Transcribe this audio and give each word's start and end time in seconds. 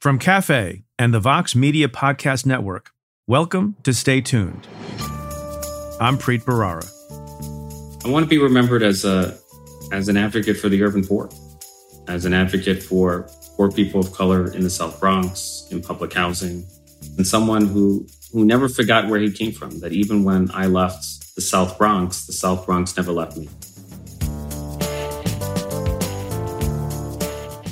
From 0.00 0.18
Cafe 0.18 0.84
and 0.98 1.12
the 1.12 1.20
Vox 1.20 1.54
Media 1.54 1.86
Podcast 1.86 2.46
Network, 2.46 2.92
welcome 3.26 3.76
to 3.82 3.92
Stay 3.92 4.22
Tuned. 4.22 4.66
I'm 6.00 6.16
Preet 6.16 6.44
Bharara. 6.44 6.88
I 8.06 8.08
want 8.08 8.24
to 8.24 8.26
be 8.30 8.38
remembered 8.38 8.82
as 8.82 9.04
a 9.04 9.36
as 9.92 10.08
an 10.08 10.16
advocate 10.16 10.56
for 10.56 10.70
the 10.70 10.82
urban 10.82 11.06
poor, 11.06 11.28
as 12.08 12.24
an 12.24 12.32
advocate 12.32 12.82
for 12.82 13.28
poor 13.58 13.70
people 13.70 14.00
of 14.00 14.10
color 14.14 14.50
in 14.54 14.62
the 14.62 14.70
South 14.70 14.98
Bronx, 14.98 15.68
in 15.70 15.82
public 15.82 16.14
housing, 16.14 16.66
and 17.18 17.26
someone 17.26 17.66
who 17.66 18.06
who 18.32 18.46
never 18.46 18.70
forgot 18.70 19.06
where 19.06 19.20
he 19.20 19.30
came 19.30 19.52
from. 19.52 19.80
That 19.80 19.92
even 19.92 20.24
when 20.24 20.50
I 20.54 20.64
left 20.64 21.34
the 21.34 21.42
South 21.42 21.76
Bronx, 21.76 22.24
the 22.24 22.32
South 22.32 22.64
Bronx 22.64 22.96
never 22.96 23.12
left 23.12 23.36
me. 23.36 23.50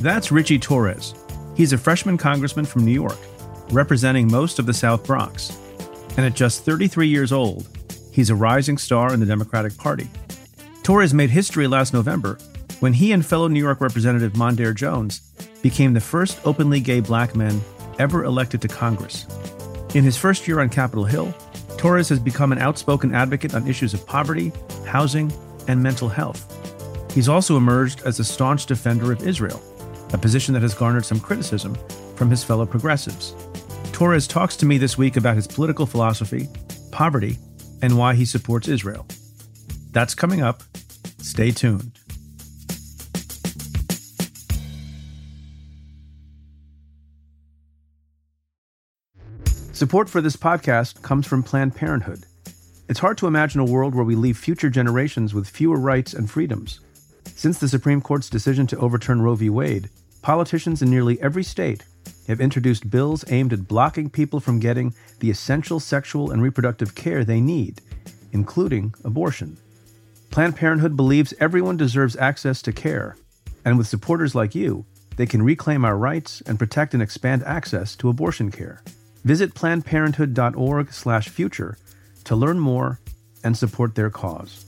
That's 0.02 0.30
Richie 0.30 0.58
Torres. 0.58 1.14
He's 1.58 1.72
a 1.72 1.76
freshman 1.76 2.18
congressman 2.18 2.66
from 2.66 2.84
New 2.84 2.92
York, 2.92 3.18
representing 3.72 4.30
most 4.30 4.60
of 4.60 4.66
the 4.66 4.72
South 4.72 5.02
Bronx. 5.02 5.58
And 6.16 6.24
at 6.24 6.34
just 6.34 6.64
33 6.64 7.08
years 7.08 7.32
old, 7.32 7.66
he's 8.12 8.30
a 8.30 8.34
rising 8.36 8.78
star 8.78 9.12
in 9.12 9.18
the 9.18 9.26
Democratic 9.26 9.76
Party. 9.76 10.08
Torres 10.84 11.12
made 11.12 11.30
history 11.30 11.66
last 11.66 11.92
November 11.92 12.38
when 12.78 12.92
he 12.92 13.10
and 13.10 13.26
fellow 13.26 13.48
New 13.48 13.58
York 13.58 13.80
Representative 13.80 14.34
Mondaire 14.34 14.72
Jones 14.72 15.18
became 15.60 15.94
the 15.94 16.00
first 16.00 16.38
openly 16.44 16.78
gay 16.78 17.00
black 17.00 17.34
men 17.34 17.60
ever 17.98 18.22
elected 18.22 18.62
to 18.62 18.68
Congress. 18.68 19.26
In 19.96 20.04
his 20.04 20.16
first 20.16 20.46
year 20.46 20.60
on 20.60 20.68
Capitol 20.68 21.06
Hill, 21.06 21.34
Torres 21.76 22.08
has 22.10 22.20
become 22.20 22.52
an 22.52 22.58
outspoken 22.58 23.12
advocate 23.12 23.56
on 23.56 23.66
issues 23.66 23.94
of 23.94 24.06
poverty, 24.06 24.52
housing, 24.86 25.32
and 25.66 25.82
mental 25.82 26.08
health. 26.08 26.54
He's 27.12 27.28
also 27.28 27.56
emerged 27.56 28.02
as 28.02 28.20
a 28.20 28.24
staunch 28.24 28.66
defender 28.66 29.10
of 29.10 29.26
Israel 29.26 29.60
a 30.12 30.18
position 30.18 30.54
that 30.54 30.62
has 30.62 30.74
garnered 30.74 31.04
some 31.04 31.20
criticism 31.20 31.76
from 32.16 32.30
his 32.30 32.42
fellow 32.44 32.66
progressives. 32.66 33.34
Torres 33.92 34.26
talks 34.26 34.56
to 34.56 34.66
me 34.66 34.78
this 34.78 34.96
week 34.96 35.16
about 35.16 35.36
his 35.36 35.46
political 35.46 35.86
philosophy, 35.86 36.48
poverty, 36.90 37.38
and 37.82 37.96
why 37.98 38.14
he 38.14 38.24
supports 38.24 38.68
Israel. 38.68 39.06
That's 39.92 40.14
coming 40.14 40.40
up. 40.40 40.62
Stay 41.18 41.50
tuned. 41.50 41.92
Support 49.72 50.10
for 50.10 50.20
this 50.20 50.34
podcast 50.34 51.02
comes 51.02 51.24
from 51.24 51.44
Planned 51.44 51.76
Parenthood. 51.76 52.24
It's 52.88 52.98
hard 52.98 53.16
to 53.18 53.28
imagine 53.28 53.60
a 53.60 53.64
world 53.64 53.94
where 53.94 54.04
we 54.04 54.16
leave 54.16 54.36
future 54.36 54.70
generations 54.70 55.34
with 55.34 55.48
fewer 55.48 55.78
rights 55.78 56.14
and 56.14 56.28
freedoms. 56.28 56.80
Since 57.36 57.58
the 57.58 57.68
Supreme 57.68 58.00
Court's 58.00 58.28
decision 58.28 58.66
to 58.68 58.78
overturn 58.78 59.22
Roe 59.22 59.34
v. 59.34 59.50
Wade, 59.50 59.90
politicians 60.22 60.82
in 60.82 60.90
nearly 60.90 61.20
every 61.20 61.44
state 61.44 61.84
have 62.26 62.40
introduced 62.40 62.90
bills 62.90 63.24
aimed 63.28 63.52
at 63.52 63.68
blocking 63.68 64.10
people 64.10 64.40
from 64.40 64.58
getting 64.58 64.94
the 65.20 65.30
essential 65.30 65.80
sexual 65.80 66.30
and 66.30 66.42
reproductive 66.42 66.94
care 66.94 67.24
they 67.24 67.40
need, 67.40 67.80
including 68.32 68.94
abortion. 69.04 69.56
Planned 70.30 70.56
Parenthood 70.56 70.96
believes 70.96 71.34
everyone 71.40 71.76
deserves 71.76 72.16
access 72.16 72.62
to 72.62 72.72
care, 72.72 73.16
and 73.64 73.78
with 73.78 73.86
supporters 73.86 74.34
like 74.34 74.54
you, 74.54 74.84
they 75.16 75.26
can 75.26 75.42
reclaim 75.42 75.84
our 75.84 75.96
rights 75.96 76.40
and 76.42 76.58
protect 76.58 76.94
and 76.94 77.02
expand 77.02 77.42
access 77.44 77.96
to 77.96 78.08
abortion 78.08 78.50
care. 78.50 78.82
Visit 79.24 79.54
plannedparenthood.org/future 79.54 81.78
to 82.24 82.36
learn 82.36 82.60
more 82.60 83.00
and 83.42 83.56
support 83.56 83.94
their 83.94 84.10
cause. 84.10 84.67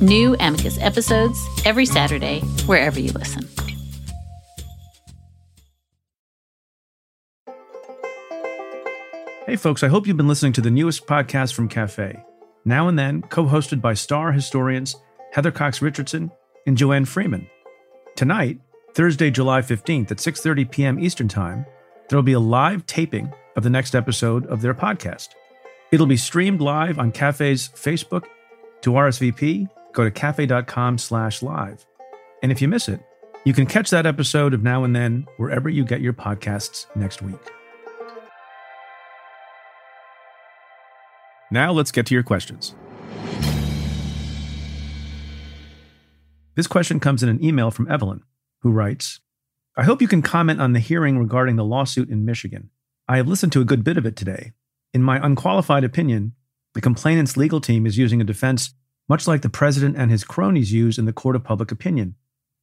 New 0.00 0.36
Amicus 0.38 0.78
episodes 0.80 1.44
every 1.64 1.84
Saturday, 1.84 2.40
wherever 2.66 3.00
you 3.00 3.10
listen. 3.12 3.48
Hey, 9.46 9.56
folks, 9.56 9.82
I 9.82 9.88
hope 9.88 10.06
you've 10.06 10.16
been 10.16 10.28
listening 10.28 10.52
to 10.52 10.60
the 10.60 10.70
newest 10.70 11.06
podcast 11.06 11.54
from 11.54 11.68
Cafe. 11.68 12.22
Now 12.64 12.86
and 12.86 12.98
then, 12.98 13.22
co 13.22 13.46
hosted 13.46 13.80
by 13.80 13.94
star 13.94 14.30
historians 14.30 14.94
Heather 15.32 15.50
Cox 15.50 15.82
Richardson 15.82 16.30
and 16.66 16.76
Joanne 16.76 17.04
Freeman. 17.04 17.48
Tonight, 18.14 18.60
Thursday, 18.94 19.30
July 19.30 19.62
15th 19.62 20.10
at 20.10 20.18
6:30 20.18 20.70
p.m. 20.70 21.00
Eastern 21.00 21.28
Time, 21.28 21.64
there 22.08 22.16
will 22.16 22.22
be 22.22 22.34
a 22.34 22.40
live 22.40 22.86
taping 22.86 23.32
of 23.56 23.64
the 23.64 23.70
next 23.70 23.96
episode 23.96 24.46
of 24.46 24.60
their 24.60 24.74
podcast. 24.74 25.30
It'll 25.90 26.06
be 26.06 26.16
streamed 26.16 26.60
live 26.60 26.98
on 26.98 27.10
Cafe's 27.10 27.68
Facebook 27.70 28.26
to 28.82 28.90
RSVP 28.90 29.68
go 29.98 30.04
to 30.04 30.10
cafe.com 30.12 30.96
slash 30.96 31.42
live. 31.42 31.84
And 32.40 32.52
if 32.52 32.62
you 32.62 32.68
miss 32.68 32.88
it, 32.88 33.00
you 33.44 33.52
can 33.52 33.66
catch 33.66 33.90
that 33.90 34.06
episode 34.06 34.54
of 34.54 34.62
Now 34.62 34.84
and 34.84 34.94
Then 34.94 35.26
wherever 35.38 35.68
you 35.68 35.84
get 35.84 36.00
your 36.00 36.12
podcasts 36.12 36.86
next 36.94 37.20
week. 37.20 37.40
Now 41.50 41.72
let's 41.72 41.90
get 41.90 42.06
to 42.06 42.14
your 42.14 42.22
questions. 42.22 42.76
This 46.54 46.68
question 46.68 47.00
comes 47.00 47.24
in 47.24 47.28
an 47.28 47.42
email 47.42 47.72
from 47.72 47.90
Evelyn, 47.90 48.22
who 48.62 48.70
writes 48.70 49.18
I 49.76 49.82
hope 49.82 50.00
you 50.00 50.08
can 50.08 50.22
comment 50.22 50.60
on 50.60 50.74
the 50.74 50.80
hearing 50.80 51.18
regarding 51.18 51.56
the 51.56 51.64
lawsuit 51.64 52.08
in 52.08 52.24
Michigan. 52.24 52.70
I 53.08 53.16
have 53.16 53.26
listened 53.26 53.52
to 53.52 53.60
a 53.60 53.64
good 53.64 53.82
bit 53.82 53.96
of 53.96 54.06
it 54.06 54.14
today. 54.14 54.52
In 54.94 55.02
my 55.02 55.24
unqualified 55.24 55.82
opinion, 55.82 56.34
the 56.74 56.80
complainant's 56.80 57.36
legal 57.36 57.60
team 57.60 57.84
is 57.84 57.98
using 57.98 58.20
a 58.20 58.24
defense 58.24 58.74
much 59.08 59.26
like 59.26 59.42
the 59.42 59.48
president 59.48 59.96
and 59.96 60.10
his 60.10 60.24
cronies 60.24 60.72
use 60.72 60.98
in 60.98 61.04
the 61.04 61.12
court 61.12 61.36
of 61.36 61.44
public 61.44 61.72
opinion. 61.72 62.14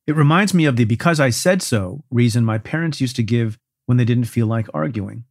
It 0.08 0.16
reminds 0.16 0.54
me 0.54 0.66
of 0.66 0.76
the 0.76 0.86
because 0.86 1.20
I 1.20 1.32
said 1.32 1.62
so 1.62 2.04
reason 2.12 2.46
my 2.46 2.58
parents 2.58 3.02
used 3.02 3.16
to 3.16 3.24
give 3.24 3.58
when 3.86 3.98
they 3.98 4.06
didn't 4.06 4.26
feel 4.26 4.48
like 4.48 4.68
arguing. 4.74 5.26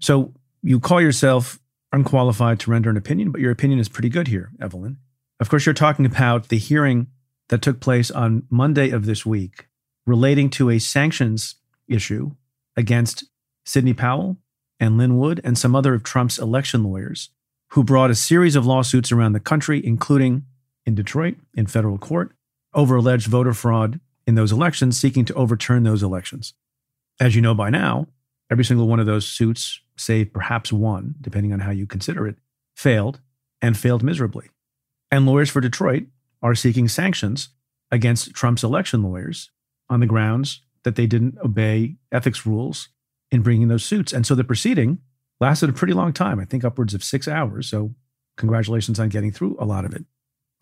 So 0.00 0.32
you 0.62 0.80
call 0.80 1.00
yourself 1.00 1.58
unqualified 1.92 2.58
to 2.60 2.70
render 2.70 2.90
an 2.90 2.96
opinion, 2.96 3.30
but 3.30 3.40
your 3.40 3.50
opinion 3.50 3.78
is 3.78 3.88
pretty 3.88 4.08
good 4.08 4.28
here, 4.28 4.50
Evelyn. 4.60 4.98
Of 5.40 5.50
course, 5.50 5.66
you're 5.66 5.74
talking 5.74 6.06
about 6.06 6.48
the 6.48 6.58
hearing 6.58 7.08
that 7.48 7.62
took 7.62 7.80
place 7.80 8.10
on 8.10 8.44
Monday 8.48 8.90
of 8.90 9.06
this 9.06 9.26
week 9.26 9.66
relating 10.06 10.50
to 10.50 10.70
a 10.70 10.78
sanctions 10.78 11.56
issue 11.88 12.32
against 12.76 13.24
Sidney 13.64 13.94
Powell 13.94 14.38
and 14.80 14.98
Lin 14.98 15.18
Wood 15.18 15.40
and 15.44 15.56
some 15.56 15.76
other 15.76 15.94
of 15.94 16.02
Trump's 16.02 16.38
election 16.38 16.84
lawyers 16.84 17.30
who 17.70 17.84
brought 17.84 18.10
a 18.10 18.14
series 18.14 18.56
of 18.56 18.66
lawsuits 18.66 19.12
around 19.12 19.32
the 19.32 19.40
country, 19.40 19.84
including 19.84 20.44
in 20.86 20.94
Detroit 20.94 21.36
in 21.54 21.66
federal 21.66 21.98
court 21.98 22.32
over 22.74 22.96
alleged 22.96 23.26
voter 23.26 23.54
fraud 23.54 24.00
in 24.26 24.34
those 24.34 24.52
elections, 24.52 24.98
seeking 24.98 25.24
to 25.26 25.34
overturn 25.34 25.82
those 25.82 26.02
elections. 26.02 26.54
As 27.20 27.36
you 27.36 27.42
know 27.42 27.54
by 27.54 27.70
now, 27.70 28.08
every 28.50 28.64
single 28.64 28.88
one 28.88 29.00
of 29.00 29.06
those 29.06 29.26
suits, 29.26 29.80
save 29.96 30.32
perhaps 30.32 30.72
one, 30.72 31.14
depending 31.20 31.52
on 31.52 31.60
how 31.60 31.70
you 31.70 31.86
consider 31.86 32.26
it, 32.26 32.36
failed 32.74 33.20
and 33.62 33.76
failed 33.76 34.02
miserably. 34.02 34.48
And 35.10 35.26
lawyers 35.26 35.50
for 35.50 35.60
Detroit 35.60 36.04
are 36.42 36.54
seeking 36.54 36.88
sanctions 36.88 37.50
against 37.90 38.34
Trump's 38.34 38.64
election 38.64 39.02
lawyers 39.02 39.50
on 39.88 40.00
the 40.00 40.06
grounds 40.06 40.62
that 40.82 40.96
they 40.96 41.06
didn't 41.06 41.38
obey 41.42 41.96
ethics 42.12 42.44
rules 42.44 42.88
in 43.30 43.42
bringing 43.42 43.68
those 43.68 43.84
suits. 43.84 44.12
And 44.12 44.26
so 44.26 44.34
the 44.34 44.44
proceeding 44.44 44.98
lasted 45.40 45.70
a 45.70 45.72
pretty 45.72 45.92
long 45.92 46.12
time, 46.12 46.38
I 46.38 46.44
think 46.44 46.64
upwards 46.64 46.94
of 46.94 47.04
six 47.04 47.28
hours. 47.28 47.68
So 47.68 47.94
congratulations 48.36 48.98
on 48.98 49.08
getting 49.08 49.32
through 49.32 49.56
a 49.58 49.64
lot 49.64 49.84
of 49.84 49.94
it. 49.94 50.04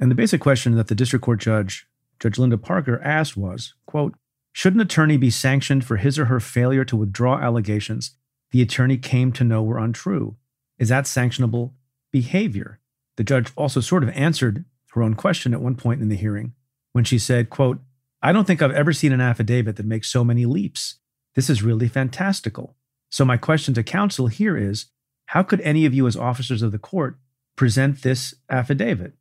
And 0.02 0.10
the 0.10 0.16
basic 0.16 0.40
question 0.40 0.74
that 0.74 0.88
the 0.88 0.96
district 0.96 1.24
court 1.24 1.38
judge, 1.38 1.86
Judge 2.18 2.36
Linda 2.36 2.58
Parker, 2.58 3.00
asked 3.04 3.36
was, 3.36 3.74
quote, 3.86 4.16
should 4.52 4.74
an 4.74 4.80
attorney 4.80 5.16
be 5.16 5.30
sanctioned 5.30 5.84
for 5.84 5.96
his 5.96 6.18
or 6.18 6.24
her 6.24 6.40
failure 6.40 6.84
to 6.86 6.96
withdraw 6.96 7.38
allegations 7.38 8.16
the 8.50 8.60
attorney 8.60 8.98
came 8.98 9.30
to 9.30 9.44
know 9.44 9.62
were 9.62 9.78
untrue? 9.78 10.34
Is 10.76 10.88
that 10.88 11.04
sanctionable 11.04 11.74
behavior? 12.10 12.80
The 13.16 13.22
judge 13.22 13.52
also 13.54 13.78
sort 13.78 14.02
of 14.02 14.08
answered 14.08 14.64
her 14.94 15.04
own 15.04 15.14
question 15.14 15.54
at 15.54 15.62
one 15.62 15.76
point 15.76 16.02
in 16.02 16.08
the 16.08 16.16
hearing 16.16 16.54
when 16.90 17.04
she 17.04 17.16
said, 17.16 17.48
quote, 17.48 17.78
I 18.20 18.32
don't 18.32 18.44
think 18.44 18.60
I've 18.60 18.72
ever 18.72 18.92
seen 18.92 19.12
an 19.12 19.20
affidavit 19.20 19.76
that 19.76 19.86
makes 19.86 20.10
so 20.10 20.24
many 20.24 20.46
leaps. 20.46 20.96
This 21.36 21.48
is 21.48 21.62
really 21.62 21.86
fantastical. 21.86 22.74
So 23.08 23.24
my 23.24 23.36
question 23.36 23.72
to 23.74 23.84
counsel 23.84 24.26
here 24.26 24.56
is, 24.56 24.86
how 25.26 25.44
could 25.44 25.60
any 25.60 25.86
of 25.86 25.94
you 25.94 26.08
as 26.08 26.16
officers 26.16 26.60
of 26.60 26.72
the 26.72 26.78
court 26.80 27.20
present 27.54 28.02
this 28.02 28.34
affidavit? 28.50 29.12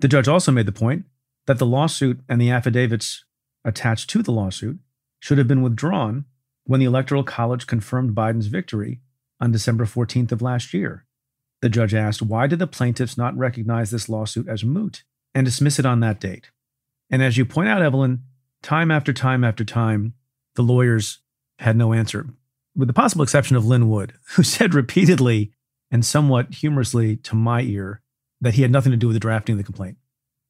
The 0.00 0.08
judge 0.08 0.28
also 0.28 0.52
made 0.52 0.66
the 0.66 0.72
point 0.72 1.04
that 1.46 1.58
the 1.58 1.66
lawsuit 1.66 2.20
and 2.28 2.40
the 2.40 2.50
affidavits 2.50 3.24
attached 3.64 4.10
to 4.10 4.22
the 4.22 4.32
lawsuit 4.32 4.78
should 5.20 5.38
have 5.38 5.48
been 5.48 5.62
withdrawn 5.62 6.24
when 6.64 6.80
the 6.80 6.86
Electoral 6.86 7.22
College 7.22 7.66
confirmed 7.66 8.14
Biden's 8.14 8.46
victory 8.46 9.00
on 9.40 9.52
December 9.52 9.84
14th 9.84 10.32
of 10.32 10.42
last 10.42 10.74
year. 10.74 11.04
The 11.60 11.68
judge 11.68 11.94
asked, 11.94 12.22
why 12.22 12.46
did 12.46 12.58
the 12.58 12.66
plaintiffs 12.66 13.16
not 13.16 13.36
recognize 13.36 13.90
this 13.90 14.08
lawsuit 14.08 14.48
as 14.48 14.64
moot 14.64 15.02
and 15.34 15.44
dismiss 15.44 15.78
it 15.78 15.86
on 15.86 16.00
that 16.00 16.20
date? 16.20 16.50
And 17.10 17.22
as 17.22 17.36
you 17.36 17.44
point 17.44 17.68
out, 17.68 17.82
Evelyn, 17.82 18.22
time 18.62 18.90
after 18.90 19.12
time 19.12 19.44
after 19.44 19.64
time, 19.64 20.14
the 20.56 20.62
lawyers 20.62 21.20
had 21.58 21.76
no 21.76 21.92
answer, 21.92 22.28
with 22.74 22.88
the 22.88 22.94
possible 22.94 23.22
exception 23.22 23.56
of 23.56 23.66
Lin 23.66 23.88
Wood, 23.88 24.14
who 24.34 24.42
said 24.42 24.74
repeatedly 24.74 25.52
and 25.90 26.04
somewhat 26.04 26.54
humorously 26.54 27.16
to 27.16 27.34
my 27.34 27.62
ear 27.62 28.02
that 28.44 28.54
he 28.54 28.62
had 28.62 28.70
nothing 28.70 28.92
to 28.92 28.96
do 28.96 29.08
with 29.08 29.14
the 29.14 29.20
drafting 29.20 29.54
of 29.54 29.58
the 29.58 29.64
complaint. 29.64 29.96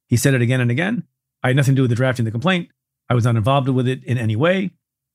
He 0.06 0.17
said 0.17 0.35
it 0.35 0.43
again 0.43 0.61
and 0.61 0.70
again. 0.70 1.05
I 1.43 1.49
had 1.49 1.56
nothing 1.56 1.75
to 1.75 1.76
do 1.76 1.82
with 1.82 1.91
the 1.91 1.96
drafting 1.96 2.25
of 2.25 2.26
the 2.26 2.32
complaint. 2.32 2.69
I 3.08 3.14
was 3.14 3.25
not 3.25 3.37
involved 3.37 3.69
with 3.69 3.88
it 3.88 4.05
in 4.05 4.19
any 4.19 4.37
way. 4.37 4.70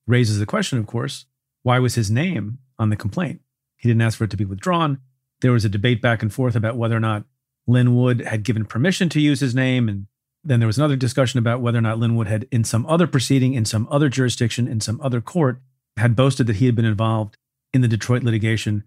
Raises 0.08 0.40
the 0.40 0.46
question, 0.46 0.80
of 0.80 0.88
course, 0.88 1.26
why 1.64 1.80
was 1.80 1.96
his 1.96 2.10
name 2.10 2.60
on 2.78 2.90
the 2.90 2.96
complaint? 2.96 3.42
He 3.78 3.88
didn't 3.88 4.02
ask 4.02 4.18
for 4.18 4.24
it 4.24 4.32
to 4.32 4.38
be 4.38 4.46
withdrawn. 4.46 5.00
There 5.42 5.52
was 5.52 5.66
a 5.66 5.70
debate 5.70 6.02
back 6.02 6.22
and 6.22 6.34
forth 6.34 6.56
about 6.56 6.78
whether 6.78 6.96
or 6.96 7.00
not 7.00 7.26
Lin 7.68 7.96
Wood 7.96 8.22
had 8.22 8.44
given 8.44 8.66
permission 8.66 9.10
to 9.10 9.22
use 9.22 9.40
his 9.40 9.56
name. 9.56 9.88
And 9.88 10.08
then 10.44 10.60
there 10.60 10.68
was 10.68 10.78
another 10.78 10.96
discussion 10.96 11.38
about 11.38 11.62
whether 11.62 11.78
or 11.78 11.82
not 11.82 12.00
Lin 12.00 12.16
Wood 12.16 12.28
had, 12.28 12.48
in 12.52 12.64
some 12.64 12.86
other 12.88 13.08
proceeding, 13.08 13.54
in 13.54 13.66
some 13.66 13.88
other 13.92 14.10
jurisdiction, 14.10 14.68
in 14.68 14.82
some 14.82 15.00
other 15.02 15.22
court, 15.22 15.62
had 15.98 16.16
boasted 16.16 16.48
that 16.48 16.58
he 16.58 16.66
had 16.66 16.76
been 16.76 16.86
involved 16.86 17.38
in 17.74 17.82
the 17.82 17.88
Detroit 17.88 18.24
litigation. 18.24 18.84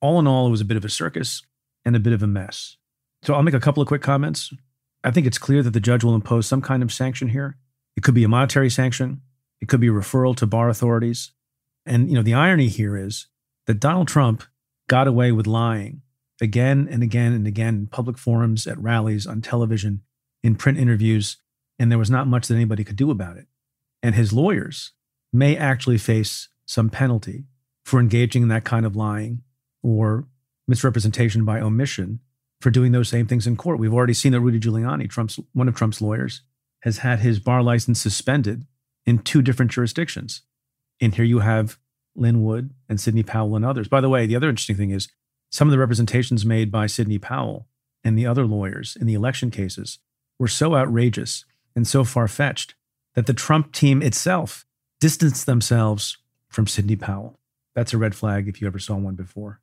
All 0.00 0.18
in 0.18 0.26
all, 0.26 0.46
it 0.46 0.50
was 0.50 0.60
a 0.60 0.66
bit 0.66 0.76
of 0.76 0.84
a 0.84 0.90
circus 0.90 1.42
and 1.84 1.96
a 1.96 2.00
bit 2.00 2.12
of 2.12 2.22
a 2.22 2.26
mess. 2.26 2.76
So 3.22 3.34
I'll 3.34 3.42
make 3.42 3.54
a 3.54 3.60
couple 3.60 3.82
of 3.82 3.88
quick 3.88 4.02
comments. 4.02 4.52
I 5.04 5.10
think 5.10 5.26
it's 5.26 5.38
clear 5.38 5.62
that 5.62 5.72
the 5.72 5.80
judge 5.80 6.04
will 6.04 6.14
impose 6.14 6.46
some 6.46 6.62
kind 6.62 6.82
of 6.82 6.92
sanction 6.92 7.28
here. 7.28 7.56
It 7.96 8.02
could 8.02 8.14
be 8.14 8.24
a 8.24 8.28
monetary 8.28 8.70
sanction, 8.70 9.22
it 9.60 9.68
could 9.68 9.80
be 9.80 9.88
a 9.88 9.92
referral 9.92 10.36
to 10.36 10.46
bar 10.46 10.68
authorities. 10.68 11.32
And 11.84 12.08
you 12.08 12.14
know, 12.14 12.22
the 12.22 12.34
irony 12.34 12.68
here 12.68 12.96
is 12.96 13.26
that 13.66 13.80
Donald 13.80 14.08
Trump 14.08 14.44
got 14.88 15.08
away 15.08 15.32
with 15.32 15.46
lying 15.46 16.02
again 16.40 16.88
and 16.90 17.02
again 17.02 17.32
and 17.32 17.46
again 17.46 17.74
in 17.74 17.86
public 17.86 18.18
forums, 18.18 18.66
at 18.66 18.78
rallies, 18.78 19.26
on 19.26 19.40
television, 19.40 20.02
in 20.42 20.54
print 20.54 20.78
interviews, 20.78 21.38
and 21.78 21.90
there 21.90 21.98
was 21.98 22.10
not 22.10 22.26
much 22.26 22.46
that 22.46 22.54
anybody 22.54 22.84
could 22.84 22.96
do 22.96 23.10
about 23.10 23.36
it. 23.36 23.46
And 24.02 24.14
his 24.14 24.32
lawyers 24.32 24.92
may 25.32 25.56
actually 25.56 25.98
face 25.98 26.48
some 26.66 26.90
penalty 26.90 27.44
for 27.84 28.00
engaging 28.00 28.42
in 28.42 28.48
that 28.48 28.64
kind 28.64 28.86
of 28.86 28.96
lying 28.96 29.42
or 29.82 30.26
misrepresentation 30.66 31.44
by 31.44 31.60
omission 31.60 32.20
for 32.60 32.70
doing 32.70 32.92
those 32.92 33.08
same 33.08 33.26
things 33.26 33.46
in 33.46 33.56
court. 33.56 33.78
We've 33.78 33.94
already 33.94 34.14
seen 34.14 34.32
that 34.32 34.40
Rudy 34.40 34.60
Giuliani, 34.60 35.08
Trump's 35.08 35.38
one 35.52 35.68
of 35.68 35.74
Trump's 35.74 36.00
lawyers, 36.00 36.42
has 36.82 36.98
had 36.98 37.20
his 37.20 37.38
bar 37.38 37.62
license 37.62 38.00
suspended 38.00 38.64
in 39.06 39.18
two 39.18 39.42
different 39.42 39.70
jurisdictions. 39.70 40.42
And 41.00 41.14
here 41.14 41.24
you 41.24 41.40
have 41.40 41.78
Lin 42.14 42.42
Wood 42.42 42.70
and 42.88 43.00
Sidney 43.00 43.22
Powell 43.22 43.56
and 43.56 43.64
others. 43.64 43.88
By 43.88 44.00
the 44.00 44.08
way, 44.08 44.26
the 44.26 44.36
other 44.36 44.48
interesting 44.48 44.76
thing 44.76 44.90
is 44.90 45.08
some 45.50 45.68
of 45.68 45.72
the 45.72 45.78
representations 45.78 46.44
made 46.44 46.70
by 46.70 46.86
Sidney 46.86 47.18
Powell 47.18 47.66
and 48.04 48.18
the 48.18 48.26
other 48.26 48.44
lawyers 48.44 48.96
in 49.00 49.06
the 49.06 49.14
election 49.14 49.50
cases 49.50 49.98
were 50.38 50.48
so 50.48 50.74
outrageous 50.74 51.44
and 51.74 51.86
so 51.86 52.04
far 52.04 52.28
fetched 52.28 52.74
that 53.14 53.26
the 53.26 53.34
Trump 53.34 53.72
team 53.72 54.02
itself 54.02 54.66
distanced 55.00 55.46
themselves 55.46 56.18
from 56.48 56.66
Sidney 56.66 56.96
Powell. 56.96 57.38
That's 57.74 57.94
a 57.94 57.98
red 57.98 58.14
flag 58.14 58.48
if 58.48 58.60
you 58.60 58.66
ever 58.66 58.78
saw 58.78 58.96
one 58.96 59.14
before. 59.14 59.60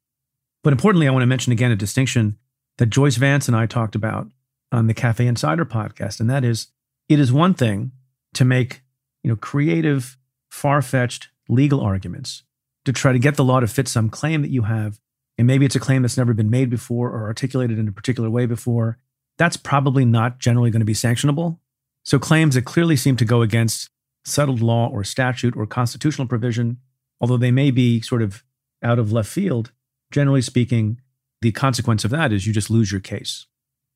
But 0.63 0.73
importantly, 0.73 1.07
I 1.07 1.11
want 1.11 1.23
to 1.23 1.27
mention 1.27 1.53
again 1.53 1.71
a 1.71 1.75
distinction 1.75 2.37
that 2.77 2.87
Joyce 2.87 3.15
Vance 3.15 3.47
and 3.47 3.55
I 3.55 3.65
talked 3.65 3.95
about 3.95 4.27
on 4.71 4.87
the 4.87 4.93
Cafe 4.93 5.25
Insider 5.25 5.65
podcast, 5.65 6.19
and 6.19 6.29
that 6.29 6.43
is 6.43 6.67
it 7.07 7.19
is 7.19 7.31
one 7.31 7.53
thing 7.53 7.91
to 8.33 8.45
make 8.45 8.81
you 9.23 9.29
know 9.29 9.35
creative, 9.35 10.17
far-fetched 10.49 11.29
legal 11.47 11.81
arguments 11.81 12.43
to 12.85 12.93
try 12.93 13.11
to 13.11 13.19
get 13.19 13.35
the 13.35 13.43
law 13.43 13.59
to 13.59 13.67
fit 13.67 13.87
some 13.87 14.09
claim 14.09 14.41
that 14.41 14.51
you 14.51 14.63
have, 14.63 14.99
and 15.37 15.47
maybe 15.47 15.65
it's 15.65 15.75
a 15.75 15.79
claim 15.79 16.01
that's 16.01 16.17
never 16.17 16.33
been 16.33 16.49
made 16.49 16.69
before 16.69 17.09
or 17.09 17.23
articulated 17.23 17.79
in 17.79 17.87
a 17.87 17.91
particular 17.91 18.29
way 18.29 18.45
before. 18.45 18.97
That's 19.37 19.57
probably 19.57 20.05
not 20.05 20.39
generally 20.39 20.71
going 20.71 20.81
to 20.81 20.85
be 20.85 20.93
sanctionable. 20.93 21.59
So 22.03 22.19
claims 22.19 22.55
that 22.55 22.65
clearly 22.65 22.95
seem 22.95 23.17
to 23.17 23.25
go 23.25 23.41
against 23.41 23.89
settled 24.23 24.61
law 24.61 24.87
or 24.87 25.03
statute 25.03 25.55
or 25.57 25.65
constitutional 25.65 26.27
provision, 26.27 26.77
although 27.19 27.37
they 27.37 27.51
may 27.51 27.71
be 27.71 28.01
sort 28.01 28.21
of 28.21 28.43
out 28.83 28.99
of 28.99 29.11
left 29.11 29.29
field, 29.29 29.71
generally 30.11 30.41
speaking, 30.41 31.01
the 31.45 31.51
consequence 31.51 32.03
of 32.03 32.09
that 32.09 32.33
is 32.33 32.47
you 32.47 32.53
just 32.53 32.71
lose 32.71 32.91
your 32.91 32.99
case. 32.99 33.45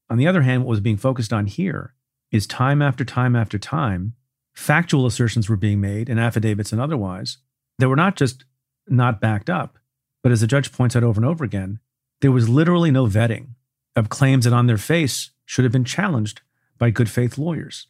On 0.08 0.20
the 0.20 0.28
other 0.28 0.44
hand, 0.44 0.64
what 0.64 0.70
was 0.70 0.82
being 0.82 0.98
focused 0.98 1.34
on 1.34 1.48
here 1.48 1.96
is 2.32 2.46
time 2.46 2.80
after 2.80 3.04
time 3.04 3.36
after 3.36 3.58
time, 3.58 4.14
factual 4.54 5.08
assertions 5.08 5.50
were 5.50 5.56
being 5.56 5.82
made 5.82 6.10
in 6.10 6.20
affidavits 6.20 6.72
and 6.72 6.80
otherwise 6.80 7.40
that 7.80 7.90
were 7.90 7.96
not 7.96 8.16
just 8.16 8.46
not 8.88 9.20
backed 9.20 9.50
up, 9.50 9.80
but 10.22 10.32
as 10.32 10.42
the 10.42 10.48
judge 10.48 10.72
points 10.72 10.96
out 10.96 11.04
over 11.04 11.20
and 11.20 11.28
over 11.28 11.44
again, 11.44 11.80
there 12.22 12.32
was 12.32 12.48
literally 12.48 12.92
no 12.92 13.08
vetting 13.08 13.56
of 13.96 14.10
claims 14.10 14.46
that 14.46 14.54
on 14.54 14.68
their 14.68 14.78
face 14.78 15.32
should 15.44 15.66
have 15.66 15.72
been 15.72 15.84
challenged 15.84 16.42
by 16.78 16.92
good 16.92 17.10
faith 17.10 17.36
lawyers. 17.36 17.88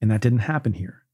And 0.00 0.10
that 0.10 0.20
didn't 0.20 0.50
happen 0.50 0.72
here. 0.72 1.04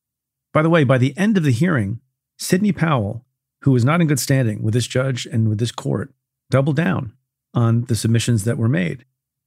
By 0.55 0.63
the 0.63 0.71
way, 0.71 0.85
by 0.85 0.97
the 0.97 1.15
end 1.19 1.37
of 1.37 1.45
the 1.45 1.53
hearing, 1.53 2.01
Sidney 2.39 2.73
Powell, 2.73 3.27
who 3.65 3.73
was 3.73 3.85
not 3.85 4.01
in 4.01 4.07
good 4.07 4.19
standing 4.19 4.63
with 4.63 4.73
this 4.73 4.87
judge 4.87 5.27
and 5.27 5.51
with 5.51 5.59
this 5.59 5.73
court, 5.73 6.15
doubled 6.49 6.77
down 6.77 7.13
on 7.55 7.85
the 7.85 7.97
submissions 7.97 8.45
that 8.45 8.59
were 8.59 8.69
made. 8.69 9.05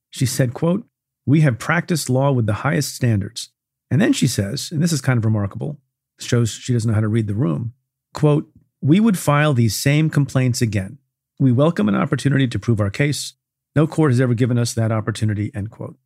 She 0.09 0.25
said, 0.25 0.53
quote, 0.53 0.85
we 1.25 1.41
have 1.41 1.59
practiced 1.59 2.09
law 2.09 2.31
with 2.31 2.45
the 2.45 2.53
highest 2.53 2.95
standards. 2.95 3.49
And 3.89 4.01
then 4.01 4.13
she 4.13 4.27
says, 4.27 4.71
and 4.71 4.81
this 4.81 4.91
is 4.91 5.01
kind 5.01 5.17
of 5.17 5.25
remarkable, 5.25 5.79
shows 6.19 6.51
she 6.51 6.73
doesn't 6.73 6.89
know 6.89 6.95
how 6.95 7.01
to 7.01 7.07
read 7.07 7.27
the 7.27 7.35
room, 7.35 7.73
quote, 8.13 8.49
we 8.81 8.99
would 8.99 9.17
file 9.17 9.53
these 9.53 9.75
same 9.75 10.09
complaints 10.09 10.61
again. 10.61 10.99
We 11.39 11.51
welcome 11.51 11.89
an 11.89 11.95
opportunity 11.95 12.47
to 12.47 12.59
prove 12.59 12.79
our 12.79 12.89
case. 12.89 13.33
No 13.75 13.87
court 13.87 14.11
has 14.11 14.21
ever 14.21 14.33
given 14.33 14.57
us 14.57 14.73
that 14.73 14.91
opportunity, 14.91 15.51
end 15.53 15.71
quote. 15.71 15.97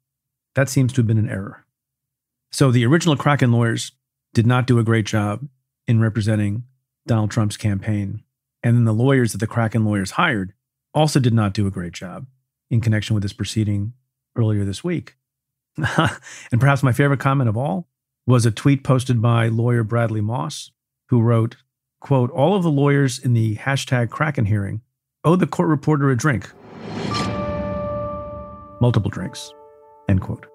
That 0.56 0.70
seems 0.70 0.94
to 0.94 1.02
have 1.02 1.08
been 1.08 1.18
an 1.20 1.30
error. 1.30 1.66
So 2.52 2.72
the 2.72 2.86
original 2.86 3.16
Kraken 3.16 3.52
lawyers 3.52 3.92
did 4.34 4.48
not 4.48 4.66
do 4.66 4.80
a 4.80 4.84
great 4.84 5.06
job 5.06 5.48
in 5.88 6.00
representing 6.00 6.64
Donald 7.06 7.32
Trump's 7.32 7.58
campaign. 7.58 8.24
And 8.64 8.76
then 8.76 8.86
the 8.86 8.94
lawyers 8.94 9.32
that 9.34 9.38
the 9.38 9.48
Kraken 9.48 9.86
lawyers 9.86 10.12
hired 10.12 10.54
also 10.94 11.20
did 11.20 11.34
not 11.34 11.54
do 11.54 11.68
a 11.68 11.72
great 11.72 11.94
job 11.94 12.26
in 12.70 12.82
connection 12.82 13.14
with 13.14 13.24
this 13.24 13.34
proceeding 13.34 13.94
earlier 14.36 14.66
this 14.66 14.84
week. 14.84 15.16
and 15.78 16.60
perhaps 16.60 16.84
my 16.84 16.92
favorite 16.92 17.20
comment 17.20 17.50
of 17.50 17.58
all 17.58 17.88
was 18.26 18.46
a 18.46 18.52
tweet 18.52 18.84
posted 18.84 19.22
by 19.22 19.48
lawyer 19.48 19.84
Bradley 19.84 20.22
Moss, 20.22 20.72
who 21.10 21.22
wrote, 21.22 21.58
quote, 22.00 22.30
all 22.32 22.56
of 22.56 22.64
the 22.64 22.72
lawyers 22.72 23.18
in 23.18 23.34
the 23.34 23.56
hashtag 23.58 24.10
Kraken 24.10 24.46
hearing 24.46 24.82
owe 25.24 25.36
the 25.36 25.48
court 25.48 25.70
reporter 25.70 26.10
a 26.10 26.18
drink. 26.18 26.52
Multiple 28.82 29.10
drinks, 29.10 29.54
end 30.08 30.22
quote. 30.22 30.46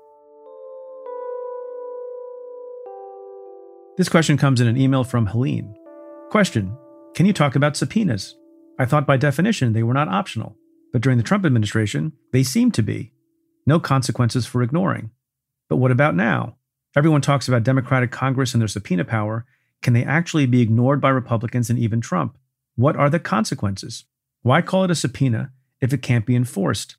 This 3.97 4.08
question 4.08 4.37
comes 4.37 4.61
in 4.61 4.66
an 4.66 4.76
email 4.76 5.04
from 5.04 5.26
Helene. 5.26 5.76
Question 6.30 6.76
Can 7.14 7.26
you 7.26 7.32
talk 7.32 7.54
about 7.54 7.76
subpoenas? 7.76 8.37
I 8.78 8.85
thought 8.85 9.07
by 9.07 9.16
definition 9.16 9.73
they 9.73 9.83
were 9.83 9.95
not 9.95 10.09
optional, 10.09 10.57
but 10.93 11.00
during 11.00 11.19
the 11.19 11.25
Trump 11.25 11.45
administration, 11.45 12.12
they 12.33 12.43
seemed 12.43 12.75
to 12.75 12.83
be. 12.83 13.12
No 13.66 13.81
consequences 13.81 14.47
for 14.47 14.62
ignoring. 14.62 15.11
But 15.69 15.76
what 15.76 15.90
about 15.90 16.14
now? 16.14 16.57
Everyone 16.97 17.21
talks 17.21 17.49
about 17.49 17.62
Democratic 17.62 18.11
Congress 18.11 18.52
and 18.52 18.61
their 18.61 18.69
subpoena 18.69 19.04
power. 19.04 19.47
Can 19.83 19.93
they 19.93 20.04
actually 20.04 20.47
be 20.47 20.61
ignored 20.61 21.00
by 21.00 21.09
Republicans 21.09 21.71
and 21.71 21.78
even 21.78 22.00
Trump? 22.00 22.37
What 22.76 22.97
are 22.97 23.11
the 23.11 23.19
consequences? 23.19 24.04
Why 24.43 24.61
call 24.61 24.85
it 24.85 24.90
a 24.90 24.95
subpoena 24.95 25.52
if 25.81 25.93
it 25.93 26.02
can't 26.02 26.26
be 26.26 26.37
enforced? 26.37 26.97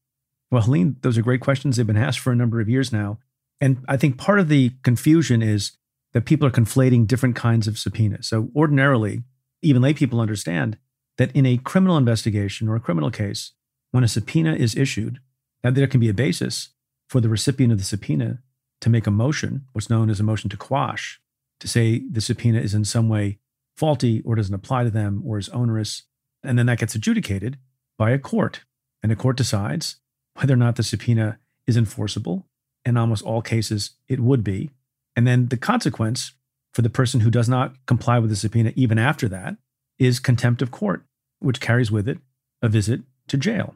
Well, 0.52 0.64
Helene, 0.64 0.98
those 1.02 1.18
are 1.18 1.22
great 1.22 1.42
questions. 1.42 1.78
They've 1.78 1.86
been 1.86 1.98
asked 1.98 2.20
for 2.20 2.32
a 2.32 2.36
number 2.36 2.62
of 2.62 2.70
years 2.70 2.92
now. 2.92 3.20
And 3.62 3.84
I 3.88 3.98
think 3.98 4.18
part 4.18 4.40
of 4.40 4.50
the 4.50 4.72
confusion 4.84 5.42
is 5.42 5.74
that 6.14 6.26
people 6.26 6.48
are 6.48 6.52
conflating 6.52 7.08
different 7.08 7.36
kinds 7.36 7.68
of 7.68 7.78
subpoenas. 7.78 8.28
So 8.28 8.50
ordinarily, 8.56 9.24
even 9.62 9.82
lay 9.82 9.94
people 9.94 10.20
understand 10.20 10.78
that 11.18 11.32
in 11.36 11.46
a 11.46 11.58
criminal 11.58 11.98
investigation 11.98 12.68
or 12.68 12.76
a 12.76 12.80
criminal 12.80 13.12
case, 13.12 13.54
when 13.92 14.04
a 14.04 14.08
subpoena 14.08 14.54
is 14.54 14.76
issued, 14.76 15.20
that 15.64 15.76
there 15.76 15.88
can 15.88 16.00
be 16.00 16.10
a 16.10 16.14
basis 16.14 16.70
for 17.08 17.22
the 17.22 17.30
recipient 17.30 17.72
of 17.72 17.80
the 17.80 17.86
subpoena 17.86 18.40
to 18.82 18.90
make 18.90 19.08
a 19.08 19.12
motion, 19.12 19.66
what's 19.74 19.90
known 19.90 20.10
as 20.10 20.20
a 20.20 20.24
motion 20.24 20.50
to 20.50 20.58
quash, 20.58 21.20
to 21.60 21.68
say 21.68 22.04
the 22.12 22.22
subpoena 22.22 22.60
is 22.60 22.74
in 22.74 22.86
some 22.86 23.10
way 23.10 23.40
faulty 23.78 24.22
or 24.26 24.36
doesn't 24.36 24.56
apply 24.56 24.84
to 24.84 24.90
them 24.90 25.24
or 25.26 25.38
is 25.38 25.50
onerous. 25.50 26.04
And 26.44 26.60
then 26.60 26.66
that 26.68 26.80
gets 26.80 26.96
adjudicated 26.96 27.58
by 27.98 28.12
a 28.12 28.20
court. 28.20 28.62
And 29.02 29.12
a 29.12 29.16
court 29.16 29.38
decides 29.38 29.98
whether 30.36 30.54
or 30.54 30.58
not 30.58 30.76
the 30.76 30.84
subpoena 30.84 31.40
is 31.68 31.78
enforceable. 31.78 32.48
In 32.84 32.98
almost 32.98 33.24
all 33.24 33.42
cases, 33.42 33.92
it 34.08 34.20
would 34.20 34.44
be. 34.44 34.72
And 35.16 35.26
then 35.26 35.48
the 35.48 35.58
consequence 35.58 36.34
for 36.74 36.82
the 36.82 36.90
person 36.90 37.22
who 37.22 37.32
does 37.32 37.50
not 37.50 37.74
comply 37.88 38.20
with 38.20 38.30
the 38.30 38.36
subpoena, 38.36 38.74
even 38.76 39.00
after 39.00 39.28
that, 39.30 39.56
is 40.00 40.20
contempt 40.20 40.62
of 40.62 40.72
court, 40.72 41.04
which 41.40 41.62
carries 41.62 41.92
with 41.92 42.08
it 42.08 42.20
a 42.62 42.70
visit 42.70 43.02
to 43.28 43.38
jail. 43.38 43.76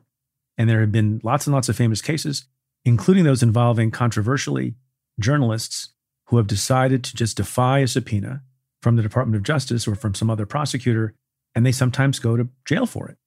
And 0.57 0.69
there 0.69 0.81
have 0.81 0.91
been 0.91 1.21
lots 1.23 1.47
and 1.47 1.53
lots 1.53 1.69
of 1.69 1.75
famous 1.75 2.01
cases, 2.01 2.45
including 2.85 3.23
those 3.23 3.43
involving 3.43 3.91
controversially 3.91 4.75
journalists 5.19 5.89
who 6.27 6.38
have 6.38 6.47
decided 6.47 7.03
to 7.03 7.15
just 7.15 7.38
defy 7.38 7.79
a 7.79 7.88
subpoena 7.88 8.41
from 8.81 8.95
the 8.95 9.03
Department 9.03 9.35
of 9.35 9.43
Justice 9.43 9.88
or 9.88 9.95
from 9.95 10.13
some 10.13 10.29
other 10.29 10.45
prosecutor 10.45 11.15
and 11.55 11.65
they 11.65 11.71
sometimes 11.71 12.19
go 12.19 12.38
to 12.38 12.49
jail 12.65 12.85
for 12.85 13.09
it. 13.09 13.17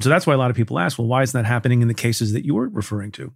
So 0.00 0.08
that's 0.08 0.26
why 0.26 0.34
a 0.34 0.38
lot 0.38 0.50
of 0.50 0.56
people 0.56 0.78
ask, 0.78 0.98
well, 0.98 1.08
why 1.08 1.22
isn't 1.22 1.40
that 1.40 1.46
happening 1.46 1.82
in 1.82 1.88
the 1.88 1.94
cases 1.94 2.32
that 2.32 2.44
you 2.44 2.54
were 2.54 2.68
referring 2.68 3.12
to? 3.12 3.32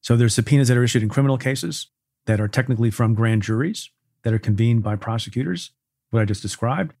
So 0.00 0.16
there's 0.16 0.34
subpoenas 0.34 0.68
that 0.68 0.76
are 0.76 0.84
issued 0.84 1.02
in 1.02 1.08
criminal 1.08 1.38
cases 1.38 1.88
that 2.26 2.40
are 2.40 2.48
technically 2.48 2.90
from 2.90 3.14
grand 3.14 3.42
juries 3.42 3.90
that 4.22 4.32
are 4.32 4.38
convened 4.38 4.82
by 4.82 4.96
prosecutors, 4.96 5.72
what 6.10 6.20
I 6.20 6.24
just 6.24 6.42
described. 6.42 6.94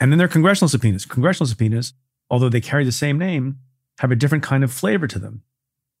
And 0.00 0.12
then 0.12 0.18
there 0.18 0.26
are 0.26 0.30
congressional 0.30 0.68
subpoenas. 0.68 1.04
Congressional 1.04 1.48
subpoenas, 1.48 1.92
although 2.30 2.48
they 2.48 2.60
carry 2.60 2.84
the 2.84 2.92
same 2.92 3.18
name, 3.18 3.58
have 3.98 4.10
a 4.10 4.16
different 4.16 4.44
kind 4.44 4.62
of 4.62 4.72
flavor 4.72 5.06
to 5.08 5.18
them. 5.18 5.42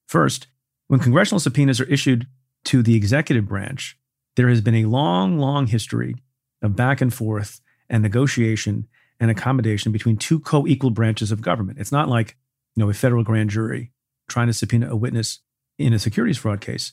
First, 0.06 0.46
when 0.86 1.00
congressional 1.00 1.40
subpoenas 1.40 1.80
are 1.80 1.84
issued 1.84 2.26
to 2.64 2.82
the 2.82 2.94
executive 2.94 3.46
branch, 3.46 3.98
there 4.36 4.48
has 4.48 4.60
been 4.60 4.76
a 4.76 4.84
long, 4.84 5.38
long 5.38 5.66
history 5.66 6.16
of 6.62 6.76
back 6.76 7.00
and 7.00 7.12
forth 7.12 7.60
and 7.88 8.02
negotiation 8.02 8.86
and 9.20 9.30
accommodation 9.30 9.90
between 9.90 10.16
two 10.16 10.38
co-equal 10.40 10.90
branches 10.90 11.32
of 11.32 11.42
government. 11.42 11.78
It's 11.78 11.92
not 11.92 12.08
like, 12.08 12.36
you 12.76 12.84
know, 12.84 12.90
a 12.90 12.94
federal 12.94 13.24
grand 13.24 13.50
jury 13.50 13.90
trying 14.28 14.46
to 14.46 14.52
subpoena 14.52 14.90
a 14.90 14.96
witness 14.96 15.40
in 15.78 15.92
a 15.92 15.98
securities 15.98 16.38
fraud 16.38 16.60
case. 16.60 16.92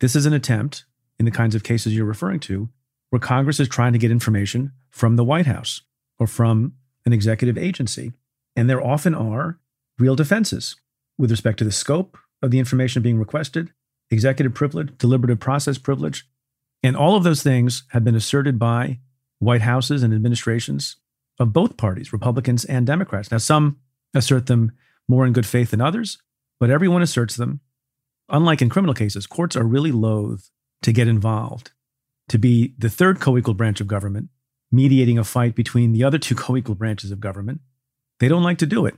This 0.00 0.16
is 0.16 0.26
an 0.26 0.32
attempt 0.32 0.84
in 1.18 1.24
the 1.26 1.30
kinds 1.30 1.54
of 1.54 1.62
cases 1.62 1.94
you're 1.94 2.04
referring 2.04 2.40
to 2.40 2.70
where 3.10 3.20
Congress 3.20 3.60
is 3.60 3.68
trying 3.68 3.92
to 3.92 3.98
get 3.98 4.10
information 4.10 4.72
from 4.90 5.16
the 5.16 5.24
White 5.24 5.46
House 5.46 5.82
or 6.20 6.28
from 6.28 6.74
an 7.04 7.12
executive 7.12 7.58
agency. 7.58 8.12
And 8.54 8.70
there 8.70 8.84
often 8.84 9.14
are 9.14 9.58
real 9.98 10.14
defenses 10.14 10.76
with 11.18 11.30
respect 11.30 11.58
to 11.58 11.64
the 11.64 11.72
scope 11.72 12.16
of 12.42 12.50
the 12.50 12.58
information 12.58 13.02
being 13.02 13.18
requested, 13.18 13.72
executive 14.10 14.54
privilege, 14.54 14.96
deliberative 14.98 15.40
process 15.40 15.78
privilege. 15.78 16.26
And 16.82 16.96
all 16.96 17.16
of 17.16 17.24
those 17.24 17.42
things 17.42 17.84
have 17.88 18.04
been 18.04 18.14
asserted 18.14 18.58
by 18.58 18.98
White 19.38 19.62
Houses 19.62 20.02
and 20.02 20.14
administrations 20.14 20.96
of 21.38 21.52
both 21.52 21.76
parties, 21.76 22.12
Republicans 22.12 22.64
and 22.64 22.86
Democrats. 22.86 23.30
Now, 23.30 23.38
some 23.38 23.78
assert 24.14 24.46
them 24.46 24.72
more 25.08 25.26
in 25.26 25.32
good 25.32 25.46
faith 25.46 25.70
than 25.70 25.80
others, 25.80 26.18
but 26.58 26.70
everyone 26.70 27.02
asserts 27.02 27.36
them. 27.36 27.60
Unlike 28.28 28.62
in 28.62 28.68
criminal 28.68 28.94
cases, 28.94 29.26
courts 29.26 29.56
are 29.56 29.64
really 29.64 29.90
loath 29.90 30.50
to 30.82 30.92
get 30.92 31.08
involved, 31.08 31.72
to 32.28 32.38
be 32.38 32.74
the 32.78 32.90
third 32.90 33.20
co 33.20 33.36
equal 33.36 33.54
branch 33.54 33.80
of 33.80 33.86
government, 33.86 34.28
mediating 34.72 35.18
a 35.18 35.24
fight 35.24 35.54
between 35.54 35.92
the 35.92 36.04
other 36.04 36.18
two 36.18 36.34
co 36.36 36.56
equal 36.56 36.74
branches 36.74 37.10
of 37.10 37.20
government. 37.20 37.60
They 38.18 38.28
don't 38.28 38.42
like 38.42 38.58
to 38.58 38.66
do 38.66 38.86
it. 38.86 38.96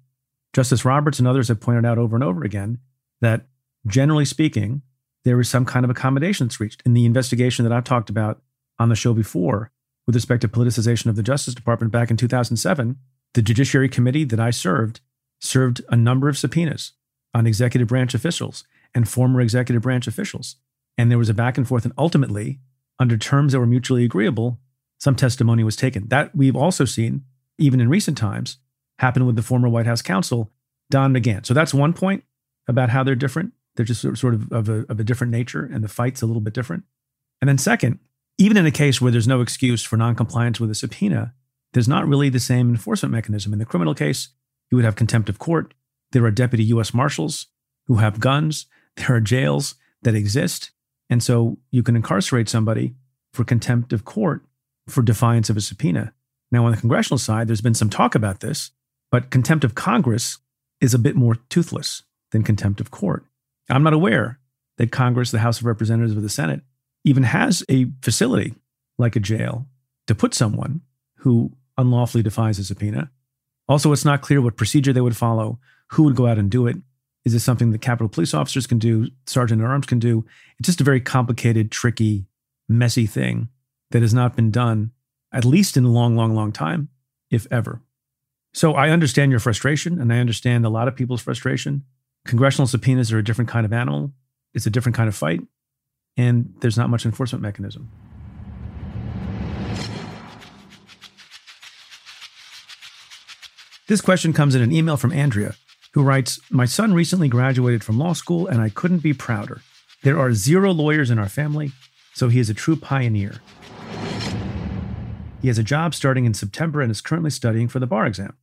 Justice 0.53 0.85
Roberts 0.85 1.19
and 1.19 1.27
others 1.27 1.49
have 1.49 1.61
pointed 1.61 1.87
out 1.87 1.99
over 1.99 2.17
and 2.17 2.25
over 2.25 2.45
again 2.45 2.79
that, 3.21 3.47
generally 3.87 4.25
speaking, 4.25 4.83
there 5.25 5.41
is 5.41 5.49
some 5.49 5.65
kind 5.65 5.85
of 5.85 5.91
accommodation 5.91 6.47
that's 6.47 6.61
reached. 6.61 6.83
In 6.85 6.95
the 6.95 7.07
investigation 7.07 7.65
that 7.65 7.73
I've 7.73 7.85
talked 7.85 8.11
about 8.11 8.43
on 8.79 8.89
the 8.89 8.97
show 8.97 9.15
before, 9.15 9.71
with 10.07 10.17
respect 10.17 10.41
to 10.43 10.49
politicization 10.49 11.07
of 11.07 11.17
the 11.17 11.23
Justice 11.23 11.55
Department 11.55 11.93
back 11.93 12.11
in 12.11 12.17
2007, 12.17 12.97
the 13.35 13.43
Judiciary 13.43 13.89
Committee 13.89 14.25
that 14.25 14.41
I 14.41 14.51
served 14.51 15.01
served 15.41 15.81
a 15.89 15.97
number 15.97 16.29
of 16.29 16.39
subpoenas 16.39 16.93
on 17.35 17.47
executive 17.47 17.89
branch 17.89 18.15
officials 18.15 18.65
and 18.95 19.09
former 19.09 19.41
executive 19.41 19.83
branch 19.83 20.07
officials. 20.07 20.57
And 20.99 21.11
there 21.11 21.19
was 21.19 21.29
a 21.29 21.35
back 21.35 21.57
and 21.57 21.67
forth, 21.67 21.85
and 21.85 21.95
ultimately, 21.97 22.61
under 22.99 23.17
terms 23.17 23.53
that 23.53 23.59
were 23.59 23.67
mutually 23.67 24.05
agreeable, 24.05 24.59
some 25.03 25.17
testimony 25.17 25.65
was 25.65 25.75
taken. 25.75 26.07
That 26.07 26.33
we've 26.33 26.55
also 26.55 26.85
seen, 26.85 27.25
even 27.59 27.81
in 27.81 27.89
recent 27.89 28.17
times, 28.17 28.59
happen 29.01 29.27
with 29.27 29.35
the 29.35 29.43
former 29.43 29.69
White 29.69 29.85
House 29.85 30.01
counsel, 30.01 30.53
Don 30.91 31.13
McGahn. 31.13 31.45
So 31.45 31.53
that's 31.53 31.75
one 31.75 31.93
point 31.93 32.23
about 32.69 32.89
how 32.89 33.03
they're 33.03 33.17
different. 33.17 33.53
They're 33.75 33.85
just 33.85 34.03
sort 34.17 34.35
of 34.35 34.53
of 34.53 34.69
a, 34.69 34.87
of 34.89 35.01
a 35.01 35.05
different 35.05 35.33
nature, 35.33 35.65
and 35.65 35.83
the 35.83 35.89
fight's 35.89 36.23
a 36.23 36.27
little 36.27 36.41
bit 36.41 36.55
different. 36.55 36.85
And 37.41 37.49
then, 37.49 37.59
second, 37.59 37.99
even 38.39 38.57
in 38.57 38.65
a 38.65 38.71
case 38.71 39.01
where 39.01 39.11
there's 39.11 39.27
no 39.27 39.41
excuse 39.41 39.83
for 39.83 39.97
noncompliance 39.97 40.61
with 40.61 40.71
a 40.71 40.75
subpoena, 40.77 41.35
there's 41.73 41.89
not 41.89 42.07
really 42.07 42.29
the 42.29 42.39
same 42.39 42.71
enforcement 42.71 43.13
mechanism. 43.13 43.53
In 43.53 43.59
the 43.59 43.65
criminal 43.65 43.97
case, 43.97 44.29
you 44.71 44.77
would 44.77 44.85
have 44.85 44.95
contempt 44.95 45.29
of 45.29 45.41
court. 45.41 45.75
There 46.13 46.25
are 46.25 46.31
deputy 46.31 46.63
U.S. 46.65 46.95
marshals 46.95 47.49
who 47.87 47.97
have 47.97 48.21
guns. 48.21 48.67
There 48.99 49.17
are 49.17 49.21
jails 49.21 49.75
that 50.03 50.15
exist. 50.15 50.71
And 51.11 51.23
so 51.23 51.59
you 51.73 51.83
can 51.83 51.97
incarcerate 51.97 52.49
somebody 52.49 52.95
for 53.33 53.43
contempt 53.43 53.93
of 53.93 54.05
court 54.05 54.45
for 54.89 55.03
defiance 55.03 55.51
of 55.51 55.57
a 55.57 55.61
subpoena. 55.61 56.13
Now, 56.51 56.67
on 56.67 56.73
the 56.73 56.77
congressional 56.77 57.19
side, 57.19 57.49
there's 57.49 57.61
been 57.61 57.75
some 57.75 57.91
talk 57.91 58.15
about 58.15 58.41
this, 58.41 58.71
but 59.11 59.31
contempt 59.31 59.65
of 59.65 59.75
Congress 59.75 60.39
is 60.81 60.95
a 60.95 60.99
bit 60.99 61.17
more 61.17 61.37
toothless 61.49 62.03
than 62.31 62.43
contempt 62.43 62.81
of 62.81 62.91
court. 62.91 63.25
I'm 63.71 63.83
not 63.83 63.93
aware 63.95 64.39
that 64.79 64.93
Congress, 64.93 65.31
the 65.31 65.39
House 65.39 65.61
of 65.61 65.67
Representatives, 65.67 66.17
or 66.17 66.21
the 66.21 66.29
Senate 66.29 66.63
even 67.05 67.23
has 67.23 67.65
a 67.69 67.87
facility 68.03 68.55
like 68.99 69.17
a 69.17 69.21
jail 69.21 69.67
to 70.07 70.15
put 70.15 70.35
someone 70.35 70.81
who 71.19 71.53
unlawfully 71.79 72.23
defies 72.23 72.59
a 72.59 72.65
subpoena. 72.65 73.11
Also, 73.69 73.93
it's 73.93 74.05
not 74.05 74.23
clear 74.23 74.41
what 74.41 74.57
procedure 74.57 74.93
they 74.93 75.01
would 75.01 75.17
follow, 75.17 75.59
who 75.93 76.03
would 76.03 76.17
go 76.17 76.27
out 76.27 76.39
and 76.39 76.51
do 76.51 76.67
it. 76.67 76.77
Is 77.25 77.33
this 77.33 77.45
something 77.45 77.71
that 77.71 77.81
Capitol 77.81 78.09
police 78.09 78.35
officers 78.35 78.67
can 78.67 78.79
do, 78.79 79.09
sergeant 79.27 79.63
at 79.63 79.69
arms 79.69 79.87
can 79.87 79.99
do? 79.99 80.25
It's 80.59 80.67
just 80.67 80.81
a 80.81 80.85
very 80.85 81.01
complicated, 81.01 81.71
tricky, 81.71 82.27
messy 82.69 83.07
thing 83.07 83.49
that 83.93 84.03
has 84.03 84.13
not 84.13 84.37
been 84.37 84.51
done, 84.51 84.91
at 85.33 85.45
least 85.45 85.77
in 85.77 85.85
a 85.85 85.91
long, 85.91 86.17
long, 86.17 86.35
long 86.35 86.53
time, 86.53 86.89
if 87.31 87.47
ever. 87.51 87.81
So 88.53 88.75
I 88.75 88.91
understand 88.91 89.31
your 89.31 89.41
frustration, 89.41 90.01
and 90.01 90.13
I 90.13 90.19
understand 90.19 90.67
a 90.67 90.71
lot 90.71 90.89
of 90.89 90.97
people's 90.97 91.23
frustration. 91.23 91.85
Congressional 92.27 92.67
subpoenas 92.67 93.13
are 93.13 93.19
a 93.19 93.25
different 93.25 93.49
kind 93.49 93.65
of 93.65 93.73
animal, 93.73 94.13
it's 94.53 94.67
a 94.67 94.71
different 94.71 94.97
kind 94.97 95.09
of 95.09 95.15
fight 95.15 95.41
and 96.17 96.55
there's 96.61 96.77
not 96.77 96.91
much 96.91 97.05
enforcement 97.05 97.43
mechanism. 97.43 97.91
This 103.89 104.01
question 104.01 104.33
comes 104.33 104.55
in 104.55 104.63
an 104.63 104.73
email 104.73 104.97
from 104.97 105.13
Andrea, 105.13 105.55
who 105.93 106.03
writes 106.03 106.41
My 106.51 106.65
son 106.65 106.95
recently 106.95 107.29
graduated 107.29 107.85
from 107.85 107.99
law 107.99 108.13
school, 108.13 108.47
and 108.47 108.61
I 108.61 108.69
couldn't 108.69 109.01
be 109.01 109.13
prouder. 109.13 109.61
There 110.03 110.19
are 110.19 110.33
zero 110.33 110.73
lawyers 110.73 111.11
in 111.11 111.19
our 111.19 111.29
family, 111.29 111.73
so 112.15 112.29
he 112.29 112.41
is 112.41 112.49
a 112.49 112.55
true 112.55 112.77
pioneer. 112.77 113.41
He 115.41 115.49
has 115.49 115.59
a 115.59 115.65
job 115.65 115.95
starting 115.95 116.25
in 116.25 116.35
September 116.35 116.81
and 116.81 116.91
is 116.91 117.01
currently 117.01 117.31
studying 117.31 117.69
for 117.69 117.81
the 117.81 117.87
bar 117.87 118.07
exam. 118.07 118.37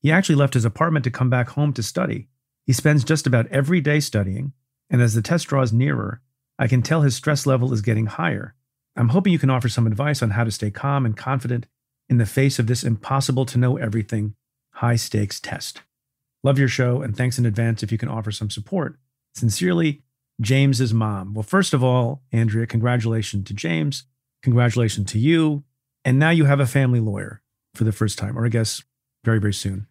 He 0.00 0.12
actually 0.12 0.34
left 0.34 0.54
his 0.54 0.64
apartment 0.64 1.04
to 1.04 1.10
come 1.10 1.30
back 1.30 1.50
home 1.50 1.72
to 1.72 1.82
study. 1.82 2.28
He 2.66 2.72
spends 2.72 3.04
just 3.04 3.26
about 3.26 3.46
every 3.46 3.80
day 3.80 4.00
studying, 4.00 4.52
and 4.90 5.00
as 5.00 5.14
the 5.14 5.22
test 5.22 5.46
draws 5.46 5.72
nearer, 5.72 6.20
I 6.58 6.68
can 6.68 6.82
tell 6.82 7.02
his 7.02 7.16
stress 7.16 7.46
level 7.46 7.72
is 7.72 7.80
getting 7.80 8.06
higher. 8.06 8.54
I'm 8.96 9.08
hoping 9.08 9.32
you 9.32 9.38
can 9.38 9.50
offer 9.50 9.68
some 9.68 9.86
advice 9.86 10.22
on 10.22 10.30
how 10.30 10.44
to 10.44 10.50
stay 10.50 10.70
calm 10.70 11.06
and 11.06 11.16
confident 11.16 11.66
in 12.08 12.18
the 12.18 12.26
face 12.26 12.58
of 12.58 12.66
this 12.66 12.84
impossible 12.84 13.46
to 13.46 13.58
know 13.58 13.78
everything 13.78 14.34
high 14.74 14.96
stakes 14.96 15.40
test. 15.40 15.80
Love 16.42 16.58
your 16.58 16.68
show 16.68 17.00
and 17.00 17.16
thanks 17.16 17.38
in 17.38 17.46
advance 17.46 17.82
if 17.82 17.90
you 17.90 17.98
can 17.98 18.08
offer 18.08 18.30
some 18.30 18.50
support. 18.50 18.98
Sincerely, 19.34 20.02
James's 20.40 20.92
mom. 20.92 21.34
Well, 21.34 21.42
first 21.42 21.72
of 21.72 21.82
all, 21.82 22.22
Andrea, 22.32 22.66
congratulations 22.66 23.44
to 23.46 23.54
James. 23.54 24.04
Congratulations 24.42 25.10
to 25.12 25.18
you. 25.18 25.64
And 26.04 26.18
now 26.18 26.30
you 26.30 26.44
have 26.46 26.60
a 26.60 26.66
family 26.66 27.00
lawyer 27.00 27.42
for 27.74 27.84
the 27.84 27.92
first 27.92 28.18
time, 28.18 28.36
or 28.38 28.44
I 28.44 28.48
guess 28.48 28.82
very, 29.24 29.38
very 29.38 29.54
soon. 29.54 29.86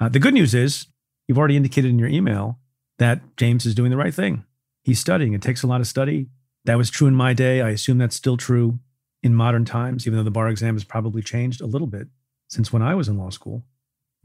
Uh, 0.00 0.08
the 0.08 0.18
good 0.18 0.34
news 0.34 0.54
is 0.54 0.88
you've 1.28 1.38
already 1.38 1.56
indicated 1.56 1.90
in 1.90 1.98
your 1.98 2.08
email 2.08 2.58
that 2.98 3.36
James 3.36 3.66
is 3.66 3.74
doing 3.74 3.90
the 3.90 3.96
right 3.96 4.14
thing 4.14 4.44
he's 4.84 5.00
studying. 5.00 5.32
It 5.32 5.42
takes 5.42 5.62
a 5.62 5.66
lot 5.66 5.80
of 5.80 5.86
study. 5.86 6.28
That 6.66 6.78
was 6.78 6.90
true 6.90 7.08
in 7.08 7.14
my 7.14 7.32
day. 7.32 7.60
I 7.60 7.70
assume 7.70 7.98
that's 7.98 8.16
still 8.16 8.36
true 8.36 8.78
in 9.22 9.34
modern 9.34 9.64
times, 9.64 10.06
even 10.06 10.18
though 10.18 10.24
the 10.24 10.30
bar 10.30 10.48
exam 10.48 10.74
has 10.74 10.84
probably 10.84 11.22
changed 11.22 11.60
a 11.60 11.66
little 11.66 11.86
bit 11.86 12.08
since 12.48 12.72
when 12.72 12.82
I 12.82 12.94
was 12.94 13.08
in 13.08 13.18
law 13.18 13.30
school. 13.30 13.64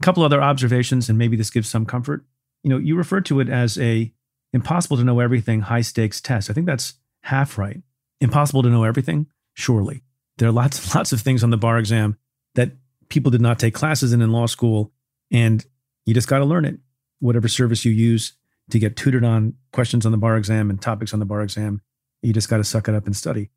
A 0.00 0.04
couple 0.04 0.22
other 0.22 0.42
observations, 0.42 1.08
and 1.08 1.18
maybe 1.18 1.36
this 1.36 1.50
gives 1.50 1.68
some 1.68 1.84
comfort. 1.84 2.24
You 2.62 2.70
know, 2.70 2.78
you 2.78 2.96
refer 2.96 3.20
to 3.22 3.40
it 3.40 3.48
as 3.48 3.78
a 3.78 4.12
impossible 4.52 4.96
to 4.98 5.04
know 5.04 5.20
everything 5.20 5.62
high 5.62 5.80
stakes 5.80 6.20
test. 6.20 6.50
I 6.50 6.52
think 6.52 6.66
that's 6.66 6.94
half 7.22 7.58
right. 7.58 7.82
Impossible 8.20 8.62
to 8.62 8.68
know 8.68 8.84
everything? 8.84 9.26
Surely. 9.54 10.02
There 10.38 10.48
are 10.48 10.52
lots 10.52 10.82
and 10.82 10.94
lots 10.94 11.12
of 11.12 11.20
things 11.20 11.44
on 11.44 11.50
the 11.50 11.56
bar 11.56 11.78
exam 11.78 12.16
that 12.54 12.72
people 13.08 13.30
did 13.30 13.40
not 13.40 13.58
take 13.58 13.74
classes 13.74 14.12
in 14.12 14.22
in 14.22 14.32
law 14.32 14.46
school, 14.46 14.92
and 15.30 15.64
you 16.06 16.14
just 16.14 16.28
got 16.28 16.38
to 16.38 16.44
learn 16.44 16.64
it. 16.64 16.78
Whatever 17.18 17.48
service 17.48 17.84
you 17.84 17.92
use 17.92 18.32
to 18.70 18.78
get 18.78 18.96
tutored 18.96 19.24
on 19.24 19.54
questions 19.72 20.06
on 20.06 20.12
the 20.12 20.18
bar 20.18 20.36
exam 20.36 20.70
and 20.70 20.80
topics 20.80 21.12
on 21.12 21.18
the 21.18 21.26
bar 21.26 21.42
exam. 21.42 21.82
You 22.22 22.32
just 22.32 22.48
got 22.48 22.58
to 22.58 22.64
suck 22.64 22.88
it 22.88 22.94
up 22.94 23.06
and 23.06 23.16
study. 23.16 23.50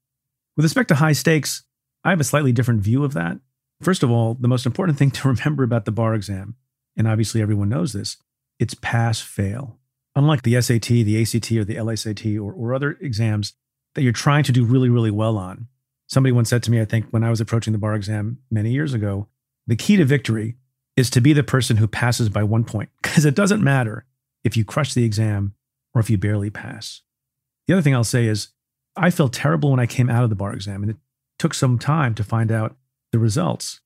With 0.55 0.65
respect 0.65 0.89
to 0.89 0.95
high 0.95 1.13
stakes, 1.13 1.63
I 2.03 2.09
have 2.09 2.19
a 2.19 2.25
slightly 2.25 2.51
different 2.51 2.81
view 2.81 3.03
of 3.03 3.13
that. 3.13 3.37
First 3.81 4.03
of 4.03 4.11
all, 4.11 4.35
the 4.35 4.47
most 4.47 4.65
important 4.65 4.97
thing 4.97 5.11
to 5.11 5.27
remember 5.27 5.63
about 5.63 5.85
the 5.85 5.91
bar 5.91 6.13
exam, 6.13 6.55
and 6.97 7.07
obviously 7.07 7.41
everyone 7.41 7.69
knows 7.69 7.93
this, 7.93 8.17
it's 8.59 8.73
pass 8.73 9.19
fail. 9.19 9.79
Unlike 10.15 10.43
the 10.43 10.61
SAT, 10.61 10.87
the 10.87 11.21
ACT, 11.21 11.51
or 11.53 11.65
the 11.65 11.75
LSAT, 11.75 12.39
or, 12.39 12.53
or 12.53 12.73
other 12.73 12.97
exams 13.01 13.53
that 13.95 14.03
you're 14.03 14.11
trying 14.11 14.43
to 14.43 14.51
do 14.51 14.63
really, 14.63 14.89
really 14.89 15.11
well 15.11 15.37
on. 15.37 15.67
Somebody 16.13 16.31
once 16.31 16.49
said 16.49 16.61
to 16.63 16.71
me, 16.71 16.79
I 16.79 16.85
think 16.85 17.07
when 17.09 17.23
I 17.23 17.31
was 17.31 17.41
approaching 17.41 17.73
the 17.73 17.79
bar 17.79 17.95
exam 17.95 18.37
many 18.51 18.71
years 18.71 18.93
ago, 18.93 19.27
the 19.65 19.75
key 19.75 19.95
to 19.97 20.05
victory 20.05 20.57
is 20.95 21.09
to 21.09 21.21
be 21.21 21.33
the 21.33 21.41
person 21.41 21.77
who 21.77 21.87
passes 21.87 22.29
by 22.29 22.43
one 22.43 22.63
point, 22.63 22.89
because 23.01 23.25
it 23.25 23.35
doesn't 23.35 23.63
matter 23.63 24.05
if 24.43 24.55
you 24.55 24.63
crush 24.63 24.93
the 24.93 25.05
exam 25.05 25.55
or 25.95 26.01
if 26.01 26.11
you 26.11 26.17
barely 26.19 26.51
pass. 26.51 27.01
The 27.67 27.73
other 27.73 27.81
thing 27.81 27.95
I'll 27.95 28.03
say 28.03 28.27
is 28.27 28.49
I 28.95 29.09
felt 29.09 29.33
terrible 29.33 29.71
when 29.71 29.79
I 29.79 29.87
came 29.87 30.07
out 30.07 30.23
of 30.23 30.29
the 30.29 30.35
bar 30.35 30.53
exam, 30.53 30.83
and 30.83 30.91
it 30.91 30.97
took 31.39 31.55
some 31.55 31.79
time 31.79 32.13
to 32.13 32.23
find 32.23 32.51
out 32.51 32.77
the 33.11 33.17
results. 33.17 33.81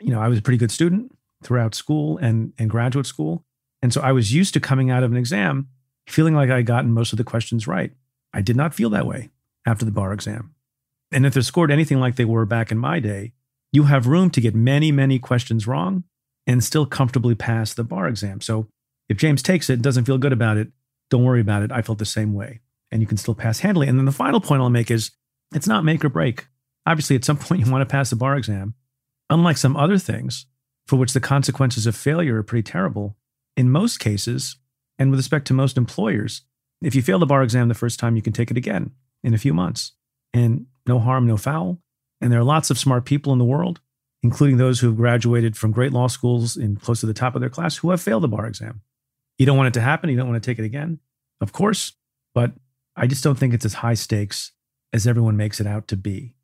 You 0.00 0.10
know, 0.10 0.20
I 0.20 0.28
was 0.28 0.38
a 0.38 0.42
pretty 0.42 0.58
good 0.58 0.70
student, 0.70 1.12
throughout 1.42 1.74
school 1.74 2.18
and, 2.18 2.52
and 2.58 2.70
graduate 2.70 3.06
school. 3.06 3.44
And 3.82 3.92
so 3.92 4.00
I 4.00 4.12
was 4.12 4.32
used 4.32 4.54
to 4.54 4.60
coming 4.60 4.90
out 4.90 5.02
of 5.02 5.10
an 5.10 5.16
exam 5.16 5.68
feeling 6.08 6.34
like 6.34 6.50
I 6.50 6.56
would 6.56 6.66
gotten 6.66 6.92
most 6.92 7.12
of 7.12 7.18
the 7.18 7.24
questions 7.24 7.66
right. 7.66 7.92
I 8.32 8.40
did 8.40 8.56
not 8.56 8.74
feel 8.74 8.90
that 8.90 9.06
way 9.06 9.30
after 9.66 9.84
the 9.84 9.90
bar 9.90 10.12
exam. 10.12 10.55
And 11.12 11.24
if 11.24 11.34
they're 11.34 11.42
scored 11.42 11.70
anything 11.70 12.00
like 12.00 12.16
they 12.16 12.24
were 12.24 12.44
back 12.46 12.70
in 12.72 12.78
my 12.78 13.00
day, 13.00 13.32
you 13.72 13.84
have 13.84 14.06
room 14.06 14.30
to 14.30 14.40
get 14.40 14.54
many, 14.54 14.90
many 14.90 15.18
questions 15.18 15.66
wrong 15.66 16.04
and 16.46 16.62
still 16.62 16.86
comfortably 16.86 17.34
pass 17.34 17.74
the 17.74 17.84
bar 17.84 18.08
exam. 18.08 18.40
So 18.40 18.68
if 19.08 19.16
James 19.16 19.42
takes 19.42 19.70
it 19.70 19.74
and 19.74 19.82
doesn't 19.82 20.04
feel 20.04 20.18
good 20.18 20.32
about 20.32 20.56
it, 20.56 20.68
don't 21.10 21.24
worry 21.24 21.40
about 21.40 21.62
it. 21.62 21.72
I 21.72 21.82
felt 21.82 21.98
the 21.98 22.04
same 22.04 22.34
way. 22.34 22.60
And 22.90 23.00
you 23.00 23.06
can 23.06 23.16
still 23.16 23.34
pass 23.34 23.60
handily. 23.60 23.88
And 23.88 23.98
then 23.98 24.06
the 24.06 24.12
final 24.12 24.40
point 24.40 24.62
I'll 24.62 24.70
make 24.70 24.90
is 24.90 25.10
it's 25.54 25.66
not 25.66 25.84
make 25.84 26.04
or 26.04 26.08
break. 26.08 26.46
Obviously, 26.86 27.16
at 27.16 27.24
some 27.24 27.36
point, 27.36 27.64
you 27.64 27.70
want 27.70 27.82
to 27.82 27.92
pass 27.92 28.10
the 28.10 28.16
bar 28.16 28.36
exam. 28.36 28.74
Unlike 29.28 29.56
some 29.56 29.76
other 29.76 29.98
things 29.98 30.46
for 30.86 30.96
which 30.96 31.12
the 31.12 31.20
consequences 31.20 31.86
of 31.86 31.96
failure 31.96 32.36
are 32.36 32.44
pretty 32.44 32.62
terrible, 32.62 33.16
in 33.56 33.70
most 33.70 33.98
cases, 33.98 34.56
and 34.98 35.10
with 35.10 35.18
respect 35.18 35.46
to 35.48 35.54
most 35.54 35.76
employers, 35.76 36.42
if 36.80 36.94
you 36.94 37.02
fail 37.02 37.18
the 37.18 37.26
bar 37.26 37.42
exam 37.42 37.68
the 37.68 37.74
first 37.74 37.98
time, 37.98 38.14
you 38.14 38.22
can 38.22 38.32
take 38.32 38.50
it 38.50 38.56
again 38.56 38.92
in 39.24 39.34
a 39.34 39.38
few 39.38 39.52
months. 39.52 39.92
And 40.32 40.66
no 40.88 40.98
harm, 40.98 41.26
no 41.26 41.36
foul. 41.36 41.78
And 42.20 42.32
there 42.32 42.40
are 42.40 42.44
lots 42.44 42.70
of 42.70 42.78
smart 42.78 43.04
people 43.04 43.32
in 43.32 43.38
the 43.38 43.44
world, 43.44 43.80
including 44.22 44.56
those 44.56 44.80
who 44.80 44.86
have 44.86 44.96
graduated 44.96 45.56
from 45.56 45.72
great 45.72 45.92
law 45.92 46.06
schools 46.06 46.56
in 46.56 46.76
close 46.76 47.00
to 47.00 47.06
the 47.06 47.14
top 47.14 47.34
of 47.34 47.40
their 47.40 47.50
class 47.50 47.76
who 47.76 47.90
have 47.90 48.00
failed 48.00 48.22
the 48.22 48.28
bar 48.28 48.46
exam. 48.46 48.80
You 49.38 49.46
don't 49.46 49.56
want 49.56 49.68
it 49.68 49.74
to 49.74 49.82
happen. 49.82 50.08
You 50.08 50.16
don't 50.16 50.28
want 50.28 50.42
to 50.42 50.50
take 50.50 50.58
it 50.58 50.64
again, 50.64 50.98
of 51.40 51.52
course, 51.52 51.92
but 52.34 52.52
I 52.96 53.06
just 53.06 53.22
don't 53.22 53.38
think 53.38 53.52
it's 53.52 53.66
as 53.66 53.74
high 53.74 53.94
stakes 53.94 54.52
as 54.92 55.06
everyone 55.06 55.36
makes 55.36 55.60
it 55.60 55.66
out 55.66 55.88
to 55.88 55.96
be. 55.96 56.34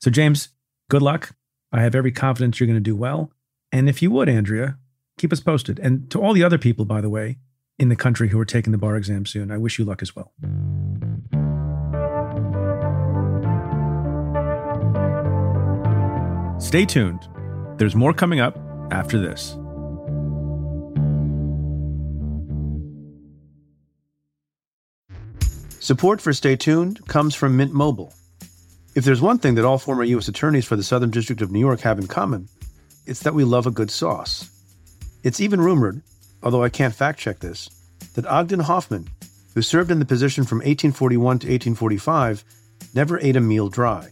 So, 0.00 0.10
James, 0.10 0.48
good 0.88 1.02
luck. 1.02 1.34
I 1.70 1.82
have 1.82 1.94
every 1.94 2.12
confidence 2.12 2.58
you're 2.58 2.66
going 2.66 2.76
to 2.76 2.80
do 2.80 2.96
well. 2.96 3.30
And 3.70 3.88
if 3.88 4.02
you 4.02 4.10
would, 4.10 4.28
Andrea, 4.28 4.78
keep 5.18 5.32
us 5.32 5.40
posted. 5.40 5.78
And 5.78 6.10
to 6.10 6.20
all 6.20 6.32
the 6.32 6.44
other 6.44 6.58
people, 6.58 6.84
by 6.84 7.00
the 7.00 7.10
way, 7.10 7.38
in 7.78 7.88
the 7.88 7.96
country 7.96 8.28
who 8.28 8.38
are 8.38 8.44
taking 8.44 8.72
the 8.72 8.78
bar 8.78 8.96
exam 8.96 9.26
soon, 9.26 9.50
I 9.50 9.58
wish 9.58 9.78
you 9.78 9.84
luck 9.84 10.02
as 10.02 10.14
well. 10.16 10.32
Stay 16.62 16.86
tuned. 16.86 17.28
There's 17.76 17.96
more 17.96 18.14
coming 18.14 18.38
up 18.38 18.56
after 18.92 19.18
this. 19.18 19.58
Support 25.80 26.20
for 26.20 26.32
Stay 26.32 26.54
Tuned 26.54 27.04
comes 27.08 27.34
from 27.34 27.56
Mint 27.56 27.74
Mobile. 27.74 28.14
If 28.94 29.04
there's 29.04 29.20
one 29.20 29.38
thing 29.38 29.56
that 29.56 29.64
all 29.64 29.76
former 29.76 30.04
U.S. 30.04 30.28
attorneys 30.28 30.64
for 30.64 30.76
the 30.76 30.84
Southern 30.84 31.10
District 31.10 31.42
of 31.42 31.50
New 31.50 31.58
York 31.58 31.80
have 31.80 31.98
in 31.98 32.06
common, 32.06 32.48
it's 33.06 33.24
that 33.24 33.34
we 33.34 33.42
love 33.42 33.66
a 33.66 33.72
good 33.72 33.90
sauce. 33.90 34.48
It's 35.24 35.40
even 35.40 35.60
rumored, 35.60 36.00
although 36.44 36.62
I 36.62 36.68
can't 36.68 36.94
fact 36.94 37.18
check 37.18 37.40
this, 37.40 37.70
that 38.14 38.26
Ogden 38.26 38.60
Hoffman, 38.60 39.08
who 39.56 39.62
served 39.62 39.90
in 39.90 39.98
the 39.98 40.04
position 40.04 40.44
from 40.44 40.58
1841 40.58 41.40
to 41.40 41.46
1845, 41.48 42.44
never 42.94 43.18
ate 43.18 43.34
a 43.34 43.40
meal 43.40 43.68
dry. 43.68 44.10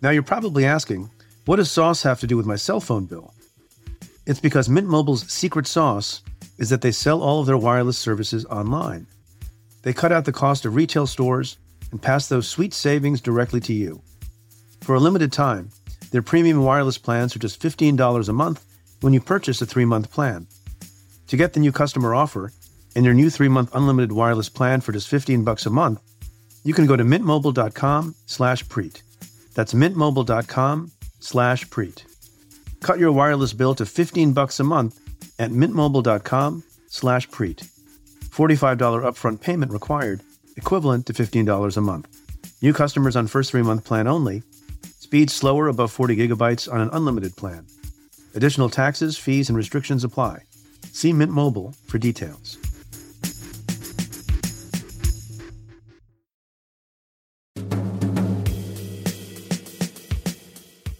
Now 0.00 0.10
you're 0.10 0.22
probably 0.22 0.64
asking, 0.64 1.10
what 1.44 1.56
does 1.56 1.70
sauce 1.70 2.04
have 2.04 2.20
to 2.20 2.26
do 2.26 2.36
with 2.36 2.46
my 2.46 2.54
cell 2.54 2.80
phone 2.80 3.06
bill? 3.06 3.34
It's 4.26 4.40
because 4.40 4.68
Mint 4.68 4.86
Mobile's 4.86 5.28
secret 5.30 5.66
sauce 5.66 6.22
is 6.58 6.70
that 6.70 6.82
they 6.82 6.92
sell 6.92 7.20
all 7.20 7.40
of 7.40 7.46
their 7.46 7.58
wireless 7.58 7.98
services 7.98 8.44
online. 8.44 9.08
They 9.82 9.92
cut 9.92 10.12
out 10.12 10.24
the 10.24 10.32
cost 10.32 10.64
of 10.64 10.76
retail 10.76 11.08
stores 11.08 11.56
and 11.90 12.00
pass 12.00 12.28
those 12.28 12.46
sweet 12.46 12.72
savings 12.72 13.20
directly 13.20 13.58
to 13.60 13.72
you. 13.72 14.00
For 14.82 14.94
a 14.94 15.00
limited 15.00 15.32
time, 15.32 15.70
their 16.12 16.22
premium 16.22 16.62
wireless 16.62 16.98
plans 16.98 17.34
are 17.34 17.40
just 17.40 17.60
$15 17.60 18.28
a 18.28 18.32
month 18.32 18.64
when 19.00 19.12
you 19.12 19.20
purchase 19.20 19.60
a 19.60 19.66
three 19.66 19.84
month 19.84 20.12
plan. 20.12 20.46
To 21.26 21.36
get 21.36 21.54
the 21.54 21.60
new 21.60 21.72
customer 21.72 22.14
offer 22.14 22.52
and 22.94 23.04
your 23.04 23.14
new 23.14 23.30
three 23.30 23.48
month 23.48 23.74
unlimited 23.74 24.12
wireless 24.12 24.48
plan 24.48 24.80
for 24.80 24.92
just 24.92 25.08
15 25.08 25.42
bucks 25.42 25.66
a 25.66 25.70
month, 25.70 26.00
you 26.62 26.72
can 26.74 26.86
go 26.86 26.94
to 26.94 27.02
mintmobile.com 27.02 28.14
slash 28.26 28.64
preet. 28.66 29.02
That's 29.54 29.74
mintmobile.com 29.74 30.92
slash 31.22 31.66
preet. 31.68 32.04
Cut 32.80 32.98
your 32.98 33.12
wireless 33.12 33.52
bill 33.52 33.74
to 33.76 33.86
15 33.86 34.32
bucks 34.32 34.60
a 34.60 34.64
month 34.64 34.98
at 35.38 35.50
mintmobile.com 35.50 36.62
slash 36.88 37.28
preet. 37.28 37.68
$45 38.24 38.78
upfront 39.02 39.40
payment 39.40 39.72
required, 39.72 40.22
equivalent 40.56 41.06
to 41.06 41.12
$15 41.12 41.76
a 41.76 41.80
month. 41.80 42.08
New 42.62 42.72
customers 42.72 43.16
on 43.16 43.26
first 43.26 43.50
three 43.50 43.62
month 43.62 43.84
plan 43.84 44.06
only. 44.06 44.42
Speed 44.98 45.30
slower 45.30 45.68
above 45.68 45.92
40 45.92 46.16
gigabytes 46.16 46.72
on 46.72 46.80
an 46.80 46.90
unlimited 46.92 47.36
plan. 47.36 47.66
Additional 48.34 48.70
taxes, 48.70 49.18
fees, 49.18 49.48
and 49.48 49.56
restrictions 49.56 50.04
apply. 50.04 50.40
See 50.92 51.12
Mint 51.12 51.30
Mobile 51.30 51.74
for 51.86 51.98
details. 51.98 52.56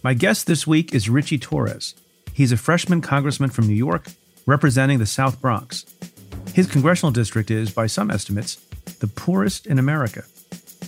My 0.05 0.13
guest 0.13 0.47
this 0.47 0.67
week 0.67 0.93
is 0.93 1.09
Richie 1.09 1.37
Torres. 1.37 1.95
He's 2.33 2.51
a 2.51 2.57
freshman 2.57 2.99
congressman 2.99 3.51
from 3.51 3.67
New 3.67 3.73
York 3.73 4.07
representing 4.45 4.99
the 4.99 5.05
South 5.05 5.39
Bronx. 5.39 5.85
His 6.53 6.69
congressional 6.69 7.13
district 7.13 7.49
is, 7.49 7.71
by 7.71 7.87
some 7.87 8.11
estimates, 8.11 8.55
the 8.99 9.07
poorest 9.07 9.65
in 9.65 9.79
America. 9.79 10.25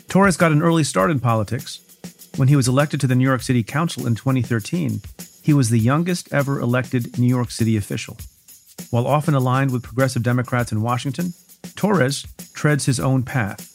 Torres 0.10 0.36
got 0.36 0.52
an 0.52 0.62
early 0.62 0.84
start 0.84 1.12
in 1.12 1.22
politics. 1.22 1.80
When 2.36 2.50
he 2.50 2.58
was 2.58 2.68
elected 2.68 3.00
to 3.00 3.08
the 3.08 3.16
New 3.16 3.24
York 3.24 3.42
City 3.42 3.64
Council 3.64 4.06
in 4.06 4.16
2013, 4.16 5.00
he 5.42 5.54
was 5.54 5.70
the 5.70 5.80
youngest 5.80 6.34
ever 6.34 6.60
elected 6.60 7.18
New 7.18 7.26
York 7.26 7.52
City 7.52 7.78
official. 7.78 8.18
While 8.90 9.08
often 9.08 9.34
aligned 9.34 9.72
with 9.72 9.82
progressive 9.82 10.24
Democrats 10.24 10.74
in 10.74 10.82
Washington, 10.82 11.34
Torres 11.78 12.26
treads 12.54 12.86
his 12.86 13.00
own 13.00 13.24
path. 13.24 13.72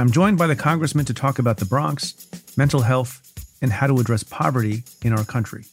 I'm 0.00 0.10
joined 0.10 0.36
by 0.36 0.48
the 0.48 0.56
congressman 0.56 1.04
to 1.04 1.14
talk 1.14 1.38
about 1.38 1.58
the 1.58 1.64
Bronx, 1.64 2.26
mental 2.56 2.80
health, 2.80 3.20
and 3.64 3.72
how 3.72 3.86
to 3.86 3.98
address 3.98 4.22
poverty 4.22 4.84
in 5.02 5.14
our 5.14 5.24
country. 5.24 5.64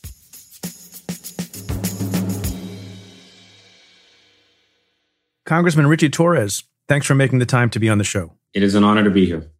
Congressman 5.45 5.88
Richie 5.88 6.10
Torres, 6.10 6.63
thanks 6.88 7.06
for 7.06 7.15
making 7.15 7.39
the 7.39 7.45
time 7.45 7.69
to 7.71 7.80
be 7.80 7.89
on 7.89 7.97
the 7.97 8.06
show. 8.06 8.32
It 8.54 8.63
is 8.63 8.75
an 8.75 8.86
honor 8.86 9.04
to 9.04 9.10
be 9.10 9.25
here. 9.25 9.51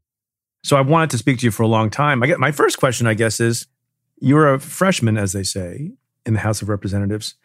So 0.64 0.78
I've 0.78 0.88
wanted 0.88 1.10
to 1.10 1.18
speak 1.18 1.40
to 1.40 1.46
you 1.46 1.52
for 1.52 1.64
a 1.64 1.68
long 1.68 1.90
time. 1.90 2.24
I 2.24 2.28
get 2.28 2.40
my 2.40 2.54
first 2.54 2.78
question, 2.78 3.06
I 3.06 3.16
guess, 3.16 3.42
is 3.42 3.68
you're 4.22 4.54
a 4.54 4.60
freshman, 4.60 5.18
as 5.18 5.34
they 5.34 5.44
say, 5.44 5.92
in 6.26 6.34
the 6.34 6.40
House 6.40 6.62
of 6.62 6.70
Representatives. 6.70 7.36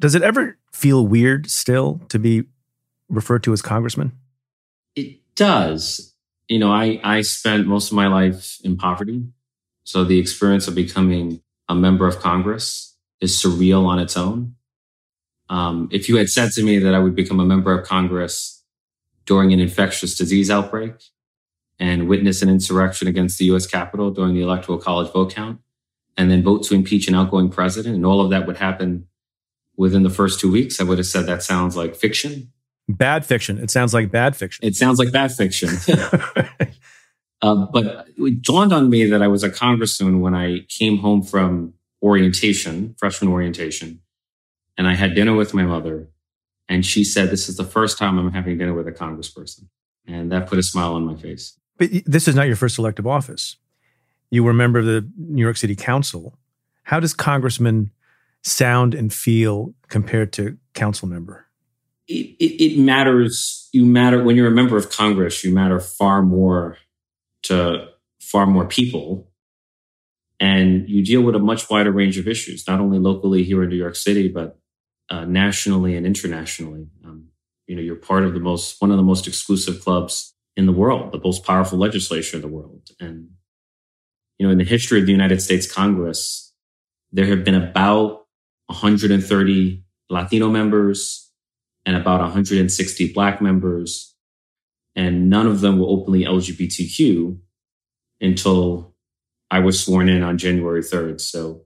Does 0.00 0.16
it 0.16 0.22
ever 0.22 0.58
feel 0.72 1.06
weird 1.06 1.48
still 1.50 2.00
to 2.08 2.18
be 2.18 2.44
referred 3.08 3.44
to 3.44 3.52
as 3.52 3.62
congressman? 3.62 4.10
It 4.96 5.20
does. 5.36 6.14
You 6.48 6.58
know, 6.58 6.72
I, 6.72 7.00
I 7.04 7.20
spent 7.20 7.68
most 7.68 7.92
of 7.92 7.96
my 7.96 8.08
life 8.08 8.58
in 8.64 8.76
poverty. 8.76 9.22
So 9.84 10.04
the 10.04 10.18
experience 10.18 10.68
of 10.68 10.74
becoming 10.74 11.42
a 11.68 11.74
member 11.74 12.06
of 12.06 12.18
Congress 12.18 12.96
is 13.20 13.40
surreal 13.40 13.86
on 13.86 13.98
its 13.98 14.16
own. 14.16 14.54
Um, 15.48 15.88
if 15.92 16.08
you 16.08 16.16
had 16.16 16.28
said 16.28 16.52
to 16.52 16.62
me 16.62 16.78
that 16.78 16.94
I 16.94 16.98
would 16.98 17.14
become 17.14 17.40
a 17.40 17.44
member 17.44 17.76
of 17.78 17.86
Congress 17.86 18.62
during 19.26 19.52
an 19.52 19.60
infectious 19.60 20.16
disease 20.16 20.50
outbreak 20.50 20.94
and 21.78 22.08
witness 22.08 22.42
an 22.42 22.48
insurrection 22.48 23.08
against 23.08 23.38
the 23.38 23.46
U.S. 23.46 23.66
Capitol 23.66 24.10
during 24.10 24.34
the 24.34 24.42
Electoral 24.42 24.78
College 24.78 25.12
vote 25.12 25.34
count, 25.34 25.60
and 26.16 26.30
then 26.30 26.42
vote 26.42 26.62
to 26.64 26.74
impeach 26.74 27.08
an 27.08 27.14
outgoing 27.14 27.48
president, 27.48 27.94
and 27.94 28.06
all 28.06 28.20
of 28.20 28.30
that 28.30 28.46
would 28.46 28.58
happen 28.58 29.06
within 29.76 30.02
the 30.02 30.10
first 30.10 30.40
two 30.40 30.50
weeks, 30.50 30.80
I 30.80 30.84
would 30.84 30.98
have 30.98 31.06
said 31.06 31.26
that 31.26 31.42
sounds 31.42 31.76
like 31.76 31.96
fiction. 31.96 32.52
Bad 32.88 33.24
fiction. 33.24 33.58
It 33.58 33.70
sounds 33.70 33.94
like 33.94 34.10
bad 34.10 34.36
fiction. 34.36 34.64
It 34.66 34.76
sounds 34.76 34.98
like 34.98 35.12
bad 35.12 35.32
fiction. 35.32 35.70
Uh, 37.42 37.66
but 37.72 38.06
it 38.16 38.40
dawned 38.40 38.72
on 38.72 38.88
me 38.88 39.04
that 39.06 39.20
I 39.20 39.26
was 39.26 39.42
a 39.42 39.50
congressman 39.50 40.20
when 40.20 40.34
I 40.34 40.60
came 40.68 40.98
home 40.98 41.22
from 41.22 41.74
orientation, 42.00 42.94
freshman 42.98 43.30
orientation, 43.30 44.00
and 44.78 44.86
I 44.86 44.94
had 44.94 45.14
dinner 45.14 45.34
with 45.34 45.52
my 45.52 45.64
mother. 45.64 46.08
And 46.68 46.86
she 46.86 47.02
said, 47.02 47.30
This 47.30 47.48
is 47.48 47.56
the 47.56 47.64
first 47.64 47.98
time 47.98 48.18
I'm 48.18 48.32
having 48.32 48.58
dinner 48.58 48.72
with 48.72 48.86
a 48.86 48.92
congressperson. 48.92 49.66
And 50.06 50.30
that 50.30 50.46
put 50.46 50.58
a 50.58 50.62
smile 50.62 50.94
on 50.94 51.04
my 51.04 51.16
face. 51.16 51.58
But 51.78 51.90
this 52.06 52.28
is 52.28 52.34
not 52.34 52.46
your 52.46 52.56
first 52.56 52.78
elective 52.78 53.06
office. 53.06 53.56
You 54.30 54.44
were 54.44 54.52
a 54.52 54.54
member 54.54 54.78
of 54.78 54.86
the 54.86 55.08
New 55.16 55.42
York 55.42 55.56
City 55.56 55.74
Council. 55.74 56.38
How 56.84 57.00
does 57.00 57.12
congressman 57.12 57.90
sound 58.42 58.94
and 58.94 59.12
feel 59.12 59.74
compared 59.88 60.32
to 60.34 60.58
council 60.74 61.08
member? 61.08 61.46
It, 62.08 62.36
it, 62.38 62.64
it 62.64 62.78
matters. 62.78 63.68
You 63.72 63.84
matter 63.84 64.22
when 64.22 64.36
you're 64.36 64.48
a 64.48 64.52
member 64.52 64.76
of 64.76 64.90
Congress, 64.90 65.44
you 65.44 65.52
matter 65.52 65.80
far 65.80 66.22
more 66.22 66.78
to 67.44 67.88
far 68.20 68.46
more 68.46 68.66
people. 68.66 69.30
And 70.40 70.88
you 70.88 71.04
deal 71.04 71.22
with 71.22 71.34
a 71.34 71.38
much 71.38 71.70
wider 71.70 71.92
range 71.92 72.18
of 72.18 72.26
issues, 72.26 72.66
not 72.66 72.80
only 72.80 72.98
locally 72.98 73.44
here 73.44 73.62
in 73.62 73.68
New 73.68 73.76
York 73.76 73.96
City, 73.96 74.28
but 74.28 74.58
uh, 75.08 75.24
nationally 75.24 75.96
and 75.96 76.06
internationally. 76.06 76.88
Um, 77.04 77.28
you 77.66 77.76
know, 77.76 77.82
you're 77.82 77.96
part 77.96 78.24
of 78.24 78.34
the 78.34 78.40
most, 78.40 78.80
one 78.80 78.90
of 78.90 78.96
the 78.96 79.02
most 79.02 79.28
exclusive 79.28 79.80
clubs 79.80 80.34
in 80.56 80.66
the 80.66 80.72
world, 80.72 81.12
the 81.12 81.20
most 81.22 81.44
powerful 81.44 81.78
legislature 81.78 82.36
in 82.36 82.42
the 82.42 82.48
world. 82.48 82.90
And, 83.00 83.30
you 84.38 84.46
know, 84.46 84.52
in 84.52 84.58
the 84.58 84.64
history 84.64 85.00
of 85.00 85.06
the 85.06 85.12
United 85.12 85.40
States 85.40 85.70
Congress, 85.70 86.52
there 87.12 87.26
have 87.26 87.44
been 87.44 87.54
about 87.54 88.26
130 88.66 89.84
Latino 90.08 90.48
members 90.48 91.30
and 91.84 91.96
about 91.96 92.20
160 92.20 93.12
Black 93.12 93.40
members. 93.40 94.11
And 94.94 95.30
none 95.30 95.46
of 95.46 95.60
them 95.60 95.78
were 95.78 95.86
openly 95.86 96.24
LGBTQ 96.24 97.38
until 98.20 98.94
I 99.50 99.58
was 99.60 99.82
sworn 99.82 100.08
in 100.08 100.22
on 100.22 100.38
January 100.38 100.82
3rd. 100.82 101.20
So 101.20 101.64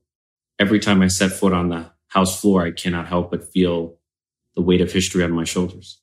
every 0.58 0.78
time 0.78 1.02
I 1.02 1.08
set 1.08 1.32
foot 1.32 1.52
on 1.52 1.68
the 1.68 1.90
House 2.08 2.40
floor, 2.40 2.64
I 2.64 2.70
cannot 2.70 3.08
help 3.08 3.30
but 3.30 3.52
feel 3.52 3.98
the 4.54 4.62
weight 4.62 4.80
of 4.80 4.92
history 4.92 5.22
on 5.22 5.32
my 5.32 5.44
shoulders. 5.44 6.00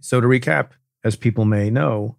So, 0.00 0.20
to 0.20 0.26
recap, 0.26 0.70
as 1.04 1.14
people 1.14 1.44
may 1.44 1.70
know, 1.70 2.16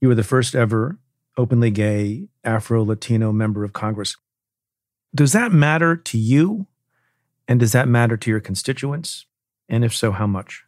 you 0.00 0.08
were 0.08 0.14
the 0.14 0.22
first 0.22 0.54
ever 0.54 0.98
openly 1.38 1.70
gay 1.70 2.28
Afro 2.44 2.84
Latino 2.84 3.32
member 3.32 3.64
of 3.64 3.72
Congress. 3.72 4.16
Does 5.14 5.32
that 5.32 5.52
matter 5.52 5.96
to 5.96 6.18
you? 6.18 6.66
And 7.48 7.60
does 7.60 7.72
that 7.72 7.88
matter 7.88 8.16
to 8.16 8.30
your 8.30 8.40
constituents? 8.40 9.24
And 9.68 9.84
if 9.84 9.94
so, 9.94 10.12
how 10.12 10.26
much? 10.26 10.65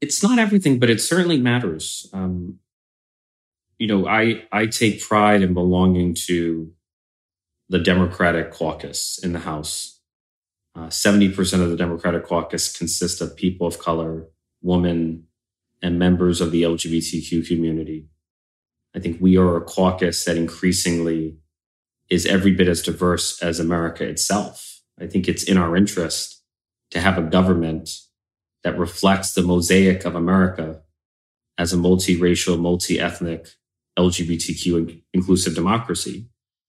It's 0.00 0.22
not 0.22 0.38
everything, 0.38 0.78
but 0.78 0.90
it 0.90 1.00
certainly 1.00 1.38
matters. 1.38 2.08
Um, 2.12 2.58
you 3.78 3.86
know, 3.86 4.06
I, 4.06 4.44
I 4.52 4.66
take 4.66 5.02
pride 5.02 5.42
in 5.42 5.54
belonging 5.54 6.14
to 6.26 6.72
the 7.68 7.78
Democratic 7.78 8.50
caucus 8.50 9.18
in 9.22 9.32
the 9.32 9.40
House. 9.40 10.00
Uh, 10.74 10.88
70% 10.88 11.62
of 11.62 11.70
the 11.70 11.76
Democratic 11.76 12.24
caucus 12.24 12.76
consists 12.76 13.20
of 13.20 13.36
people 13.36 13.66
of 13.66 13.78
color, 13.78 14.28
women, 14.62 15.24
and 15.82 15.98
members 15.98 16.40
of 16.40 16.50
the 16.50 16.62
LGBTQ 16.62 17.46
community. 17.46 18.08
I 18.94 19.00
think 19.00 19.20
we 19.20 19.36
are 19.36 19.56
a 19.56 19.62
caucus 19.62 20.24
that 20.24 20.36
increasingly 20.36 21.36
is 22.08 22.24
every 22.24 22.52
bit 22.52 22.68
as 22.68 22.82
diverse 22.82 23.42
as 23.42 23.58
America 23.58 24.04
itself. 24.04 24.80
I 25.00 25.06
think 25.06 25.28
it's 25.28 25.42
in 25.42 25.58
our 25.58 25.76
interest 25.76 26.42
to 26.90 27.00
have 27.00 27.18
a 27.18 27.22
government 27.22 27.90
that 28.66 28.76
reflects 28.76 29.32
the 29.32 29.42
mosaic 29.42 30.04
of 30.04 30.16
America 30.16 30.80
as 31.56 31.72
a 31.72 31.76
multiracial, 31.76 32.58
multi-ethnic, 32.58 33.46
LGBTQ 33.96 35.02
inclusive 35.14 35.54
democracy. 35.54 36.26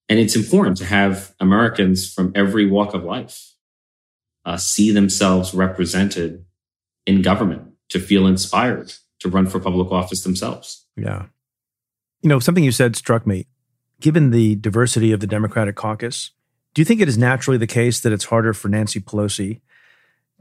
And 0.08 0.20
it's 0.20 0.36
important 0.36 0.78
to 0.78 0.86
have 0.86 1.34
Americans 1.40 2.14
from 2.14 2.34
every 2.36 2.68
walk 2.68 2.94
of 2.94 3.04
life 3.04 3.52
uh, 4.46 4.58
see 4.58 4.92
themselves 4.92 5.56
represented 5.56 6.46
in 7.08 7.24
government, 7.24 7.64
to 7.90 8.00
feel 8.00 8.28
inspired 8.28 8.94
to 9.22 9.28
run 9.28 9.48
for 9.48 9.60
public 9.60 9.92
office 9.92 10.22
themselves. 10.22 10.86
Yeah. 10.96 11.26
You 12.22 12.30
know, 12.30 12.38
something 12.38 12.64
you 12.64 12.72
said 12.72 12.96
struck 12.96 13.26
me. 13.26 13.48
Given 14.02 14.30
the 14.30 14.56
diversity 14.58 15.12
of 15.14 15.20
the 15.20 15.26
Democratic 15.26 15.76
caucus, 15.76 16.30
do 16.76 16.82
you 16.82 16.86
think 16.86 17.02
it 17.02 17.08
is 17.08 17.18
naturally 17.18 17.58
the 17.58 17.66
case 17.66 18.00
that 18.02 18.14
it's 18.14 18.26
harder 18.26 18.54
for 18.54 18.68
Nancy 18.68 19.00
Pelosi 19.00 19.62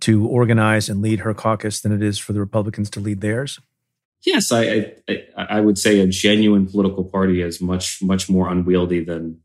to 0.00 0.26
organize 0.26 0.88
and 0.88 1.02
lead 1.02 1.20
her 1.20 1.34
caucus 1.34 1.80
than 1.80 1.92
it 1.92 2.02
is 2.02 2.18
for 2.18 2.32
the 2.32 2.40
Republicans 2.40 2.90
to 2.90 3.00
lead 3.00 3.20
theirs? 3.20 3.60
Yes, 4.24 4.50
I, 4.50 4.92
I, 5.08 5.22
I 5.36 5.60
would 5.60 5.78
say 5.78 6.00
a 6.00 6.06
genuine 6.06 6.66
political 6.66 7.04
party 7.04 7.42
is 7.42 7.60
much 7.60 8.02
much 8.02 8.28
more 8.28 8.48
unwieldy 8.48 9.04
than 9.04 9.40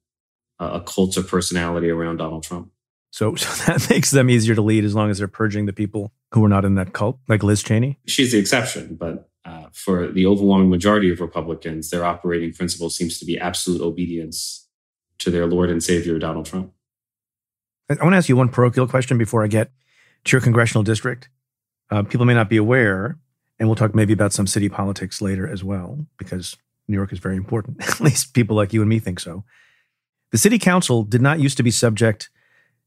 a 0.59 0.81
cult 0.81 1.17
of 1.17 1.27
personality 1.27 1.89
around 1.89 2.17
Donald 2.17 2.43
Trump. 2.43 2.71
So, 3.11 3.35
so 3.35 3.71
that 3.71 3.89
makes 3.89 4.11
them 4.11 4.29
easier 4.29 4.55
to 4.55 4.61
lead 4.61 4.83
as 4.83 4.95
long 4.95 5.09
as 5.09 5.17
they're 5.17 5.27
purging 5.27 5.65
the 5.65 5.73
people 5.73 6.13
who 6.33 6.43
are 6.45 6.49
not 6.49 6.65
in 6.65 6.75
that 6.75 6.93
cult, 6.93 7.19
like 7.27 7.43
Liz 7.43 7.63
Cheney. 7.63 7.99
She's 8.07 8.31
the 8.31 8.39
exception, 8.39 8.95
but 8.95 9.29
uh, 9.43 9.65
for 9.73 10.07
the 10.07 10.25
overwhelming 10.25 10.69
majority 10.69 11.11
of 11.11 11.19
Republicans, 11.19 11.89
their 11.89 12.05
operating 12.05 12.53
principle 12.53 12.89
seems 12.89 13.19
to 13.19 13.25
be 13.25 13.39
absolute 13.39 13.81
obedience 13.81 14.67
to 15.19 15.29
their 15.29 15.45
Lord 15.45 15.69
and 15.69 15.83
Savior, 15.83 16.17
Donald 16.19 16.45
Trump. 16.45 16.71
I, 17.89 17.95
I 17.99 18.03
want 18.03 18.13
to 18.13 18.17
ask 18.17 18.29
you 18.29 18.35
one 18.35 18.49
parochial 18.49 18.87
question 18.87 19.17
before 19.17 19.43
I 19.43 19.47
get 19.47 19.71
to 20.25 20.31
your 20.36 20.41
congressional 20.41 20.84
district. 20.84 21.29
Uh, 21.89 22.03
people 22.03 22.25
may 22.25 22.34
not 22.34 22.49
be 22.49 22.57
aware, 22.57 23.17
and 23.60 23.67
we'll 23.67 23.75
talk 23.75 23.93
maybe 23.93 24.13
about 24.13 24.34
some 24.34 24.47
city 24.47 24.69
politics 24.69 25.21
later 25.21 25.47
as 25.47 25.63
well, 25.63 26.05
because 26.17 26.55
New 26.88 26.95
York 26.95 27.12
is 27.12 27.19
very 27.19 27.36
important. 27.36 27.81
At 27.88 27.99
least 27.99 28.34
people 28.34 28.55
like 28.55 28.73
you 28.73 28.81
and 28.81 28.89
me 28.89 28.99
think 28.99 29.19
so. 29.19 29.43
The 30.31 30.38
city 30.38 30.57
council 30.57 31.03
did 31.03 31.21
not 31.21 31.39
used 31.39 31.57
to 31.57 31.63
be 31.63 31.71
subject 31.71 32.29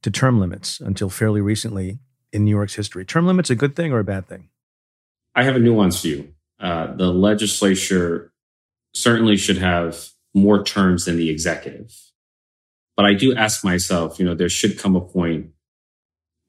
to 0.02 0.10
term 0.10 0.40
limits 0.40 0.80
until 0.80 1.10
fairly 1.10 1.40
recently 1.40 1.98
in 2.32 2.44
New 2.44 2.50
York's 2.50 2.74
history. 2.74 3.04
Term 3.04 3.26
limits 3.26 3.50
a 3.50 3.54
good 3.54 3.76
thing 3.76 3.92
or 3.92 3.98
a 3.98 4.04
bad 4.04 4.26
thing? 4.26 4.48
I 5.34 5.44
have 5.44 5.56
a 5.56 5.58
nuanced 5.58 6.02
view. 6.02 6.34
Uh, 6.60 6.94
the 6.94 7.12
legislature 7.12 8.32
certainly 8.94 9.36
should 9.36 9.58
have 9.58 10.08
more 10.34 10.62
terms 10.62 11.04
than 11.04 11.16
the 11.16 11.30
executive. 11.30 11.94
But 12.96 13.06
I 13.06 13.14
do 13.14 13.34
ask 13.34 13.64
myself, 13.64 14.18
you 14.18 14.24
know, 14.24 14.34
there 14.34 14.48
should 14.48 14.78
come 14.78 14.96
a 14.96 15.00
point 15.00 15.50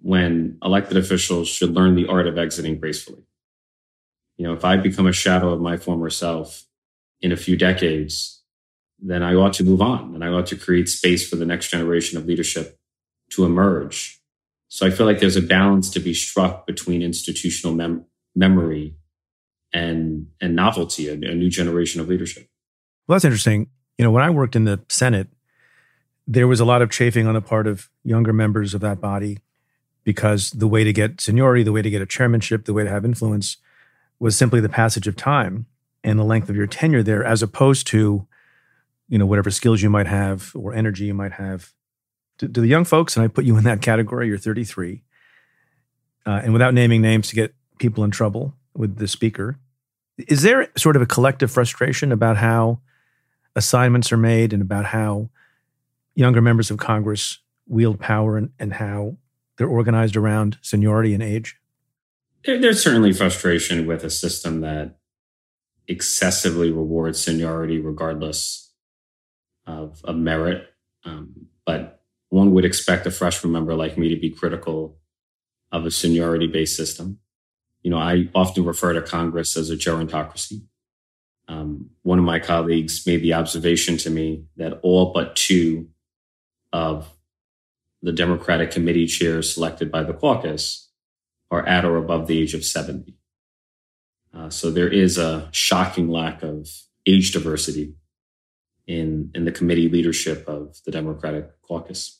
when 0.01 0.57
elected 0.63 0.97
officials 0.97 1.47
should 1.47 1.73
learn 1.73 1.95
the 1.95 2.07
art 2.07 2.27
of 2.27 2.37
exiting 2.37 2.79
gracefully. 2.79 3.23
You 4.37 4.45
know, 4.45 4.53
if 4.53 4.65
I 4.65 4.77
become 4.77 5.07
a 5.07 5.13
shadow 5.13 5.51
of 5.51 5.61
my 5.61 5.77
former 5.77 6.09
self 6.09 6.65
in 7.21 7.31
a 7.31 7.37
few 7.37 7.55
decades, 7.55 8.43
then 8.99 9.23
I 9.23 9.33
ought 9.33 9.53
to 9.53 9.63
move 9.63 9.81
on 9.81 10.13
and 10.13 10.23
I 10.23 10.27
ought 10.27 10.47
to 10.47 10.55
create 10.55 10.89
space 10.89 11.27
for 11.27 11.35
the 11.35 11.45
next 11.45 11.69
generation 11.69 12.17
of 12.17 12.25
leadership 12.25 12.77
to 13.31 13.45
emerge. 13.45 14.21
So 14.67 14.85
I 14.85 14.89
feel 14.89 15.05
like 15.05 15.19
there's 15.19 15.35
a 15.35 15.41
balance 15.41 15.89
to 15.91 15.99
be 15.99 16.13
struck 16.13 16.67
between 16.67 17.01
institutional 17.01 17.75
mem- 17.75 18.05
memory 18.35 18.95
and 19.73 20.27
and 20.41 20.55
novelty, 20.55 21.07
a, 21.07 21.13
a 21.13 21.35
new 21.35 21.49
generation 21.49 22.01
of 22.01 22.07
leadership. 22.07 22.47
Well, 23.07 23.15
that's 23.15 23.25
interesting. 23.25 23.67
You 23.97 24.05
know, 24.05 24.11
when 24.11 24.23
I 24.23 24.29
worked 24.29 24.55
in 24.55 24.65
the 24.65 24.81
Senate, 24.89 25.27
there 26.27 26.47
was 26.47 26.59
a 26.59 26.65
lot 26.65 26.81
of 26.81 26.89
chafing 26.89 27.27
on 27.27 27.35
the 27.35 27.41
part 27.41 27.67
of 27.67 27.89
younger 28.03 28.33
members 28.33 28.73
of 28.73 28.81
that 28.81 28.99
body 28.99 29.39
because 30.05 30.51
the 30.51 30.67
way 30.67 30.85
to 30.85 30.93
get 30.93 31.19
seniority, 31.19 31.63
the 31.63 31.73
way 31.73 31.81
to 31.81 31.89
get 31.89 32.01
a 32.01 32.05
chairmanship, 32.05 32.63
the 32.63 32.73
way 32.73 32.85
to 32.85 32.89
have 32.89 33.03
influence 33.03 33.57
was 34.19 34.37
simply 34.37 34.61
the 34.61 34.69
passage 34.69 35.07
of 35.07 35.17
time 35.17 35.65
and 36.03 36.17
the 36.17 36.23
length 36.23 36.47
of 36.47 36.55
your 36.55 36.67
tenure 36.67 37.03
there, 37.03 37.25
as 37.25 37.43
opposed 37.43 37.87
to, 37.87 38.25
you 39.09 39.17
know, 39.17 39.25
whatever 39.25 39.51
skills 39.51 39.81
you 39.81 39.89
might 39.89 40.07
have 40.07 40.51
or 40.55 40.73
energy 40.73 41.05
you 41.05 41.13
might 41.13 41.33
have. 41.33 41.73
To, 42.37 42.47
to 42.47 42.61
the 42.61 42.67
young 42.67 42.85
folks, 42.85 43.17
and 43.17 43.25
I 43.25 43.27
put 43.27 43.45
you 43.45 43.57
in 43.57 43.63
that 43.63 43.81
category, 43.81 44.27
you're 44.27 44.37
33, 44.37 45.01
uh, 46.25 46.41
and 46.43 46.53
without 46.53 46.73
naming 46.73 47.01
names 47.01 47.27
to 47.29 47.35
get 47.35 47.53
people 47.79 48.03
in 48.03 48.11
trouble 48.11 48.53
with 48.75 48.97
the 48.97 49.07
speaker, 49.07 49.57
is 50.17 50.43
there 50.43 50.69
sort 50.77 50.95
of 50.95 51.01
a 51.01 51.05
collective 51.05 51.51
frustration 51.51 52.11
about 52.11 52.37
how 52.37 52.79
assignments 53.55 54.11
are 54.11 54.17
made 54.17 54.53
and 54.53 54.61
about 54.61 54.85
how 54.85 55.29
younger 56.13 56.41
members 56.41 56.69
of 56.69 56.77
Congress 56.77 57.39
wield 57.67 57.99
power 57.99 58.37
and, 58.37 58.51
and 58.59 58.73
how 58.73 59.17
they're 59.57 59.67
organized 59.67 60.15
around 60.15 60.57
seniority 60.61 61.13
and 61.13 61.23
age? 61.23 61.57
There, 62.43 62.59
there's 62.59 62.83
certainly 62.83 63.13
frustration 63.13 63.85
with 63.85 64.03
a 64.03 64.09
system 64.09 64.61
that 64.61 64.97
excessively 65.87 66.71
rewards 66.71 67.19
seniority 67.19 67.79
regardless 67.79 68.71
of, 69.67 70.01
of 70.03 70.15
merit. 70.15 70.67
Um, 71.03 71.47
but 71.65 72.03
one 72.29 72.53
would 72.53 72.65
expect 72.65 73.05
a 73.05 73.11
freshman 73.11 73.53
member 73.53 73.75
like 73.75 73.97
me 73.97 74.09
to 74.09 74.19
be 74.19 74.29
critical 74.29 74.97
of 75.71 75.85
a 75.85 75.91
seniority 75.91 76.47
based 76.47 76.75
system. 76.75 77.19
You 77.81 77.91
know, 77.91 77.97
I 77.97 78.29
often 78.33 78.65
refer 78.65 78.93
to 78.93 79.01
Congress 79.01 79.55
as 79.55 79.69
a 79.69 79.75
gerontocracy. 79.75 80.63
Um, 81.47 81.91
one 82.01 82.17
of 82.17 82.25
my 82.25 82.39
colleagues 82.39 83.05
made 83.05 83.21
the 83.21 83.33
observation 83.33 83.97
to 83.97 84.09
me 84.09 84.45
that 84.57 84.79
all 84.81 85.13
but 85.13 85.35
two 85.35 85.89
of 86.73 87.14
the 88.01 88.11
Democratic 88.11 88.71
committee 88.71 89.07
chairs 89.07 89.53
selected 89.53 89.91
by 89.91 90.03
the 90.03 90.13
caucus 90.13 90.89
are 91.51 91.65
at 91.67 91.85
or 91.85 91.97
above 91.97 92.27
the 92.27 92.39
age 92.39 92.53
of 92.53 92.63
70. 92.63 93.15
Uh, 94.33 94.49
so 94.49 94.69
there 94.69 94.89
is 94.89 95.17
a 95.17 95.47
shocking 95.51 96.09
lack 96.09 96.43
of 96.43 96.67
age 97.05 97.31
diversity 97.31 97.95
in, 98.87 99.31
in 99.33 99.45
the 99.45 99.51
committee 99.51 99.89
leadership 99.89 100.47
of 100.47 100.77
the 100.85 100.91
Democratic 100.91 101.61
caucus. 101.61 102.19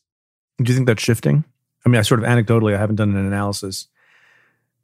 Do 0.58 0.72
you 0.72 0.76
think 0.76 0.88
that's 0.88 1.04
shifting? 1.04 1.44
I 1.86 1.90
mean, 1.90 2.00
I 2.00 2.02
sort 2.04 2.24
of 2.24 2.26
anecdotally, 2.26 2.74
I 2.74 2.80
haven't 2.80 2.96
done 2.96 3.16
an 3.16 3.26
analysis, 3.26 3.88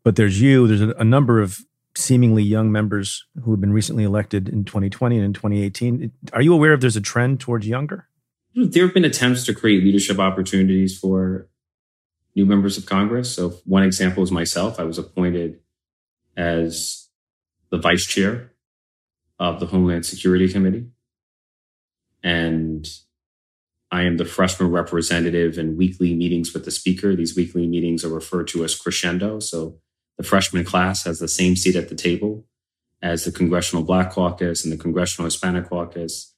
but 0.03 0.15
there's 0.15 0.41
you, 0.41 0.67
there's 0.67 0.81
a, 0.81 0.89
a 0.91 1.03
number 1.03 1.41
of 1.41 1.65
seemingly 1.95 2.43
young 2.43 2.71
members 2.71 3.25
who 3.43 3.51
have 3.51 3.61
been 3.61 3.73
recently 3.73 4.03
elected 4.03 4.47
in 4.47 4.63
2020 4.63 5.15
and 5.15 5.25
in 5.25 5.33
2018. 5.33 6.11
Are 6.33 6.41
you 6.41 6.53
aware 6.53 6.73
if 6.73 6.81
there's 6.81 6.95
a 6.95 7.01
trend 7.01 7.39
towards 7.39 7.67
younger? 7.67 8.07
There 8.53 8.85
have 8.85 8.93
been 8.93 9.05
attempts 9.05 9.45
to 9.45 9.53
create 9.53 9.83
leadership 9.83 10.19
opportunities 10.19 10.97
for 10.97 11.47
new 12.35 12.45
members 12.45 12.77
of 12.77 12.85
Congress. 12.85 13.33
So 13.33 13.51
one 13.65 13.83
example 13.83 14.23
is 14.23 14.31
myself. 14.31 14.79
I 14.79 14.83
was 14.83 14.97
appointed 14.97 15.59
as 16.35 17.09
the 17.69 17.77
vice 17.77 18.05
chair 18.05 18.51
of 19.39 19.59
the 19.59 19.65
Homeland 19.67 20.05
Security 20.05 20.47
Committee. 20.47 20.87
And 22.23 22.87
I 23.89 24.03
am 24.03 24.17
the 24.17 24.25
freshman 24.25 24.71
representative 24.71 25.57
in 25.57 25.77
weekly 25.77 26.13
meetings 26.13 26.53
with 26.53 26.65
the 26.65 26.71
speaker. 26.71 27.15
These 27.15 27.35
weekly 27.35 27.67
meetings 27.67 28.05
are 28.05 28.13
referred 28.13 28.47
to 28.49 28.63
as 28.63 28.75
crescendo. 28.75 29.39
So 29.39 29.79
the 30.17 30.23
freshman 30.23 30.63
class 30.63 31.05
has 31.05 31.19
the 31.19 31.27
same 31.27 31.55
seat 31.55 31.75
at 31.75 31.89
the 31.89 31.95
table 31.95 32.45
as 33.01 33.25
the 33.25 33.31
Congressional 33.31 33.83
Black 33.83 34.11
Caucus 34.11 34.63
and 34.63 34.71
the 34.71 34.77
Congressional 34.77 35.25
Hispanic 35.25 35.67
Caucus 35.67 36.30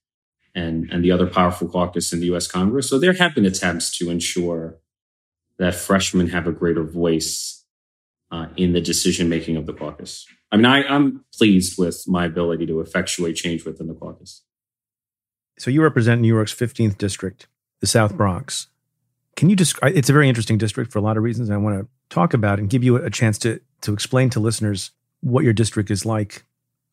and, 0.56 0.90
and 0.92 1.04
the 1.04 1.12
other 1.12 1.28
powerful 1.28 1.68
caucus 1.68 2.14
in 2.14 2.20
the 2.20 2.34
US 2.34 2.48
Congress. 2.48 2.90
So 2.90 3.00
there 3.00 3.14
have 3.14 3.36
been 3.36 3.46
attempts 3.46 3.96
to 3.98 4.10
ensure 4.10 4.78
that 5.58 5.76
freshmen 5.76 6.28
have 6.30 6.48
a 6.48 6.52
greater 6.52 6.84
voice 6.84 7.64
uh, 8.32 8.48
in 8.58 8.74
the 8.74 8.82
decision 8.82 9.30
making 9.30 9.58
of 9.58 9.66
the 9.66 9.74
caucus. 9.74 10.26
I 10.52 10.58
mean, 10.58 10.66
I, 10.66 10.84
I'm 10.84 11.24
pleased 11.36 11.78
with 11.78 12.04
my 12.08 12.26
ability 12.26 12.66
to 12.68 12.82
effectuate 12.82 13.36
change 13.36 13.66
within 13.66 13.88
the 13.88 13.94
caucus. 13.94 14.42
So 15.58 15.70
you 15.70 15.84
represent 15.84 16.22
New 16.22 16.28
York's 16.28 16.54
15th 16.54 16.98
district, 16.98 17.48
the 17.80 17.88
South 17.88 18.16
Bronx. 18.16 18.68
Can 19.36 19.50
you 19.50 19.56
just, 19.56 19.78
it's 19.84 20.10
a 20.10 20.14
very 20.14 20.30
interesting 20.30 20.58
district 20.58 20.92
for 20.92 21.00
a 21.00 21.02
lot 21.02 21.18
of 21.18 21.24
reasons. 21.24 21.50
I 21.50 21.58
want 21.58 21.80
to 21.80 21.88
talk 22.10 22.34
about 22.34 22.60
and 22.60 22.70
give 22.70 22.84
you 22.84 22.96
a 22.96 23.10
chance 23.10 23.38
to, 23.40 23.62
to 23.82 23.94
explain 23.94 24.30
to 24.32 24.40
listeners 24.40 24.92
what 25.22 25.44
your 25.44 25.54
district 25.54 25.90
is 25.90 26.06
like, 26.06 26.44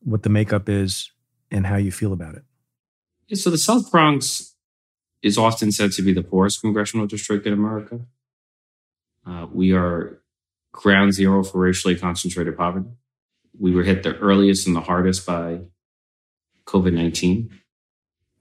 what 0.03 0.23
the 0.23 0.29
makeup 0.29 0.69
is, 0.69 1.11
and 1.51 1.67
how 1.67 1.77
you 1.77 1.91
feel 1.91 2.13
about 2.13 2.35
it. 2.35 2.43
So 3.33 3.49
the 3.49 3.57
South 3.57 3.89
Bronx 3.89 4.55
is 5.23 5.37
often 5.37 5.71
said 5.71 5.93
to 5.93 6.01
be 6.01 6.13
the 6.13 6.23
poorest 6.23 6.59
congressional 6.59 7.07
district 7.07 7.47
in 7.47 7.53
America. 7.53 8.01
Uh, 9.25 9.47
we 9.51 9.71
are 9.73 10.21
ground 10.73 11.13
zero 11.13 11.43
for 11.43 11.59
racially 11.59 11.95
concentrated 11.95 12.57
poverty. 12.57 12.89
We 13.57 13.71
were 13.71 13.83
hit 13.83 14.03
the 14.03 14.17
earliest 14.17 14.67
and 14.67 14.75
the 14.75 14.81
hardest 14.81 15.25
by 15.25 15.61
COVID 16.65 16.93
19. 16.93 17.51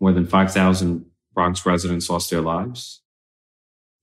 More 0.00 0.12
than 0.12 0.26
5,000 0.26 1.04
Bronx 1.34 1.64
residents 1.66 2.08
lost 2.08 2.30
their 2.30 2.40
lives. 2.40 3.02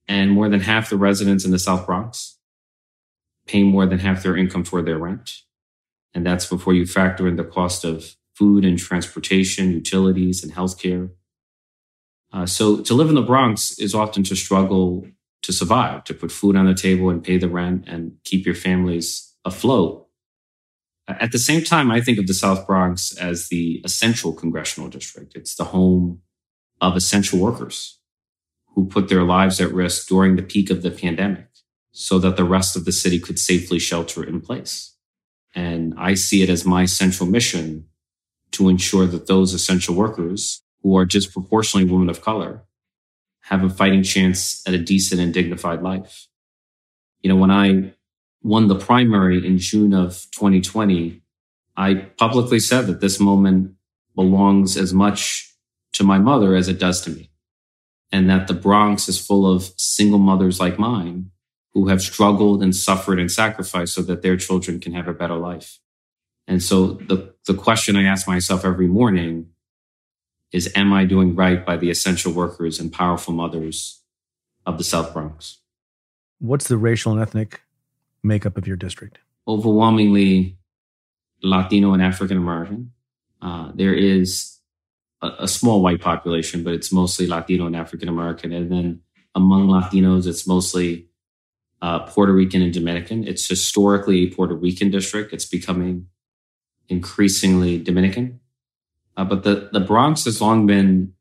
And 0.08 0.32
more 0.32 0.47
than 0.47 0.62
half 0.62 0.89
the 0.89 0.95
residents 0.95 1.43
in 1.43 1.52
the 1.52 1.60
South 1.60 1.86
Bronx 1.86 2.38
pay 3.45 3.63
more 3.63 3.86
than 3.86 4.00
half 4.00 4.23
their 4.23 4.38
income 4.38 4.63
toward 4.63 4.86
their 4.86 4.97
rent. 4.97 5.32
And 6.13 6.26
that's 6.26 6.45
before 6.45 6.73
you 6.73 6.86
factor 6.86 7.28
in 7.28 7.36
the 7.36 7.43
cost 7.43 7.84
of 7.84 8.15
food 8.38 8.63
and 8.63 8.78
transportation, 8.78 9.71
utilities, 9.71 10.43
and 10.43 10.54
healthcare. 10.54 11.10
Uh, 12.32 12.45
so 12.45 12.82
to 12.82 12.93
live 12.93 13.10
in 13.10 13.15
the 13.15 13.21
Bronx 13.21 13.80
is 13.80 13.95
often 13.95 14.23
to 14.23 14.36
struggle 14.36 15.08
to 15.43 15.54
survive, 15.54 16.04
to 16.04 16.13
put 16.13 16.32
food 16.32 16.56
on 16.56 16.65
the 16.65 16.73
table 16.73 17.10
and 17.10 17.23
pay 17.23 17.38
the 17.38 17.50
rent 17.50 17.86
and 17.88 18.13
keep 18.23 18.45
your 18.45 18.56
families 18.56 19.34
afloat. 19.45 20.08
At 21.08 21.32
the 21.32 21.39
same 21.39 21.63
time, 21.63 21.89
I 21.89 22.02
think 22.02 22.19
of 22.19 22.28
the 22.28 22.34
South 22.34 22.67
Bronx 22.67 23.15
as 23.17 23.47
the 23.47 23.82
essential 23.86 24.34
congressional 24.34 24.89
district. 24.89 25.36
It's 25.36 25.56
the 25.56 25.65
home 25.65 26.21
of 26.82 26.95
essential 26.95 27.39
workers 27.39 28.00
who 28.76 28.88
put 28.88 29.08
their 29.08 29.23
lives 29.23 29.62
at 29.62 29.73
risk 29.73 30.08
during 30.08 30.36
the 30.36 30.43
peak 30.43 30.69
of 30.69 30.84
the 30.84 30.91
pandemic 30.91 31.47
so 31.91 32.19
that 32.19 32.36
the 32.36 32.43
rest 32.43 32.76
of 32.76 32.86
the 32.86 32.91
city 32.91 33.19
could 33.19 33.39
safely 33.39 33.80
shelter 33.80 34.23
in 34.23 34.41
place. 34.41 34.95
And 35.56 35.95
I 35.97 36.13
see 36.13 36.43
it 36.43 36.50
as 36.50 36.65
my 36.65 36.86
central 36.86 37.28
mission 37.28 37.88
to 38.52 38.70
ensure 38.70 39.06
that 39.06 39.28
those 39.28 39.54
essential 39.54 39.96
workers 39.96 40.62
who 40.82 40.96
are 40.98 41.06
disproportionately 41.06 41.92
women 41.92 42.10
of 42.10 42.22
color 42.22 42.64
have 43.42 43.64
a 43.64 43.70
fighting 43.70 44.04
chance 44.04 44.62
at 44.68 44.74
a 44.74 44.78
decent 44.78 45.22
and 45.22 45.34
dignified 45.34 45.82
life. 45.82 46.28
You 47.22 47.30
know, 47.30 47.36
when 47.36 47.52
I 47.52 47.94
won 48.42 48.68
the 48.68 48.76
primary 48.78 49.46
in 49.46 49.58
June 49.58 49.94
of 49.94 50.26
2020, 50.32 51.22
I 51.76 51.94
publicly 52.18 52.60
said 52.60 52.88
that 52.88 53.02
this 53.02 53.20
moment 53.20 53.76
belongs 54.16 54.78
as 54.78 54.94
much 54.94 55.54
to 55.94 56.04
my 56.04 56.18
mother 56.18 56.56
as 56.56 56.68
it 56.68 56.80
does 56.80 57.02
to 57.02 57.10
me. 57.10 57.30
And 58.12 58.30
that 58.30 58.48
the 58.48 58.54
Bronx 58.54 59.10
is 59.10 59.24
full 59.24 59.52
of 59.52 59.74
single 59.78 60.20
mothers 60.20 60.60
like 60.60 60.80
mine 60.80 61.32
who 61.74 61.90
have 61.90 62.02
struggled 62.02 62.64
and 62.64 62.76
suffered 62.76 63.20
and 63.20 63.32
sacrificed 63.32 63.94
so 63.94 64.02
that 64.04 64.22
their 64.22 64.38
children 64.38 64.80
can 64.80 64.94
have 64.94 65.08
a 65.08 65.14
better 65.14 65.36
life. 65.36 65.80
And 66.48 66.64
so 66.64 66.94
the, 66.94 67.34
the 67.46 67.54
question 67.54 67.96
I 67.96 68.04
ask 68.04 68.28
myself 68.28 68.64
every 68.64 68.88
morning 68.88 69.50
is, 70.52 70.72
am 70.76 70.94
I 70.94 71.06
doing 71.06 71.36
right 71.36 71.66
by 71.66 71.78
the 71.78 71.90
essential 71.90 72.32
workers 72.32 72.80
and 72.80 72.92
powerful 72.92 73.34
mothers 73.34 74.02
of 74.66 74.78
the 74.78 74.84
South 74.84 75.14
Bronx? 75.14 75.60
What's 76.40 76.68
the 76.68 76.78
racial 76.78 77.12
and 77.12 77.22
ethnic 77.22 77.62
makeup 78.24 78.58
of 78.58 78.68
your 78.68 78.78
district? 78.78 79.20
Overwhelmingly 79.48 80.58
Latino 81.44 81.94
and 81.94 82.02
African 82.02 82.38
American. 82.38 82.92
Uh, 83.42 83.72
there 83.76 83.94
is 83.94 84.58
a, 85.22 85.32
a, 85.40 85.48
small 85.48 85.82
white 85.82 86.02
population, 86.02 86.64
but 86.64 86.74
it's 86.74 86.92
mostly 86.92 87.28
Latino 87.28 87.68
and 87.68 87.76
African 87.76 88.10
American. 88.10 88.52
And 88.52 88.72
then 88.72 89.02
among 89.36 89.68
Latinos, 89.68 90.26
it's 90.26 90.48
mostly 90.48 91.08
uh, 91.82 92.00
Puerto 92.00 92.34
Rican 92.34 92.62
and 92.64 92.74
Dominican. 92.74 93.28
It's 93.28 93.48
historically 93.48 94.24
a 94.24 94.28
Puerto 94.28 94.56
Rican 94.56 94.90
district. 94.90 95.34
It's 95.34 95.46
becoming 95.46 96.08
increasingly 96.89 97.78
Dominican. 97.78 98.39
Uh, 99.15 99.26
but 99.26 99.43
the, 99.43 99.69
the 99.73 99.80
Bronx 99.80 100.26
has 100.26 100.41
long 100.41 100.67
been 100.67 101.13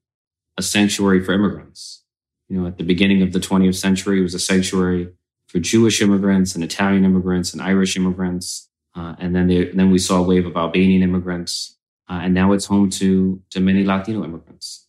a 0.57 0.63
sanctuary 0.63 1.23
for 1.25 1.33
immigrants. 1.33 2.05
You 2.49 2.61
know, 2.61 2.67
at 2.67 2.79
the 2.79 2.85
beginning 2.85 3.23
of 3.23 3.33
the 3.33 3.41
20th 3.41 3.77
century, 3.77 4.21
it 4.21 4.23
was 4.23 4.35
a 4.35 4.39
sanctuary 4.39 5.09
for 5.49 5.59
Jewish 5.59 6.01
immigrants 6.01 6.55
and 6.55 6.63
Italian 6.63 7.05
immigrants 7.05 7.53
and 7.53 7.63
Irish 7.63 7.97
immigrants. 7.97 8.69
Uh, 8.95 9.15
and 9.19 9.35
then 9.35 9.49
they, 9.49 9.71
then 9.71 9.91
we 9.91 9.99
saw 9.99 10.19
a 10.19 10.23
wave 10.23 10.47
of 10.47 10.57
Albanian 10.57 11.03
immigrants. 11.03 11.77
Uh, 12.09 12.21
and 12.23 12.35
now 12.35 12.53
it's 12.53 12.67
home 12.67 12.89
to, 12.89 13.43
to 13.51 13.61
many 13.61 13.85
Latino 13.85 14.23
immigrants. 14.25 14.87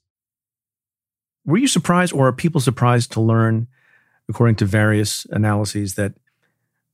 Were 1.46 1.58
you 1.58 1.68
surprised 1.68 2.14
or 2.14 2.28
are 2.28 2.34
people 2.34 2.62
surprised 2.62 3.12
to 3.14 3.22
learn, 3.22 3.68
according 4.30 4.58
to 4.58 4.66
various 4.66 5.26
analyses, 5.32 5.96
that 5.96 6.14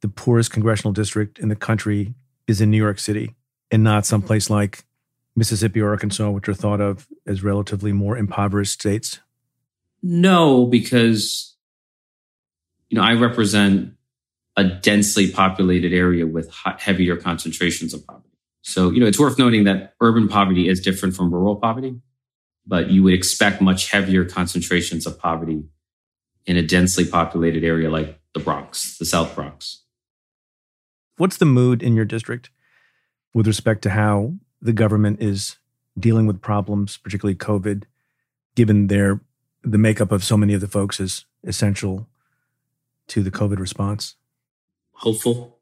the 0.01 0.07
poorest 0.07 0.51
congressional 0.51 0.93
district 0.93 1.39
in 1.39 1.49
the 1.49 1.55
country 1.55 2.13
is 2.47 2.61
in 2.61 2.69
New 2.69 2.77
York 2.77 2.99
City 2.99 3.35
and 3.73 3.83
not 3.83 4.05
someplace 4.05 4.51
like 4.51 4.85
Mississippi 5.35 5.81
or 5.81 5.89
Arkansas, 5.89 6.29
which 6.29 6.47
are 6.47 6.53
thought 6.53 6.79
of 6.79 7.07
as 7.25 7.43
relatively 7.43 7.91
more 7.91 8.15
impoverished 8.15 8.73
states? 8.73 9.19
No, 10.03 10.67
because 10.67 11.57
you 12.89 12.97
know 12.97 13.03
I 13.03 13.13
represent 13.13 13.95
a 14.55 14.63
densely 14.63 15.31
populated 15.31 15.91
area 15.91 16.27
with 16.27 16.53
heavier 16.77 17.17
concentrations 17.17 17.95
of 17.95 18.05
poverty. 18.05 18.29
So 18.61 18.91
you 18.91 18.99
know 18.99 19.07
it's 19.07 19.19
worth 19.19 19.39
noting 19.39 19.63
that 19.63 19.95
urban 19.99 20.27
poverty 20.27 20.67
is 20.69 20.79
different 20.79 21.15
from 21.15 21.33
rural 21.33 21.55
poverty, 21.55 21.99
but 22.67 22.91
you 22.91 23.01
would 23.01 23.15
expect 23.15 23.59
much 23.59 23.89
heavier 23.89 24.23
concentrations 24.23 25.07
of 25.07 25.17
poverty 25.17 25.63
in 26.45 26.57
a 26.57 26.61
densely 26.61 27.05
populated 27.05 27.63
area 27.63 27.89
like 27.89 28.19
the 28.35 28.39
Bronx, 28.39 28.99
the 28.99 29.05
South 29.05 29.33
Bronx. 29.33 29.83
What's 31.17 31.37
the 31.37 31.45
mood 31.45 31.81
in 31.81 31.95
your 31.95 32.05
district 32.05 32.51
with 33.33 33.47
respect 33.47 33.81
to 33.83 33.89
how 33.89 34.33
the 34.61 34.73
government 34.73 35.21
is 35.21 35.57
dealing 35.97 36.25
with 36.25 36.41
problems, 36.41 36.97
particularly 36.97 37.35
COVID, 37.35 37.83
given 38.55 38.87
their 38.87 39.21
the 39.63 39.77
makeup 39.77 40.11
of 40.11 40.23
so 40.23 40.35
many 40.35 40.53
of 40.53 40.61
the 40.61 40.67
folks 40.67 40.99
is 40.99 41.25
essential 41.45 42.07
to 43.07 43.23
the 43.23 43.31
COVID 43.31 43.59
response? 43.59 44.15
Hopeful. 44.93 45.59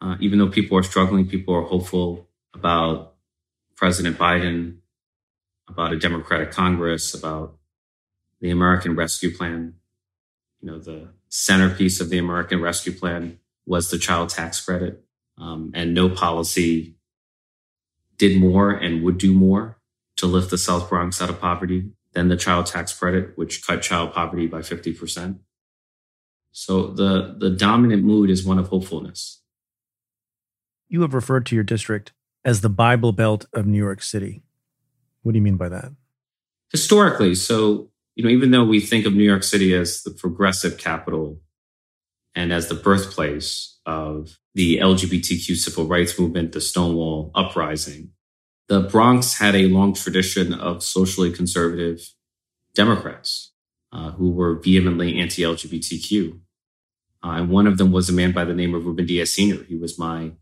Uh, 0.00 0.16
even 0.20 0.38
though 0.38 0.48
people 0.48 0.76
are 0.76 0.82
struggling, 0.82 1.26
people 1.26 1.54
are 1.54 1.62
hopeful 1.62 2.28
about 2.52 3.14
President 3.76 4.18
Biden, 4.18 4.78
about 5.68 5.92
a 5.92 5.98
Democratic 5.98 6.50
Congress, 6.50 7.14
about 7.14 7.56
the 8.40 8.50
American 8.50 8.94
Rescue 8.94 9.34
Plan. 9.34 9.74
You 10.60 10.70
know, 10.70 10.78
the 10.78 11.08
centerpiece 11.28 12.00
of 12.00 12.10
the 12.10 12.18
American 12.18 12.60
Rescue 12.60 12.92
Plan 12.92 13.38
was 13.64 13.90
the 13.90 13.98
child 13.98 14.28
tax 14.28 14.64
credit. 14.64 15.05
Um, 15.38 15.70
and 15.74 15.94
no 15.94 16.08
policy 16.08 16.96
did 18.16 18.40
more 18.40 18.70
and 18.70 19.02
would 19.02 19.18
do 19.18 19.32
more 19.34 19.78
to 20.16 20.26
lift 20.26 20.50
the 20.50 20.58
South 20.58 20.88
Bronx 20.88 21.20
out 21.20 21.28
of 21.28 21.40
poverty 21.40 21.90
than 22.12 22.28
the 22.28 22.36
child 22.36 22.66
tax 22.66 22.98
credit, 22.98 23.36
which 23.36 23.66
cut 23.66 23.82
child 23.82 24.12
poverty 24.12 24.46
by 24.46 24.60
50%. 24.60 25.38
So 26.52 26.86
the, 26.86 27.36
the 27.38 27.50
dominant 27.50 28.02
mood 28.02 28.30
is 28.30 28.44
one 28.44 28.58
of 28.58 28.68
hopefulness. 28.68 29.42
You 30.88 31.02
have 31.02 31.12
referred 31.12 31.44
to 31.46 31.54
your 31.54 31.64
district 31.64 32.12
as 32.44 32.62
the 32.62 32.70
Bible 32.70 33.12
Belt 33.12 33.44
of 33.52 33.66
New 33.66 33.76
York 33.76 34.02
City. 34.02 34.42
What 35.22 35.32
do 35.32 35.38
you 35.38 35.42
mean 35.42 35.56
by 35.56 35.68
that? 35.68 35.92
Historically, 36.70 37.34
so, 37.34 37.90
you 38.14 38.24
know, 38.24 38.30
even 38.30 38.52
though 38.52 38.64
we 38.64 38.80
think 38.80 39.04
of 39.04 39.12
New 39.12 39.24
York 39.24 39.42
City 39.42 39.74
as 39.74 40.02
the 40.02 40.10
progressive 40.10 40.78
capital 40.78 41.40
and 42.34 42.52
as 42.52 42.68
the 42.68 42.74
birthplace 42.74 43.78
of 43.84 44.38
the 44.56 44.78
LGBTQ 44.78 45.54
civil 45.54 45.84
rights 45.84 46.18
movement, 46.18 46.52
the 46.52 46.62
Stonewall 46.62 47.30
uprising. 47.34 48.12
The 48.68 48.80
Bronx 48.80 49.38
had 49.38 49.54
a 49.54 49.68
long 49.68 49.92
tradition 49.92 50.54
of 50.54 50.82
socially 50.82 51.30
conservative 51.30 52.14
Democrats 52.74 53.52
uh, 53.92 54.12
who 54.12 54.30
were 54.30 54.54
vehemently 54.54 55.20
anti 55.20 55.42
LGBTQ. 55.42 56.40
Uh, 57.22 57.28
and 57.28 57.50
one 57.50 57.66
of 57.66 57.76
them 57.76 57.92
was 57.92 58.08
a 58.08 58.14
man 58.14 58.32
by 58.32 58.46
the 58.46 58.54
name 58.54 58.74
of 58.74 58.86
Ruben 58.86 59.04
Diaz 59.04 59.34
Sr. 59.34 59.62
He 59.64 59.76
was 59.76 59.98
my 59.98 60.32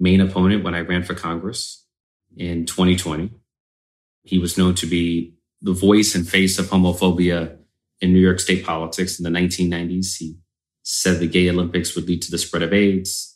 main 0.00 0.22
opponent 0.22 0.64
when 0.64 0.74
I 0.74 0.80
ran 0.80 1.02
for 1.02 1.14
Congress 1.14 1.84
in 2.34 2.64
2020. 2.64 3.30
He 4.22 4.38
was 4.38 4.56
known 4.56 4.74
to 4.76 4.86
be 4.86 5.34
the 5.60 5.72
voice 5.74 6.14
and 6.14 6.26
face 6.26 6.58
of 6.58 6.66
homophobia 6.66 7.58
in 8.00 8.14
New 8.14 8.20
York 8.20 8.40
state 8.40 8.64
politics 8.64 9.20
in 9.20 9.30
the 9.30 9.38
1990s. 9.38 10.16
He 10.16 10.38
said 10.82 11.20
the 11.20 11.28
gay 11.28 11.50
Olympics 11.50 11.94
would 11.94 12.08
lead 12.08 12.22
to 12.22 12.30
the 12.30 12.38
spread 12.38 12.62
of 12.62 12.72
AIDS. 12.72 13.32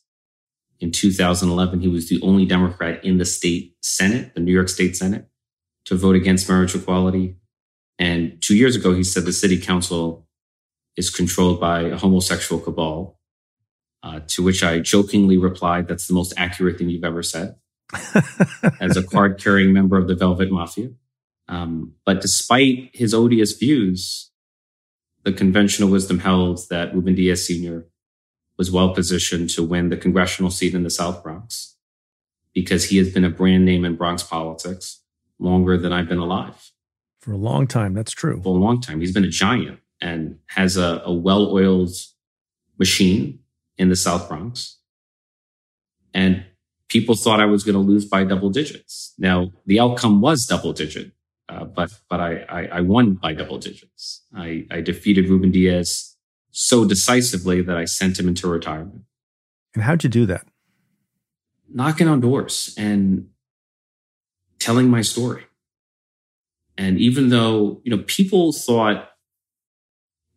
In 0.80 0.92
2011, 0.92 1.80
he 1.80 1.88
was 1.88 2.08
the 2.08 2.20
only 2.22 2.44
Democrat 2.44 3.04
in 3.04 3.18
the 3.18 3.24
state 3.24 3.76
Senate, 3.82 4.34
the 4.34 4.40
New 4.40 4.52
York 4.52 4.68
State 4.68 4.96
Senate, 4.96 5.28
to 5.86 5.96
vote 5.96 6.14
against 6.14 6.48
marriage 6.48 6.74
equality. 6.74 7.36
And 7.98 8.40
two 8.40 8.56
years 8.56 8.76
ago, 8.76 8.94
he 8.94 9.02
said 9.02 9.24
the 9.24 9.32
city 9.32 9.58
council 9.58 10.28
is 10.96 11.10
controlled 11.10 11.60
by 11.60 11.82
a 11.82 11.96
homosexual 11.96 12.60
cabal. 12.60 13.18
Uh, 14.00 14.20
to 14.28 14.44
which 14.44 14.62
I 14.62 14.78
jokingly 14.78 15.36
replied, 15.36 15.88
That's 15.88 16.06
the 16.06 16.14
most 16.14 16.32
accurate 16.36 16.78
thing 16.78 16.88
you've 16.88 17.02
ever 17.02 17.22
said, 17.24 17.56
as 18.80 18.96
a 18.96 19.02
card 19.02 19.40
carrying 19.40 19.72
member 19.72 19.98
of 19.98 20.06
the 20.06 20.14
Velvet 20.14 20.52
Mafia. 20.52 20.90
Um, 21.48 21.94
but 22.06 22.20
despite 22.20 22.90
his 22.92 23.12
odious 23.12 23.54
views, 23.54 24.30
the 25.24 25.32
conventional 25.32 25.88
wisdom 25.90 26.20
held 26.20 26.60
that 26.70 26.94
Ruben 26.94 27.16
Diaz 27.16 27.46
Sr. 27.46 27.86
was 28.58 28.70
well 28.70 28.92
positioned 28.92 29.48
to 29.50 29.62
win 29.62 29.88
the 29.88 29.96
congressional 29.96 30.50
seat 30.50 30.74
in 30.74 30.82
the 30.82 30.90
South 30.90 31.22
Bronx 31.22 31.76
because 32.52 32.86
he 32.86 32.96
has 32.98 33.12
been 33.12 33.24
a 33.24 33.30
brand 33.30 33.64
name 33.64 33.84
in 33.84 33.94
Bronx 33.94 34.22
politics 34.22 35.00
longer 35.38 35.78
than 35.78 35.92
I've 35.92 36.08
been 36.08 36.18
alive. 36.18 36.72
For 37.20 37.32
a 37.32 37.36
long 37.36 37.66
time, 37.68 37.94
that's 37.94 38.12
true. 38.12 38.40
For 38.42 38.48
a 38.48 38.60
long 38.60 38.80
time. 38.80 39.00
He's 39.00 39.12
been 39.12 39.24
a 39.24 39.28
giant 39.28 39.78
and 40.00 40.38
has 40.46 40.76
a, 40.76 41.02
a 41.04 41.12
well 41.12 41.52
oiled 41.52 41.90
machine 42.78 43.38
in 43.76 43.88
the 43.88 43.96
South 43.96 44.28
Bronx. 44.28 44.78
And 46.12 46.44
people 46.88 47.14
thought 47.14 47.40
I 47.40 47.44
was 47.44 47.62
going 47.62 47.74
to 47.74 47.80
lose 47.80 48.04
by 48.04 48.24
double 48.24 48.50
digits. 48.50 49.14
Now, 49.18 49.52
the 49.66 49.78
outcome 49.78 50.20
was 50.20 50.46
double 50.46 50.72
digit, 50.72 51.12
uh, 51.48 51.64
but 51.64 51.92
but 52.08 52.20
I, 52.20 52.44
I, 52.48 52.66
I 52.66 52.80
won 52.80 53.14
by 53.14 53.34
double 53.34 53.58
digits. 53.58 54.22
I, 54.34 54.66
I 54.70 54.80
defeated 54.80 55.28
Ruben 55.28 55.50
Diaz 55.50 56.16
so 56.50 56.84
decisively 56.84 57.62
that 57.62 57.76
I 57.76 57.84
sent 57.84 58.18
him 58.18 58.28
into 58.28 58.48
retirement. 58.48 59.02
And 59.74 59.82
how'd 59.82 60.02
you 60.02 60.10
do 60.10 60.26
that? 60.26 60.46
Knocking 61.72 62.08
on 62.08 62.20
doors 62.20 62.74
and 62.78 63.28
telling 64.58 64.88
my 64.88 65.02
story. 65.02 65.44
And 66.76 66.98
even 66.98 67.28
though, 67.28 67.80
you 67.84 67.94
know, 67.94 68.02
people 68.06 68.52
thought 68.52 69.10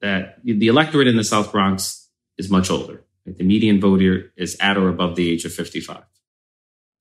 that 0.01 0.39
the 0.43 0.67
electorate 0.67 1.07
in 1.07 1.15
the 1.15 1.23
South 1.23 1.51
Bronx 1.51 2.09
is 2.37 2.49
much 2.49 2.69
older. 2.69 3.03
Right? 3.25 3.37
The 3.37 3.43
median 3.43 3.79
voter 3.79 4.33
is 4.35 4.57
at 4.59 4.77
or 4.77 4.89
above 4.89 5.15
the 5.15 5.31
age 5.31 5.45
of 5.45 5.53
55. 5.53 6.03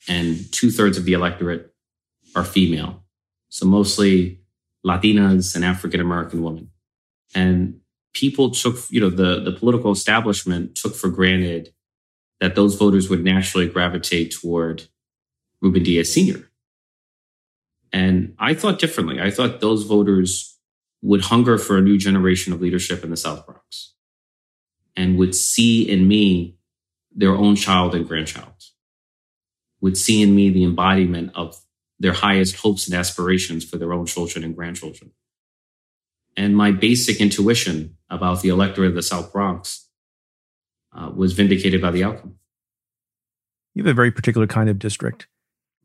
And 0.08 0.52
two 0.52 0.70
thirds 0.70 0.98
of 0.98 1.04
the 1.04 1.14
electorate 1.14 1.74
are 2.34 2.44
female. 2.44 3.02
So 3.48 3.66
mostly 3.66 4.40
Latinas 4.84 5.56
and 5.56 5.64
African 5.64 6.00
American 6.00 6.42
women. 6.42 6.70
And 7.34 7.79
people 8.12 8.50
took, 8.50 8.76
you 8.90 9.00
know, 9.00 9.10
the, 9.10 9.40
the 9.40 9.52
political 9.52 9.92
establishment 9.92 10.74
took 10.74 10.94
for 10.94 11.08
granted 11.08 11.72
that 12.40 12.54
those 12.54 12.74
voters 12.74 13.08
would 13.08 13.22
naturally 13.22 13.68
gravitate 13.68 14.32
toward 14.32 14.84
Ruben 15.60 15.82
Diaz 15.82 16.12
Sr. 16.12 16.50
And 17.92 18.34
I 18.38 18.54
thought 18.54 18.78
differently. 18.78 19.20
I 19.20 19.30
thought 19.30 19.60
those 19.60 19.84
voters 19.84 20.58
would 21.02 21.22
hunger 21.22 21.58
for 21.58 21.76
a 21.76 21.82
new 21.82 21.98
generation 21.98 22.52
of 22.52 22.60
leadership 22.60 23.04
in 23.04 23.10
the 23.10 23.16
South 23.16 23.46
Bronx 23.46 23.94
and 24.96 25.18
would 25.18 25.34
see 25.34 25.88
in 25.88 26.06
me 26.06 26.56
their 27.14 27.34
own 27.34 27.56
child 27.56 27.94
and 27.94 28.06
grandchild, 28.06 28.52
would 29.80 29.96
see 29.96 30.22
in 30.22 30.34
me 30.34 30.50
the 30.50 30.64
embodiment 30.64 31.32
of 31.34 31.56
their 31.98 32.12
highest 32.12 32.56
hopes 32.56 32.86
and 32.86 32.96
aspirations 32.96 33.64
for 33.64 33.76
their 33.76 33.92
own 33.92 34.06
children 34.06 34.44
and 34.44 34.56
grandchildren. 34.56 35.12
And 36.40 36.56
my 36.56 36.70
basic 36.70 37.20
intuition 37.20 37.98
about 38.08 38.40
the 38.40 38.48
electorate 38.48 38.88
of 38.88 38.94
the 38.94 39.02
South 39.02 39.30
Bronx 39.30 39.90
uh, 40.96 41.10
was 41.14 41.34
vindicated 41.34 41.82
by 41.82 41.90
the 41.90 42.02
outcome. 42.02 42.36
You 43.74 43.82
have 43.82 43.90
a 43.90 43.94
very 43.94 44.10
particular 44.10 44.46
kind 44.46 44.70
of 44.70 44.78
district. 44.78 45.28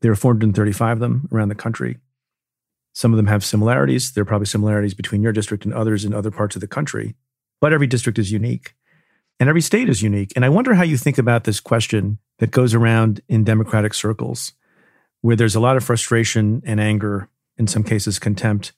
There 0.00 0.10
are 0.10 0.16
435 0.16 0.92
of 0.92 1.00
them 1.00 1.28
around 1.30 1.50
the 1.50 1.54
country. 1.54 1.98
Some 2.94 3.12
of 3.12 3.18
them 3.18 3.26
have 3.26 3.44
similarities. 3.44 4.12
There 4.12 4.22
are 4.22 4.24
probably 4.24 4.46
similarities 4.46 4.94
between 4.94 5.20
your 5.20 5.32
district 5.32 5.66
and 5.66 5.74
others 5.74 6.06
in 6.06 6.14
other 6.14 6.30
parts 6.30 6.56
of 6.56 6.62
the 6.62 6.66
country, 6.66 7.16
but 7.60 7.74
every 7.74 7.86
district 7.86 8.18
is 8.18 8.32
unique 8.32 8.74
and 9.38 9.50
every 9.50 9.60
state 9.60 9.90
is 9.90 10.00
unique. 10.00 10.32
And 10.36 10.42
I 10.42 10.48
wonder 10.48 10.72
how 10.72 10.84
you 10.84 10.96
think 10.96 11.18
about 11.18 11.44
this 11.44 11.60
question 11.60 12.16
that 12.38 12.50
goes 12.50 12.72
around 12.72 13.20
in 13.28 13.44
Democratic 13.44 13.92
circles, 13.92 14.54
where 15.20 15.36
there's 15.36 15.54
a 15.54 15.60
lot 15.60 15.76
of 15.76 15.84
frustration 15.84 16.62
and 16.64 16.80
anger, 16.80 17.28
in 17.58 17.66
some 17.66 17.84
cases, 17.84 18.18
contempt 18.18 18.72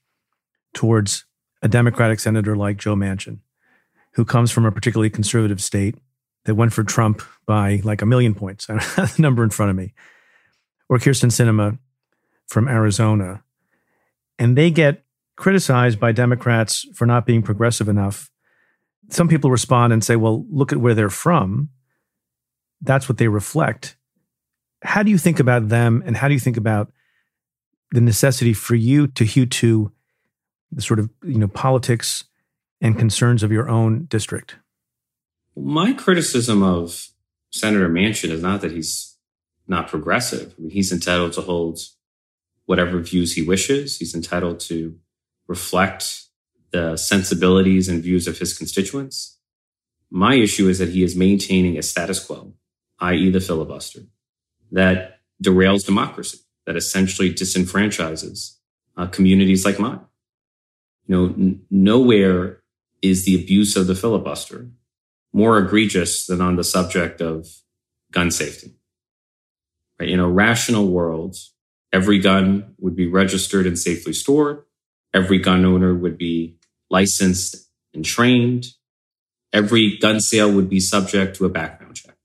towards 0.74 1.24
a 1.62 1.68
Democratic 1.68 2.20
senator 2.20 2.56
like 2.56 2.76
Joe 2.76 2.94
Manchin, 2.94 3.38
who 4.14 4.24
comes 4.24 4.50
from 4.50 4.64
a 4.64 4.72
particularly 4.72 5.10
conservative 5.10 5.60
state 5.60 5.96
that 6.44 6.54
went 6.54 6.72
for 6.72 6.84
Trump 6.84 7.22
by 7.46 7.80
like 7.84 8.02
a 8.02 8.06
million 8.06 8.34
points. 8.34 8.66
I 8.70 8.74
don't 8.74 8.82
have 8.82 9.16
the 9.16 9.22
number 9.22 9.42
in 9.42 9.50
front 9.50 9.70
of 9.70 9.76
me. 9.76 9.94
Or 10.88 10.98
Kyrsten 10.98 11.30
Sinema 11.30 11.78
from 12.46 12.68
Arizona. 12.68 13.42
And 14.38 14.56
they 14.56 14.70
get 14.70 15.04
criticized 15.36 16.00
by 16.00 16.12
Democrats 16.12 16.86
for 16.94 17.06
not 17.06 17.26
being 17.26 17.42
progressive 17.42 17.88
enough 17.88 18.30
some 19.10 19.28
people 19.28 19.50
respond 19.50 19.92
and 19.92 20.04
say, 20.04 20.16
well, 20.16 20.44
look 20.50 20.72
at 20.72 20.78
where 20.78 20.94
they're 20.94 21.10
from. 21.10 21.70
That's 22.80 23.08
what 23.08 23.18
they 23.18 23.28
reflect. 23.28 23.96
How 24.82 25.02
do 25.02 25.10
you 25.10 25.18
think 25.18 25.40
about 25.40 25.68
them 25.68 26.02
and 26.06 26.16
how 26.16 26.28
do 26.28 26.34
you 26.34 26.40
think 26.40 26.56
about 26.56 26.92
the 27.90 28.00
necessity 28.00 28.52
for 28.52 28.74
you 28.74 29.06
to 29.08 29.24
hew 29.24 29.46
to 29.46 29.90
the 30.70 30.82
sort 30.82 30.98
of 30.98 31.10
you 31.22 31.38
know 31.38 31.48
politics 31.48 32.24
and 32.80 32.98
concerns 32.98 33.42
of 33.42 33.52
your 33.52 33.68
own 33.68 34.04
district? 34.04 34.56
My 35.56 35.92
criticism 35.92 36.62
of 36.62 37.08
Senator 37.50 37.88
Manchin 37.88 38.30
is 38.30 38.42
not 38.42 38.60
that 38.60 38.72
he's 38.72 39.16
not 39.66 39.88
progressive. 39.88 40.54
I 40.56 40.62
mean, 40.62 40.70
he's 40.70 40.92
entitled 40.92 41.32
to 41.34 41.42
hold 41.42 41.80
whatever 42.66 43.00
views 43.00 43.34
he 43.34 43.42
wishes. 43.42 43.98
He's 43.98 44.14
entitled 44.14 44.60
to 44.60 44.98
reflect 45.46 46.24
the 46.70 46.96
sensibilities 46.96 47.88
and 47.88 48.02
views 48.02 48.26
of 48.26 48.38
his 48.38 48.56
constituents. 48.56 49.38
My 50.10 50.34
issue 50.34 50.68
is 50.68 50.78
that 50.78 50.90
he 50.90 51.02
is 51.02 51.16
maintaining 51.16 51.78
a 51.78 51.82
status 51.82 52.24
quo, 52.24 52.52
i.e., 53.00 53.30
the 53.30 53.40
filibuster, 53.40 54.00
that 54.70 55.20
derails 55.42 55.84
democracy, 55.84 56.38
that 56.66 56.76
essentially 56.76 57.32
disenfranchises 57.32 58.56
uh, 58.96 59.06
communities 59.06 59.64
like 59.64 59.78
mine. 59.78 60.00
You 61.08 61.16
know, 61.16 61.24
n- 61.34 61.62
nowhere 61.70 62.62
is 63.02 63.24
the 63.24 63.34
abuse 63.34 63.76
of 63.76 63.86
the 63.86 63.94
filibuster 63.94 64.68
more 65.32 65.58
egregious 65.58 66.26
than 66.26 66.40
on 66.40 66.56
the 66.56 66.64
subject 66.64 67.20
of 67.20 67.46
gun 68.12 68.30
safety. 68.30 68.74
Right? 69.98 70.08
In 70.08 70.20
a 70.20 70.28
rational 70.28 70.88
world, 70.88 71.36
every 71.92 72.18
gun 72.18 72.74
would 72.78 72.96
be 72.96 73.06
registered 73.06 73.66
and 73.66 73.78
safely 73.78 74.12
stored. 74.12 74.62
Every 75.12 75.38
gun 75.38 75.64
owner 75.64 75.94
would 75.94 76.18
be 76.18 76.58
licensed 76.90 77.70
and 77.94 78.04
trained. 78.04 78.66
Every 79.52 79.96
gun 79.98 80.20
sale 80.20 80.52
would 80.52 80.68
be 80.68 80.80
subject 80.80 81.36
to 81.36 81.46
a 81.46 81.50
background 81.50 81.96
check. 81.96 82.16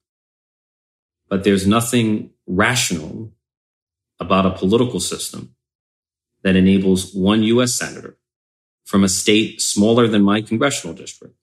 But 1.30 1.43
there's 1.43 1.65
nothing 1.65 2.32
rational 2.46 3.32
about 4.19 4.46
a 4.46 4.52
political 4.52 5.00
system 5.00 5.56
that 6.43 6.56
enables 6.56 7.13
one 7.13 7.43
U.S. 7.43 7.74
Senator 7.74 8.17
from 8.86 9.04
a 9.04 9.10
state 9.10 9.62
smaller 9.62 10.08
than 10.08 10.22
my 10.22 10.41
congressional 10.41 10.96
district 10.96 11.36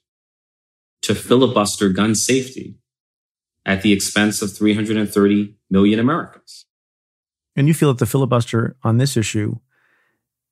to 1.03 1.15
filibuster 1.15 1.89
gun 1.89 2.15
safety 2.15 2.77
at 3.65 3.83
the 3.83 3.93
expense 3.93 4.43
of 4.43 4.57
330 4.57 5.55
million 5.71 5.99
Americans. 5.99 6.67
And 7.57 7.69
you 7.69 7.75
feel 7.75 7.89
that 7.89 7.99
the 7.99 8.07
filibuster 8.07 8.77
on 8.83 8.99
this 8.99 9.17
issue 9.17 9.59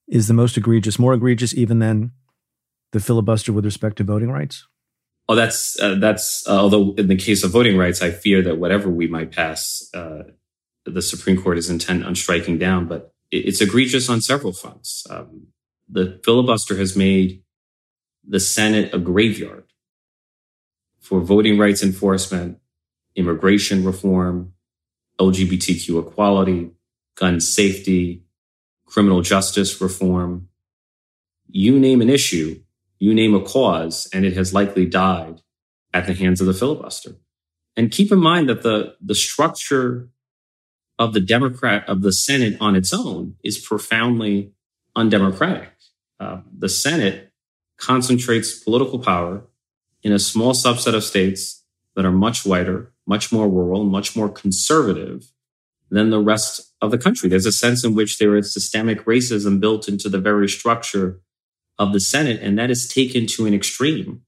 is 0.09 0.29
the 0.29 0.35
most 0.35 0.57
egregious, 0.57 0.99
more 0.99 1.15
egregious 1.15 1.55
even 1.55 1.79
than 1.79 2.13
the 2.93 3.01
filibuster 3.01 3.53
with 3.53 3.65
respect 3.65 3.97
to 3.97 4.05
voting 4.05 4.31
rights? 4.31 4.67
Oh, 5.29 5.35
that's 5.35 5.79
uh, 5.81 5.97
that's 5.97 6.47
uh, 6.49 6.59
although 6.59 6.95
in 6.95 7.09
the 7.09 7.17
case 7.17 7.45
of 7.45 7.51
voting 7.51 7.77
rights, 7.77 8.01
I 8.01 8.11
fear 8.11 8.41
that 8.43 8.57
whatever 8.57 8.89
we 8.89 9.07
might 9.07 9.31
pass, 9.31 9.89
uh, 9.93 10.23
the 10.87 11.03
Supreme 11.03 11.41
Court 11.41 11.59
is 11.59 11.69
intent 11.69 12.05
on 12.05 12.15
striking 12.15 12.57
down. 12.57 12.87
But 12.87 13.13
it's 13.31 13.61
egregious 13.61 14.09
on 14.09 14.23
several 14.23 14.55
fronts. 14.55 15.07
Um, 15.11 15.49
the 15.89 16.21
filibuster 16.25 16.77
has 16.77 16.97
made 16.97 17.43
the 18.27 18.41
Senate 18.41 18.93
a 18.93 18.99
graveyard 18.99 19.65
for 21.01 21.21
voting 21.21 21.59
rights 21.59 21.83
enforcement, 21.83 22.59
immigration 23.17 23.85
reform, 23.85 24.53
LGBTQ 25.19 26.07
equality, 26.07 26.71
gun 27.15 27.41
safety, 27.41 28.25
criminal 28.85 29.23
justice 29.23 29.81
reform. 29.81 30.49
You 31.47 31.79
name 31.79 32.03
an 32.03 32.11
issue, 32.11 32.63
you 32.99 33.15
name 33.15 33.35
a 33.35 33.41
cause 33.41 34.09
and 34.13 34.25
it 34.25 34.35
has 34.35 34.53
likely 34.53 34.85
died 34.85 35.41
at 35.95 36.07
the 36.07 36.15
hands 36.15 36.41
of 36.41 36.47
the 36.47 36.55
filibuster. 36.55 37.17
And 37.77 37.91
keep 37.91 38.13
in 38.13 38.19
mind 38.19 38.49
that 38.49 38.63
the, 38.63 38.97
the 39.01 39.15
structure 39.15 40.11
of 40.99 41.15
the 41.15 41.21
Democrat 41.21 41.89
of 41.89 42.03
the 42.03 42.13
Senate 42.13 42.57
on 42.61 42.77
its 42.77 42.93
own 42.93 43.37
is 43.45 43.59
profoundly 43.59 44.53
undemocratic. 44.97 45.78
Uh, 46.21 46.41
the 46.57 46.69
Senate 46.69 47.33
concentrates 47.79 48.59
political 48.59 48.99
power 48.99 49.43
in 50.03 50.13
a 50.13 50.19
small 50.19 50.53
subset 50.53 50.95
of 50.95 51.05
states 51.05 51.65
that 51.95 52.05
are 52.05 52.13
much 52.13 52.45
whiter, 52.45 52.93
much 53.07 53.33
more 53.33 53.49
rural, 53.49 53.85
much 53.85 54.17
more 54.17 54.29
conservative 54.29 55.31
than 55.91 56.11
the 56.11 56.21
rest 56.21 56.73
of 56.81 56.91
the 56.91 56.99
country. 56.99 57.29
There's 57.29 57.47
a 57.47 57.53
sense 57.53 57.85
in 57.85 57.95
which 57.95 58.19
there 58.19 58.37
is 58.37 58.53
systemic 58.53 59.05
racism 59.05 59.61
built 59.61 59.89
into 59.89 60.09
the 60.09 60.19
very 60.19 60.49
structure 60.49 61.21
of 61.79 61.93
the 61.93 62.01
Senate, 62.01 62.41
and 62.43 62.59
that 62.59 62.71
is 62.71 62.89
taken 62.89 63.27
to 63.27 63.47
an 63.47 63.55
extreme 63.55 64.23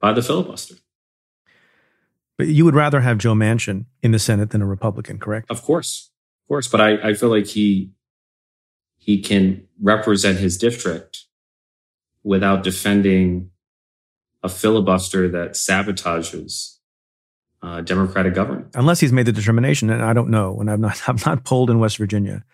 by 0.00 0.12
the 0.12 0.22
filibuster. 0.22 0.76
But 2.38 2.48
you 2.48 2.64
would 2.64 2.74
rather 2.74 3.00
have 3.00 3.18
Joe 3.18 3.34
Manchin 3.34 3.86
in 4.02 4.12
the 4.12 4.18
Senate 4.18 4.50
than 4.50 4.62
a 4.62 4.66
Republican, 4.66 5.18
correct? 5.18 5.50
Of 5.50 5.62
course, 5.62 6.10
of 6.44 6.48
course. 6.48 6.68
But 6.68 6.80
I, 6.80 7.08
I 7.08 7.14
feel 7.14 7.30
like 7.30 7.46
he 7.46 7.92
he 9.06 9.20
can 9.20 9.64
represent 9.80 10.38
his 10.38 10.58
district 10.58 11.26
without 12.24 12.64
defending 12.64 13.50
a 14.42 14.48
filibuster 14.48 15.28
that 15.28 15.52
sabotages 15.52 16.78
uh, 17.62 17.80
democratic 17.82 18.34
government. 18.34 18.66
Unless 18.74 18.98
he's 18.98 19.12
made 19.12 19.26
the 19.26 19.32
determination, 19.32 19.90
and 19.90 20.02
I 20.02 20.12
don't 20.12 20.28
know, 20.28 20.58
and 20.58 20.68
I've 20.68 20.80
not 20.80 21.00
I've 21.08 21.24
not 21.24 21.44
polled 21.44 21.70
in 21.70 21.78
West 21.78 21.98
Virginia, 21.98 22.44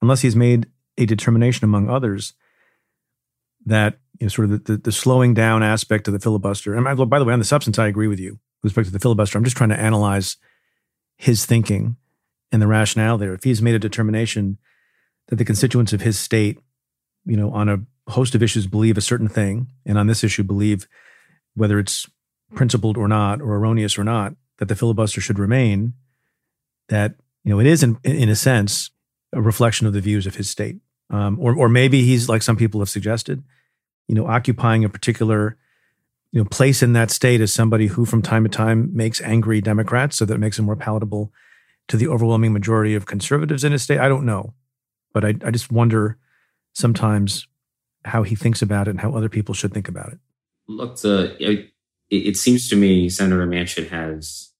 unless 0.00 0.22
he's 0.22 0.34
made 0.34 0.66
a 0.96 1.04
determination 1.04 1.64
among 1.64 1.90
others 1.90 2.32
that 3.66 3.98
you 4.18 4.24
know, 4.24 4.28
sort 4.28 4.50
of 4.50 4.64
the, 4.64 4.72
the, 4.72 4.78
the 4.78 4.92
slowing 4.92 5.34
down 5.34 5.62
aspect 5.62 6.08
of 6.08 6.14
the 6.14 6.18
filibuster. 6.18 6.74
And 6.74 6.88
I, 6.88 6.94
by 6.94 7.18
the 7.18 7.26
way, 7.26 7.34
on 7.34 7.38
the 7.38 7.44
substance, 7.44 7.78
I 7.78 7.88
agree 7.88 8.08
with 8.08 8.18
you 8.18 8.38
with 8.62 8.70
respect 8.70 8.86
to 8.86 8.92
the 8.92 8.98
filibuster. 8.98 9.36
I'm 9.36 9.44
just 9.44 9.56
trying 9.56 9.68
to 9.68 9.78
analyze 9.78 10.38
his 11.16 11.44
thinking 11.44 11.96
and 12.50 12.62
the 12.62 12.66
rationale 12.66 13.18
there. 13.18 13.34
If 13.34 13.44
he's 13.44 13.60
made 13.60 13.74
a 13.74 13.78
determination 13.78 14.56
that 15.30 15.36
the 15.36 15.44
constituents 15.44 15.92
of 15.92 16.02
his 16.02 16.18
state, 16.18 16.58
you 17.24 17.36
know, 17.36 17.50
on 17.52 17.68
a 17.68 17.80
host 18.10 18.34
of 18.34 18.42
issues 18.42 18.66
believe 18.66 18.98
a 18.98 19.00
certain 19.00 19.28
thing, 19.28 19.68
and 19.86 19.96
on 19.96 20.06
this 20.06 20.22
issue 20.22 20.42
believe 20.42 20.86
whether 21.54 21.78
it's 21.78 22.08
principled 22.54 22.98
or 22.98 23.08
not, 23.08 23.40
or 23.40 23.56
erroneous 23.56 23.98
or 23.98 24.04
not, 24.04 24.34
that 24.58 24.66
the 24.66 24.76
filibuster 24.76 25.20
should 25.20 25.38
remain, 25.38 25.94
that 26.88 27.14
you 27.44 27.50
know 27.50 27.60
it 27.60 27.66
is 27.66 27.82
in, 27.82 27.98
in 28.04 28.28
a 28.28 28.36
sense 28.36 28.90
a 29.32 29.40
reflection 29.40 29.86
of 29.86 29.92
the 29.92 30.00
views 30.00 30.26
of 30.26 30.34
his 30.34 30.50
state, 30.50 30.76
um, 31.10 31.38
or 31.40 31.54
or 31.54 31.68
maybe 31.68 32.02
he's 32.02 32.28
like 32.28 32.42
some 32.42 32.56
people 32.56 32.80
have 32.80 32.88
suggested, 32.88 33.42
you 34.08 34.14
know, 34.14 34.26
occupying 34.26 34.84
a 34.84 34.88
particular 34.88 35.56
you 36.32 36.40
know 36.40 36.48
place 36.48 36.82
in 36.82 36.92
that 36.92 37.10
state 37.10 37.40
as 37.40 37.52
somebody 37.52 37.86
who 37.86 38.04
from 38.04 38.22
time 38.22 38.42
to 38.42 38.50
time 38.50 38.90
makes 38.92 39.20
angry 39.20 39.60
Democrats, 39.60 40.16
so 40.16 40.24
that 40.24 40.34
it 40.34 40.38
makes 40.38 40.58
him 40.58 40.64
more 40.64 40.76
palatable 40.76 41.32
to 41.88 41.96
the 41.96 42.08
overwhelming 42.08 42.52
majority 42.52 42.94
of 42.94 43.06
conservatives 43.06 43.64
in 43.64 43.72
his 43.72 43.82
state. 43.82 43.98
I 43.98 44.08
don't 44.08 44.26
know, 44.26 44.54
but 45.12 45.24
I, 45.24 45.34
I 45.44 45.50
just 45.50 45.70
wonder 45.70 46.18
sometimes 46.72 47.46
how 48.04 48.22
he 48.22 48.34
thinks 48.34 48.62
about 48.62 48.88
it 48.88 48.92
and 48.92 49.00
how 49.00 49.12
other 49.12 49.28
people 49.28 49.54
should 49.54 49.74
think 49.74 49.88
about 49.88 50.12
it. 50.12 50.18
Look, 50.68 51.00
the 51.00 51.36
it, 51.38 51.72
it 52.10 52.36
seems 52.36 52.68
to 52.68 52.76
me 52.76 53.08
Senator 53.08 53.46
Manchin 53.46 53.88
has 53.88 54.52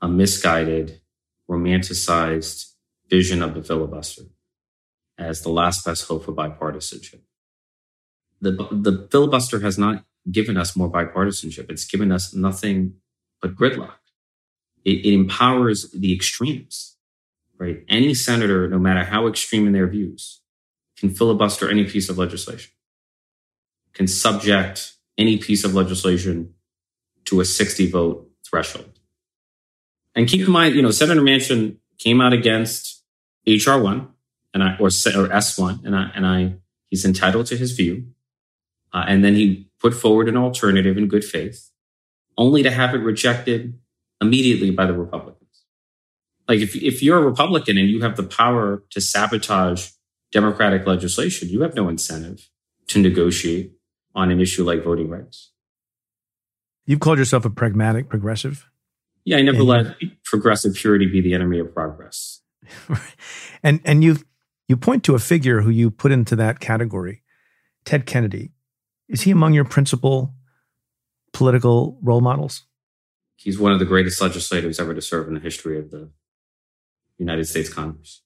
a 0.00 0.08
misguided, 0.08 1.00
romanticized 1.48 2.72
vision 3.08 3.42
of 3.42 3.54
the 3.54 3.62
filibuster 3.62 4.24
as 5.18 5.42
the 5.42 5.50
last 5.50 5.84
best 5.84 6.08
hope 6.08 6.24
for 6.24 6.32
bipartisanship. 6.32 7.20
The, 8.40 8.52
the 8.72 9.06
filibuster 9.10 9.60
has 9.60 9.78
not 9.78 10.04
given 10.30 10.56
us 10.56 10.74
more 10.74 10.90
bipartisanship. 10.90 11.70
It's 11.70 11.84
given 11.84 12.10
us 12.10 12.34
nothing 12.34 12.94
but 13.40 13.54
gridlock. 13.54 13.94
It, 14.84 15.04
it 15.06 15.14
empowers 15.14 15.90
the 15.92 16.12
extremes, 16.12 16.91
right? 17.62 17.84
Any 17.88 18.12
senator, 18.12 18.68
no 18.68 18.78
matter 18.80 19.04
how 19.04 19.28
extreme 19.28 19.68
in 19.68 19.72
their 19.72 19.86
views, 19.86 20.40
can 20.96 21.10
filibuster 21.10 21.70
any 21.70 21.84
piece 21.84 22.08
of 22.08 22.18
legislation, 22.18 22.72
can 23.92 24.08
subject 24.08 24.94
any 25.16 25.38
piece 25.38 25.64
of 25.64 25.72
legislation 25.72 26.54
to 27.26 27.40
a 27.40 27.44
60 27.44 27.88
vote 27.88 28.28
threshold. 28.44 28.98
And 30.16 30.28
keep 30.28 30.44
in 30.44 30.50
mind, 30.50 30.74
you 30.74 30.82
know, 30.82 30.90
Senator 30.90 31.20
Manchin 31.20 31.76
came 31.98 32.20
out 32.20 32.32
against 32.32 33.04
HR 33.46 33.78
one 33.78 34.08
and 34.52 34.64
I, 34.64 34.76
or, 34.78 34.90
or 35.16 35.32
S 35.32 35.56
one, 35.56 35.80
and 35.84 35.94
I, 35.94 36.10
and 36.16 36.26
I, 36.26 36.54
he's 36.90 37.04
entitled 37.04 37.46
to 37.46 37.56
his 37.56 37.72
view. 37.72 38.08
Uh, 38.92 39.04
and 39.06 39.24
then 39.24 39.36
he 39.36 39.70
put 39.80 39.94
forward 39.94 40.28
an 40.28 40.36
alternative 40.36 40.98
in 40.98 41.06
good 41.06 41.24
faith, 41.24 41.70
only 42.36 42.64
to 42.64 42.72
have 42.72 42.92
it 42.92 42.98
rejected 42.98 43.78
immediately 44.20 44.72
by 44.72 44.84
the 44.84 44.94
Republicans. 44.94 45.41
Like 46.52 46.60
if, 46.60 46.76
if 46.76 47.02
you're 47.02 47.16
a 47.16 47.22
Republican 47.22 47.78
and 47.78 47.88
you 47.88 48.02
have 48.02 48.14
the 48.14 48.22
power 48.22 48.82
to 48.90 49.00
sabotage 49.00 49.88
Democratic 50.32 50.86
legislation, 50.86 51.48
you 51.48 51.62
have 51.62 51.74
no 51.74 51.88
incentive 51.88 52.50
to 52.88 52.98
negotiate 52.98 53.72
on 54.14 54.30
an 54.30 54.38
issue 54.38 54.62
like 54.62 54.84
voting 54.84 55.08
rights. 55.08 55.50
You've 56.84 57.00
called 57.00 57.16
yourself 57.16 57.46
a 57.46 57.50
pragmatic 57.50 58.10
progressive. 58.10 58.68
Yeah, 59.24 59.38
I 59.38 59.40
never 59.40 59.60
and, 59.60 59.66
let 59.66 59.96
progressive 60.26 60.74
purity 60.74 61.06
be 61.06 61.22
the 61.22 61.32
enemy 61.32 61.58
of 61.58 61.72
progress. 61.72 62.42
and 63.62 63.80
and 63.86 64.04
you 64.04 64.18
you 64.68 64.76
point 64.76 65.04
to 65.04 65.14
a 65.14 65.18
figure 65.18 65.62
who 65.62 65.70
you 65.70 65.90
put 65.90 66.12
into 66.12 66.36
that 66.36 66.60
category, 66.60 67.22
Ted 67.86 68.04
Kennedy. 68.04 68.52
Is 69.08 69.22
he 69.22 69.30
among 69.30 69.54
your 69.54 69.64
principal 69.64 70.34
political 71.32 71.98
role 72.02 72.20
models? 72.20 72.64
He's 73.36 73.58
one 73.58 73.72
of 73.72 73.78
the 73.78 73.86
greatest 73.86 74.20
legislators 74.20 74.78
ever 74.78 74.92
to 74.92 75.00
serve 75.00 75.28
in 75.28 75.34
the 75.34 75.40
history 75.40 75.78
of 75.78 75.90
the 75.90 76.10
United 77.18 77.46
States 77.46 77.72
Congress. 77.72 78.22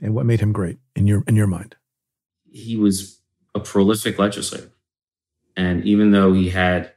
And 0.00 0.14
what 0.14 0.26
made 0.26 0.40
him 0.40 0.52
great 0.52 0.78
in 0.94 1.06
your 1.06 1.24
in 1.26 1.36
your 1.36 1.46
mind? 1.46 1.76
He 2.50 2.76
was 2.76 3.20
a 3.54 3.60
prolific 3.60 4.18
legislator. 4.18 4.72
And 5.56 5.84
even 5.84 6.10
though 6.10 6.32
he 6.32 6.50
had 6.50 6.92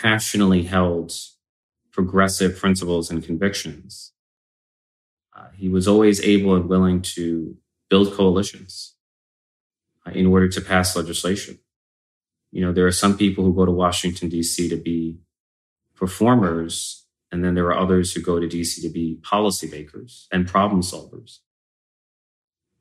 passionately 0.00 0.64
held 0.64 1.12
progressive 1.90 2.58
principles 2.58 3.10
and 3.10 3.24
convictions, 3.24 4.12
uh, 5.34 5.48
he 5.54 5.68
was 5.68 5.88
always 5.88 6.20
able 6.20 6.54
and 6.54 6.68
willing 6.68 7.00
to 7.02 7.56
build 7.88 8.12
coalitions 8.12 8.94
uh, 10.06 10.10
in 10.10 10.26
order 10.26 10.48
to 10.48 10.60
pass 10.60 10.96
legislation. 10.96 11.58
You 12.50 12.64
know, 12.64 12.72
there 12.72 12.86
are 12.86 12.92
some 12.92 13.16
people 13.16 13.44
who 13.44 13.54
go 13.54 13.64
to 13.64 13.72
Washington, 13.72 14.28
D.C. 14.28 14.68
to 14.68 14.76
be 14.76 15.18
performers, 15.94 17.01
and 17.32 17.42
then 17.42 17.54
there 17.54 17.64
are 17.64 17.78
others 17.78 18.12
who 18.12 18.20
go 18.20 18.38
to 18.38 18.46
D.C. 18.46 18.82
to 18.82 18.92
be 18.92 19.18
policymakers 19.22 20.26
and 20.30 20.46
problem 20.46 20.82
solvers. 20.82 21.38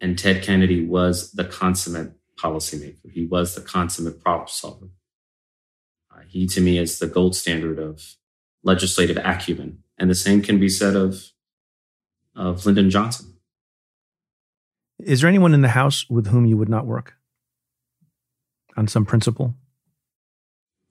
And 0.02 0.20
Ted 0.20 0.44
Kennedy 0.44 0.86
was 0.86 1.32
the 1.32 1.46
consummate 1.46 2.12
policymaker. 2.38 3.10
He 3.10 3.26
was 3.26 3.56
the 3.56 3.62
consummate 3.62 4.22
problem 4.22 4.50
solver. 4.50 4.90
Uh, 6.14 6.24
he, 6.28 6.48
to 6.48 6.60
me, 6.60 6.78
is 6.78 7.00
the 7.00 7.08
gold 7.08 7.36
standard 7.36 7.80
of 7.80 8.16
legislative 8.62 9.18
acumen. 9.24 9.80
And 9.98 10.10
the 10.10 10.16
same 10.16 10.42
can 10.42 10.60
be 10.60 10.68
said 10.68 10.98
of, 10.98 11.32
of 12.36 12.66
Lyndon 12.66 12.90
Johnson. 12.90 13.38
Is 15.00 15.22
there 15.22 15.30
anyone 15.30 15.54
in 15.54 15.62
the 15.62 15.70
House 15.70 16.10
with 16.10 16.28
whom 16.28 16.46
you 16.46 16.58
would 16.58 16.70
not 16.70 16.86
work 16.86 17.14
on 18.76 18.88
some 18.88 19.06
principle? 19.06 19.56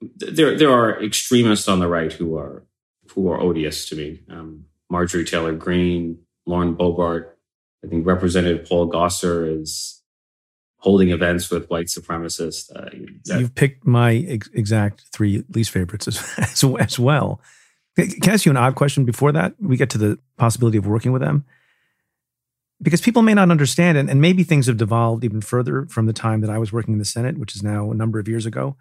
There, 0.01 0.57
there 0.57 0.71
are 0.71 1.01
extremists 1.03 1.67
on 1.67 1.79
the 1.79 1.87
right 1.87 2.11
who 2.11 2.35
are 2.35 2.65
who 3.13 3.29
are 3.29 3.39
odious 3.39 3.87
to 3.89 3.95
me. 3.95 4.21
Um, 4.29 4.65
Marjorie 4.89 5.25
Taylor 5.25 5.53
Greene, 5.53 6.19
Lauren 6.45 6.75
Boebert. 6.75 7.31
I 7.83 7.87
think 7.87 8.05
Representative 8.05 8.67
Paul 8.67 8.91
Gosar 8.91 9.61
is 9.61 10.01
holding 10.77 11.09
events 11.09 11.49
with 11.49 11.69
white 11.69 11.87
supremacists. 11.87 12.69
Uh, 12.75 12.89
that, 13.25 13.39
You've 13.39 13.55
picked 13.55 13.85
my 13.85 14.15
ex- 14.27 14.49
exact 14.53 15.05
three 15.13 15.43
least 15.53 15.71
favorites 15.71 16.07
as, 16.07 16.17
as, 16.37 16.63
as, 16.79 16.99
well. 16.99 17.39
Can 17.95 18.29
I 18.29 18.33
ask 18.33 18.45
you 18.45 18.51
an 18.51 18.57
odd 18.57 18.75
question 18.75 19.05
before 19.05 19.31
that? 19.31 19.53
We 19.59 19.77
get 19.77 19.89
to 19.91 19.97
the 19.97 20.19
possibility 20.37 20.77
of 20.77 20.87
working 20.87 21.11
with 21.11 21.21
them. 21.21 21.45
Because 22.81 22.99
people 22.99 23.21
may 23.21 23.35
not 23.35 23.51
understand, 23.51 23.99
and, 23.99 24.09
and 24.09 24.19
maybe 24.19 24.43
things 24.43 24.65
have 24.65 24.77
devolved 24.77 25.23
even 25.23 25.39
further 25.39 25.85
from 25.85 26.07
the 26.07 26.13
time 26.13 26.41
that 26.41 26.49
I 26.49 26.57
was 26.57 26.73
working 26.73 26.93
in 26.93 26.99
the 26.99 27.05
Senate, 27.05 27.37
which 27.37 27.55
is 27.55 27.61
now 27.61 27.91
a 27.91 27.95
number 27.95 28.17
of 28.17 28.27
years 28.27 28.47
ago. 28.47 28.75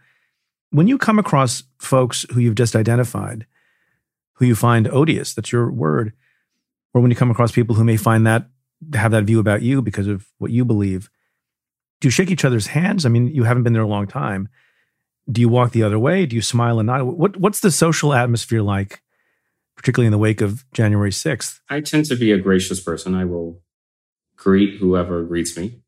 When 0.71 0.89
you 0.89 0.97
come 0.97 1.19
across 1.19 1.65
folks 1.79 2.25
who 2.33 2.41
you've 2.41 2.55
just 2.55 2.75
identified, 2.75 3.45
who 4.41 4.47
you 4.47 4.57
find 4.57 4.89
odious, 4.89 5.35
that's 5.35 5.53
your 5.53 5.71
word, 5.71 6.15
or 6.95 7.01
when 7.01 7.11
you 7.11 7.17
come 7.17 7.31
across 7.31 7.53
people 7.53 7.77
who 7.77 7.85
may 7.85 7.99
find 7.99 8.27
that, 8.27 8.49
have 8.95 9.13
that 9.13 9.25
view 9.25 9.39
about 9.39 9.63
you 9.63 9.83
because 9.83 10.07
of 10.07 10.27
what 10.39 10.51
you 10.51 10.65
believe, 10.65 11.11
do 12.01 12.09
you 12.09 12.11
shake 12.11 12.31
each 12.31 12.47
other's 12.47 12.69
hands? 12.69 13.05
I 13.05 13.11
mean, 13.11 13.29
you 13.29 13.45
haven't 13.45 13.63
been 13.65 13.75
there 13.75 13.83
a 13.83 13.87
long 13.87 14.07
time. 14.07 14.49
Do 15.31 15.43
you 15.43 15.51
walk 15.51 15.73
the 15.73 15.83
other 15.83 15.99
way? 15.99 16.25
Do 16.25 16.35
you 16.35 16.43
smile 16.43 16.81
and 16.81 16.87
nod? 16.87 17.03
What 17.03 17.37
What's 17.37 17.61
the 17.61 17.71
social 17.71 18.15
atmosphere 18.15 18.63
like, 18.63 19.03
particularly 19.77 20.07
in 20.07 20.13
the 20.13 20.19
wake 20.19 20.41
of 20.41 20.65
January 20.73 21.11
6th? 21.11 21.61
I 21.69 21.83
tend 21.83 22.07
to 22.07 22.17
be 22.17 22.33
a 22.33 22.39
gracious 22.39 22.81
person. 22.81 23.15
I 23.15 23.27
will 23.27 23.61
greet 24.37 24.79
whoever 24.79 25.23
greets 25.23 25.57
me. 25.57 25.83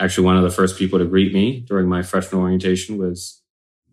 Actually, 0.00 0.24
one 0.24 0.38
of 0.38 0.42
the 0.42 0.50
first 0.50 0.78
people 0.78 0.98
to 0.98 1.04
greet 1.04 1.34
me 1.34 1.60
during 1.60 1.86
my 1.86 2.02
freshman 2.02 2.40
orientation 2.40 2.96
was 2.96 3.42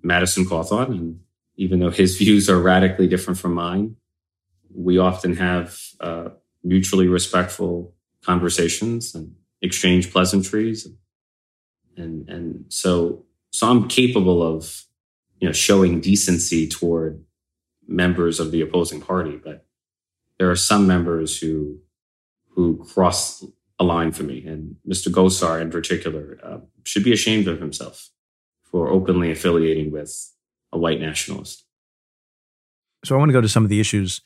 Madison 0.01 0.45
Cawthorn. 0.45 0.91
And 0.91 1.19
even 1.57 1.79
though 1.79 1.91
his 1.91 2.17
views 2.23 2.49
are 2.49 2.59
radically 2.59 3.07
different 3.07 3.39
from 3.39 3.53
mine, 3.53 3.95
we 4.73 4.97
often 4.97 5.35
have 5.35 5.79
uh, 5.99 6.29
mutually 6.63 7.07
respectful 7.07 7.93
conversations 8.21 9.13
and 9.15 9.35
exchange 9.61 10.11
pleasantries 10.11 10.87
and 11.97 12.27
and 12.29 12.65
so 12.69 13.25
so 13.51 13.69
I'm 13.69 13.87
capable 13.87 14.43
of 14.43 14.83
you 15.39 15.47
know 15.47 15.53
showing 15.53 16.01
decency 16.01 16.67
toward 16.67 17.23
members 17.87 18.39
of 18.39 18.51
the 18.51 18.61
opposing 18.61 19.01
party, 19.01 19.39
but 19.41 19.65
there 20.37 20.49
are 20.49 20.55
some 20.55 20.87
members 20.87 21.39
who 21.39 21.79
who 22.49 22.85
cross 22.85 23.43
a 23.79 23.83
line 23.83 24.11
for 24.11 24.23
me, 24.23 24.45
and 24.45 24.77
Mr. 24.87 25.09
Gosar 25.09 25.61
in 25.61 25.69
particular 25.69 26.39
uh, 26.43 26.57
should 26.83 27.03
be 27.03 27.13
ashamed 27.13 27.47
of 27.47 27.59
himself 27.59 28.09
for 28.63 28.89
openly 28.89 29.31
affiliating 29.31 29.91
with 29.91 30.31
a 30.75 30.77
white 30.77 30.99
nationalist. 30.99 31.63
So 33.03 33.15
I 33.15 33.17
want 33.17 33.29
to 33.29 33.33
go 33.33 33.41
to 33.41 33.49
some 33.49 33.63
of 33.63 33.69
the 33.69 33.79
issues 33.79 34.21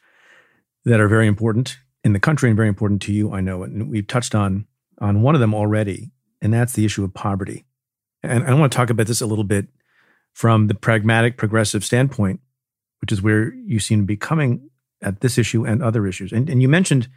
that 0.86 1.00
are 1.00 1.08
very 1.08 1.28
important 1.28 1.78
in 2.04 2.14
the 2.14 2.20
country 2.20 2.50
and 2.50 2.58
very 2.58 2.68
important 2.68 3.02
to 3.04 3.14
you. 3.14 3.32
I 3.32 3.42
know, 3.42 3.64
and 3.64 3.90
we've 3.90 4.08
touched 4.08 4.36
on 4.36 4.66
on 5.00 5.22
one 5.22 5.36
of 5.36 5.42
them 5.42 5.54
already, 5.54 6.12
and 6.42 6.54
that's 6.54 6.74
the 6.74 6.86
issue 6.86 7.04
of 7.04 7.14
poverty. 7.14 7.66
And 8.24 8.44
I 8.44 8.54
want 8.54 8.72
to 8.72 8.76
talk 8.76 8.90
about 8.90 9.08
this 9.08 9.22
a 9.22 9.26
little 9.26 9.46
bit 9.46 9.68
from 10.34 10.68
the 10.68 10.76
pragmatic, 10.76 11.38
progressive 11.38 11.86
standpoint, 11.86 12.42
which 13.00 13.12
is 13.12 13.22
where 13.22 13.54
you 13.54 13.80
seem 13.80 14.00
to 14.00 14.06
be 14.06 14.18
coming 14.18 14.70
at 15.02 15.22
this 15.22 15.38
issue 15.38 15.66
and 15.66 15.82
other 15.82 16.06
issues. 16.06 16.34
And, 16.34 16.50
and 16.50 16.62
you 16.62 16.68
mentioned 16.68 17.08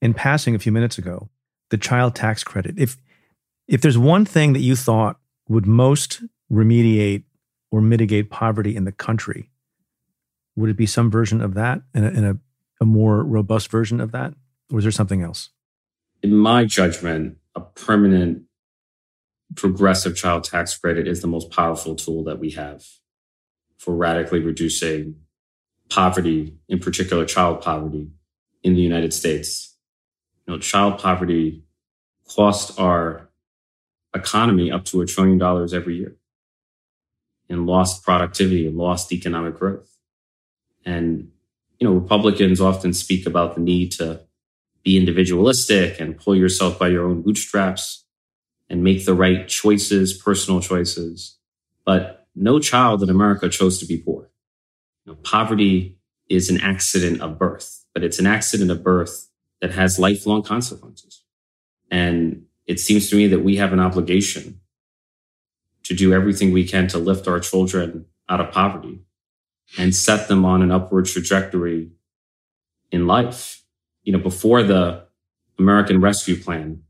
in 0.00 0.14
passing 0.14 0.54
a 0.54 0.58
few 0.58 0.70
minutes 0.70 0.98
ago 0.98 1.30
the 1.70 1.78
child 1.78 2.14
tax 2.14 2.44
credit. 2.44 2.74
If 2.78 2.96
if 3.68 3.80
there's 3.80 3.98
one 3.98 4.24
thing 4.24 4.52
that 4.52 4.60
you 4.60 4.76
thought 4.76 5.18
would 5.48 5.66
most 5.66 6.22
remediate 6.50 7.24
or 7.72 7.80
mitigate 7.80 8.30
poverty 8.30 8.76
in 8.76 8.84
the 8.84 8.92
country, 8.92 9.50
would 10.54 10.70
it 10.70 10.76
be 10.76 10.86
some 10.86 11.10
version 11.10 11.40
of 11.40 11.54
that 11.54 11.80
and 11.94 12.04
a, 12.04 12.38
a 12.80 12.84
more 12.84 13.24
robust 13.24 13.70
version 13.70 13.98
of 13.98 14.12
that? 14.12 14.34
Or 14.70 14.78
is 14.78 14.84
there 14.84 14.92
something 14.92 15.22
else? 15.22 15.48
In 16.22 16.36
my 16.36 16.64
judgment, 16.64 17.38
a 17.56 17.62
permanent 17.62 18.42
progressive 19.56 20.14
child 20.14 20.44
tax 20.44 20.76
credit 20.76 21.08
is 21.08 21.22
the 21.22 21.26
most 21.26 21.50
powerful 21.50 21.96
tool 21.96 22.22
that 22.24 22.38
we 22.38 22.50
have 22.50 22.84
for 23.78 23.96
radically 23.96 24.40
reducing 24.40 25.16
poverty, 25.90 26.56
in 26.68 26.78
particular 26.78 27.24
child 27.24 27.60
poverty 27.60 28.08
in 28.62 28.74
the 28.74 28.80
United 28.80 29.12
States. 29.12 29.76
You 30.46 30.54
know, 30.54 30.60
child 30.60 30.98
poverty 30.98 31.64
costs 32.28 32.78
our 32.78 33.30
economy 34.14 34.70
up 34.70 34.84
to 34.84 35.00
a 35.00 35.06
trillion 35.06 35.38
dollars 35.38 35.72
every 35.72 35.96
year 35.96 36.16
in 37.52 37.66
lost 37.66 38.02
productivity 38.02 38.66
and 38.66 38.76
lost 38.76 39.12
economic 39.12 39.58
growth. 39.58 39.98
And, 40.84 41.30
you 41.78 41.86
know, 41.86 41.94
Republicans 41.94 42.60
often 42.60 42.92
speak 42.92 43.26
about 43.26 43.54
the 43.54 43.60
need 43.60 43.92
to 43.92 44.22
be 44.82 44.96
individualistic 44.96 46.00
and 46.00 46.16
pull 46.16 46.34
yourself 46.34 46.78
by 46.78 46.88
your 46.88 47.06
own 47.06 47.22
bootstraps 47.22 48.04
and 48.68 48.82
make 48.82 49.04
the 49.04 49.14
right 49.14 49.46
choices, 49.46 50.12
personal 50.12 50.60
choices. 50.60 51.38
But 51.84 52.26
no 52.34 52.58
child 52.58 53.02
in 53.02 53.10
America 53.10 53.48
chose 53.48 53.78
to 53.78 53.86
be 53.86 53.98
poor. 53.98 54.30
You 55.04 55.12
know, 55.12 55.18
poverty 55.22 55.98
is 56.28 56.48
an 56.48 56.60
accident 56.60 57.20
of 57.20 57.38
birth, 57.38 57.84
but 57.92 58.02
it's 58.02 58.18
an 58.18 58.26
accident 58.26 58.70
of 58.70 58.82
birth 58.82 59.28
that 59.60 59.72
has 59.72 59.98
lifelong 59.98 60.42
consequences. 60.42 61.22
And 61.90 62.46
it 62.66 62.80
seems 62.80 63.10
to 63.10 63.16
me 63.16 63.26
that 63.28 63.40
we 63.40 63.56
have 63.56 63.74
an 63.74 63.80
obligation 63.80 64.61
to 65.84 65.94
do 65.94 66.12
everything 66.12 66.52
we 66.52 66.66
can 66.66 66.86
to 66.88 66.98
lift 66.98 67.26
our 67.28 67.40
children 67.40 68.06
out 68.28 68.40
of 68.40 68.52
poverty 68.52 69.00
and 69.78 69.94
set 69.94 70.28
them 70.28 70.44
on 70.44 70.62
an 70.62 70.70
upward 70.70 71.06
trajectory 71.06 71.90
in 72.90 73.06
life. 73.06 73.64
You 74.02 74.12
know, 74.12 74.18
before 74.18 74.62
the 74.62 75.04
American 75.58 76.00
Rescue 76.00 76.36
Plan, 76.36 76.82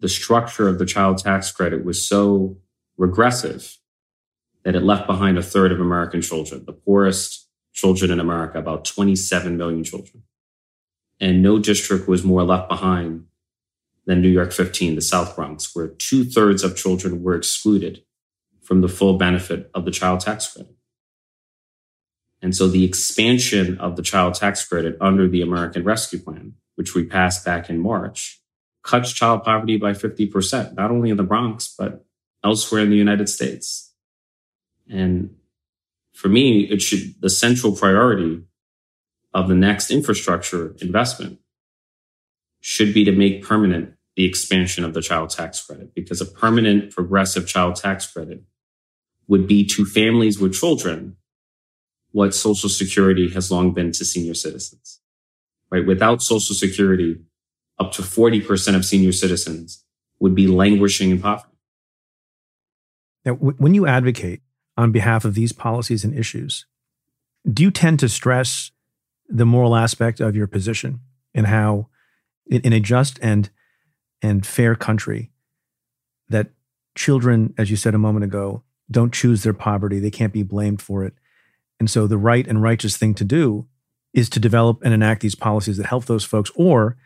the 0.00 0.08
structure 0.08 0.68
of 0.68 0.78
the 0.78 0.86
child 0.86 1.18
tax 1.18 1.50
credit 1.50 1.84
was 1.84 2.06
so 2.06 2.58
regressive 2.96 3.78
that 4.64 4.76
it 4.76 4.82
left 4.82 5.06
behind 5.06 5.38
a 5.38 5.42
third 5.42 5.72
of 5.72 5.80
American 5.80 6.20
children, 6.20 6.64
the 6.66 6.72
poorest 6.72 7.48
children 7.72 8.10
in 8.10 8.20
America, 8.20 8.58
about 8.58 8.84
27 8.84 9.56
million 9.56 9.84
children. 9.84 10.22
And 11.20 11.42
no 11.42 11.58
district 11.58 12.06
was 12.08 12.24
more 12.24 12.44
left 12.44 12.68
behind 12.68 13.26
than 14.08 14.22
New 14.22 14.30
York 14.30 14.52
15, 14.52 14.94
the 14.94 15.02
South 15.02 15.36
Bronx, 15.36 15.76
where 15.76 15.88
two 15.88 16.24
thirds 16.24 16.64
of 16.64 16.74
children 16.74 17.22
were 17.22 17.34
excluded 17.34 18.02
from 18.62 18.80
the 18.80 18.88
full 18.88 19.18
benefit 19.18 19.70
of 19.74 19.84
the 19.84 19.90
child 19.90 20.20
tax 20.20 20.50
credit. 20.50 20.74
And 22.40 22.56
so 22.56 22.68
the 22.68 22.84
expansion 22.84 23.76
of 23.76 23.96
the 23.96 24.02
child 24.02 24.32
tax 24.32 24.66
credit 24.66 24.96
under 24.98 25.28
the 25.28 25.42
American 25.42 25.84
Rescue 25.84 26.18
Plan, 26.18 26.54
which 26.76 26.94
we 26.94 27.04
passed 27.04 27.44
back 27.44 27.68
in 27.68 27.80
March, 27.80 28.40
cuts 28.82 29.12
child 29.12 29.44
poverty 29.44 29.76
by 29.76 29.92
50%, 29.92 30.74
not 30.74 30.90
only 30.90 31.10
in 31.10 31.18
the 31.18 31.22
Bronx, 31.22 31.74
but 31.78 32.06
elsewhere 32.42 32.80
in 32.80 32.88
the 32.88 32.96
United 32.96 33.28
States. 33.28 33.92
And 34.88 35.36
for 36.14 36.28
me, 36.28 36.62
it 36.62 36.80
should, 36.80 37.20
the 37.20 37.28
central 37.28 37.76
priority 37.76 38.44
of 39.34 39.48
the 39.48 39.54
next 39.54 39.90
infrastructure 39.90 40.74
investment 40.80 41.40
should 42.60 42.94
be 42.94 43.04
to 43.04 43.12
make 43.12 43.44
permanent 43.44 43.96
the 44.18 44.24
expansion 44.24 44.84
of 44.84 44.94
the 44.94 45.00
child 45.00 45.30
tax 45.30 45.64
credit 45.64 45.94
because 45.94 46.20
a 46.20 46.26
permanent 46.26 46.90
progressive 46.90 47.46
child 47.46 47.76
tax 47.76 48.04
credit 48.04 48.42
would 49.28 49.46
be 49.46 49.64
to 49.64 49.84
families 49.84 50.40
with 50.40 50.52
children 50.52 51.16
what 52.10 52.34
social 52.34 52.68
security 52.68 53.30
has 53.30 53.48
long 53.48 53.72
been 53.72 53.92
to 53.92 54.04
senior 54.04 54.34
citizens, 54.34 54.98
right? 55.70 55.86
Without 55.86 56.20
social 56.20 56.52
security, 56.52 57.20
up 57.78 57.92
to 57.92 58.02
40% 58.02 58.74
of 58.74 58.84
senior 58.84 59.12
citizens 59.12 59.84
would 60.18 60.34
be 60.34 60.48
languishing 60.48 61.10
in 61.10 61.20
poverty. 61.20 61.54
Now, 63.24 63.34
when 63.34 63.74
you 63.74 63.86
advocate 63.86 64.40
on 64.76 64.90
behalf 64.90 65.24
of 65.24 65.34
these 65.34 65.52
policies 65.52 66.02
and 66.02 66.12
issues, 66.12 66.66
do 67.48 67.62
you 67.62 67.70
tend 67.70 68.00
to 68.00 68.08
stress 68.08 68.72
the 69.28 69.46
moral 69.46 69.76
aspect 69.76 70.18
of 70.18 70.34
your 70.34 70.48
position 70.48 71.02
and 71.34 71.46
how 71.46 71.86
in 72.50 72.72
a 72.72 72.80
just 72.80 73.20
and 73.22 73.50
and 74.22 74.46
fair 74.46 74.74
country 74.74 75.30
that 76.28 76.50
children, 76.94 77.54
as 77.56 77.70
you 77.70 77.76
said 77.76 77.94
a 77.94 77.98
moment 77.98 78.24
ago, 78.24 78.62
don't 78.90 79.12
choose 79.12 79.42
their 79.42 79.54
poverty. 79.54 79.98
They 79.98 80.10
can't 80.10 80.32
be 80.32 80.42
blamed 80.42 80.82
for 80.82 81.04
it. 81.04 81.14
And 81.78 81.90
so 81.90 82.06
the 82.06 82.18
right 82.18 82.46
and 82.46 82.62
righteous 82.62 82.96
thing 82.96 83.14
to 83.14 83.24
do 83.24 83.66
is 84.12 84.28
to 84.30 84.40
develop 84.40 84.82
and 84.82 84.92
enact 84.92 85.20
these 85.20 85.34
policies 85.34 85.76
that 85.76 85.86
help 85.86 86.06
those 86.06 86.24
folks. 86.24 86.50
Or 86.56 86.96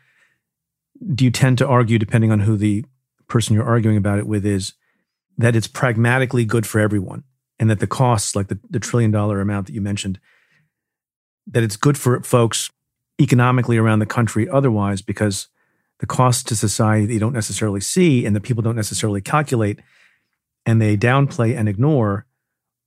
do 1.13 1.25
you 1.25 1.31
tend 1.31 1.57
to 1.59 1.67
argue, 1.67 1.99
depending 1.99 2.31
on 2.31 2.41
who 2.41 2.57
the 2.57 2.85
person 3.27 3.53
you're 3.53 3.65
arguing 3.65 3.97
about 3.97 4.19
it 4.19 4.27
with 4.27 4.45
is, 4.45 4.73
that 5.37 5.55
it's 5.55 5.67
pragmatically 5.67 6.45
good 6.45 6.65
for 6.65 6.79
everyone 6.79 7.23
and 7.59 7.69
that 7.69 7.79
the 7.79 7.87
costs, 7.87 8.35
like 8.35 8.47
the, 8.47 8.59
the 8.69 8.79
trillion 8.79 9.11
dollar 9.11 9.41
amount 9.41 9.67
that 9.67 9.73
you 9.73 9.81
mentioned, 9.81 10.19
that 11.47 11.63
it's 11.63 11.75
good 11.75 11.97
for 11.97 12.21
folks 12.23 12.71
economically 13.21 13.77
around 13.77 13.99
the 13.99 14.05
country 14.05 14.49
otherwise 14.49 15.01
because 15.01 15.47
the 16.03 16.07
costs 16.07 16.43
to 16.43 16.53
society 16.53 17.05
that 17.05 17.13
you 17.13 17.19
don't 17.19 17.31
necessarily 17.31 17.79
see 17.79 18.25
and 18.25 18.35
that 18.35 18.41
people 18.41 18.61
don't 18.61 18.75
necessarily 18.75 19.21
calculate 19.21 19.79
and 20.65 20.81
they 20.81 20.97
downplay 20.97 21.57
and 21.57 21.69
ignore 21.69 22.25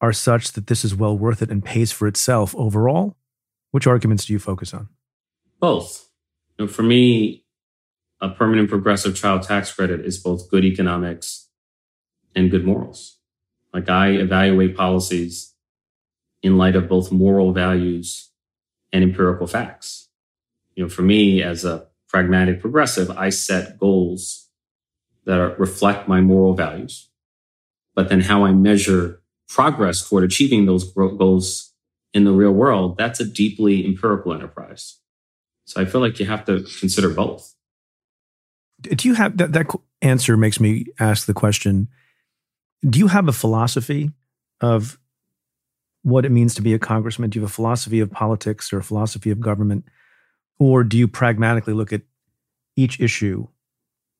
are 0.02 0.12
such 0.12 0.52
that 0.52 0.66
this 0.66 0.84
is 0.84 0.94
well 0.94 1.16
worth 1.16 1.40
it 1.40 1.50
and 1.50 1.64
pays 1.64 1.90
for 1.90 2.06
itself 2.06 2.54
overall? 2.56 3.16
Which 3.70 3.86
arguments 3.86 4.26
do 4.26 4.34
you 4.34 4.38
focus 4.38 4.74
on? 4.74 4.90
Both. 5.58 6.10
You 6.58 6.66
know, 6.66 6.70
for 6.70 6.82
me, 6.82 7.46
a 8.20 8.28
permanent 8.28 8.68
progressive 8.68 9.16
child 9.16 9.44
tax 9.44 9.72
credit 9.72 10.04
is 10.04 10.18
both 10.18 10.50
good 10.50 10.66
economics 10.66 11.48
and 12.34 12.50
good 12.50 12.66
morals. 12.66 13.16
Like 13.72 13.88
I 13.88 14.08
evaluate 14.08 14.76
policies 14.76 15.54
in 16.42 16.58
light 16.58 16.76
of 16.76 16.86
both 16.86 17.10
moral 17.10 17.54
values 17.54 18.28
and 18.92 19.02
empirical 19.02 19.46
facts. 19.46 20.10
You 20.74 20.84
know, 20.84 20.90
for 20.90 21.00
me 21.00 21.42
as 21.42 21.64
a 21.64 21.86
pragmatic 22.08 22.60
progressive, 22.60 23.10
I 23.10 23.30
set 23.30 23.78
goals 23.78 24.48
that 25.24 25.38
are, 25.38 25.54
reflect 25.56 26.08
my 26.08 26.20
moral 26.20 26.54
values. 26.54 27.08
But 27.94 28.08
then 28.08 28.20
how 28.20 28.44
I 28.44 28.52
measure 28.52 29.22
progress 29.48 30.08
toward 30.08 30.24
achieving 30.24 30.66
those 30.66 30.84
goals 30.92 31.72
in 32.12 32.24
the 32.24 32.32
real 32.32 32.52
world, 32.52 32.96
that's 32.96 33.20
a 33.20 33.24
deeply 33.24 33.84
empirical 33.86 34.32
enterprise. 34.32 34.98
So 35.64 35.80
I 35.80 35.84
feel 35.84 36.00
like 36.00 36.18
you 36.20 36.26
have 36.26 36.44
to 36.46 36.64
consider 36.78 37.10
both. 37.10 37.54
Do 38.80 39.08
you 39.08 39.14
have 39.14 39.36
that? 39.38 39.52
That 39.52 39.66
answer 40.02 40.36
makes 40.36 40.60
me 40.60 40.86
ask 41.00 41.26
the 41.26 41.34
question 41.34 41.88
Do 42.88 42.98
you 42.98 43.08
have 43.08 43.26
a 43.26 43.32
philosophy 43.32 44.12
of 44.60 44.98
what 46.02 46.24
it 46.24 46.30
means 46.30 46.54
to 46.54 46.62
be 46.62 46.74
a 46.74 46.78
congressman? 46.78 47.30
Do 47.30 47.38
you 47.38 47.42
have 47.42 47.50
a 47.50 47.54
philosophy 47.54 48.00
of 48.00 48.10
politics 48.10 48.72
or 48.72 48.78
a 48.78 48.84
philosophy 48.84 49.30
of 49.30 49.40
government? 49.40 49.86
Or 50.58 50.84
do 50.84 50.96
you 50.96 51.08
pragmatically 51.08 51.74
look 51.74 51.92
at 51.92 52.02
each 52.76 53.00
issue 53.00 53.48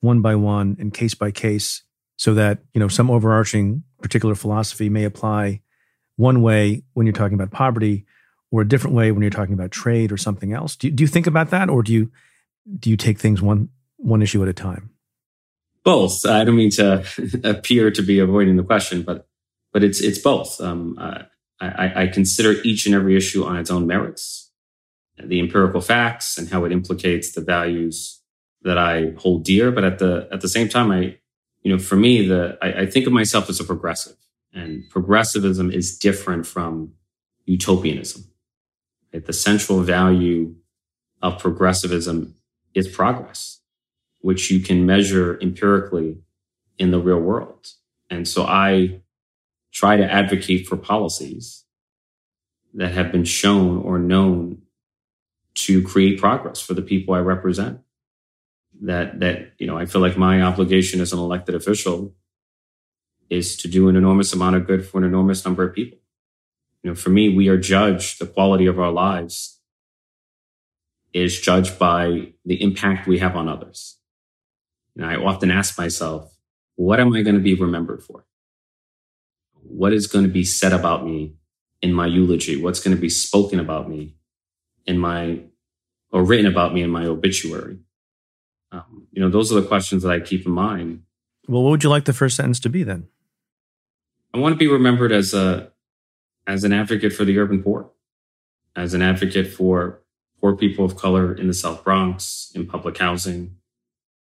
one 0.01 0.21
by 0.21 0.35
one 0.35 0.77
and 0.79 0.93
case 0.93 1.15
by 1.15 1.31
case 1.31 1.83
so 2.17 2.35
that, 2.35 2.61
you 2.73 2.81
know, 2.81 2.89
some 2.89 3.11
overarching 3.11 3.83
particular 4.03 4.35
philosophy 4.35 4.89
may 4.89 5.05
apply 5.05 5.61
one 6.17 6.43
way 6.43 6.83
when 6.95 7.07
you're 7.07 7.13
talking 7.13 7.35
about 7.35 7.51
poverty 7.51 8.05
or 8.51 8.63
a 8.63 8.69
different 8.69 8.97
way 8.97 9.13
when 9.13 9.23
you're 9.23 9.31
talking 9.31 9.55
about 9.55 9.71
trade 9.71 10.13
or 10.13 10.17
something 10.17 10.53
else? 10.53 10.77
Do 10.77 10.87
you, 10.87 10.93
do 10.93 11.03
you 11.03 11.09
think 11.09 11.27
about 11.27 11.51
that 11.51 11.69
or 11.69 11.83
do 11.83 11.93
you 11.93 12.11
do 12.79 12.91
you 12.91 12.97
take 12.97 13.19
things 13.19 13.41
one 13.41 13.69
one 13.97 14.23
issue 14.23 14.43
at 14.43 14.49
a 14.49 14.53
time? 14.53 14.91
Both. 15.85 16.27
I 16.27 16.45
don't 16.45 16.57
mean 16.57 16.71
to 16.71 17.05
appear 17.45 17.91
to 17.91 18.03
be 18.03 18.19
avoiding 18.19 18.57
the 18.57 18.65
question, 18.65 19.03
but 19.03 19.29
but 19.73 19.85
it's 19.85 20.01
it's 20.01 20.19
both. 20.19 20.61
Um, 20.61 20.97
uh, 20.99 21.23
I, 21.59 22.03
I 22.03 22.07
consider 22.09 22.53
each 22.65 22.85
and 22.85 22.95
every 22.95 23.17
issue 23.17 23.45
on 23.45 23.57
its 23.57 23.71
own 23.71 23.87
merits 23.87 24.46
the 25.23 25.41
empirical 25.41 25.81
facts 25.81 26.37
and 26.37 26.49
how 26.49 26.65
it 26.65 26.73
implicates 26.73 27.33
the 27.33 27.41
values 27.41 28.21
that 28.63 28.79
I 28.79 29.13
hold 29.19 29.45
dear. 29.45 29.71
But 29.71 29.85
at 29.85 29.99
the 29.99 30.29
at 30.33 30.41
the 30.41 30.49
same 30.49 30.69
time, 30.69 30.91
I, 30.91 31.19
you 31.63 31.73
know, 31.73 31.79
for 31.79 31.97
me, 31.97 32.27
the 32.27 32.59
I, 32.61 32.83
I 32.83 32.87
think 32.87 33.07
of 33.07 33.13
myself 33.13 33.49
as 33.49 33.61
a 33.61 33.65
progressive, 33.65 34.17
and 34.53 34.89
progressivism 34.91 35.71
is 35.71 35.99
different 35.99 36.47
from 36.47 36.93
utopianism. 37.45 38.25
Right? 39.13 39.25
The 39.25 39.33
central 39.33 39.81
value 39.81 40.55
of 41.23 41.39
progressivism 41.39 42.35
is 42.75 42.89
progress, 42.89 43.61
which 44.21 44.51
you 44.51 44.61
can 44.61 44.85
measure 44.85 45.39
empirically 45.41 46.19
in 46.79 46.91
the 46.91 47.01
real 47.01 47.21
world. 47.21 47.69
And 48.11 48.29
so 48.29 48.45
I 48.45 49.01
try 49.73 49.97
to 49.97 50.11
advocate 50.11 50.67
for 50.67 50.77
policies 50.77 51.65
that 52.75 52.93
have 52.93 53.11
been 53.11 53.25
shown 53.25 53.83
or 53.83 53.99
known 53.99 54.63
to 55.67 55.83
create 55.83 56.21
progress 56.21 56.61
for 56.61 56.75
the 56.75 56.83
people 56.83 57.15
I 57.15 57.21
represent. 57.21 57.81
That, 58.83 59.21
that, 59.21 59.53
you 59.59 59.67
know, 59.67 59.79
I 59.79 59.87
feel 59.87 60.03
like 60.03 60.19
my 60.19 60.43
obligation 60.43 61.01
as 61.01 61.13
an 61.13 61.19
elected 61.19 61.55
official 61.55 62.15
is 63.31 63.57
to 63.57 63.69
do 63.69 63.89
an 63.89 63.97
enormous 63.97 64.33
amount 64.33 64.57
of 64.57 64.67
good 64.67 64.87
for 64.87 64.99
an 64.99 65.05
enormous 65.05 65.45
number 65.45 65.67
of 65.67 65.75
people. 65.75 65.99
You 66.83 66.91
know, 66.91 66.95
for 66.95 67.11
me, 67.11 67.35
we 67.35 67.49
are 67.49 67.57
judged, 67.57 68.21
the 68.21 68.27
quality 68.27 68.67
of 68.67 68.79
our 68.79 68.93
lives 68.93 69.61
is 71.13 71.41
judged 71.41 71.79
by 71.79 72.33
the 72.45 72.63
impact 72.63 73.07
we 73.07 73.19
have 73.19 73.35
on 73.35 73.49
others. 73.49 73.99
And 74.95 75.05
I 75.05 75.17
often 75.17 75.51
ask 75.51 75.79
myself, 75.79 76.37
what 76.75 77.01
am 77.01 77.15
I 77.15 77.23
going 77.23 77.35
to 77.35 77.41
be 77.41 77.55
remembered 77.55 78.03
for? 78.03 78.27
What 79.63 79.95
is 79.95 80.07
going 80.07 80.27
to 80.27 80.31
be 80.31 80.45
said 80.45 80.73
about 80.73 81.05
me 81.05 81.35
in 81.81 81.93
my 81.93 82.07
eulogy? 82.07 82.61
What's 82.61 82.81
going 82.81 82.95
to 82.95 83.01
be 83.01 83.09
spoken 83.09 83.59
about 83.59 83.89
me 83.89 84.17
in 84.85 84.99
my, 84.99 85.41
or 86.17 86.25
written 86.25 86.47
about 86.47 86.73
me 86.73 86.81
in 86.81 86.89
my 86.89 87.05
obituary? 87.05 87.77
Um, 88.73 89.07
you 89.13 89.21
know, 89.21 89.29
those 89.29 89.53
are 89.53 89.61
the 89.61 89.69
questions 89.69 90.03
that 90.03 90.11
I 90.11 90.19
keep 90.19 90.47
in 90.47 90.53
mind. 90.53 91.03
Well, 91.47 91.63
what 91.63 91.69
would 91.73 91.85
you 91.85 91.91
like 91.91 92.07
the 92.07 92.15
first 92.15 92.37
sentence 92.37 92.59
to 92.61 92.71
be 92.71 92.85
then? 92.85 93.09
I 94.33 94.39
want 94.39 94.55
to 94.55 94.59
be 94.59 94.67
remembered 94.67 95.13
as 95.13 95.35
a, 95.35 95.73
as 96.47 96.65
an 96.65 96.73
advocate 96.73 97.13
for 97.13 97.27
the 97.27 97.39
urban 97.39 97.63
poor, 97.63 97.91
as 98.75 98.95
an 98.95 99.03
advocate 99.03 99.53
for 99.53 100.01
poor 100.41 100.57
people 100.57 100.87
of 100.87 100.97
color 100.97 101.35
in 101.35 101.49
the 101.49 101.55
South 101.55 101.85
Bronx, 101.85 102.51
in 102.55 102.67
public 102.67 102.97
housing, 102.97 103.57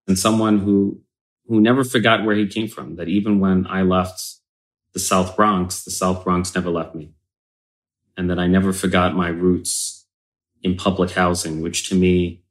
and 0.09 0.19
someone 0.19 0.61
who, 0.61 1.03
who 1.47 1.61
never 1.61 1.85
forgot 1.85 2.25
where 2.25 2.37
he 2.37 2.47
came 2.47 2.69
from, 2.69 2.97
that 2.97 3.09
even 3.09 3.39
when 3.39 3.67
I 3.67 3.83
left 3.83 4.37
the 4.95 4.99
South 4.99 5.37
Bronx, 5.37 5.85
the 5.85 5.91
South 5.91 6.25
Bronx 6.25 6.55
never 6.55 6.71
left 6.71 6.95
me. 6.95 7.13
And 8.17 8.31
that 8.31 8.39
I 8.39 8.47
never 8.47 8.73
forgot 8.73 9.15
my 9.15 9.29
roots 9.29 10.02
in 10.63 10.77
public 10.77 11.11
housing, 11.11 11.61
which 11.61 11.89
to 11.89 11.95
me 11.95 12.43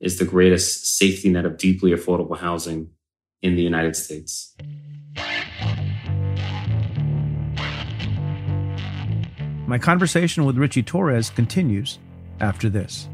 is 0.00 0.18
the 0.18 0.24
greatest 0.24 0.96
safety 0.96 1.28
net 1.28 1.44
of 1.44 1.58
deeply 1.58 1.90
affordable 1.90 2.38
housing 2.38 2.90
in 3.42 3.56
the 3.56 3.62
United 3.62 3.96
States. 3.96 4.54
My 9.66 9.78
conversation 9.78 10.44
with 10.44 10.56
Richie 10.56 10.82
Torres 10.82 11.30
continues 11.30 11.98
after 12.40 12.70
this. 12.70 13.08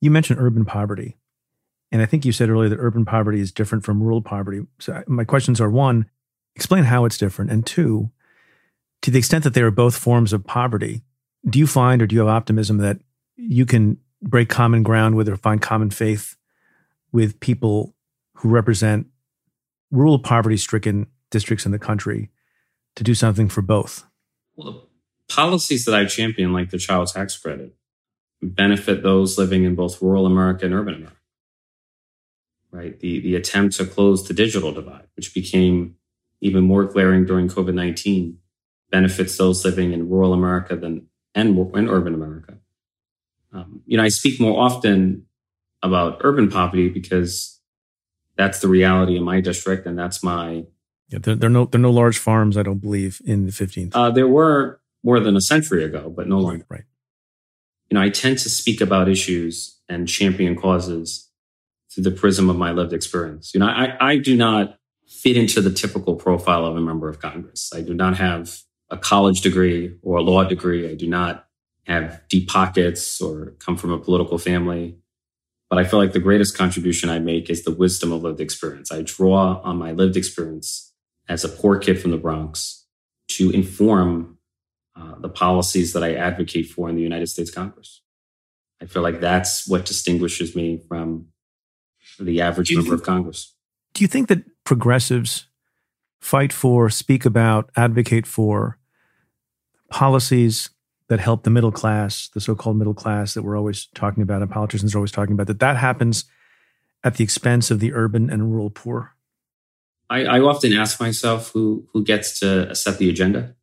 You 0.00 0.10
mentioned 0.10 0.40
urban 0.40 0.64
poverty. 0.64 1.18
And 1.92 2.00
I 2.00 2.06
think 2.06 2.24
you 2.24 2.32
said 2.32 2.48
earlier 2.48 2.68
that 2.68 2.78
urban 2.78 3.04
poverty 3.04 3.40
is 3.40 3.52
different 3.52 3.84
from 3.84 4.02
rural 4.02 4.22
poverty. 4.22 4.62
So 4.78 5.02
my 5.06 5.24
questions 5.24 5.60
are 5.60 5.68
one, 5.68 6.08
explain 6.54 6.84
how 6.84 7.04
it's 7.04 7.18
different. 7.18 7.50
And 7.50 7.66
two, 7.66 8.10
to 9.02 9.10
the 9.10 9.18
extent 9.18 9.44
that 9.44 9.54
they 9.54 9.62
are 9.62 9.70
both 9.70 9.96
forms 9.96 10.32
of 10.32 10.44
poverty, 10.44 11.02
do 11.48 11.58
you 11.58 11.66
find 11.66 12.02
or 12.02 12.06
do 12.06 12.14
you 12.14 12.20
have 12.20 12.28
optimism 12.28 12.78
that 12.78 12.98
you 13.36 13.64
can 13.64 13.98
break 14.22 14.48
common 14.48 14.82
ground 14.82 15.16
with 15.16 15.28
or 15.28 15.36
find 15.36 15.62
common 15.62 15.90
faith 15.90 16.36
with 17.12 17.40
people 17.40 17.94
who 18.34 18.48
represent 18.48 19.06
rural 19.90 20.18
poverty 20.18 20.56
stricken 20.56 21.06
districts 21.30 21.64
in 21.64 21.72
the 21.72 21.78
country 21.78 22.30
to 22.96 23.04
do 23.04 23.14
something 23.14 23.48
for 23.48 23.62
both? 23.62 24.04
Well, 24.56 24.72
the 24.72 25.34
policies 25.34 25.84
that 25.86 25.94
I 25.94 26.04
champion, 26.04 26.52
like 26.52 26.70
the 26.70 26.78
child 26.78 27.08
tax 27.08 27.36
credit, 27.36 27.74
benefit 28.42 29.02
those 29.02 29.38
living 29.38 29.64
in 29.64 29.74
both 29.74 30.00
rural 30.02 30.26
America 30.26 30.66
and 30.66 30.74
urban 30.74 30.94
America. 30.94 31.16
Right? 32.70 32.98
The, 33.00 33.20
the 33.20 33.34
attempt 33.34 33.76
to 33.76 33.84
close 33.84 34.28
the 34.28 34.34
digital 34.34 34.72
divide, 34.72 35.08
which 35.16 35.34
became 35.34 35.96
even 36.40 36.64
more 36.64 36.84
glaring 36.84 37.24
during 37.24 37.48
COVID 37.48 37.74
19, 37.74 38.38
benefits 38.90 39.36
those 39.36 39.64
living 39.64 39.92
in 39.92 40.08
rural 40.08 40.32
America 40.32 40.76
than 40.76 41.06
and, 41.34 41.56
and 41.74 41.88
urban 41.88 42.14
America. 42.14 42.58
Um, 43.52 43.82
you 43.86 43.96
know, 43.96 44.02
I 44.02 44.08
speak 44.08 44.40
more 44.40 44.60
often 44.60 45.26
about 45.82 46.20
urban 46.22 46.50
poverty 46.50 46.88
because 46.88 47.60
that's 48.36 48.60
the 48.60 48.68
reality 48.68 49.16
in 49.16 49.22
my 49.22 49.40
district, 49.40 49.86
and 49.86 49.98
that's 49.98 50.22
my. 50.22 50.64
Yeah, 51.08 51.18
there, 51.20 51.34
there 51.34 51.48
are 51.48 51.52
no 51.52 51.64
there 51.66 51.80
are 51.80 51.82
no 51.82 51.90
large 51.90 52.18
farms. 52.18 52.56
I 52.56 52.62
don't 52.62 52.78
believe 52.80 53.20
in 53.24 53.46
the 53.46 53.52
15th. 53.52 53.92
Uh, 53.94 54.10
there 54.10 54.28
were 54.28 54.80
more 55.02 55.20
than 55.20 55.36
a 55.36 55.40
century 55.40 55.84
ago, 55.84 56.12
but 56.14 56.28
no 56.28 56.38
longer. 56.38 56.64
Right. 56.68 56.84
You 57.90 57.96
know, 57.96 58.02
I 58.02 58.08
tend 58.08 58.38
to 58.38 58.48
speak 58.48 58.80
about 58.80 59.08
issues 59.08 59.80
and 59.88 60.06
champion 60.06 60.54
causes 60.54 61.28
through 61.92 62.04
the 62.04 62.12
prism 62.12 62.48
of 62.48 62.56
my 62.56 62.70
lived 62.70 62.92
experience. 62.92 63.52
You 63.52 63.60
know, 63.60 63.66
I, 63.66 63.96
I 64.00 64.18
do 64.18 64.36
not 64.36 64.78
fit 65.10 65.36
into 65.36 65.60
the 65.60 65.70
typical 65.70 66.14
profile 66.14 66.64
of 66.64 66.76
a 66.76 66.80
member 66.80 67.08
of 67.08 67.20
Congress. 67.20 67.72
I 67.74 67.82
do 67.82 67.92
not 67.92 68.16
have 68.16 68.60
a 68.90 68.96
college 68.96 69.40
degree 69.40 69.96
or 70.02 70.18
a 70.18 70.22
law 70.22 70.44
degree. 70.44 70.88
I 70.88 70.94
do 70.94 71.08
not 71.08 71.46
have 71.86 72.22
deep 72.28 72.48
pockets 72.48 73.20
or 73.20 73.54
come 73.58 73.76
from 73.76 73.90
a 73.90 73.98
political 73.98 74.38
family. 74.38 74.96
But 75.68 75.78
I 75.78 75.84
feel 75.84 75.98
like 75.98 76.12
the 76.12 76.20
greatest 76.20 76.56
contribution 76.56 77.08
I 77.08 77.18
make 77.18 77.50
is 77.50 77.64
the 77.64 77.74
wisdom 77.74 78.12
of 78.12 78.22
lived 78.22 78.40
experience. 78.40 78.90
I 78.90 79.02
draw 79.02 79.60
on 79.62 79.76
my 79.76 79.92
lived 79.92 80.16
experience 80.16 80.92
as 81.28 81.44
a 81.44 81.48
poor 81.48 81.78
kid 81.78 82.00
from 82.00 82.12
the 82.12 82.16
Bronx 82.16 82.86
to 83.28 83.50
inform 83.50 84.38
uh, 84.96 85.16
the 85.18 85.28
policies 85.28 85.92
that 85.92 86.02
I 86.02 86.14
advocate 86.14 86.68
for 86.68 86.88
in 86.88 86.96
the 86.96 87.02
United 87.02 87.28
States 87.28 87.50
Congress. 87.50 88.02
I 88.80 88.86
feel 88.86 89.02
like 89.02 89.20
that's 89.20 89.68
what 89.68 89.84
distinguishes 89.84 90.56
me 90.56 90.80
from 90.88 91.26
the 92.18 92.40
average 92.40 92.72
member 92.72 92.90
think, 92.90 93.00
of 93.00 93.06
Congress. 93.06 93.54
Do 93.94 94.02
you 94.02 94.08
think 94.08 94.28
that 94.28 94.42
progressives 94.70 95.48
fight 96.20 96.52
for, 96.52 96.88
speak 96.88 97.24
about, 97.24 97.70
advocate 97.74 98.24
for 98.24 98.78
policies 99.88 100.70
that 101.08 101.18
help 101.18 101.42
the 101.42 101.50
middle 101.50 101.72
class, 101.72 102.28
the 102.34 102.40
so-called 102.40 102.76
middle 102.76 102.94
class 102.94 103.34
that 103.34 103.42
we're 103.42 103.58
always 103.58 103.88
talking 103.96 104.22
about 104.22 104.42
and 104.42 104.48
politicians 104.48 104.94
are 104.94 104.98
always 104.98 105.10
talking 105.10 105.32
about, 105.32 105.48
that 105.48 105.58
that 105.58 105.76
happens 105.76 106.24
at 107.02 107.16
the 107.16 107.24
expense 107.24 107.72
of 107.72 107.80
the 107.80 107.92
urban 107.92 108.30
and 108.30 108.52
rural 108.52 108.70
poor? 108.70 109.16
I, 110.08 110.24
I 110.36 110.38
often 110.38 110.72
ask 110.72 111.00
myself 111.00 111.50
who 111.52 111.88
who 111.92 112.04
gets 112.04 112.38
to 112.38 112.72
set 112.76 112.98
the 112.98 113.10
agenda, 113.10 113.56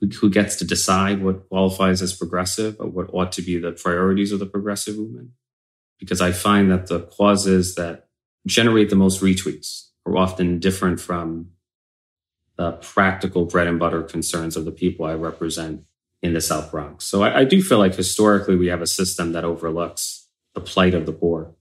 who, 0.00 0.08
who 0.08 0.30
gets 0.30 0.56
to 0.56 0.64
decide 0.64 1.22
what 1.22 1.48
qualifies 1.48 2.02
as 2.02 2.12
progressive 2.12 2.74
or 2.80 2.88
what 2.88 3.08
ought 3.12 3.30
to 3.30 3.42
be 3.42 3.56
the 3.56 3.70
priorities 3.70 4.32
of 4.32 4.40
the 4.40 4.46
progressive 4.46 4.96
movement. 4.96 5.30
Because 6.00 6.20
I 6.20 6.32
find 6.32 6.72
that 6.72 6.88
the 6.88 7.02
causes 7.02 7.76
that 7.76 8.08
generate 8.48 8.90
the 8.90 8.96
most 8.96 9.22
retweets 9.22 9.90
are 10.06 10.16
often 10.16 10.58
different 10.58 11.00
from 11.00 11.50
the 12.56 12.72
practical 12.72 13.46
bread 13.46 13.66
and 13.66 13.78
butter 13.78 14.02
concerns 14.02 14.56
of 14.56 14.64
the 14.64 14.72
people 14.72 15.06
I 15.06 15.14
represent 15.14 15.84
in 16.22 16.32
the 16.32 16.40
South 16.40 16.70
Bronx. 16.70 17.04
So 17.04 17.22
I, 17.22 17.40
I, 17.40 17.44
do 17.44 17.60
feel 17.62 17.78
like 17.78 17.94
historically 17.94 18.56
we 18.56 18.68
have 18.68 18.80
a 18.80 18.86
system 18.86 19.32
that 19.32 19.44
overlooks 19.44 20.28
the 20.54 20.60
plight 20.60 20.94
of 20.94 21.04
the 21.04 21.12
poor. 21.12 21.54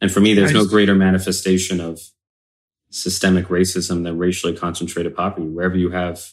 And 0.00 0.10
for 0.10 0.20
me, 0.20 0.34
there's 0.34 0.52
no 0.52 0.66
greater 0.66 0.94
manifestation 0.94 1.80
of 1.80 2.00
systemic 2.90 3.46
racism 3.46 4.04
than 4.04 4.18
racially 4.18 4.56
concentrated 4.56 5.14
poverty. 5.14 5.46
Wherever 5.46 5.76
you 5.76 5.90
have 5.90 6.32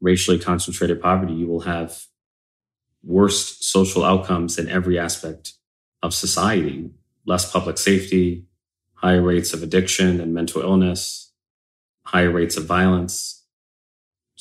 racially 0.00 0.38
concentrated 0.38 1.00
poverty, 1.00 1.34
you 1.34 1.46
will 1.46 1.60
have 1.60 2.06
worst 3.02 3.64
social 3.64 4.04
outcomes 4.04 4.58
in 4.58 4.68
every 4.68 4.98
aspect 4.98 5.52
of 6.02 6.14
society, 6.14 6.90
less 7.26 7.50
public 7.50 7.78
safety, 7.78 8.46
higher 9.02 9.22
rates 9.22 9.52
of 9.52 9.62
addiction 9.62 10.20
and 10.20 10.32
mental 10.32 10.62
illness, 10.62 11.32
higher 12.04 12.30
rates 12.30 12.56
of 12.56 12.64
violence, 12.64 13.42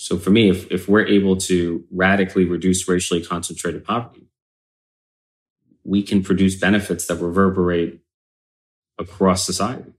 so 0.02 0.18
for 0.18 0.32
me, 0.32 0.50
if, 0.50 0.66
if 0.72 0.88
we're 0.90 1.06
able 1.06 1.38
to 1.38 1.86
radically 1.92 2.46
reduce 2.46 2.88
racially 2.88 3.24
concentrated 3.24 3.84
poverty, 3.84 4.28
we 5.84 6.02
can 6.02 6.24
produce 6.24 6.56
benefits 6.56 7.06
that 7.06 7.18
reverberate 7.18 8.00
across 8.98 9.46
society. 9.46 9.94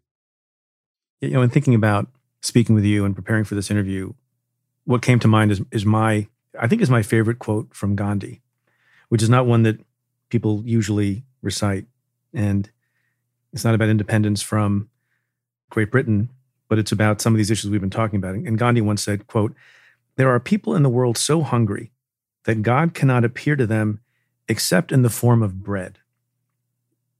You 1.20 1.30
know, 1.30 1.42
in 1.42 1.50
thinking 1.50 1.76
about 1.76 2.08
speaking 2.40 2.74
with 2.74 2.84
you 2.84 3.04
and 3.04 3.14
preparing 3.14 3.44
for 3.44 3.54
this 3.54 3.70
interview, 3.70 4.12
what 4.86 5.02
came 5.02 5.20
to 5.20 5.28
mind 5.28 5.52
is, 5.52 5.62
is 5.70 5.86
my, 5.86 6.26
I 6.58 6.66
think 6.66 6.82
is 6.82 6.90
my 6.90 7.02
favorite 7.02 7.38
quote 7.38 7.72
from 7.72 7.94
Gandhi, 7.94 8.40
which 9.08 9.22
is 9.22 9.30
not 9.30 9.46
one 9.46 9.62
that 9.62 9.78
people 10.30 10.64
usually 10.64 11.24
recite. 11.42 11.86
And 12.34 12.68
it's 13.52 13.64
not 13.64 13.74
about 13.74 13.88
independence 13.88 14.42
from 14.42 14.88
Great 15.70 15.90
Britain, 15.90 16.30
but 16.68 16.78
it's 16.78 16.92
about 16.92 17.20
some 17.20 17.34
of 17.34 17.38
these 17.38 17.50
issues 17.50 17.70
we've 17.70 17.80
been 17.80 17.90
talking 17.90 18.16
about. 18.16 18.34
And 18.34 18.58
Gandhi 18.58 18.80
once 18.80 19.02
said, 19.02 19.26
quote, 19.26 19.54
there 20.16 20.30
are 20.30 20.40
people 20.40 20.74
in 20.74 20.82
the 20.82 20.88
world 20.88 21.16
so 21.16 21.42
hungry 21.42 21.90
that 22.44 22.62
God 22.62 22.94
cannot 22.94 23.24
appear 23.24 23.56
to 23.56 23.66
them 23.66 24.00
except 24.48 24.92
in 24.92 25.02
the 25.02 25.10
form 25.10 25.42
of 25.42 25.62
bread. 25.62 25.98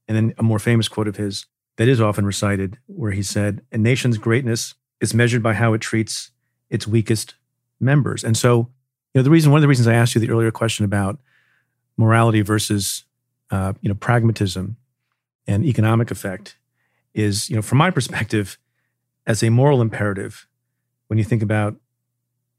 And 0.07 0.17
then 0.17 0.33
a 0.37 0.43
more 0.43 0.59
famous 0.59 0.87
quote 0.87 1.07
of 1.07 1.15
his 1.15 1.45
that 1.77 1.87
is 1.87 2.01
often 2.01 2.25
recited, 2.25 2.77
where 2.87 3.11
he 3.11 3.23
said, 3.23 3.61
A 3.71 3.77
nation's 3.77 4.17
greatness 4.17 4.75
is 5.01 5.13
measured 5.13 5.41
by 5.41 5.53
how 5.53 5.73
it 5.73 5.81
treats 5.81 6.31
its 6.69 6.87
weakest 6.87 7.35
members. 7.79 8.23
And 8.23 8.37
so, 8.37 8.69
you 9.13 9.19
know, 9.19 9.23
the 9.23 9.29
reason 9.31 9.51
one 9.51 9.59
of 9.59 9.61
the 9.63 9.67
reasons 9.67 9.87
I 9.87 9.95
asked 9.95 10.13
you 10.13 10.21
the 10.21 10.29
earlier 10.29 10.51
question 10.51 10.85
about 10.85 11.19
morality 11.97 12.41
versus 12.41 13.05
uh, 13.51 13.73
you 13.81 13.89
know 13.89 13.95
pragmatism 13.95 14.77
and 15.47 15.65
economic 15.65 16.11
effect 16.11 16.57
is, 17.13 17.49
you 17.49 17.55
know, 17.55 17.61
from 17.61 17.77
my 17.77 17.91
perspective, 17.91 18.57
as 19.25 19.43
a 19.43 19.49
moral 19.49 19.81
imperative, 19.81 20.47
when 21.07 21.17
you 21.17 21.23
think 21.23 21.41
about 21.41 21.75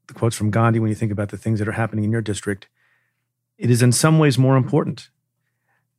the 0.07 0.13
quotes 0.13 0.35
from 0.35 0.51
Gandhi, 0.51 0.79
when 0.79 0.89
you 0.89 0.95
think 0.95 1.11
about 1.11 1.29
the 1.29 1.37
things 1.37 1.59
that 1.59 1.67
are 1.67 1.73
happening 1.73 2.03
in 2.03 2.11
your 2.11 2.21
district, 2.21 2.67
it 3.57 3.69
is 3.69 3.81
in 3.81 3.91
some 3.91 4.19
ways 4.19 4.37
more 4.37 4.57
important, 4.57 5.09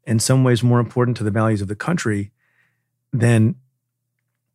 in 0.04 0.18
some 0.18 0.44
ways 0.44 0.62
more 0.62 0.80
important 0.80 1.16
to 1.18 1.24
the 1.24 1.30
values 1.30 1.60
of 1.60 1.68
the 1.68 1.76
country 1.76 2.32
than 3.12 3.56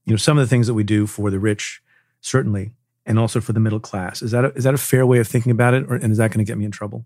you 0.05 0.13
know 0.13 0.17
some 0.17 0.37
of 0.37 0.43
the 0.43 0.49
things 0.49 0.67
that 0.67 0.73
we 0.73 0.83
do 0.83 1.07
for 1.07 1.29
the 1.29 1.39
rich, 1.39 1.81
certainly, 2.21 2.71
and 3.05 3.19
also 3.19 3.41
for 3.41 3.53
the 3.53 3.59
middle 3.59 3.79
class. 3.79 4.21
Is 4.21 4.31
that 4.31 4.45
a, 4.45 4.53
is 4.53 4.63
that 4.63 4.73
a 4.73 4.77
fair 4.77 5.05
way 5.05 5.19
of 5.19 5.27
thinking 5.27 5.51
about 5.51 5.73
it, 5.73 5.85
or 5.89 5.95
and 5.95 6.11
is 6.11 6.17
that 6.17 6.31
going 6.31 6.43
to 6.45 6.49
get 6.49 6.57
me 6.57 6.65
in 6.65 6.71
trouble? 6.71 7.05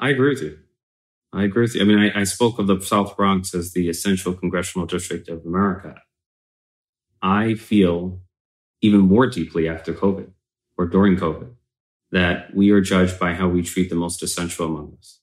I 0.00 0.10
agree 0.10 0.30
with 0.30 0.42
you. 0.42 0.58
I 1.34 1.42
agree 1.42 1.62
with 1.62 1.74
you. 1.74 1.82
I 1.82 1.84
mean, 1.84 1.98
I, 1.98 2.20
I 2.20 2.24
spoke 2.24 2.60
of 2.60 2.68
the 2.68 2.80
South 2.80 3.16
Bronx 3.16 3.54
as 3.54 3.72
the 3.72 3.88
essential 3.88 4.34
congressional 4.34 4.86
district 4.86 5.28
of 5.28 5.44
America. 5.44 5.96
I 7.20 7.54
feel 7.54 8.20
even 8.80 9.00
more 9.00 9.26
deeply 9.26 9.68
after 9.68 9.92
COVID 9.92 10.30
or 10.78 10.86
during 10.86 11.16
COVID 11.16 11.50
that 12.12 12.54
we 12.54 12.70
are 12.70 12.80
judged 12.80 13.18
by 13.18 13.34
how 13.34 13.48
we 13.48 13.62
treat 13.62 13.90
the 13.90 13.96
most 13.96 14.22
essential 14.22 14.66
among 14.66 14.96
us. 14.98 15.20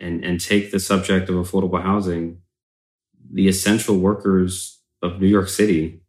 And, 0.00 0.24
and 0.24 0.40
take 0.40 0.70
the 0.70 0.80
subject 0.80 1.28
of 1.28 1.36
affordable 1.36 1.82
housing, 1.82 2.38
the 3.30 3.46
essential 3.46 3.98
workers 3.98 4.80
of 5.02 5.20
New 5.20 5.26
York 5.26 5.48
City 5.48 6.00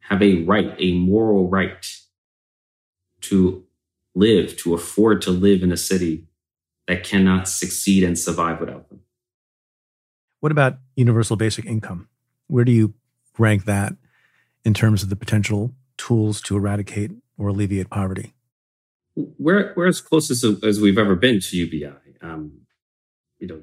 have 0.00 0.22
a 0.22 0.44
right, 0.44 0.74
a 0.78 0.94
moral 0.94 1.48
right 1.48 1.84
to 3.22 3.64
live, 4.14 4.56
to 4.58 4.74
afford 4.74 5.22
to 5.22 5.30
live 5.30 5.62
in 5.62 5.72
a 5.72 5.76
city 5.76 6.25
that 6.86 7.04
cannot 7.04 7.48
succeed 7.48 8.04
and 8.04 8.18
survive 8.18 8.60
without 8.60 8.88
them. 8.88 9.00
What 10.40 10.52
about 10.52 10.78
universal 10.94 11.36
basic 11.36 11.64
income? 11.64 12.08
Where 12.46 12.64
do 12.64 12.72
you 12.72 12.94
rank 13.38 13.64
that 13.64 13.94
in 14.64 14.74
terms 14.74 15.02
of 15.02 15.08
the 15.08 15.16
potential 15.16 15.72
tools 15.96 16.40
to 16.42 16.56
eradicate 16.56 17.12
or 17.38 17.48
alleviate 17.48 17.90
poverty? 17.90 18.34
We're, 19.16 19.72
we're 19.76 19.88
as 19.88 20.00
close 20.00 20.30
as, 20.30 20.44
as 20.62 20.80
we've 20.80 20.98
ever 20.98 21.16
been 21.16 21.40
to 21.40 21.56
UBI. 21.56 21.92
Um, 22.22 22.60
you 23.38 23.46
know, 23.46 23.62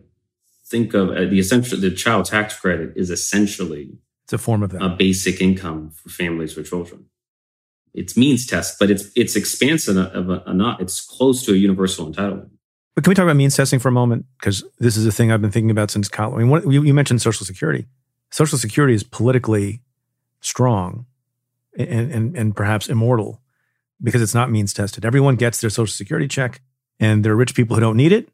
think 0.66 0.94
of 0.94 1.10
uh, 1.10 1.26
the 1.26 1.40
essential, 1.40 1.80
the 1.80 1.92
child 1.92 2.26
tax 2.26 2.60
credit 2.60 2.94
is 2.96 3.10
essentially 3.10 3.98
it's 4.24 4.34
a 4.34 4.38
form 4.38 4.64
of 4.64 4.72
that. 4.72 4.82
a 4.82 4.90
basic 4.90 5.42
income 5.42 5.92
for 5.92 6.10
families 6.10 6.56
with 6.56 6.70
children. 6.70 7.06
It's 7.94 8.18
means 8.18 8.48
test, 8.48 8.78
but 8.80 8.90
it's 8.90 9.12
it's 9.16 9.36
expansive 9.36 9.98
of 9.98 10.30
a, 10.30 10.44
a 10.48 10.54
not. 10.54 10.82
It's 10.82 11.00
close 11.06 11.46
to 11.46 11.54
a 11.54 11.56
universal 11.56 12.12
entitlement. 12.12 12.50
But 12.96 13.04
can 13.04 13.12
we 13.12 13.16
talk 13.16 13.24
about 13.24 13.36
means 13.36 13.56
testing 13.56 13.80
for 13.80 13.90
a 13.90 13.94
moment? 13.94 14.26
Because 14.40 14.64
this 14.80 14.98
is 14.98 15.06
a 15.06 15.12
thing 15.12 15.32
I've 15.32 15.42
been 15.42 15.52
thinking 15.52 15.72
about 15.72 15.90
since 15.90 16.08
college. 16.08 16.36
I 16.36 16.38
mean, 16.40 16.50
what, 16.50 16.72
you, 16.72 16.84
you 16.84 16.94
mentioned 16.94 17.22
Social 17.22 17.46
Security. 17.46 17.88
Social 18.30 18.58
Security 18.58 18.94
is 18.94 19.04
politically 19.04 19.82
strong 20.42 21.06
and, 21.78 22.12
and, 22.12 22.38
and 22.38 22.56
perhaps 22.56 22.88
immortal 22.88 23.42
because 24.02 24.22
it's 24.22 24.36
not 24.36 24.52
means 24.52 24.74
tested. 24.74 25.06
Everyone 25.06 25.36
gets 25.36 25.62
their 25.62 25.70
Social 25.70 25.92
Security 25.92 26.28
check, 26.28 26.62
and 27.00 27.24
there 27.24 27.32
are 27.32 27.36
rich 27.36 27.56
people 27.56 27.76
who 27.76 27.82
don't 27.82 27.98
need 27.98 28.12
it, 28.12 28.30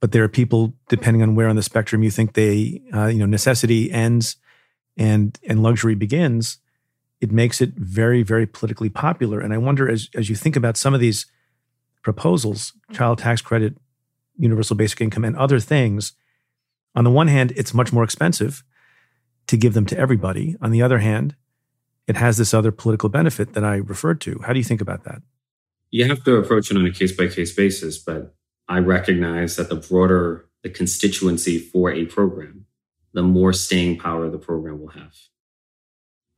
but 0.00 0.12
there 0.12 0.24
are 0.24 0.28
people, 0.28 0.74
depending 0.88 1.22
on 1.22 1.34
where 1.34 1.48
on 1.48 1.56
the 1.56 1.62
spectrum 1.62 2.02
you 2.02 2.10
think 2.10 2.32
they, 2.32 2.80
uh, 2.94 3.06
you 3.06 3.18
know, 3.18 3.26
necessity 3.26 3.90
ends 3.90 4.36
and 4.96 5.38
and 5.46 5.62
luxury 5.62 5.94
begins. 5.94 6.58
It 7.20 7.30
makes 7.30 7.60
it 7.60 7.74
very, 7.74 8.22
very 8.22 8.46
politically 8.46 8.88
popular. 8.88 9.40
And 9.40 9.52
I 9.52 9.58
wonder, 9.58 9.90
as 9.90 10.08
as 10.14 10.30
you 10.30 10.36
think 10.36 10.56
about 10.56 10.76
some 10.76 10.94
of 10.94 11.00
these 11.00 11.26
proposals, 12.02 12.72
child 12.92 13.18
tax 13.18 13.42
credit, 13.42 13.76
universal 14.40 14.76
basic 14.76 15.00
income, 15.00 15.24
and 15.24 15.36
other 15.36 15.60
things, 15.60 16.12
on 16.94 17.04
the 17.04 17.10
one 17.10 17.28
hand, 17.28 17.52
it's 17.56 17.74
much 17.74 17.92
more 17.92 18.04
expensive 18.04 18.64
to 19.46 19.56
give 19.56 19.74
them 19.74 19.86
to 19.86 19.98
everybody. 19.98 20.56
On 20.60 20.70
the 20.70 20.82
other 20.82 20.98
hand, 20.98 21.36
it 22.06 22.16
has 22.16 22.38
this 22.38 22.54
other 22.54 22.72
political 22.72 23.08
benefit 23.08 23.52
that 23.52 23.64
I 23.64 23.76
referred 23.76 24.20
to. 24.22 24.40
How 24.44 24.52
do 24.52 24.58
you 24.58 24.64
think 24.64 24.80
about 24.80 25.04
that? 25.04 25.22
You 25.90 26.06
have 26.06 26.24
to 26.24 26.36
approach 26.36 26.70
it 26.70 26.76
on 26.76 26.86
a 26.86 26.92
case 26.92 27.12
by 27.12 27.28
case 27.28 27.54
basis, 27.54 27.98
but 27.98 28.34
I 28.68 28.78
recognize 28.78 29.56
that 29.56 29.68
the 29.68 29.76
broader 29.76 30.46
the 30.62 30.70
constituency 30.70 31.58
for 31.58 31.90
a 31.90 32.04
program, 32.04 32.66
the 33.12 33.22
more 33.22 33.52
staying 33.52 33.98
power 33.98 34.28
the 34.28 34.38
program 34.38 34.80
will 34.80 34.88
have. 34.88 35.16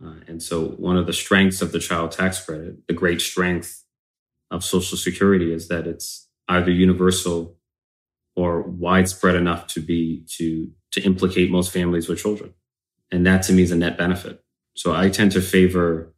Uh, 0.04 0.14
and 0.26 0.42
so, 0.42 0.66
one 0.66 0.96
of 0.96 1.06
the 1.06 1.12
strengths 1.12 1.62
of 1.62 1.72
the 1.72 1.78
child 1.78 2.12
tax 2.12 2.44
credit, 2.44 2.86
the 2.88 2.94
great 2.94 3.20
strength 3.20 3.84
of 4.50 4.64
Social 4.64 4.98
Security, 4.98 5.52
is 5.52 5.68
that 5.68 5.86
it's 5.86 6.28
either 6.48 6.70
universal 6.70 7.56
or 8.34 8.62
widespread 8.62 9.34
enough 9.34 9.66
to 9.68 9.80
be 9.80 10.24
to 10.36 10.70
to 10.92 11.00
implicate 11.02 11.50
most 11.50 11.72
families 11.72 12.08
with 12.08 12.18
children, 12.18 12.54
and 13.10 13.26
that 13.26 13.42
to 13.44 13.52
me 13.52 13.62
is 13.62 13.70
a 13.70 13.76
net 13.76 13.96
benefit. 13.96 14.42
So, 14.74 14.94
I 14.94 15.10
tend 15.10 15.32
to 15.32 15.40
favor 15.40 16.14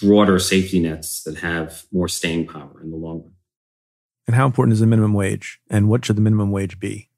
broader 0.00 0.38
safety 0.38 0.80
nets 0.80 1.22
that 1.22 1.38
have 1.38 1.84
more 1.92 2.08
staying 2.08 2.46
power 2.46 2.80
in 2.82 2.90
the 2.90 2.96
long 2.96 3.22
run. 3.22 3.32
And 4.26 4.36
how 4.36 4.46
important 4.46 4.72
is 4.72 4.80
the 4.80 4.86
minimum 4.86 5.14
wage? 5.14 5.60
And 5.70 5.88
what 5.88 6.04
should 6.04 6.16
the 6.16 6.22
minimum 6.22 6.50
wage 6.50 6.78
be? 6.78 7.08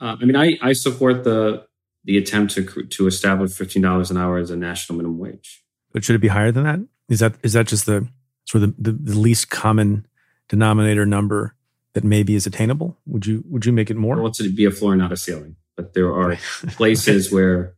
Uh, 0.00 0.16
I 0.20 0.24
mean, 0.24 0.36
I, 0.36 0.58
I 0.62 0.72
support 0.72 1.24
the 1.24 1.66
the 2.04 2.18
attempt 2.18 2.54
to 2.54 2.64
to 2.64 3.06
establish 3.06 3.52
fifteen 3.52 3.82
dollars 3.82 4.10
an 4.10 4.16
hour 4.16 4.38
as 4.38 4.50
a 4.50 4.56
national 4.56 4.96
minimum 4.98 5.18
wage. 5.18 5.64
But 5.92 6.04
should 6.04 6.16
it 6.16 6.20
be 6.20 6.28
higher 6.28 6.52
than 6.52 6.64
that? 6.64 6.80
Is 7.08 7.20
that 7.20 7.34
is 7.42 7.52
that 7.54 7.66
just 7.66 7.86
the 7.86 8.08
sort 8.46 8.64
of 8.64 8.76
the, 8.76 8.92
the, 8.92 9.12
the 9.12 9.18
least 9.18 9.50
common 9.50 10.06
denominator 10.48 11.06
number 11.06 11.54
that 11.94 12.04
maybe 12.04 12.34
is 12.34 12.46
attainable? 12.46 12.98
Would 13.06 13.26
you 13.26 13.42
would 13.48 13.64
you 13.64 13.72
make 13.72 13.90
it 13.90 13.96
more? 13.96 14.16
Well, 14.16 14.26
it 14.26 14.34
to 14.34 14.52
be 14.52 14.64
a 14.64 14.70
floor, 14.70 14.94
not 14.96 15.12
a 15.12 15.16
ceiling. 15.16 15.56
But 15.76 15.94
there 15.94 16.12
are 16.12 16.36
places 16.68 17.32
where 17.32 17.74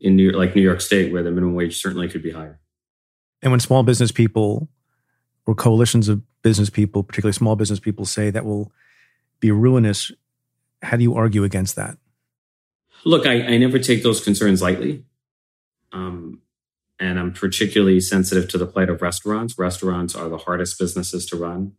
in 0.00 0.16
New 0.16 0.32
like 0.32 0.56
New 0.56 0.62
York 0.62 0.80
State 0.80 1.12
where 1.12 1.22
the 1.22 1.30
minimum 1.30 1.54
wage 1.54 1.80
certainly 1.80 2.08
could 2.08 2.22
be 2.22 2.32
higher. 2.32 2.58
And 3.42 3.52
when 3.52 3.60
small 3.60 3.82
business 3.82 4.12
people 4.12 4.68
or 5.46 5.54
coalitions 5.54 6.08
of 6.08 6.22
business 6.42 6.70
people, 6.70 7.02
particularly 7.02 7.32
small 7.32 7.56
business 7.56 7.80
people, 7.80 8.04
say 8.04 8.30
that 8.30 8.44
will 8.44 8.72
be 9.40 9.50
ruinous, 9.50 10.12
how 10.82 10.96
do 10.96 11.02
you 11.02 11.14
argue 11.14 11.44
against 11.44 11.76
that? 11.76 11.96
Look, 13.04 13.26
I, 13.26 13.42
I 13.42 13.56
never 13.56 13.78
take 13.78 14.02
those 14.02 14.22
concerns 14.22 14.60
lightly. 14.60 15.04
Um, 15.92 16.42
and 16.98 17.18
I'm 17.18 17.32
particularly 17.32 18.00
sensitive 18.00 18.48
to 18.48 18.58
the 18.58 18.66
plight 18.66 18.90
of 18.90 19.00
restaurants. 19.00 19.58
Restaurants 19.58 20.14
are 20.14 20.28
the 20.28 20.38
hardest 20.38 20.78
businesses 20.78 21.24
to 21.26 21.36
run, 21.36 21.72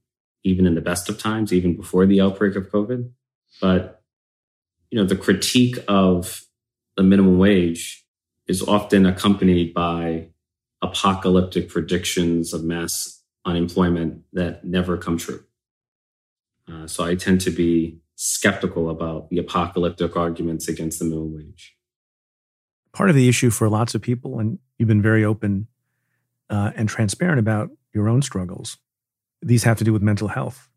even 0.44 0.66
in 0.66 0.76
the 0.76 0.82
best 0.82 1.10
of 1.10 1.20
times, 1.20 1.54
even 1.54 1.76
before 1.76 2.06
the 2.06 2.22
outbreak 2.22 2.56
of 2.56 2.72
COVID. 2.72 3.10
But, 3.60 4.02
you 4.89 5.00
know, 5.00 5.06
the 5.06 5.16
critique 5.16 5.78
of 5.88 6.44
the 6.98 7.04
minimum 7.04 7.38
wage 7.38 8.06
is 8.48 8.62
often 8.62 9.06
accompanied 9.06 9.74
by 9.74 10.28
apocalyptic 10.82 11.70
predictions 11.70 12.54
of 12.54 12.64
mass 12.64 13.22
unemployment 13.46 14.24
that 14.34 14.66
never 14.66 14.98
come 14.98 15.18
true. 15.18 15.44
Uh, 16.68 16.88
so 16.88 17.04
I 17.04 17.16
tend 17.16 17.42
to 17.42 17.52
be 17.52 18.00
skeptical 18.16 18.89
about 18.89 19.30
the 19.30 19.39
apocalyptic 19.39 20.16
arguments 20.16 20.68
against 20.68 21.00
the 21.00 21.06
minimum 21.06 21.36
wage. 21.36 21.76
Part 22.94 23.10
of 23.10 23.16
the 23.16 23.30
issue 23.30 23.50
for 23.50 23.70
lots 23.70 23.96
of 23.96 24.02
people, 24.02 24.39
and 24.39 24.60
you've 24.78 24.88
been 24.88 25.02
very 25.02 25.24
open 25.24 25.68
uh, 26.50 26.72
and 26.76 26.88
transparent 26.89 27.39
about 27.39 27.70
your 27.94 28.10
own 28.10 28.22
struggles, 28.22 28.78
these 29.42 29.64
have 29.64 29.78
to 29.78 29.84
do 29.84 29.94
with 29.94 30.02
mental 30.02 30.28
health. 30.28 30.70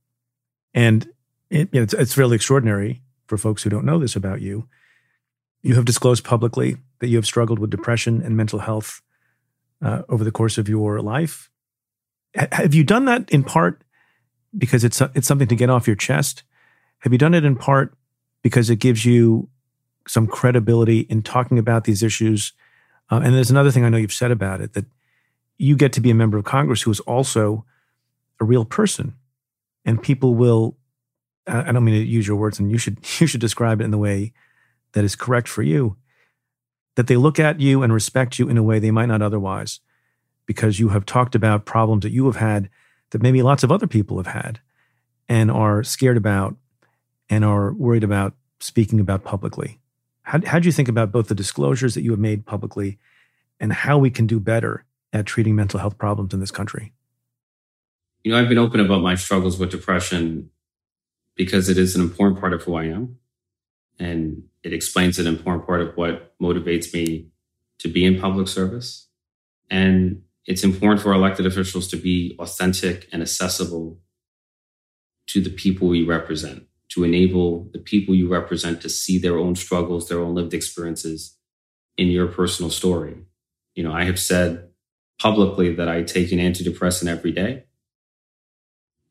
And 0.73 1.09
it, 1.51 1.69
it's, 1.73 1.95
it's 1.95 2.17
really 2.17 2.37
extraordinary 2.37 3.03
for 3.27 3.39
folks 3.39 3.63
who 3.63 3.71
don't 3.71 3.85
know 3.85 3.99
this 3.99 4.17
about 4.17 4.41
you. 4.41 4.69
You 5.63 5.75
have 5.77 5.85
disclosed 5.85 6.25
publicly 6.25 6.77
that 6.99 7.09
you 7.09 7.17
have 7.17 7.27
struggled 7.27 7.59
with 7.59 7.71
depression 7.71 8.23
and 8.23 8.37
mental 8.37 8.59
health 8.61 9.01
uh, 9.83 10.03
over 10.09 10.25
the 10.25 10.33
course 10.33 10.59
of 10.59 10.69
your 10.69 11.01
life. 11.01 11.51
H- 12.37 12.49
have 12.53 12.75
you 12.75 12.85
done 12.85 13.05
that 13.07 13.31
in 13.31 13.45
part 13.45 13.83
because 14.57 14.85
it's 14.85 15.01
it's 15.15 15.27
something 15.27 15.49
to 15.49 15.57
get 15.57 15.71
off 15.71 15.87
your 15.87 15.97
chest? 15.97 16.43
Have 16.99 17.13
you 17.13 17.19
done 17.19 17.35
it 17.35 17.45
in 17.45 17.57
part 17.57 17.97
because 18.43 18.71
it 18.71 18.77
gives 18.77 19.05
you 19.05 19.49
some 20.07 20.27
credibility 20.27 21.01
in 21.01 21.23
talking 21.23 21.59
about 21.59 21.85
these 21.85 22.03
issues? 22.03 22.53
Uh, 23.11 23.21
and 23.23 23.35
there's 23.35 23.51
another 23.51 23.71
thing 23.71 23.85
I 23.85 23.89
know 23.89 23.97
you've 23.97 24.13
said 24.13 24.31
about 24.31 24.61
it 24.61 24.73
that 24.75 24.87
you 25.59 25.77
get 25.77 25.93
to 25.95 26.01
be 26.01 26.11
a 26.11 26.15
member 26.15 26.39
of 26.39 26.45
Congress 26.45 26.83
who 26.83 26.91
is 26.91 27.01
also 27.01 27.65
a 28.45 28.47
real 28.47 28.65
person, 28.65 29.15
and 29.85 30.03
people 30.03 30.35
will. 30.35 30.77
I 31.47 31.73
don't 31.73 31.85
mean 31.85 32.01
to 32.01 32.07
use 32.07 32.27
your 32.27 32.37
words, 32.37 32.59
and 32.59 32.71
you 32.71 32.79
should 32.79 32.99
you 33.21 33.27
should 33.27 33.41
describe 33.41 33.81
it 33.81 33.85
in 33.85 33.91
the 33.91 33.99
way 33.99 34.33
that 34.93 35.05
is 35.05 35.17
correct 35.17 35.49
for 35.49 35.63
you. 35.63 35.97
That 36.97 37.09
they 37.09 37.17
look 37.17 37.41
at 37.41 37.59
you 37.59 37.83
and 37.83 37.93
respect 37.93 38.39
you 38.39 38.49
in 38.49 38.57
a 38.57 38.63
way 38.63 38.79
they 38.79 38.93
might 38.93 39.07
not 39.07 39.23
otherwise, 39.23 39.81
because 40.47 40.79
you 40.79 40.91
have 40.91 41.05
talked 41.05 41.35
about 41.35 41.65
problems 41.65 42.03
that 42.03 42.13
you 42.13 42.27
have 42.27 42.37
had 42.37 42.71
that 43.11 43.23
maybe 43.23 43.43
lots 43.43 43.65
of 43.65 43.73
other 43.73 43.87
people 43.87 44.17
have 44.19 44.29
had, 44.29 44.61
and 45.29 45.51
are 45.51 45.83
scared 45.83 46.17
about, 46.17 46.57
and 47.29 47.45
are 47.45 47.73
worried 47.73 48.05
about 48.05 48.35
speaking 48.61 49.01
about 49.01 49.25
publicly. 49.25 49.81
How 50.23 50.41
how 50.47 50.59
do 50.59 50.67
you 50.67 50.73
think 50.73 50.89
about 50.89 51.13
both 51.13 51.29
the 51.29 51.35
disclosures 51.35 51.95
that 51.95 52.03
you 52.03 52.11
have 52.11 52.21
made 52.21 52.47
publicly, 52.47 52.99
and 53.59 53.73
how 53.73 53.99
we 53.99 54.11
can 54.11 54.27
do 54.27 54.39
better 54.39 54.85
at 55.13 55.27
treating 55.27 55.57
mental 55.57 55.81
health 55.81 55.97
problems 55.97 56.35
in 56.35 56.41
this 56.41 56.51
country? 56.51 56.93
You 58.25 58.33
know, 58.33 58.39
I've 58.39 58.49
been 58.49 58.59
open 58.59 58.81
about 58.81 59.03
my 59.03 59.15
struggles 59.15 59.59
with 59.59 59.71
depression 59.71 60.51
because 61.37 61.69
it 61.69 61.77
is 61.77 61.95
an 61.95 62.01
important 62.01 62.41
part 62.41 62.55
of 62.55 62.63
who 62.63 62.75
I 62.75 62.85
am. 62.85 63.19
And 63.99 64.45
it 64.63 64.73
explains 64.73 65.19
an 65.19 65.27
important 65.27 65.67
part 65.67 65.83
of 65.83 65.95
what 65.95 66.35
motivates 66.41 66.93
me 66.95 67.29
to 67.79 67.89
be 67.89 68.05
in 68.05 68.19
public 68.19 68.49
service. 68.49 69.09
And 69.71 70.23
it's 70.47 70.65
important 70.65 71.03
for 71.03 71.13
elected 71.13 71.45
officials 71.45 71.87
to 71.89 71.99
be 71.99 72.35
authentic 72.39 73.09
and 73.13 73.21
accessible 73.21 74.01
to 75.27 75.43
the 75.43 75.51
people 75.51 75.89
we 75.89 76.05
represent, 76.05 76.67
to 76.91 77.05
enable 77.05 77.69
the 77.73 77.79
people 77.79 78.15
you 78.15 78.29
represent 78.29 78.81
to 78.81 78.89
see 78.89 79.19
their 79.19 79.39
own 79.39 79.55
struggles, 79.55 80.09
their 80.09 80.21
own 80.21 80.35
lived 80.35 80.55
experiences 80.55 81.37
in 81.99 82.09
your 82.09 82.27
personal 82.27 82.71
story. 82.71 83.17
You 83.75 83.85
know, 83.85 83.93
I 83.93 84.05
have 84.05 84.19
said 84.19 84.71
publicly 85.19 85.75
that 85.75 85.89
I 85.89 86.03
take 86.03 86.33
an 86.33 86.39
antidepressant 86.39 87.09
every 87.09 87.33
day. 87.33 87.65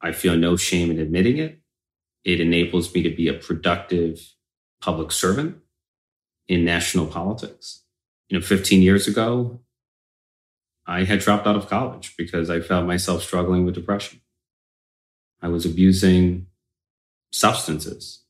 I 0.03 0.11
feel 0.11 0.35
no 0.35 0.57
shame 0.57 0.91
in 0.91 0.99
admitting 0.99 1.37
it. 1.37 1.59
It 2.25 2.41
enables 2.41 2.93
me 2.93 3.03
to 3.03 3.09
be 3.09 3.29
a 3.29 3.33
productive 3.33 4.33
public 4.81 5.13
servant 5.13 5.57
in 6.47 6.65
national 6.65 7.07
politics. 7.07 7.83
You 8.27 8.37
know, 8.37 8.45
15 8.45 8.81
years 8.81 9.07
ago, 9.07 9.61
I 10.85 11.05
had 11.05 11.19
dropped 11.19 11.47
out 11.47 11.55
of 11.55 11.69
college 11.69 12.15
because 12.17 12.49
I 12.49 12.59
felt 12.59 12.85
myself 12.85 13.23
struggling 13.23 13.65
with 13.65 13.75
depression. 13.75 14.19
I 15.41 15.47
was 15.47 15.65
abusing 15.65 16.47
substances. 17.31 18.23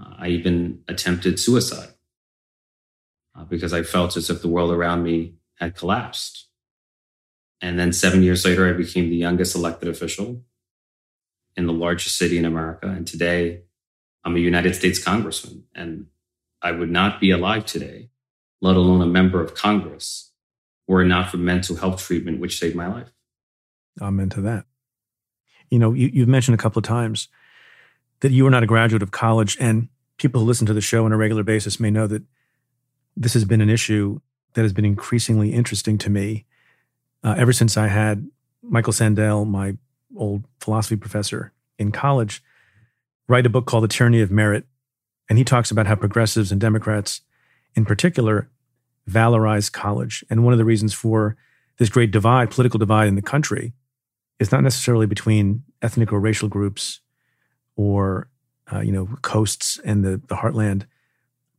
Uh, 0.00 0.14
I 0.18 0.28
even 0.28 0.80
attempted 0.88 1.38
suicide 1.38 1.90
uh, 3.36 3.44
because 3.44 3.74
I 3.74 3.82
felt 3.82 4.16
as 4.16 4.30
if 4.30 4.40
the 4.40 4.48
world 4.48 4.72
around 4.72 5.02
me 5.02 5.34
had 5.56 5.76
collapsed. 5.76 6.48
And 7.60 7.78
then 7.78 7.92
seven 7.92 8.22
years 8.22 8.44
later, 8.46 8.68
I 8.68 8.72
became 8.72 9.10
the 9.10 9.16
youngest 9.16 9.54
elected 9.54 9.88
official 9.88 10.42
in 11.56 11.66
the 11.66 11.72
largest 11.72 12.16
city 12.16 12.38
in 12.38 12.44
America. 12.44 12.88
And 12.88 13.06
today, 13.06 13.62
I'm 14.24 14.36
a 14.36 14.40
United 14.40 14.74
States 14.74 15.02
congressman. 15.02 15.64
And 15.74 16.06
I 16.62 16.72
would 16.72 16.90
not 16.90 17.20
be 17.20 17.30
alive 17.30 17.66
today, 17.66 18.10
let 18.60 18.76
alone 18.76 19.02
a 19.02 19.06
member 19.06 19.40
of 19.40 19.54
Congress, 19.54 20.30
were 20.86 21.02
it 21.02 21.06
not 21.06 21.30
for 21.30 21.36
mental 21.36 21.76
health 21.76 22.02
treatment, 22.02 22.40
which 22.40 22.58
saved 22.58 22.76
my 22.76 22.86
life. 22.86 23.12
I'm 24.00 24.20
into 24.20 24.40
that. 24.42 24.64
You 25.70 25.78
know, 25.78 25.92
you, 25.92 26.10
you've 26.12 26.28
mentioned 26.28 26.54
a 26.54 26.62
couple 26.62 26.80
of 26.80 26.84
times 26.84 27.28
that 28.20 28.30
you 28.30 28.44
were 28.44 28.50
not 28.50 28.62
a 28.62 28.66
graduate 28.66 29.02
of 29.02 29.10
college, 29.10 29.56
and 29.58 29.88
people 30.16 30.40
who 30.40 30.46
listen 30.46 30.66
to 30.66 30.74
the 30.74 30.80
show 30.80 31.04
on 31.04 31.12
a 31.12 31.16
regular 31.16 31.42
basis 31.42 31.80
may 31.80 31.90
know 31.90 32.06
that 32.06 32.22
this 33.16 33.34
has 33.34 33.44
been 33.44 33.60
an 33.60 33.70
issue 33.70 34.20
that 34.54 34.62
has 34.62 34.72
been 34.72 34.84
increasingly 34.84 35.52
interesting 35.52 35.98
to 35.98 36.10
me 36.10 36.44
uh, 37.24 37.34
ever 37.36 37.52
since 37.52 37.76
I 37.76 37.88
had 37.88 38.28
Michael 38.62 38.92
Sandel, 38.92 39.44
my 39.44 39.76
old 40.16 40.44
philosophy 40.60 40.96
professor 40.96 41.52
in 41.78 41.92
college, 41.92 42.42
write 43.28 43.46
a 43.46 43.50
book 43.50 43.66
called 43.66 43.84
The 43.84 43.88
Tyranny 43.88 44.20
of 44.20 44.30
Merit. 44.30 44.66
And 45.28 45.38
he 45.38 45.44
talks 45.44 45.70
about 45.70 45.86
how 45.86 45.94
progressives 45.94 46.52
and 46.52 46.60
Democrats, 46.60 47.22
in 47.74 47.84
particular, 47.84 48.50
valorize 49.08 49.70
college. 49.70 50.24
And 50.28 50.44
one 50.44 50.52
of 50.52 50.58
the 50.58 50.64
reasons 50.64 50.92
for 50.94 51.36
this 51.78 51.88
great 51.88 52.10
divide, 52.10 52.50
political 52.50 52.78
divide 52.78 53.08
in 53.08 53.14
the 53.14 53.22
country, 53.22 53.72
is 54.38 54.52
not 54.52 54.62
necessarily 54.62 55.06
between 55.06 55.62
ethnic 55.80 56.12
or 56.12 56.20
racial 56.20 56.48
groups 56.48 57.00
or, 57.76 58.28
uh, 58.72 58.80
you 58.80 58.92
know, 58.92 59.08
coasts 59.22 59.80
and 59.84 60.04
the, 60.04 60.20
the 60.26 60.36
heartland, 60.36 60.84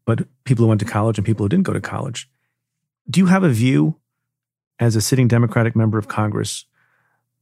but 0.06 0.28
people 0.44 0.64
who 0.64 0.70
went 0.70 0.80
to 0.80 0.86
college 0.86 1.18
and 1.18 1.26
people 1.26 1.44
who 1.44 1.50
didn't 1.50 1.66
go 1.66 1.74
to 1.74 1.82
college. 1.82 2.30
Do 3.10 3.20
you 3.20 3.26
have 3.28 3.44
a 3.44 3.50
view 3.50 4.00
as 4.80 4.96
a 4.96 5.02
sitting 5.02 5.28
Democratic 5.28 5.76
member 5.76 5.98
of 5.98 6.08
Congress 6.08 6.66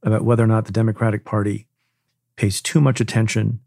about 0.02 0.24
whether 0.24 0.42
or 0.42 0.48
not 0.48 0.64
the 0.64 0.72
Democratic 0.72 1.24
Party 1.24 1.66
pays 2.36 2.60
too 2.60 2.80
much 2.80 3.00
attention 3.00 3.60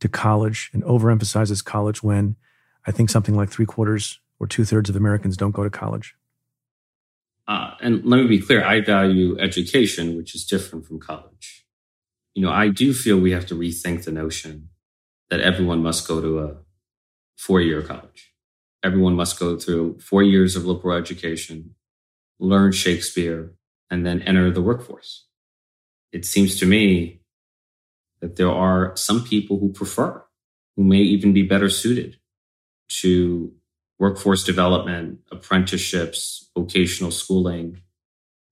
to 0.00 0.08
college 0.08 0.70
and 0.72 0.82
overemphasizes 0.84 1.64
college 1.64 2.02
when 2.02 2.36
I 2.86 2.90
think 2.90 3.10
something 3.10 3.36
like 3.36 3.50
three 3.50 3.66
quarters 3.66 4.20
or 4.40 4.46
two 4.46 4.64
thirds 4.64 4.90
of 4.90 4.96
Americans 4.96 5.36
don't 5.36 5.52
go 5.52 5.62
to 5.62 5.70
college. 5.70 6.14
Uh, 7.46 7.72
and 7.80 8.04
let 8.04 8.18
me 8.18 8.26
be 8.26 8.40
clear 8.40 8.64
I 8.64 8.80
value 8.80 9.38
education, 9.38 10.16
which 10.16 10.34
is 10.34 10.44
different 10.44 10.86
from 10.86 10.98
college. 10.98 11.66
You 12.34 12.42
know, 12.42 12.50
I 12.50 12.68
do 12.68 12.92
feel 12.92 13.18
we 13.18 13.32
have 13.32 13.46
to 13.46 13.54
rethink 13.54 14.04
the 14.04 14.12
notion 14.12 14.70
that 15.30 15.40
everyone 15.40 15.82
must 15.82 16.08
go 16.08 16.20
to 16.20 16.38
a 16.40 16.56
four 17.36 17.60
year 17.60 17.82
college. 17.82 18.32
Everyone 18.82 19.14
must 19.14 19.38
go 19.38 19.58
through 19.58 19.98
four 20.00 20.22
years 20.22 20.56
of 20.56 20.66
liberal 20.66 20.96
education, 20.96 21.74
learn 22.38 22.72
Shakespeare, 22.72 23.52
and 23.90 24.04
then 24.04 24.20
enter 24.22 24.50
the 24.50 24.62
workforce. 24.62 25.26
It 26.14 26.24
seems 26.24 26.54
to 26.60 26.66
me 26.66 27.18
that 28.20 28.36
there 28.36 28.50
are 28.50 28.96
some 28.96 29.24
people 29.24 29.58
who 29.58 29.72
prefer, 29.72 30.24
who 30.76 30.84
may 30.84 31.00
even 31.00 31.32
be 31.32 31.42
better 31.42 31.68
suited 31.68 32.18
to 33.00 33.52
workforce 33.98 34.44
development, 34.44 35.18
apprenticeships, 35.32 36.48
vocational 36.56 37.10
schooling. 37.10 37.80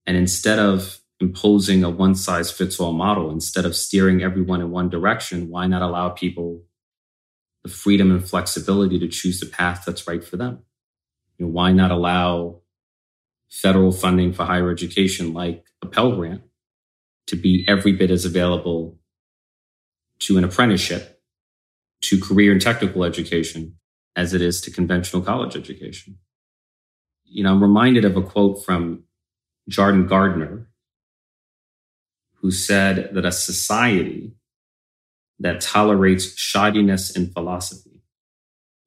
And 0.05 0.17
instead 0.17 0.59
of 0.59 0.99
imposing 1.21 1.85
a 1.85 1.89
one 1.89 2.15
size 2.15 2.51
fits 2.51 2.81
all 2.81 2.91
model, 2.91 3.31
instead 3.31 3.63
of 3.63 3.77
steering 3.77 4.21
everyone 4.21 4.59
in 4.59 4.69
one 4.69 4.89
direction, 4.89 5.49
why 5.49 5.65
not 5.65 5.81
allow 5.81 6.09
people 6.09 6.65
the 7.63 7.69
freedom 7.69 8.11
and 8.11 8.27
flexibility 8.27 8.99
to 8.99 9.07
choose 9.07 9.39
the 9.39 9.45
path 9.45 9.83
that's 9.85 10.05
right 10.05 10.23
for 10.23 10.35
them? 10.35 10.59
You 11.37 11.45
know, 11.45 11.51
why 11.53 11.71
not 11.71 11.91
allow 11.91 12.59
federal 13.49 13.93
funding 13.93 14.33
for 14.33 14.43
higher 14.43 14.69
education 14.69 15.33
like 15.33 15.63
a 15.81 15.85
Pell 15.85 16.13
Grant 16.17 16.41
to 17.27 17.35
be 17.35 17.65
every 17.67 17.93
bit 17.93 18.11
as 18.11 18.25
available 18.25 18.99
to 20.19 20.37
an 20.37 20.43
apprenticeship, 20.43 21.21
to 22.01 22.19
career 22.19 22.51
and 22.51 22.61
technical 22.61 23.03
education 23.03 23.75
as 24.15 24.33
it 24.33 24.41
is 24.41 24.61
to 24.61 24.71
conventional 24.71 25.21
college 25.21 25.55
education. 25.55 26.17
You 27.25 27.43
know, 27.43 27.51
I'm 27.51 27.61
reminded 27.61 28.05
of 28.05 28.15
a 28.15 28.21
quote 28.21 28.63
from 28.63 29.03
John 29.67 30.05
Gardner, 30.07 30.69
who 32.35 32.51
said 32.51 33.13
that 33.13 33.25
a 33.25 33.31
society 33.31 34.35
that 35.39 35.61
tolerates 35.61 36.35
shoddiness 36.35 37.15
in 37.15 37.31
philosophy, 37.31 38.03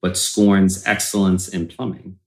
but 0.01 0.17
scorns 0.17 0.87
excellence 0.87 1.49
in 1.49 1.67
plumbing 1.67 2.19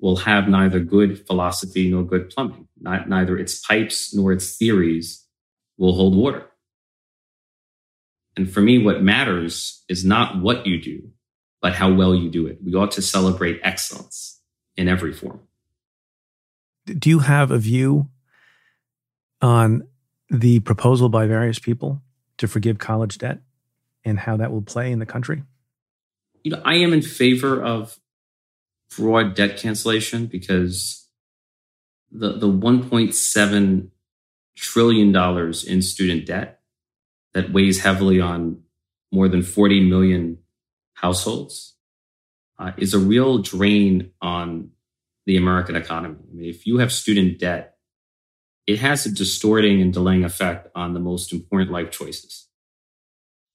will 0.00 0.16
have 0.16 0.48
neither 0.48 0.80
good 0.80 1.26
philosophy 1.26 1.90
nor 1.90 2.02
good 2.02 2.28
plumbing. 2.28 2.68
Not, 2.78 3.08
neither 3.08 3.38
its 3.38 3.58
pipes 3.60 4.12
nor 4.12 4.32
its 4.32 4.56
theories 4.56 5.23
will 5.76 5.94
hold 5.94 6.16
water. 6.16 6.50
And 8.36 8.50
for 8.50 8.60
me, 8.60 8.78
what 8.78 9.02
matters 9.02 9.84
is 9.88 10.04
not 10.04 10.40
what 10.40 10.66
you 10.66 10.80
do, 10.80 11.10
but 11.62 11.74
how 11.74 11.92
well 11.92 12.14
you 12.14 12.30
do 12.30 12.46
it. 12.46 12.58
We 12.64 12.74
ought 12.74 12.92
to 12.92 13.02
celebrate 13.02 13.60
excellence 13.62 14.40
in 14.76 14.88
every 14.88 15.12
form. 15.12 15.40
Do 16.86 17.08
you 17.08 17.20
have 17.20 17.50
a 17.50 17.58
view 17.58 18.08
on 19.40 19.86
the 20.30 20.60
proposal 20.60 21.08
by 21.08 21.26
various 21.26 21.58
people 21.58 22.02
to 22.38 22.48
forgive 22.48 22.78
college 22.78 23.18
debt 23.18 23.40
and 24.04 24.18
how 24.18 24.36
that 24.36 24.50
will 24.50 24.62
play 24.62 24.90
in 24.90 24.98
the 24.98 25.06
country? 25.06 25.44
You 26.42 26.52
know, 26.52 26.62
I 26.64 26.74
am 26.74 26.92
in 26.92 27.02
favor 27.02 27.62
of 27.62 27.98
broad 28.96 29.34
debt 29.34 29.56
cancellation 29.56 30.26
because 30.26 31.08
the, 32.12 32.32
the 32.32 32.46
$1.7 32.46 33.88
trillion 34.56 35.12
dollars 35.12 35.64
in 35.64 35.82
student 35.82 36.26
debt 36.26 36.60
that 37.32 37.52
weighs 37.52 37.80
heavily 37.80 38.20
on 38.20 38.62
more 39.12 39.28
than 39.28 39.42
40 39.42 39.88
million 39.88 40.38
households 40.94 41.74
uh, 42.58 42.72
is 42.76 42.94
a 42.94 42.98
real 42.98 43.38
drain 43.38 44.10
on 44.20 44.70
the 45.26 45.36
American 45.36 45.76
economy. 45.76 46.18
I 46.30 46.34
mean, 46.34 46.50
if 46.50 46.66
you 46.66 46.78
have 46.78 46.92
student 46.92 47.38
debt, 47.38 47.76
it 48.66 48.78
has 48.80 49.04
a 49.04 49.12
distorting 49.12 49.80
and 49.82 49.92
delaying 49.92 50.24
effect 50.24 50.68
on 50.74 50.94
the 50.94 51.00
most 51.00 51.32
important 51.32 51.70
life 51.70 51.90
choices. 51.90 52.48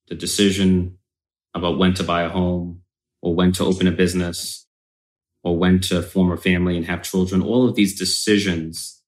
The 0.08 0.16
decision 0.16 0.98
about 1.54 1.78
when 1.78 1.94
to 1.96 2.04
buy 2.04 2.24
a 2.24 2.30
home 2.30 2.82
or 3.22 3.34
when 3.34 3.52
to 3.54 3.64
open 3.64 3.88
a 3.88 3.92
business 3.92 4.68
or 5.44 5.58
when 5.58 5.80
to 5.80 6.02
form 6.02 6.32
a 6.32 6.38
family 6.38 6.78
and 6.78 6.86
have 6.86 7.04
children, 7.04 7.42
all 7.42 7.68
of 7.68 7.76
these 7.76 7.98
decisions 7.98 8.99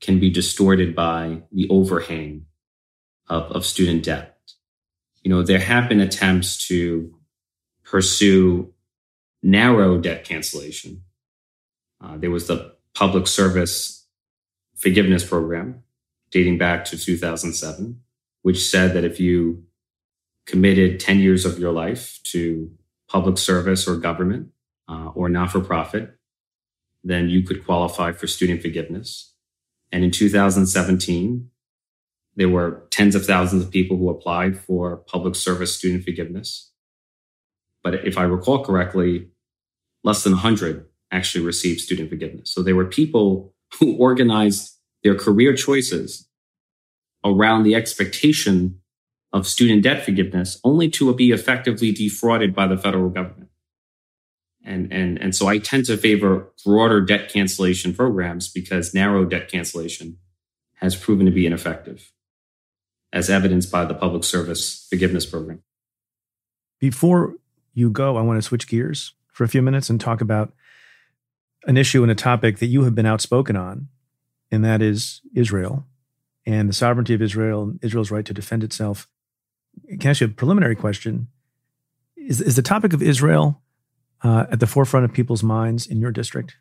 can 0.00 0.20
be 0.20 0.30
distorted 0.30 0.94
by 0.94 1.42
the 1.52 1.68
overhang 1.68 2.46
of, 3.28 3.44
of 3.52 3.66
student 3.66 4.04
debt. 4.04 4.38
You 5.22 5.30
know, 5.30 5.42
there 5.42 5.58
have 5.58 5.88
been 5.88 6.00
attempts 6.00 6.66
to 6.68 7.14
pursue 7.84 8.72
narrow 9.42 9.98
debt 9.98 10.24
cancellation. 10.24 11.02
Uh, 12.02 12.16
there 12.16 12.30
was 12.30 12.46
the 12.46 12.74
public 12.94 13.26
service 13.26 14.06
forgiveness 14.76 15.24
program 15.24 15.82
dating 16.30 16.58
back 16.58 16.84
to 16.84 16.96
2007, 16.96 18.00
which 18.42 18.68
said 18.68 18.94
that 18.94 19.04
if 19.04 19.18
you 19.18 19.64
committed 20.46 21.00
10 21.00 21.18
years 21.18 21.44
of 21.44 21.58
your 21.58 21.72
life 21.72 22.20
to 22.24 22.70
public 23.08 23.38
service 23.38 23.88
or 23.88 23.96
government, 23.96 24.48
uh, 24.88 25.10
or 25.14 25.28
not 25.28 25.50
for 25.50 25.60
profit, 25.60 26.16
then 27.04 27.28
you 27.28 27.42
could 27.42 27.64
qualify 27.64 28.12
for 28.12 28.26
student 28.26 28.62
forgiveness. 28.62 29.34
And 29.90 30.04
in 30.04 30.10
2017, 30.10 31.50
there 32.36 32.48
were 32.48 32.86
tens 32.90 33.14
of 33.14 33.26
thousands 33.26 33.64
of 33.64 33.70
people 33.70 33.96
who 33.96 34.10
applied 34.10 34.58
for 34.58 34.96
public 34.96 35.34
service 35.34 35.76
student 35.76 36.04
forgiveness. 36.04 36.70
But 37.82 38.06
if 38.06 38.16
I 38.18 38.22
recall 38.22 38.64
correctly, 38.64 39.28
less 40.04 40.22
than 40.22 40.32
100 40.32 40.86
actually 41.10 41.44
received 41.44 41.80
student 41.80 42.10
forgiveness. 42.10 42.52
So 42.52 42.62
there 42.62 42.76
were 42.76 42.84
people 42.84 43.54
who 43.78 43.96
organized 43.96 44.76
their 45.02 45.14
career 45.14 45.54
choices 45.54 46.28
around 47.24 47.62
the 47.62 47.74
expectation 47.74 48.80
of 49.32 49.46
student 49.46 49.82
debt 49.82 50.04
forgiveness 50.04 50.60
only 50.64 50.88
to 50.90 51.12
be 51.14 51.30
effectively 51.32 51.92
defrauded 51.92 52.54
by 52.54 52.66
the 52.66 52.76
federal 52.76 53.10
government. 53.10 53.47
And, 54.68 54.92
and, 54.92 55.18
and 55.18 55.34
so 55.34 55.48
I 55.48 55.56
tend 55.56 55.86
to 55.86 55.96
favor 55.96 56.52
broader 56.62 57.00
debt 57.00 57.30
cancellation 57.30 57.94
programs 57.94 58.52
because 58.52 58.92
narrow 58.92 59.24
debt 59.24 59.50
cancellation 59.50 60.18
has 60.74 60.94
proven 60.94 61.24
to 61.24 61.32
be 61.32 61.46
ineffective, 61.46 62.12
as 63.10 63.30
evidenced 63.30 63.72
by 63.72 63.86
the 63.86 63.94
public 63.94 64.24
service 64.24 64.86
forgiveness 64.90 65.24
program. 65.24 65.62
Before 66.78 67.36
you 67.72 67.88
go, 67.88 68.18
I 68.18 68.20
want 68.20 68.36
to 68.36 68.42
switch 68.42 68.68
gears 68.68 69.14
for 69.32 69.42
a 69.42 69.48
few 69.48 69.62
minutes 69.62 69.88
and 69.88 69.98
talk 69.98 70.20
about 70.20 70.52
an 71.66 71.78
issue 71.78 72.02
and 72.02 72.12
a 72.12 72.14
topic 72.14 72.58
that 72.58 72.66
you 72.66 72.84
have 72.84 72.94
been 72.94 73.06
outspoken 73.06 73.56
on, 73.56 73.88
and 74.50 74.62
that 74.66 74.82
is 74.82 75.22
Israel 75.34 75.86
and 76.44 76.68
the 76.68 76.74
sovereignty 76.74 77.14
of 77.14 77.22
Israel 77.22 77.62
and 77.62 77.78
Israel's 77.82 78.10
right 78.10 78.24
to 78.26 78.34
defend 78.34 78.62
itself. 78.62 79.08
Can 79.88 80.08
I 80.08 80.10
ask 80.10 80.20
you 80.20 80.26
a 80.26 80.30
preliminary 80.30 80.76
question? 80.76 81.28
Is, 82.16 82.42
is 82.42 82.56
the 82.56 82.62
topic 82.62 82.92
of 82.92 83.02
Israel 83.02 83.62
uh, 84.22 84.46
at 84.50 84.60
the 84.60 84.66
forefront 84.66 85.04
of 85.04 85.12
people's 85.12 85.42
minds 85.42 85.86
in 85.86 86.00
your 86.00 86.10
district? 86.10 86.56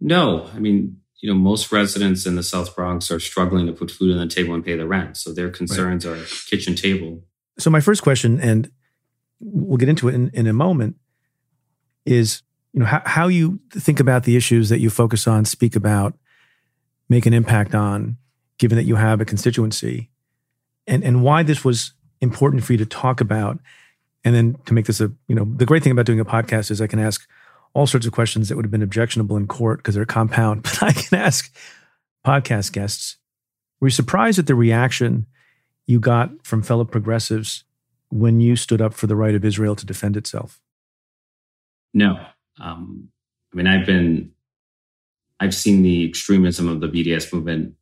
No. 0.00 0.48
I 0.54 0.58
mean, 0.58 1.00
you 1.20 1.32
know, 1.32 1.38
most 1.38 1.72
residents 1.72 2.26
in 2.26 2.36
the 2.36 2.42
South 2.42 2.76
Bronx 2.76 3.10
are 3.10 3.20
struggling 3.20 3.66
to 3.66 3.72
put 3.72 3.90
food 3.90 4.12
on 4.12 4.18
the 4.18 4.32
table 4.32 4.54
and 4.54 4.64
pay 4.64 4.76
the 4.76 4.86
rent. 4.86 5.16
So 5.16 5.32
their 5.32 5.50
concerns 5.50 6.06
right. 6.06 6.18
are 6.18 6.24
kitchen 6.48 6.74
table. 6.74 7.24
So 7.58 7.70
my 7.70 7.80
first 7.80 8.02
question, 8.02 8.38
and 8.40 8.70
we'll 9.40 9.78
get 9.78 9.88
into 9.88 10.08
it 10.08 10.14
in, 10.14 10.30
in 10.34 10.46
a 10.46 10.52
moment, 10.52 10.96
is 12.04 12.42
you 12.72 12.80
know 12.80 12.86
how, 12.86 13.02
how 13.04 13.28
you 13.28 13.58
think 13.70 13.98
about 13.98 14.24
the 14.24 14.36
issues 14.36 14.68
that 14.68 14.80
you 14.80 14.90
focus 14.90 15.26
on, 15.26 15.46
speak 15.46 15.74
about, 15.74 16.14
make 17.08 17.24
an 17.24 17.32
impact 17.32 17.74
on, 17.74 18.18
given 18.58 18.76
that 18.76 18.84
you 18.84 18.96
have 18.96 19.20
a 19.20 19.24
constituency, 19.24 20.10
and 20.86 21.02
and 21.02 21.22
why 21.22 21.42
this 21.42 21.64
was 21.64 21.94
important 22.20 22.62
for 22.62 22.72
you 22.72 22.78
to 22.78 22.86
talk 22.86 23.20
about, 23.20 23.58
and 24.26 24.34
then 24.34 24.58
to 24.66 24.74
make 24.74 24.84
this 24.86 25.00
a 25.00 25.10
you 25.28 25.34
know 25.34 25.46
the 25.56 25.64
great 25.64 25.82
thing 25.82 25.92
about 25.92 26.04
doing 26.04 26.20
a 26.20 26.24
podcast 26.24 26.70
is 26.70 26.82
I 26.82 26.88
can 26.88 26.98
ask 26.98 27.26
all 27.72 27.86
sorts 27.86 28.06
of 28.06 28.12
questions 28.12 28.48
that 28.48 28.56
would 28.56 28.64
have 28.64 28.72
been 28.72 28.82
objectionable 28.82 29.36
in 29.36 29.46
court 29.46 29.78
because 29.78 29.94
they're 29.94 30.04
compound, 30.04 30.62
but 30.64 30.82
I 30.82 30.92
can 30.92 31.18
ask 31.18 31.54
podcast 32.26 32.72
guests. 32.72 33.16
Were 33.80 33.86
you 33.86 33.92
surprised 33.92 34.38
at 34.38 34.46
the 34.46 34.54
reaction 34.54 35.26
you 35.86 36.00
got 36.00 36.30
from 36.44 36.62
fellow 36.62 36.84
progressives 36.84 37.64
when 38.10 38.40
you 38.40 38.56
stood 38.56 38.80
up 38.82 38.94
for 38.94 39.06
the 39.06 39.14
right 39.14 39.34
of 39.34 39.44
Israel 39.44 39.76
to 39.76 39.86
defend 39.86 40.16
itself? 40.16 40.60
No. 41.94 42.18
Um, 42.58 43.10
I 43.52 43.56
mean, 43.56 43.66
I've 43.66 43.86
been, 43.86 44.32
I've 45.38 45.54
seen 45.54 45.82
the 45.82 46.08
extremism 46.08 46.66
of 46.68 46.80
the 46.80 46.88
BDS 46.88 47.32
movement 47.32 47.74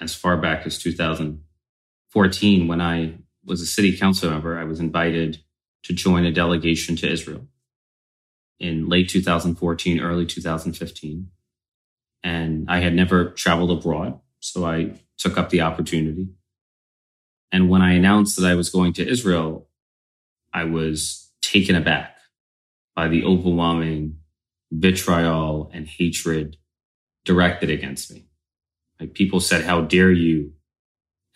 as 0.00 0.14
far 0.14 0.36
back 0.36 0.64
as 0.66 0.78
2014 0.78 2.68
when 2.68 2.80
I 2.80 3.14
was 3.44 3.60
a 3.60 3.66
city 3.66 3.96
council 3.96 4.30
member. 4.30 4.56
I 4.56 4.64
was 4.64 4.78
invited 4.80 5.42
to 5.84 5.92
join 5.92 6.24
a 6.24 6.32
delegation 6.32 6.96
to 6.96 7.10
Israel 7.10 7.46
in 8.58 8.88
late 8.88 9.08
2014, 9.08 10.00
early 10.00 10.24
2015. 10.24 11.28
And 12.22 12.66
I 12.70 12.78
had 12.78 12.94
never 12.94 13.30
traveled 13.30 13.70
abroad. 13.70 14.20
So 14.40 14.64
I 14.64 15.00
took 15.18 15.36
up 15.36 15.50
the 15.50 15.60
opportunity. 15.60 16.28
And 17.50 17.68
when 17.68 17.82
I 17.82 17.94
announced 17.94 18.40
that 18.40 18.48
I 18.48 18.54
was 18.54 18.70
going 18.70 18.92
to 18.94 19.06
Israel, 19.06 19.68
I 20.52 20.64
was 20.64 21.30
taken 21.42 21.74
aback 21.74 22.16
by 22.94 23.08
the 23.08 23.24
overwhelming 23.24 24.18
vitriol 24.70 25.70
and 25.74 25.86
hatred 25.86 26.56
directed 27.24 27.70
against 27.70 28.12
me. 28.12 28.26
Like 28.98 29.14
people 29.14 29.40
said, 29.40 29.64
how 29.64 29.82
dare 29.82 30.12
you, 30.12 30.52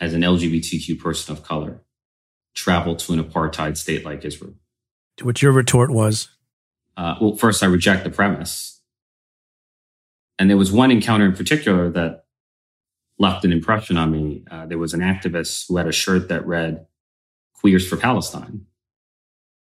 as 0.01 0.15
an 0.15 0.23
LGBTQ 0.23 1.01
person 1.01 1.37
of 1.37 1.43
color, 1.43 1.83
travel 2.57 2.97
to 2.97 3.13
an 3.13 3.23
apartheid 3.23 3.77
state 3.77 4.05
like 4.05 4.25
Israel? 4.25 4.55
What 5.23 5.41
your 5.41 5.53
retort 5.53 5.91
was? 5.91 6.29
Uh, 6.97 7.15
well, 7.21 7.37
first, 7.37 7.63
I 7.63 7.67
reject 7.67 8.03
the 8.03 8.11
premise. 8.11 8.81
And 10.39 10.51
there 10.51 10.57
was 10.57 10.73
one 10.73 10.91
encounter 10.91 11.25
in 11.25 11.35
particular 11.35 11.91
that 11.91 12.25
left 13.19 13.45
an 13.45 13.53
impression 13.53 13.97
on 13.97 14.11
me. 14.11 14.45
Uh, 14.51 14.67
there 14.67 14.79
was 14.79 14.95
an 14.95 15.01
activist 15.01 15.67
who 15.69 15.77
had 15.77 15.87
a 15.87 15.93
shirt 15.93 16.29
that 16.29 16.47
read 16.47 16.87
Queers 17.55 17.87
for 17.87 17.97
Palestine. 17.97 18.67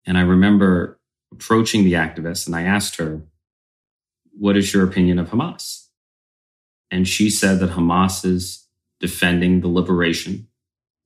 And 0.06 0.18
I 0.18 0.22
remember 0.22 1.00
approaching 1.32 1.84
the 1.84 1.94
activist 1.94 2.48
and 2.48 2.56
I 2.56 2.64
asked 2.64 2.98
her, 2.98 3.22
What 4.38 4.58
is 4.58 4.74
your 4.74 4.86
opinion 4.86 5.20
of 5.20 5.30
Hamas? 5.30 5.88
And 6.90 7.08
she 7.08 7.30
said 7.30 7.60
that 7.60 7.72
Hamas 7.72 8.26
is 8.26 8.68
defending 9.00 9.62
the 9.62 9.68
liberation 9.68 10.48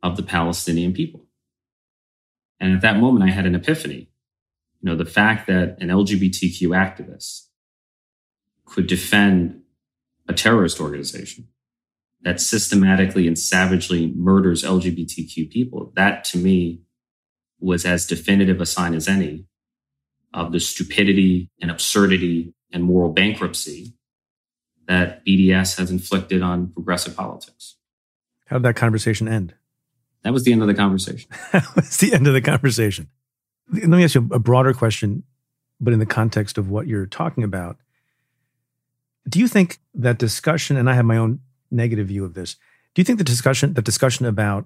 of 0.02 0.18
the 0.18 0.24
Palestinian 0.24 0.94
people. 0.94 1.25
And 2.60 2.74
at 2.74 2.82
that 2.82 2.98
moment, 2.98 3.30
I 3.30 3.34
had 3.34 3.46
an 3.46 3.56
epiphany. 3.56 4.10
You 4.82 4.92
know, 4.92 4.96
the 4.96 5.06
fact 5.06 5.48
that 5.48 5.78
an 5.82 5.90
LGBTQ 5.90 6.70
activist 6.70 7.48
could 8.66 8.88
defend 8.88 9.62
a 10.28 10.34
terrorist 10.34 10.80
organization 10.80 11.48
that 12.22 12.42
systematically 12.42 13.28
and 13.28 13.38
savagely 13.38 14.12
murders 14.16 14.64
LGBTQ 14.64 15.50
people, 15.50 15.92
that 15.96 16.24
to 16.26 16.38
me 16.38 16.82
was 17.60 17.86
as 17.86 18.06
definitive 18.06 18.60
a 18.60 18.66
sign 18.66 18.94
as 18.94 19.08
any 19.08 19.46
of 20.34 20.52
the 20.52 20.60
stupidity 20.60 21.50
and 21.62 21.72
absurdity 21.72 22.54
and 22.72 22.84
moral 22.84 23.14
bankruptcy 23.14 23.94
that 24.88 25.26
BDS 25.26 25.78
has 25.78 25.90
inflicted 25.90 26.42
on 26.42 26.68
progressive 26.68 27.16
politics. 27.16 27.78
How 28.48 28.58
did 28.58 28.64
that 28.64 28.76
conversation 28.76 29.28
end? 29.28 29.56
That 30.26 30.34
was 30.34 30.44
the 30.44 30.52
end 30.52 30.64
of 30.64 30.68
the 30.68 30.74
conversation. 30.74 31.30
that 31.52 31.76
was 31.76 31.98
the 31.98 32.12
end 32.12 32.26
of 32.26 32.34
the 32.34 32.42
conversation. 32.42 33.10
Let 33.72 33.88
me 33.88 34.04
ask 34.04 34.16
you 34.16 34.28
a 34.32 34.40
broader 34.40 34.74
question, 34.74 35.22
but 35.80 35.94
in 35.94 36.00
the 36.00 36.06
context 36.08 36.58
of 36.58 36.68
what 36.68 36.88
you're 36.88 37.06
talking 37.06 37.44
about. 37.44 37.78
Do 39.30 39.40
you 39.40 39.48
think 39.48 39.78
that 39.94 40.18
discussion, 40.18 40.78
and 40.78 40.90
I 40.90 40.96
have 40.96 41.06
my 41.06 41.18
own 41.18 41.42
negative 41.70 42.08
view 42.08 42.26
of 42.26 42.34
this, 42.34 42.56
do 42.96 43.02
you 43.02 43.04
think 43.04 43.20
the 43.20 43.24
discussion, 43.24 43.76
the 43.76 43.84
discussion 43.84 44.26
about 44.26 44.66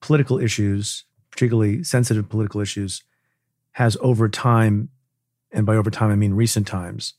political 0.00 0.40
issues, 0.40 1.04
particularly 1.30 1.84
sensitive 1.84 2.28
political 2.28 2.60
issues, 2.60 3.04
has 3.72 3.96
over 4.00 4.28
time, 4.28 4.88
and 5.52 5.64
by 5.64 5.76
over 5.76 5.90
time 5.90 6.10
I 6.10 6.16
mean 6.16 6.34
recent 6.34 6.66
times, 6.66 7.14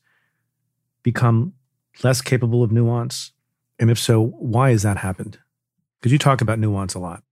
become 1.02 1.54
less 2.02 2.20
capable 2.20 2.62
of 2.62 2.70
nuance? 2.70 3.32
And 3.78 3.90
if 3.90 3.98
so, 3.98 4.26
why 4.26 4.72
has 4.72 4.82
that 4.82 4.98
happened? 4.98 5.38
Because 5.98 6.12
you 6.12 6.18
talk 6.18 6.42
about 6.42 6.58
nuance 6.58 6.92
a 6.92 6.98
lot. 6.98 7.22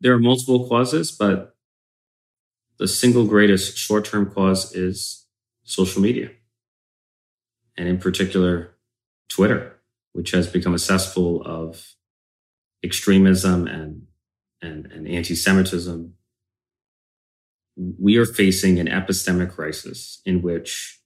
There 0.00 0.14
are 0.14 0.18
multiple 0.18 0.66
causes, 0.66 1.12
but 1.12 1.54
the 2.78 2.88
single 2.88 3.26
greatest 3.26 3.76
short 3.76 4.06
term 4.06 4.30
cause 4.30 4.74
is 4.74 5.26
social 5.62 6.00
media. 6.00 6.30
And 7.76 7.86
in 7.86 7.98
particular, 7.98 8.76
Twitter, 9.28 9.80
which 10.12 10.30
has 10.30 10.46
become 10.46 10.74
a 10.74 10.78
cesspool 10.78 11.42
of 11.42 11.94
extremism 12.82 13.66
and, 13.66 14.06
and, 14.62 14.86
and 14.86 15.06
anti 15.06 15.34
Semitism. 15.34 16.14
We 17.76 18.16
are 18.16 18.26
facing 18.26 18.78
an 18.78 18.86
epistemic 18.86 19.50
crisis 19.52 20.20
in 20.24 20.40
which 20.40 21.00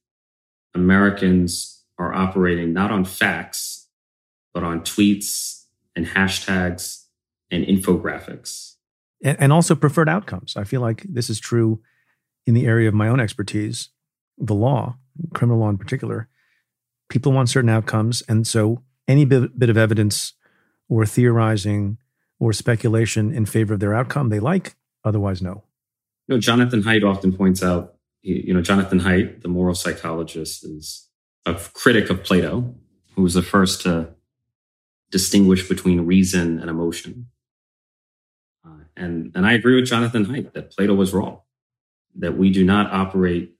Americans 0.73 1.83
are 1.97 2.13
operating 2.13 2.73
not 2.73 2.91
on 2.91 3.03
facts, 3.03 3.89
but 4.53 4.63
on 4.63 4.81
tweets 4.81 5.65
and 5.95 6.05
hashtags 6.05 7.05
and 7.51 7.65
infographics 7.65 8.74
and, 9.25 9.35
and 9.41 9.51
also 9.51 9.75
preferred 9.75 10.07
outcomes. 10.07 10.55
I 10.55 10.63
feel 10.63 10.79
like 10.79 11.03
this 11.09 11.29
is 11.29 11.39
true 11.39 11.81
in 12.45 12.53
the 12.53 12.65
area 12.65 12.87
of 12.87 12.93
my 12.93 13.09
own 13.09 13.19
expertise, 13.19 13.89
the 14.37 14.53
law, 14.53 14.97
criminal 15.33 15.59
law 15.59 15.69
in 15.69 15.77
particular. 15.77 16.29
People 17.09 17.33
want 17.33 17.49
certain 17.49 17.69
outcomes. 17.69 18.21
And 18.29 18.47
so 18.47 18.83
any 19.07 19.25
bit, 19.25 19.57
bit 19.59 19.69
of 19.69 19.77
evidence 19.77 20.33
or 20.87 21.05
theorizing 21.05 21.97
or 22.39 22.53
speculation 22.53 23.33
in 23.33 23.45
favor 23.45 23.73
of 23.73 23.79
their 23.79 23.95
outcome 23.95 24.29
they 24.29 24.39
like, 24.39 24.75
otherwise, 25.03 25.41
no. 25.41 25.63
You 26.27 26.35
know, 26.35 26.39
Jonathan 26.39 26.83
Haidt 26.83 27.03
often 27.03 27.35
points 27.35 27.63
out, 27.63 27.95
you 28.21 28.53
know, 28.53 28.61
Jonathan 28.61 28.99
Haidt, 28.99 29.41
the 29.41 29.47
moral 29.47 29.75
psychologist, 29.75 30.63
is 30.63 31.07
a 31.45 31.53
critic 31.73 32.09
of 32.09 32.23
Plato, 32.23 32.75
who 33.15 33.21
was 33.21 33.35
the 33.35 33.43
first 33.43 33.81
to 33.81 34.09
distinguish 35.11 35.67
between 35.69 36.01
reason 36.01 36.59
and 36.59 36.69
emotion. 36.69 37.27
And, 38.97 39.31
and 39.35 39.45
I 39.45 39.53
agree 39.53 39.75
with 39.75 39.89
Jonathan 39.89 40.25
Haidt 40.25 40.53
that 40.53 40.71
Plato 40.71 40.93
was 40.93 41.13
wrong, 41.13 41.41
that 42.15 42.37
we 42.37 42.51
do 42.51 42.63
not 42.63 42.91
operate 42.91 43.55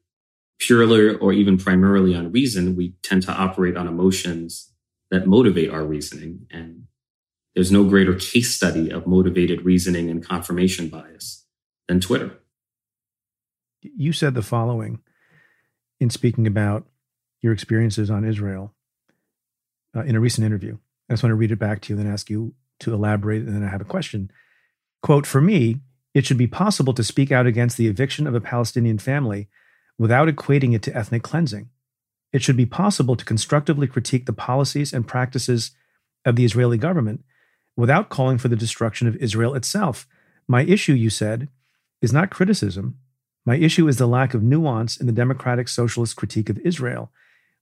purely 0.60 1.16
or 1.16 1.34
even 1.34 1.58
primarily 1.58 2.16
on 2.16 2.32
reason. 2.32 2.76
We 2.76 2.96
tend 3.04 3.24
to 3.24 3.32
operate 3.32 3.76
on 3.76 3.88
emotions 3.88 4.72
that 5.12 5.28
motivate 5.28 5.70
our 5.70 5.84
reasoning. 5.84 6.48
And 6.50 6.86
there's 7.54 7.72
no 7.72 7.84
greater 7.84 8.16
case 8.16 8.56
study 8.56 8.90
of 8.90 9.08
motivated 9.08 9.64
reasoning 9.64 10.10
and 10.10 10.26
confirmation 10.26 10.90
bias 10.90 11.46
than 11.88 12.00
Twitter. 12.00 12.40
You 13.82 14.14
said 14.14 14.34
the 14.34 14.42
following 14.42 15.00
in 16.00 16.10
speaking 16.10 16.48
about 16.48 16.86
your 17.42 17.54
experiences 17.54 18.10
on 18.10 18.26
Israel 18.26 18.74
uh, 19.96 20.04
in 20.04 20.16
a 20.16 20.20
recent 20.20 20.46
interview. 20.46 20.78
I 21.10 21.14
just 21.14 21.24
want 21.24 21.32
to 21.32 21.36
read 21.36 21.52
it 21.52 21.60
back 21.60 21.82
to 21.82 21.94
you 21.94 22.00
and 22.00 22.10
ask 22.10 22.30
you 22.30 22.54
to 22.80 22.94
elaborate, 22.94 23.44
and 23.44 23.56
then 23.56 23.64
I 23.64 23.70
have 23.70 23.82
a 23.82 23.86
question. 23.86 24.32
Quote 25.06 25.28
For 25.28 25.40
me, 25.40 25.82
it 26.16 26.26
should 26.26 26.40
be 26.40 26.48
possible 26.48 26.92
to 26.96 27.04
speak 27.04 27.32
out 27.32 27.46
against 27.46 27.78
the 27.78 27.86
eviction 27.86 28.26
of 28.26 28.34
a 28.34 28.42
Palestinian 28.42 28.98
family 28.98 29.48
without 30.00 30.28
equating 30.28 30.74
it 30.74 30.82
to 30.82 30.98
ethnic 30.98 31.22
cleansing. 31.22 31.70
It 32.34 32.42
should 32.42 32.58
be 32.58 32.66
possible 32.66 33.16
to 33.16 33.24
constructively 33.24 33.86
critique 33.86 34.26
the 34.26 34.34
policies 34.34 34.94
and 34.94 35.08
practices 35.08 35.74
of 36.26 36.36
the 36.36 36.44
Israeli 36.44 36.80
government 36.80 37.24
without 37.78 38.10
calling 38.10 38.40
for 38.40 38.48
the 38.48 38.56
destruction 38.56 39.08
of 39.08 39.16
Israel 39.18 39.54
itself. 39.54 40.08
My 40.48 40.64
issue, 40.64 40.94
you 40.94 41.12
said, 41.12 41.50
is 42.02 42.12
not 42.12 42.32
criticism. 42.32 42.98
My 43.46 43.58
issue 43.58 43.88
is 43.88 43.98
the 43.98 44.08
lack 44.08 44.34
of 44.34 44.42
nuance 44.42 44.98
in 44.98 45.06
the 45.06 45.12
democratic 45.12 45.68
socialist 45.68 46.16
critique 46.16 46.50
of 46.50 46.58
Israel. 46.66 47.12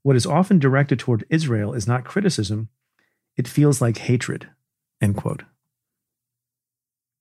What 0.02 0.16
is 0.16 0.26
often 0.26 0.60
directed 0.60 0.98
toward 0.98 1.26
Israel 1.30 1.74
is 1.74 1.88
not 1.88 2.06
criticism, 2.06 2.70
it 3.36 3.50
feels 3.50 3.82
like 3.82 3.98
hatred. 3.98 4.48
End 5.02 5.18
quote. 5.18 5.44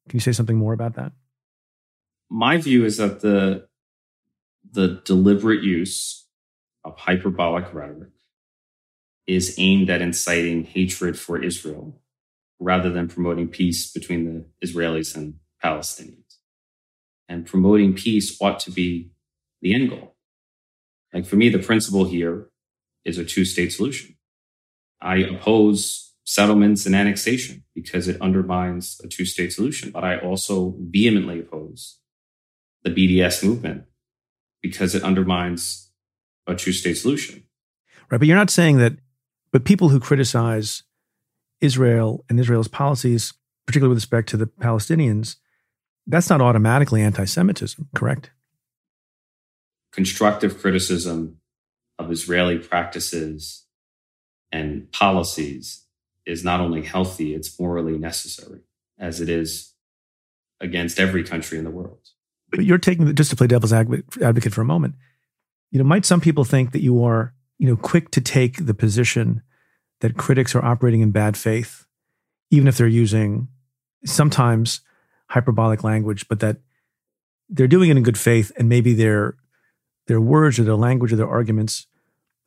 Can 0.08 0.16
you 0.16 0.20
say 0.20 0.32
something 0.32 0.56
more 0.56 0.72
about 0.72 0.94
that? 0.94 1.12
My 2.30 2.56
view 2.56 2.84
is 2.84 2.96
that 2.96 3.20
the 3.20 3.68
the 4.70 5.02
deliberate 5.04 5.62
use 5.62 6.26
of 6.84 6.96
hyperbolic 6.96 7.72
rhetoric 7.74 8.10
is 9.26 9.54
aimed 9.58 9.90
at 9.90 10.00
inciting 10.00 10.64
hatred 10.64 11.18
for 11.18 11.42
Israel 11.42 12.00
rather 12.58 12.90
than 12.90 13.08
promoting 13.08 13.48
peace 13.48 13.92
between 13.92 14.24
the 14.24 14.66
Israelis 14.66 15.16
and 15.16 15.34
Palestinians. 15.62 16.38
And 17.28 17.46
promoting 17.46 17.94
peace 17.94 18.40
ought 18.40 18.60
to 18.60 18.70
be 18.70 19.10
the 19.60 19.74
end 19.74 19.90
goal. 19.90 20.16
Like 21.12 21.26
for 21.26 21.36
me, 21.36 21.48
the 21.48 21.58
principle 21.58 22.04
here 22.04 22.48
is 23.04 23.18
a 23.18 23.24
two 23.24 23.44
state 23.44 23.72
solution. 23.72 24.16
I 25.00 25.16
oppose 25.16 26.11
settlements 26.24 26.86
and 26.86 26.94
annexation 26.94 27.64
because 27.74 28.08
it 28.08 28.20
undermines 28.20 29.00
a 29.02 29.08
two 29.08 29.24
state 29.24 29.52
solution, 29.52 29.90
but 29.90 30.04
I 30.04 30.18
also 30.18 30.74
vehemently 30.78 31.40
oppose 31.40 31.98
the 32.84 32.90
BDS 32.90 33.44
movement 33.44 33.84
because 34.62 34.94
it 34.94 35.02
undermines 35.02 35.90
a 36.46 36.54
two 36.54 36.72
state 36.72 36.94
solution. 36.94 37.44
Right. 38.10 38.18
But 38.18 38.26
you're 38.26 38.36
not 38.36 38.50
saying 38.50 38.78
that, 38.78 38.94
but 39.52 39.64
people 39.64 39.88
who 39.88 40.00
criticize 40.00 40.84
Israel 41.60 42.24
and 42.28 42.38
Israel's 42.38 42.68
policies, 42.68 43.32
particularly 43.66 43.94
with 43.94 44.02
respect 44.02 44.28
to 44.30 44.36
the 44.36 44.46
Palestinians, 44.46 45.36
that's 46.06 46.30
not 46.30 46.40
automatically 46.40 47.02
anti 47.02 47.24
Semitism, 47.24 47.88
correct? 47.94 48.30
Constructive 49.92 50.58
criticism 50.60 51.38
of 51.98 52.10
Israeli 52.10 52.58
practices 52.58 53.66
and 54.50 54.90
policies 54.92 55.81
is 56.26 56.44
not 56.44 56.60
only 56.60 56.82
healthy, 56.82 57.34
it's 57.34 57.58
morally 57.58 57.98
necessary, 57.98 58.60
as 58.98 59.20
it 59.20 59.28
is 59.28 59.72
against 60.60 61.00
every 61.00 61.24
country 61.24 61.58
in 61.58 61.64
the 61.64 61.70
world. 61.70 61.98
But 62.50 62.64
you're 62.64 62.78
taking, 62.78 63.14
just 63.14 63.30
to 63.30 63.36
play 63.36 63.46
devil's 63.46 63.72
advocate 63.72 64.52
for 64.52 64.60
a 64.60 64.64
moment, 64.64 64.94
you 65.70 65.78
know, 65.78 65.84
might 65.84 66.04
some 66.04 66.20
people 66.20 66.44
think 66.44 66.72
that 66.72 66.82
you 66.82 67.02
are, 67.04 67.34
you 67.58 67.66
know, 67.66 67.76
quick 67.76 68.10
to 68.12 68.20
take 68.20 68.66
the 68.66 68.74
position 68.74 69.42
that 70.00 70.16
critics 70.16 70.54
are 70.54 70.64
operating 70.64 71.00
in 71.00 71.10
bad 71.10 71.36
faith, 71.36 71.86
even 72.50 72.68
if 72.68 72.76
they're 72.76 72.86
using 72.86 73.48
sometimes 74.04 74.80
hyperbolic 75.28 75.82
language, 75.82 76.28
but 76.28 76.40
that 76.40 76.58
they're 77.48 77.66
doing 77.66 77.90
it 77.90 77.96
in 77.96 78.02
good 78.02 78.18
faith 78.18 78.52
and 78.56 78.68
maybe 78.68 78.92
their 78.92 79.36
their 80.08 80.20
words 80.20 80.58
or 80.58 80.64
their 80.64 80.74
language 80.74 81.12
or 81.12 81.16
their 81.16 81.28
arguments 81.28 81.86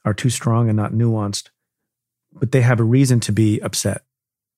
are 0.03 0.13
too 0.13 0.29
strong 0.29 0.67
and 0.67 0.75
not 0.77 0.91
nuanced, 0.91 1.49
but 2.35 2.51
they 2.51 2.61
have 2.61 2.79
a 2.79 2.83
reason 2.83 3.19
to 3.21 3.31
be 3.31 3.59
upset. 3.61 4.03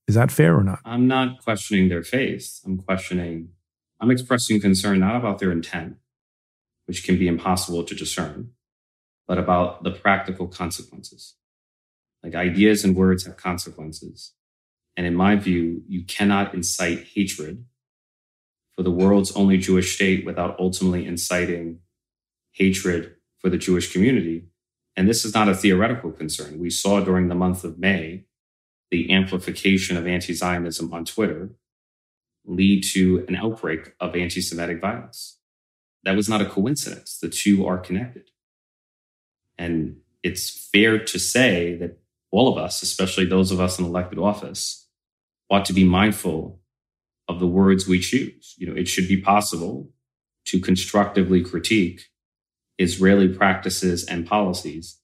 Is 0.08 0.16
that 0.16 0.32
fair 0.32 0.58
or 0.58 0.64
not? 0.64 0.80
I'm 0.86 1.08
not 1.08 1.42
questioning 1.44 1.90
their 1.90 2.04
faith. 2.04 2.62
I'm 2.66 2.78
questioning, 2.78 3.50
I'm 4.00 4.12
expressing 4.12 4.60
concern 4.62 5.00
not 5.00 5.16
about 5.16 5.40
their 5.40 5.52
intent, 5.52 5.98
which 6.86 7.04
can 7.04 7.18
be 7.18 7.28
impossible 7.28 7.84
to 7.84 7.96
discern, 7.96 8.52
but 9.28 9.38
about 9.38 9.84
the 9.84 9.92
practical 9.92 10.48
consequences. 10.48 11.36
Like 12.24 12.36
ideas 12.36 12.84
and 12.84 12.96
words 12.96 13.26
have 13.26 13.38
consequences. 13.38 14.34
And 14.96 15.06
in 15.06 15.16
my 15.16 15.36
view, 15.36 15.84
you 15.88 16.04
cannot 16.04 16.54
incite 16.54 17.06
hatred 17.14 17.66
for 18.76 18.84
the 18.84 18.92
world's 18.92 19.36
only 19.36 19.58
Jewish 19.58 19.96
state 19.96 20.26
without 20.26 20.60
ultimately 20.60 21.06
inciting 21.06 21.80
hatred 22.52 23.16
for 23.40 23.50
the 23.50 23.58
Jewish 23.58 23.92
community. 23.92 24.46
And 24.98 25.08
this 25.08 25.24
is 25.24 25.36
not 25.36 25.48
a 25.48 25.54
theoretical 25.54 26.12
concern. 26.12 26.60
We 26.60 26.72
saw 26.72 27.02
during 27.02 27.28
the 27.28 27.36
month 27.36 27.64
of 27.64 27.78
May 27.78 28.26
the 28.90 29.12
amplification 29.12 29.96
of 29.96 30.08
anti 30.08 30.34
Zionism 30.34 30.92
on 30.92 31.06
Twitter 31.06 31.52
lead 32.46 32.84
to 32.94 33.24
an 33.28 33.36
outbreak 33.36 33.94
of 34.00 34.16
anti 34.16 34.42
Semitic 34.42 34.82
violence. 34.82 35.38
That 36.04 36.16
was 36.16 36.28
not 36.28 36.42
a 36.42 36.46
coincidence. 36.46 37.20
The 37.20 37.30
two 37.30 37.68
are 37.68 37.78
connected. 37.78 38.32
And 39.58 39.98
it's 40.24 40.68
fair 40.74 40.98
to 40.98 41.20
say 41.20 41.76
that 41.76 42.00
all 42.32 42.52
of 42.52 42.58
us, 42.58 42.82
especially 42.82 43.26
those 43.26 43.52
of 43.52 43.60
us 43.60 43.78
in 43.78 43.86
elected 43.86 44.18
office, 44.18 44.88
ought 45.50 45.66
to 45.66 45.74
be 45.74 45.84
mindful 45.84 46.60
of 47.28 47.40
the 47.40 47.48
words 47.48 47.88
we 47.88 48.00
choose. 48.00 48.56
You 48.58 48.68
know, 48.68 48.76
it 48.76 48.88
should 48.88 49.08
be 49.08 49.22
possible 49.22 49.92
to 50.46 50.60
constructively 50.60 51.44
critique 51.44 52.08
Israeli 52.78 53.28
practices 53.28 54.06
and 54.06 54.28
policies 54.28 55.00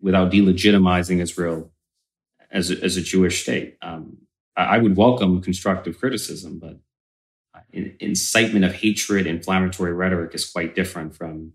without 0.00 0.32
delegitimizing 0.32 1.20
Israel 1.20 1.72
as 2.50 2.70
a, 2.70 2.82
as 2.82 2.96
a 2.96 3.02
Jewish 3.02 3.42
state. 3.42 3.76
Um, 3.82 4.18
I 4.56 4.78
would 4.78 4.96
welcome 4.96 5.40
constructive 5.40 5.98
criticism, 5.98 6.58
but 6.58 6.78
incitement 7.72 8.64
of 8.64 8.74
hatred, 8.74 9.26
inflammatory 9.26 9.92
rhetoric 9.92 10.34
is 10.34 10.44
quite 10.44 10.74
different 10.74 11.14
from 11.14 11.52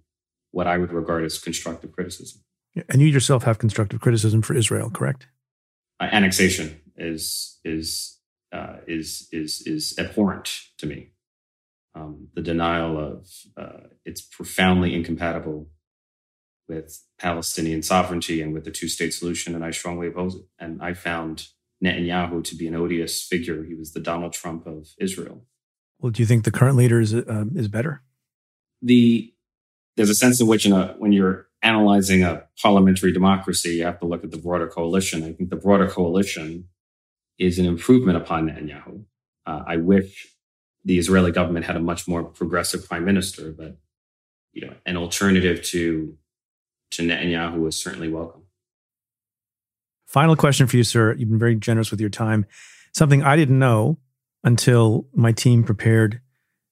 what 0.51 0.65
I 0.65 0.77
would 0.77 0.91
regard 0.91 1.23
as 1.23 1.37
constructive 1.37 1.91
criticism. 1.91 2.41
And 2.89 3.01
you 3.01 3.07
yourself 3.07 3.43
have 3.43 3.59
constructive 3.59 4.01
criticism 4.01 4.41
for 4.41 4.55
Israel, 4.55 4.89
correct? 4.89 5.27
Uh, 5.99 6.09
annexation 6.11 6.79
is 6.95 7.59
is 7.63 8.19
uh, 8.51 8.77
is 8.87 9.27
is 9.31 9.61
is 9.65 9.95
abhorrent 9.97 10.49
to 10.77 10.85
me. 10.85 11.09
Um, 11.97 12.27
the 12.35 12.41
denial 12.41 12.97
of 12.97 13.27
uh, 13.57 13.87
it's 14.05 14.21
profoundly 14.21 14.93
incompatible 14.93 15.69
with 16.67 17.03
Palestinian 17.17 17.81
sovereignty 17.81 18.41
and 18.41 18.53
with 18.53 18.65
the 18.65 18.71
two-state 18.71 19.13
solution, 19.13 19.55
and 19.55 19.63
I 19.63 19.71
strongly 19.71 20.07
oppose 20.07 20.35
it. 20.35 20.45
And 20.59 20.81
I 20.81 20.93
found 20.93 21.47
Netanyahu 21.83 22.43
to 22.43 22.55
be 22.55 22.67
an 22.67 22.75
odious 22.75 23.25
figure. 23.25 23.63
He 23.63 23.73
was 23.73 23.93
the 23.93 23.99
Donald 23.99 24.33
Trump 24.33 24.67
of 24.67 24.87
Israel. 24.99 25.45
Well, 25.99 26.11
do 26.11 26.21
you 26.21 26.27
think 26.27 26.43
the 26.43 26.51
current 26.51 26.77
leader 26.77 26.99
is 26.99 27.13
um, 27.13 27.53
is 27.55 27.67
better? 27.67 28.03
The 28.81 29.33
there's 29.95 30.09
a 30.11 30.15
sense 30.15 30.39
in 30.39 30.47
which, 30.47 30.65
in 30.65 30.73
a, 30.73 30.95
when 30.99 31.11
you're 31.11 31.47
analyzing 31.63 32.23
a 32.23 32.43
parliamentary 32.61 33.11
democracy, 33.11 33.71
you 33.77 33.85
have 33.85 33.99
to 34.01 34.05
look 34.05 34.23
at 34.23 34.31
the 34.31 34.37
broader 34.37 34.67
coalition. 34.67 35.23
I 35.23 35.33
think 35.33 35.49
the 35.49 35.55
broader 35.55 35.87
coalition 35.87 36.65
is 37.39 37.57
an 37.57 37.65
improvement 37.65 38.17
upon 38.17 38.47
Netanyahu. 38.47 39.05
Uh, 39.47 39.63
I 39.65 39.77
wish 39.77 40.27
the 40.87 40.97
Israeli 40.97 41.33
government 41.33 41.65
had 41.65 41.75
a 41.75 41.81
much 41.81 42.07
more 42.07 42.23
progressive 42.23 42.87
prime 42.87 43.03
minister, 43.03 43.51
but 43.51 43.77
you 44.53 44.65
know, 44.65 44.73
an 44.85 44.95
alternative 44.95 45.61
to 45.65 46.17
to 46.91 47.03
Netanyahu 47.03 47.67
is 47.67 47.75
certainly 47.75 48.07
welcome. 48.07 48.43
Final 50.07 50.37
question 50.37 50.65
for 50.65 50.77
you, 50.77 50.83
sir. 50.83 51.13
You've 51.13 51.29
been 51.29 51.37
very 51.37 51.55
generous 51.55 51.91
with 51.91 51.99
your 51.99 52.09
time. 52.09 52.45
Something 52.93 53.21
I 53.21 53.35
didn't 53.35 53.59
know 53.59 53.97
until 54.45 55.05
my 55.13 55.33
team 55.33 55.65
prepared 55.65 56.21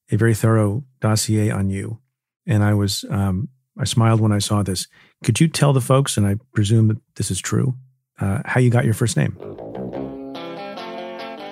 a 0.09 0.15
very 0.15 0.33
thorough 0.33 0.85
dossier 1.01 1.51
on 1.51 1.69
you, 1.69 1.99
and 2.47 2.63
I 2.63 2.73
was 2.73 3.03
um, 3.09 3.49
I 3.77 3.83
smiled 3.83 4.21
when 4.21 4.31
I 4.31 4.39
saw 4.39 4.63
this. 4.63 4.87
Could 5.25 5.41
you 5.41 5.49
tell 5.49 5.73
the 5.73 5.81
folks, 5.81 6.15
and 6.15 6.25
I 6.25 6.37
presume 6.53 6.87
that 6.87 6.97
this 7.15 7.31
is 7.31 7.41
true, 7.41 7.75
uh, 8.21 8.43
how 8.45 8.61
you 8.61 8.69
got 8.69 8.85
your 8.85 8.93
first 8.93 9.17
name? 9.17 9.35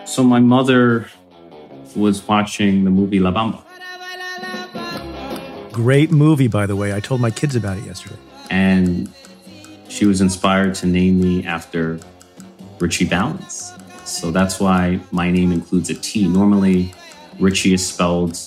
So 0.06 0.24
my 0.24 0.40
mother 0.40 1.10
was 1.96 2.28
watching 2.28 2.84
the 2.84 2.92
movie 2.92 3.20
La 3.20 3.32
Bamba. 3.32 3.62
Great 5.72 6.12
movie, 6.12 6.48
by 6.48 6.66
the 6.66 6.76
way. 6.76 6.94
I 6.94 7.00
told 7.00 7.22
my 7.22 7.32
kids 7.32 7.56
about 7.56 7.78
it 7.78 7.86
yesterday. 7.86 8.18
And 8.50 9.12
she 9.90 10.06
was 10.06 10.22
inspired 10.22 10.76
to 10.76 10.88
name 10.88 11.20
me 11.20 11.46
after 11.46 12.00
Ritchie 12.80 13.06
Valens. 13.06 13.74
So 14.06 14.32
that's 14.32 14.60
why 14.60 15.00
my 15.12 15.32
name 15.32 15.52
includes 15.52 15.90
a 15.90 15.96
T. 15.96 16.28
Normally, 16.28 16.94
Richie 17.40 17.74
is 17.74 17.88
spelled 17.88 18.38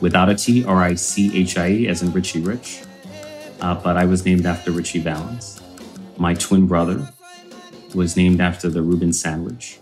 without 0.00 0.28
a 0.28 0.34
T, 0.34 0.64
R 0.64 0.82
I 0.82 0.94
C 0.94 1.36
H 1.38 1.56
I 1.58 1.68
E, 1.68 1.88
as 1.88 2.02
in 2.02 2.12
Richie 2.12 2.40
Rich 2.40 2.82
uh, 3.64 3.74
but 3.74 3.96
I 3.96 4.04
was 4.04 4.26
named 4.26 4.44
after 4.44 4.70
Ritchie 4.70 5.00
Valens. 5.00 5.60
My 6.18 6.34
twin 6.34 6.66
brother 6.66 7.08
was 7.94 8.14
named 8.14 8.40
after 8.40 8.68
the 8.68 8.82
Reuben 8.82 9.12
sandwich. 9.12 9.78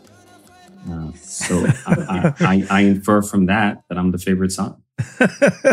Uh, 0.90 1.12
so 1.20 1.64
I, 1.86 2.34
I, 2.40 2.66
I, 2.70 2.80
infer 2.80 3.22
from 3.22 3.46
that 3.46 3.84
that 3.88 3.98
I'm 3.98 4.10
the 4.10 4.18
favorite 4.18 4.50
son. 4.50 4.82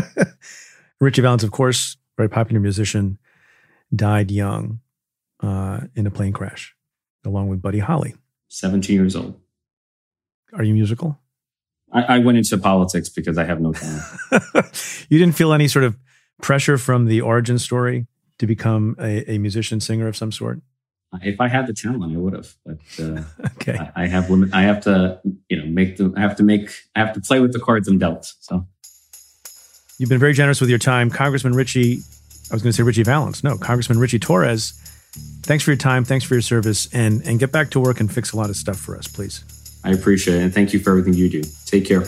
Ritchie 0.99 1.21
Valens, 1.21 1.43
of 1.43 1.51
course, 1.51 1.97
very 2.15 2.29
popular 2.29 2.59
musician, 2.59 3.17
died 3.95 4.29
young 4.29 4.81
uh, 5.41 5.81
in 5.95 6.05
a 6.05 6.11
plane 6.11 6.33
crash, 6.33 6.75
along 7.25 7.47
with 7.47 7.61
Buddy 7.61 7.79
Holly. 7.79 8.15
17 8.49 8.95
years 8.95 9.15
old. 9.15 9.39
Are 10.53 10.63
you 10.63 10.73
musical? 10.73 11.19
I, 11.91 12.01
I 12.03 12.17
went 12.19 12.37
into 12.37 12.57
politics 12.57 13.09
because 13.09 13.37
I 13.37 13.45
have 13.45 13.59
no 13.59 13.73
talent. 13.73 14.03
you 15.09 15.17
didn't 15.17 15.35
feel 15.35 15.53
any 15.53 15.67
sort 15.67 15.85
of 15.85 15.97
pressure 16.41 16.77
from 16.77 17.05
the 17.05 17.21
origin 17.21 17.57
story 17.57 18.07
to 18.37 18.47
become 18.47 18.95
a, 18.99 19.31
a 19.31 19.37
musician, 19.37 19.79
singer 19.79 20.07
of 20.07 20.15
some 20.15 20.31
sort? 20.31 20.61
If 21.21 21.41
I 21.41 21.47
had 21.47 21.65
the 21.67 21.73
talent, 21.73 22.15
I 22.15 22.17
would 22.17 22.33
have. 22.33 22.55
But 22.65 22.77
uh, 22.99 23.23
okay, 23.55 23.77
I, 23.77 24.03
I, 24.03 24.07
have 24.07 24.29
limit. 24.29 24.53
I 24.53 24.61
have 24.61 24.81
to, 24.81 25.19
you 25.49 25.57
know, 25.57 25.65
make 25.65 25.97
the. 25.97 26.13
I 26.15 26.21
have 26.21 26.35
to 26.37 26.43
make. 26.43 26.69
I 26.95 26.99
have 26.99 27.13
to 27.13 27.21
play 27.21 27.39
with 27.39 27.51
the 27.51 27.59
cards 27.59 27.87
I'm 27.87 27.97
dealt. 27.97 28.31
So, 28.39 28.65
you've 29.97 30.09
been 30.09 30.19
very 30.19 30.33
generous 30.33 30.61
with 30.61 30.69
your 30.69 30.79
time, 30.79 31.09
Congressman 31.09 31.53
Ritchie. 31.53 32.01
I 32.51 32.53
was 32.53 32.61
going 32.61 32.71
to 32.71 32.73
say 32.73 32.83
Ritchie 32.83 33.03
Valens. 33.03 33.43
No, 33.43 33.57
Congressman 33.57 33.99
Ritchie 33.99 34.19
Torres. 34.19 34.73
Thanks 35.43 35.63
for 35.63 35.71
your 35.71 35.77
time. 35.77 36.05
Thanks 36.05 36.25
for 36.25 36.35
your 36.35 36.41
service, 36.41 36.87
and 36.93 37.23
and 37.23 37.39
get 37.39 37.51
back 37.51 37.71
to 37.71 37.79
work 37.79 37.99
and 37.99 38.11
fix 38.11 38.31
a 38.31 38.37
lot 38.37 38.51
of 38.51 38.55
stuff 38.55 38.77
for 38.77 38.95
us, 38.95 39.07
please. 39.07 39.43
I 39.83 39.91
appreciate 39.91 40.37
it, 40.37 40.43
and 40.43 40.53
thank 40.53 40.73
you 40.73 40.79
for 40.79 40.91
everything 40.91 41.15
you 41.15 41.29
do. 41.29 41.41
Take 41.65 41.85
care. 41.85 42.03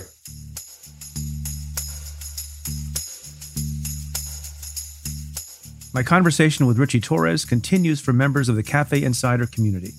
My 5.93 6.03
conversation 6.03 6.67
with 6.67 6.77
Ritchie 6.77 7.01
Torres 7.01 7.43
continues 7.43 7.99
for 7.99 8.13
members 8.13 8.47
of 8.47 8.55
the 8.55 8.63
Cafe 8.63 9.03
Insider 9.03 9.45
community. 9.45 9.91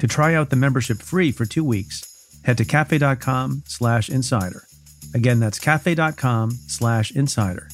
To 0.00 0.08
try 0.08 0.34
out 0.34 0.50
the 0.50 0.56
membership 0.56 1.00
free 1.00 1.30
for 1.30 1.44
two 1.44 1.62
weeks, 1.62 2.40
head 2.42 2.58
to 2.58 2.64
cafe.com 2.64 3.62
slash 3.64 4.08
insider. 4.08 4.64
Again, 5.14 5.38
that's 5.38 5.60
cafe.com 5.60 6.50
slash 6.66 7.12
insider. 7.12 7.68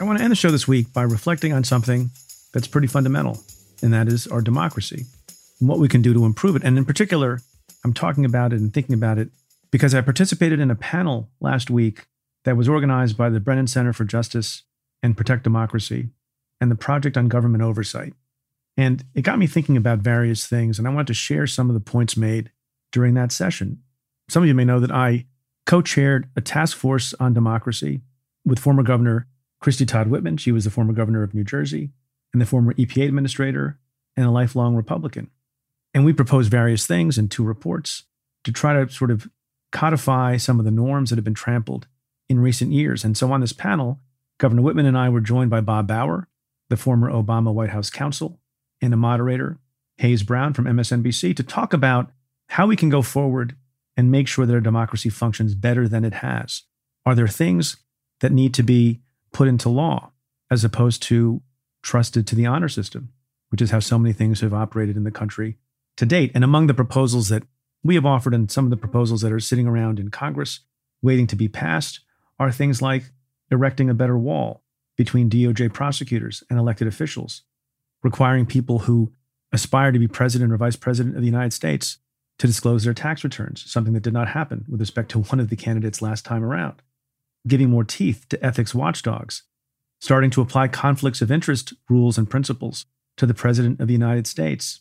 I 0.00 0.04
want 0.04 0.18
to 0.18 0.24
end 0.24 0.32
the 0.32 0.36
show 0.36 0.50
this 0.50 0.66
week 0.66 0.92
by 0.92 1.02
reflecting 1.02 1.52
on 1.52 1.62
something 1.62 2.10
that's 2.52 2.66
pretty 2.66 2.88
fundamental, 2.88 3.44
and 3.80 3.92
that 3.92 4.08
is 4.08 4.26
our 4.26 4.40
democracy 4.40 5.06
and 5.60 5.68
what 5.68 5.78
we 5.78 5.88
can 5.88 6.02
do 6.02 6.14
to 6.14 6.24
improve 6.24 6.56
it. 6.56 6.62
And 6.64 6.76
in 6.78 6.84
particular, 6.84 7.40
I'm 7.84 7.92
talking 7.92 8.24
about 8.24 8.52
it 8.52 8.60
and 8.60 8.72
thinking 8.72 8.94
about 8.94 9.18
it 9.18 9.30
because 9.70 9.94
I 9.94 10.00
participated 10.00 10.60
in 10.60 10.70
a 10.70 10.76
panel 10.76 11.30
last 11.40 11.70
week 11.70 12.06
that 12.44 12.56
was 12.56 12.68
organized 12.68 13.16
by 13.16 13.28
the 13.28 13.40
Brennan 13.40 13.66
Center 13.66 13.92
for 13.92 14.04
Justice 14.04 14.62
and 15.02 15.16
Protect 15.16 15.42
Democracy 15.42 16.10
and 16.60 16.70
the 16.70 16.76
Project 16.76 17.16
on 17.16 17.28
Government 17.28 17.62
Oversight. 17.62 18.14
And 18.76 19.04
it 19.14 19.22
got 19.22 19.38
me 19.38 19.46
thinking 19.46 19.76
about 19.76 20.00
various 20.00 20.46
things, 20.46 20.78
and 20.78 20.86
I 20.86 20.92
want 20.92 21.08
to 21.08 21.14
share 21.14 21.46
some 21.46 21.70
of 21.70 21.74
the 21.74 21.80
points 21.80 22.16
made 22.16 22.50
during 22.92 23.14
that 23.14 23.32
session. 23.32 23.82
Some 24.28 24.42
of 24.42 24.48
you 24.48 24.54
may 24.54 24.64
know 24.64 24.80
that 24.80 24.90
I 24.90 25.26
co 25.64 25.82
chaired 25.82 26.28
a 26.36 26.40
task 26.40 26.76
force 26.76 27.14
on 27.18 27.32
democracy 27.32 28.02
with 28.44 28.58
former 28.58 28.82
Governor 28.82 29.26
Christie 29.60 29.86
Todd 29.86 30.08
Whitman. 30.08 30.36
She 30.36 30.52
was 30.52 30.64
the 30.64 30.70
former 30.70 30.92
governor 30.92 31.22
of 31.22 31.34
New 31.34 31.44
Jersey 31.44 31.90
and 32.32 32.40
the 32.40 32.46
former 32.46 32.74
EPA 32.74 33.08
administrator 33.08 33.78
and 34.16 34.26
a 34.26 34.30
lifelong 34.30 34.74
Republican. 34.74 35.30
And 35.96 36.04
we 36.04 36.12
proposed 36.12 36.50
various 36.50 36.86
things 36.86 37.16
in 37.16 37.30
two 37.30 37.42
reports 37.42 38.02
to 38.44 38.52
try 38.52 38.74
to 38.74 38.92
sort 38.92 39.10
of 39.10 39.30
codify 39.72 40.36
some 40.36 40.58
of 40.58 40.66
the 40.66 40.70
norms 40.70 41.08
that 41.08 41.16
have 41.16 41.24
been 41.24 41.32
trampled 41.32 41.86
in 42.28 42.38
recent 42.38 42.70
years. 42.70 43.02
And 43.02 43.16
so 43.16 43.32
on 43.32 43.40
this 43.40 43.54
panel, 43.54 44.00
Governor 44.38 44.60
Whitman 44.60 44.84
and 44.84 44.98
I 44.98 45.08
were 45.08 45.22
joined 45.22 45.48
by 45.48 45.62
Bob 45.62 45.86
Bauer, 45.86 46.28
the 46.68 46.76
former 46.76 47.10
Obama 47.10 47.50
White 47.50 47.70
House 47.70 47.88
counsel, 47.88 48.38
and 48.82 48.92
a 48.92 48.96
moderator, 48.98 49.58
Hayes 49.96 50.22
Brown 50.22 50.52
from 50.52 50.66
MSNBC, 50.66 51.34
to 51.34 51.42
talk 51.42 51.72
about 51.72 52.10
how 52.50 52.66
we 52.66 52.76
can 52.76 52.90
go 52.90 53.00
forward 53.00 53.56
and 53.96 54.10
make 54.10 54.28
sure 54.28 54.44
that 54.44 54.52
our 54.52 54.60
democracy 54.60 55.08
functions 55.08 55.54
better 55.54 55.88
than 55.88 56.04
it 56.04 56.12
has. 56.12 56.64
Are 57.06 57.14
there 57.14 57.26
things 57.26 57.78
that 58.20 58.32
need 58.32 58.52
to 58.52 58.62
be 58.62 59.00
put 59.32 59.48
into 59.48 59.70
law 59.70 60.12
as 60.50 60.62
opposed 60.62 61.02
to 61.04 61.40
trusted 61.82 62.26
to 62.26 62.34
the 62.34 62.44
honor 62.44 62.68
system, 62.68 63.14
which 63.48 63.62
is 63.62 63.70
how 63.70 63.80
so 63.80 63.98
many 63.98 64.12
things 64.12 64.42
have 64.42 64.52
operated 64.52 64.98
in 64.98 65.04
the 65.04 65.10
country 65.10 65.56
to 65.96 66.06
date. 66.06 66.32
And 66.34 66.44
among 66.44 66.66
the 66.66 66.74
proposals 66.74 67.28
that 67.28 67.44
we 67.82 67.94
have 67.94 68.06
offered 68.06 68.34
and 68.34 68.50
some 68.50 68.64
of 68.64 68.70
the 68.70 68.76
proposals 68.76 69.20
that 69.20 69.32
are 69.32 69.40
sitting 69.40 69.66
around 69.66 69.98
in 69.98 70.10
Congress 70.10 70.60
waiting 71.02 71.26
to 71.28 71.36
be 71.36 71.48
passed 71.48 72.00
are 72.38 72.50
things 72.50 72.82
like 72.82 73.04
erecting 73.50 73.88
a 73.88 73.94
better 73.94 74.18
wall 74.18 74.62
between 74.96 75.30
DOJ 75.30 75.72
prosecutors 75.72 76.42
and 76.50 76.58
elected 76.58 76.88
officials, 76.88 77.42
requiring 78.02 78.46
people 78.46 78.80
who 78.80 79.12
aspire 79.52 79.92
to 79.92 79.98
be 79.98 80.08
president 80.08 80.52
or 80.52 80.56
vice 80.56 80.76
president 80.76 81.14
of 81.14 81.20
the 81.20 81.28
United 81.28 81.52
States 81.52 81.98
to 82.38 82.46
disclose 82.46 82.84
their 82.84 82.94
tax 82.94 83.24
returns, 83.24 83.70
something 83.70 83.94
that 83.94 84.02
did 84.02 84.12
not 84.12 84.28
happen 84.28 84.64
with 84.68 84.80
respect 84.80 85.10
to 85.10 85.20
one 85.20 85.40
of 85.40 85.48
the 85.48 85.56
candidates 85.56 86.02
last 86.02 86.24
time 86.24 86.44
around, 86.44 86.82
giving 87.46 87.70
more 87.70 87.84
teeth 87.84 88.26
to 88.28 88.44
ethics 88.44 88.74
watchdogs, 88.74 89.42
starting 90.00 90.30
to 90.30 90.42
apply 90.42 90.68
conflicts 90.68 91.22
of 91.22 91.30
interest 91.30 91.72
rules 91.88 92.18
and 92.18 92.28
principles 92.28 92.84
to 93.16 93.26
the 93.26 93.34
president 93.34 93.80
of 93.80 93.86
the 93.86 93.94
United 93.94 94.26
States, 94.26 94.80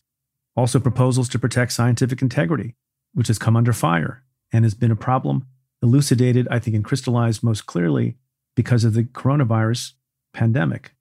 also, 0.55 0.79
proposals 0.79 1.27
to 1.29 1.39
protect 1.39 1.73
scientific 1.73 2.21
integrity, 2.21 2.75
which 3.13 3.27
has 3.27 3.37
come 3.37 3.57
under 3.57 3.73
fire 3.73 4.23
and 4.53 4.63
has 4.63 4.73
been 4.73 4.91
a 4.91 4.95
problem 4.95 5.45
elucidated, 5.81 6.47
I 6.49 6.59
think, 6.59 6.75
and 6.75 6.85
crystallized 6.85 7.43
most 7.43 7.65
clearly 7.65 8.15
because 8.55 8.83
of 8.83 8.93
the 8.93 9.03
coronavirus 9.03 9.93
pandemic. 10.33 10.95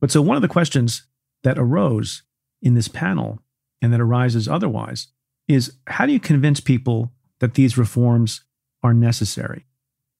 But 0.00 0.10
so, 0.10 0.22
one 0.22 0.36
of 0.36 0.42
the 0.42 0.48
questions 0.48 1.06
that 1.42 1.58
arose 1.58 2.22
in 2.62 2.74
this 2.74 2.88
panel 2.88 3.42
and 3.82 3.92
that 3.92 4.00
arises 4.00 4.48
otherwise 4.48 5.08
is 5.46 5.74
how 5.86 6.06
do 6.06 6.12
you 6.12 6.20
convince 6.20 6.60
people 6.60 7.12
that 7.40 7.54
these 7.54 7.76
reforms 7.76 8.44
are 8.82 8.94
necessary? 8.94 9.66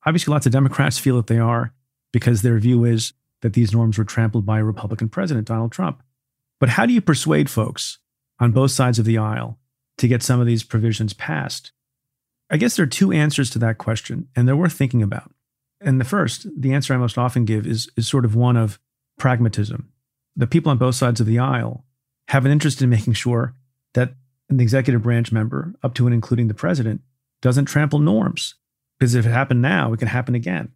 Obviously, 0.06 0.32
lots 0.32 0.46
of 0.46 0.52
Democrats 0.52 0.98
feel 0.98 1.16
that 1.16 1.26
they 1.26 1.38
are 1.38 1.72
because 2.12 2.42
their 2.42 2.58
view 2.58 2.84
is 2.84 3.14
that 3.40 3.54
these 3.54 3.72
norms 3.72 3.98
were 3.98 4.04
trampled 4.04 4.46
by 4.46 4.58
a 4.58 4.64
Republican 4.64 5.08
president, 5.08 5.46
Donald 5.46 5.72
Trump. 5.72 6.02
But 6.60 6.68
how 6.68 6.86
do 6.86 6.92
you 6.92 7.00
persuade 7.00 7.50
folks 7.50 7.98
on 8.40 8.52
both 8.52 8.70
sides 8.70 8.98
of 8.98 9.04
the 9.04 9.18
aisle 9.18 9.58
to 9.98 10.08
get 10.08 10.22
some 10.22 10.40
of 10.40 10.46
these 10.46 10.62
provisions 10.62 11.12
passed? 11.12 11.72
I 12.50 12.56
guess 12.56 12.76
there 12.76 12.84
are 12.84 12.88
two 12.88 13.12
answers 13.12 13.50
to 13.50 13.58
that 13.60 13.78
question, 13.78 14.28
and 14.36 14.46
they're 14.46 14.56
worth 14.56 14.72
thinking 14.72 15.02
about. 15.02 15.32
And 15.80 16.00
the 16.00 16.04
first, 16.04 16.46
the 16.56 16.72
answer 16.72 16.94
I 16.94 16.98
most 16.98 17.18
often 17.18 17.44
give 17.44 17.66
is, 17.66 17.90
is 17.96 18.08
sort 18.08 18.24
of 18.24 18.34
one 18.34 18.56
of 18.56 18.78
pragmatism. 19.18 19.90
The 20.36 20.46
people 20.46 20.70
on 20.70 20.78
both 20.78 20.94
sides 20.94 21.20
of 21.20 21.26
the 21.26 21.38
aisle 21.38 21.84
have 22.28 22.44
an 22.46 22.52
interest 22.52 22.82
in 22.82 22.90
making 22.90 23.12
sure 23.14 23.54
that 23.94 24.14
an 24.48 24.60
executive 24.60 25.02
branch 25.02 25.32
member, 25.32 25.74
up 25.82 25.94
to 25.94 26.06
and 26.06 26.14
including 26.14 26.48
the 26.48 26.54
president, 26.54 27.02
doesn't 27.40 27.66
trample 27.66 27.98
norms. 27.98 28.54
Because 28.98 29.14
if 29.14 29.26
it 29.26 29.30
happened 29.30 29.62
now, 29.62 29.92
it 29.92 29.98
can 29.98 30.08
happen 30.08 30.34
again. 30.34 30.72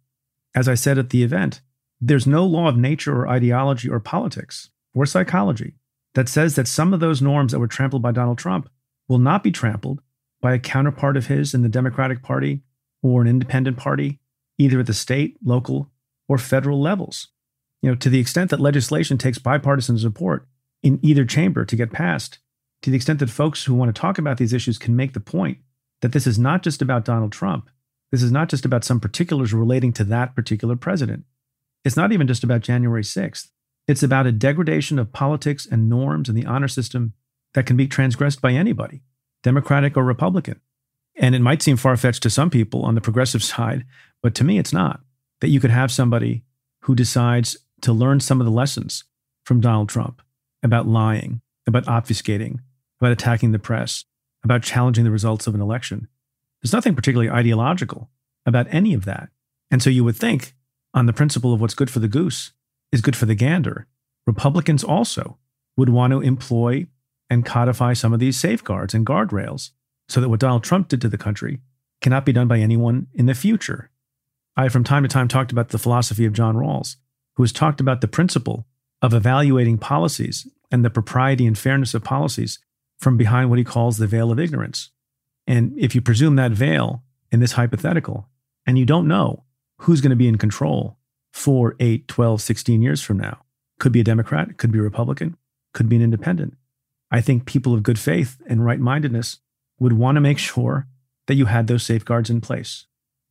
As 0.55 0.67
I 0.67 0.75
said 0.75 0.97
at 0.97 1.09
the 1.09 1.23
event, 1.23 1.61
there's 2.01 2.27
no 2.27 2.45
law 2.45 2.67
of 2.67 2.77
nature 2.77 3.15
or 3.15 3.27
ideology 3.27 3.89
or 3.89 3.99
politics 3.99 4.69
or 4.93 5.05
psychology 5.05 5.75
that 6.15 6.29
says 6.29 6.55
that 6.55 6.67
some 6.67 6.93
of 6.93 6.99
those 6.99 7.21
norms 7.21 7.51
that 7.51 7.59
were 7.59 7.67
trampled 7.67 8.01
by 8.01 8.11
Donald 8.11 8.37
Trump 8.37 8.69
will 9.07 9.19
not 9.19 9.43
be 9.43 9.51
trampled 9.51 10.01
by 10.41 10.53
a 10.53 10.59
counterpart 10.59 11.17
of 11.17 11.27
his 11.27 11.53
in 11.53 11.61
the 11.61 11.69
Democratic 11.69 12.23
Party 12.23 12.61
or 13.01 13.21
an 13.21 13.27
independent 13.27 13.77
party, 13.77 14.19
either 14.57 14.79
at 14.79 14.85
the 14.85 14.93
state, 14.93 15.37
local, 15.43 15.91
or 16.27 16.37
federal 16.37 16.81
levels. 16.81 17.27
You 17.81 17.89
know, 17.89 17.95
to 17.95 18.09
the 18.09 18.19
extent 18.19 18.49
that 18.49 18.59
legislation 18.59 19.17
takes 19.17 19.37
bipartisan 19.37 19.97
support 19.97 20.47
in 20.83 20.99
either 21.01 21.25
chamber 21.25 21.65
to 21.65 21.75
get 21.75 21.91
passed, 21.91 22.39
to 22.81 22.89
the 22.89 22.95
extent 22.95 23.19
that 23.19 23.29
folks 23.29 23.65
who 23.65 23.73
want 23.73 23.93
to 23.93 23.99
talk 23.99 24.17
about 24.17 24.37
these 24.37 24.53
issues 24.53 24.77
can 24.77 24.95
make 24.95 25.13
the 25.13 25.19
point 25.19 25.59
that 26.01 26.11
this 26.11 26.27
is 26.27 26.39
not 26.39 26.63
just 26.63 26.81
about 26.81 27.05
Donald 27.05 27.31
Trump. 27.31 27.69
This 28.11 28.23
is 28.23 28.31
not 28.31 28.49
just 28.49 28.65
about 28.65 28.83
some 28.83 28.99
particulars 28.99 29.53
relating 29.53 29.93
to 29.93 30.03
that 30.05 30.35
particular 30.35 30.75
president. 30.75 31.25
It's 31.85 31.97
not 31.97 32.11
even 32.11 32.27
just 32.27 32.43
about 32.43 32.61
January 32.61 33.03
6th. 33.03 33.49
It's 33.89 34.03
about 34.03 34.27
a 34.27 34.31
degradation 34.31 34.99
of 34.99 35.11
politics 35.11 35.65
and 35.65 35.89
norms 35.89 36.29
and 36.29 36.37
the 36.37 36.45
honor 36.45 36.67
system 36.67 37.13
that 37.55 37.65
can 37.65 37.75
be 37.75 37.87
transgressed 37.87 38.39
by 38.39 38.51
anybody, 38.51 39.01
Democratic 39.41 39.97
or 39.97 40.03
Republican. 40.03 40.61
And 41.15 41.33
it 41.33 41.41
might 41.41 41.63
seem 41.63 41.75
far 41.75 41.97
fetched 41.97 42.21
to 42.21 42.29
some 42.29 42.51
people 42.51 42.83
on 42.83 42.93
the 42.93 43.01
progressive 43.01 43.43
side, 43.55 43.87
but 44.21 44.35
to 44.35 44.43
me, 44.43 44.59
it's 44.59 44.71
not. 44.71 45.01
That 45.41 45.47
you 45.47 45.59
could 45.59 45.71
have 45.71 45.91
somebody 45.91 46.43
who 46.81 46.93
decides 46.93 47.57
to 47.81 47.91
learn 47.91 48.19
some 48.19 48.39
of 48.39 48.45
the 48.45 48.51
lessons 48.51 49.05
from 49.43 49.59
Donald 49.59 49.89
Trump 49.89 50.21
about 50.61 50.87
lying, 50.87 51.41
about 51.65 51.85
obfuscating, 51.85 52.59
about 53.01 53.11
attacking 53.11 53.53
the 53.53 53.57
press, 53.57 54.05
about 54.43 54.61
challenging 54.61 55.03
the 55.03 55.09
results 55.09 55.47
of 55.47 55.55
an 55.55 55.61
election. 55.61 56.07
There's 56.61 56.73
nothing 56.73 56.93
particularly 56.93 57.31
ideological 57.31 58.11
about 58.45 58.67
any 58.69 58.93
of 58.93 59.05
that. 59.05 59.29
And 59.71 59.81
so 59.81 59.89
you 59.89 60.03
would 60.03 60.15
think, 60.15 60.53
on 60.93 61.07
the 61.07 61.13
principle 61.13 61.55
of 61.55 61.61
what's 61.61 61.73
good 61.73 61.89
for 61.89 61.97
the 61.97 62.07
goose 62.07 62.51
is 62.91 63.01
good 63.01 63.15
for 63.15 63.25
the 63.25 63.35
gander. 63.35 63.87
Republicans 64.25 64.83
also 64.83 65.37
would 65.77 65.89
want 65.89 66.11
to 66.11 66.21
employ 66.21 66.87
and 67.29 67.45
codify 67.45 67.93
some 67.93 68.13
of 68.13 68.19
these 68.19 68.39
safeguards 68.39 68.93
and 68.93 69.05
guardrails 69.05 69.71
so 70.07 70.19
that 70.19 70.29
what 70.29 70.39
Donald 70.39 70.63
Trump 70.63 70.87
did 70.87 71.01
to 71.01 71.09
the 71.09 71.17
country 71.17 71.59
cannot 72.01 72.25
be 72.25 72.33
done 72.33 72.47
by 72.47 72.59
anyone 72.59 73.07
in 73.13 73.25
the 73.25 73.33
future. 73.33 73.91
I, 74.57 74.63
have 74.63 74.73
from 74.73 74.83
time 74.83 75.03
to 75.03 75.09
time, 75.09 75.27
talked 75.27 75.51
about 75.51 75.69
the 75.69 75.77
philosophy 75.77 76.25
of 76.25 76.33
John 76.33 76.55
Rawls, 76.55 76.95
who 77.35 77.43
has 77.43 77.53
talked 77.53 77.79
about 77.79 78.01
the 78.01 78.07
principle 78.07 78.65
of 79.01 79.13
evaluating 79.13 79.77
policies 79.77 80.47
and 80.71 80.83
the 80.83 80.89
propriety 80.89 81.45
and 81.45 81.57
fairness 81.57 81.93
of 81.93 82.03
policies 82.03 82.59
from 82.99 83.15
behind 83.17 83.49
what 83.49 83.59
he 83.59 83.63
calls 83.63 83.97
the 83.97 84.07
veil 84.07 84.31
of 84.31 84.39
ignorance. 84.39 84.89
And 85.47 85.73
if 85.77 85.95
you 85.95 86.01
presume 86.01 86.35
that 86.35 86.51
veil 86.51 87.03
in 87.31 87.39
this 87.39 87.53
hypothetical, 87.53 88.27
and 88.65 88.77
you 88.77 88.85
don't 88.85 89.07
know 89.07 89.45
who's 89.79 90.01
going 90.01 90.11
to 90.11 90.15
be 90.15 90.27
in 90.27 90.37
control 90.37 90.98
4, 91.33 91.75
8, 91.79 92.07
12, 92.07 92.41
16 92.41 92.81
years 92.81 93.01
from 93.01 93.17
now, 93.17 93.43
could 93.79 93.91
be 93.91 94.01
a 94.01 94.03
Democrat, 94.03 94.57
could 94.57 94.71
be 94.71 94.79
a 94.79 94.83
Republican, 94.83 95.37
could 95.73 95.89
be 95.89 95.95
an 95.95 96.01
independent. 96.01 96.55
I 97.11 97.21
think 97.21 97.45
people 97.45 97.73
of 97.73 97.83
good 97.83 97.99
faith 97.99 98.37
and 98.47 98.65
right 98.65 98.79
mindedness 98.79 99.39
would 99.79 99.93
want 99.93 100.15
to 100.15 100.21
make 100.21 100.37
sure 100.37 100.87
that 101.27 101.35
you 101.35 101.45
had 101.45 101.67
those 101.67 101.83
safeguards 101.83 102.29
in 102.29 102.41
place. 102.41 102.85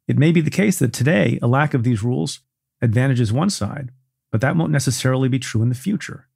It 0.06 0.18
may 0.18 0.32
be 0.32 0.40
the 0.40 0.50
case 0.50 0.78
that 0.78 0.92
today 0.92 1.38
a 1.42 1.46
lack 1.46 1.74
of 1.74 1.84
these 1.84 2.02
rules 2.02 2.40
advantages 2.80 3.32
one 3.32 3.50
side, 3.50 3.90
but 4.30 4.40
that 4.40 4.56
won't 4.56 4.72
necessarily 4.72 5.28
be 5.28 5.38
true 5.38 5.62
in 5.62 5.68
the 5.68 5.74
future. 5.74 6.28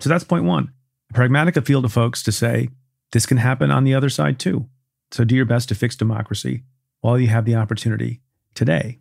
So 0.00 0.08
that's 0.08 0.24
point 0.24 0.44
one. 0.44 0.72
A 1.10 1.14
pragmatic 1.14 1.56
appeal 1.56 1.82
to 1.82 1.88
folks 1.88 2.22
to 2.24 2.32
say 2.32 2.68
this 3.12 3.26
can 3.26 3.38
happen 3.38 3.70
on 3.70 3.84
the 3.84 3.94
other 3.94 4.10
side 4.10 4.38
too. 4.38 4.68
So 5.10 5.24
do 5.24 5.34
your 5.34 5.44
best 5.44 5.68
to 5.68 5.74
fix 5.74 5.96
democracy 5.96 6.64
while 7.00 7.18
you 7.18 7.28
have 7.28 7.44
the 7.44 7.54
opportunity 7.54 8.20
today. 8.54 8.98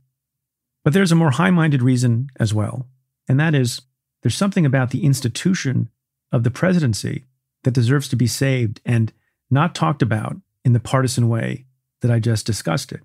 But 0.86 0.94
there's 0.94 1.12
a 1.12 1.16
more 1.16 1.32
high 1.32 1.50
minded 1.50 1.82
reason 1.82 2.30
as 2.40 2.54
well, 2.54 2.88
and 3.28 3.40
that 3.40 3.56
is 3.56 3.82
there's 4.22 4.38
something 4.38 4.68
about 4.68 4.92
the 4.92 5.04
institution 5.04 5.90
of 6.32 6.44
the 6.44 6.52
presidency 6.52 7.26
that 7.64 7.74
deserves 7.74 8.08
to 8.10 8.16
be 8.16 8.28
saved 8.28 8.82
and 8.86 9.12
not 9.50 9.74
talked 9.74 10.04
about 10.04 10.38
in 10.64 10.74
the 10.74 10.80
partisan 10.80 11.28
way 11.28 11.66
that 12.02 12.12
I 12.12 12.20
just 12.20 12.46
discussed 12.46 12.92
it. 12.92 13.02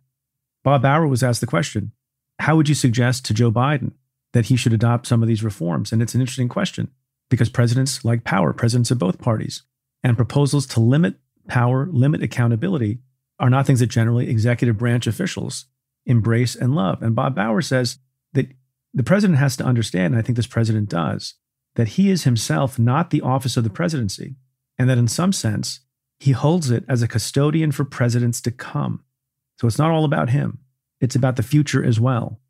Bob 0.62 0.82
Bauer 0.82 1.06
was 1.06 1.22
asked 1.22 1.40
the 1.40 1.46
question 1.46 1.92
How 2.40 2.54
would 2.54 2.68
you 2.68 2.74
suggest 2.74 3.24
to 3.24 3.34
Joe 3.34 3.50
Biden 3.50 3.92
that 4.34 4.46
he 4.46 4.56
should 4.56 4.74
adopt 4.74 5.06
some 5.06 5.22
of 5.22 5.28
these 5.28 5.42
reforms? 5.42 5.90
And 5.90 6.02
it's 6.02 6.14
an 6.14 6.20
interesting 6.20 6.50
question 6.50 6.90
because 7.30 7.48
presidents 7.48 8.04
like 8.04 8.24
power, 8.24 8.52
presidents 8.52 8.90
of 8.90 8.98
both 8.98 9.18
parties, 9.18 9.62
and 10.04 10.18
proposals 10.18 10.66
to 10.66 10.80
limit 10.80 11.14
power, 11.48 11.88
limit 11.90 12.22
accountability 12.22 12.98
are 13.38 13.48
not 13.48 13.66
things 13.66 13.80
that 13.80 13.86
generally 13.86 14.28
executive 14.28 14.76
branch 14.76 15.06
officials 15.06 15.64
embrace 16.10 16.56
and 16.56 16.74
love. 16.74 17.02
And 17.02 17.14
Bob 17.14 17.36
Bauer 17.36 17.62
says 17.62 17.98
that 18.32 18.48
the 18.92 19.02
president 19.02 19.38
has 19.38 19.56
to 19.56 19.64
understand, 19.64 20.12
and 20.12 20.18
I 20.18 20.22
think 20.22 20.36
this 20.36 20.46
president 20.46 20.88
does, 20.88 21.34
that 21.76 21.88
he 21.88 22.10
is 22.10 22.24
himself 22.24 22.78
not 22.78 23.10
the 23.10 23.22
office 23.22 23.56
of 23.56 23.64
the 23.64 23.70
presidency, 23.70 24.36
and 24.78 24.90
that 24.90 24.98
in 24.98 25.08
some 25.08 25.32
sense, 25.32 25.80
he 26.18 26.32
holds 26.32 26.70
it 26.70 26.84
as 26.88 27.00
a 27.00 27.08
custodian 27.08 27.72
for 27.72 27.84
presidents 27.84 28.40
to 28.42 28.50
come. 28.50 29.04
So 29.58 29.66
it's 29.66 29.78
not 29.78 29.90
all 29.90 30.04
about 30.04 30.30
him, 30.30 30.58
it's 31.00 31.14
about 31.14 31.36
the 31.36 31.42
future 31.42 31.84
as 31.84 32.00
well. 32.00 32.40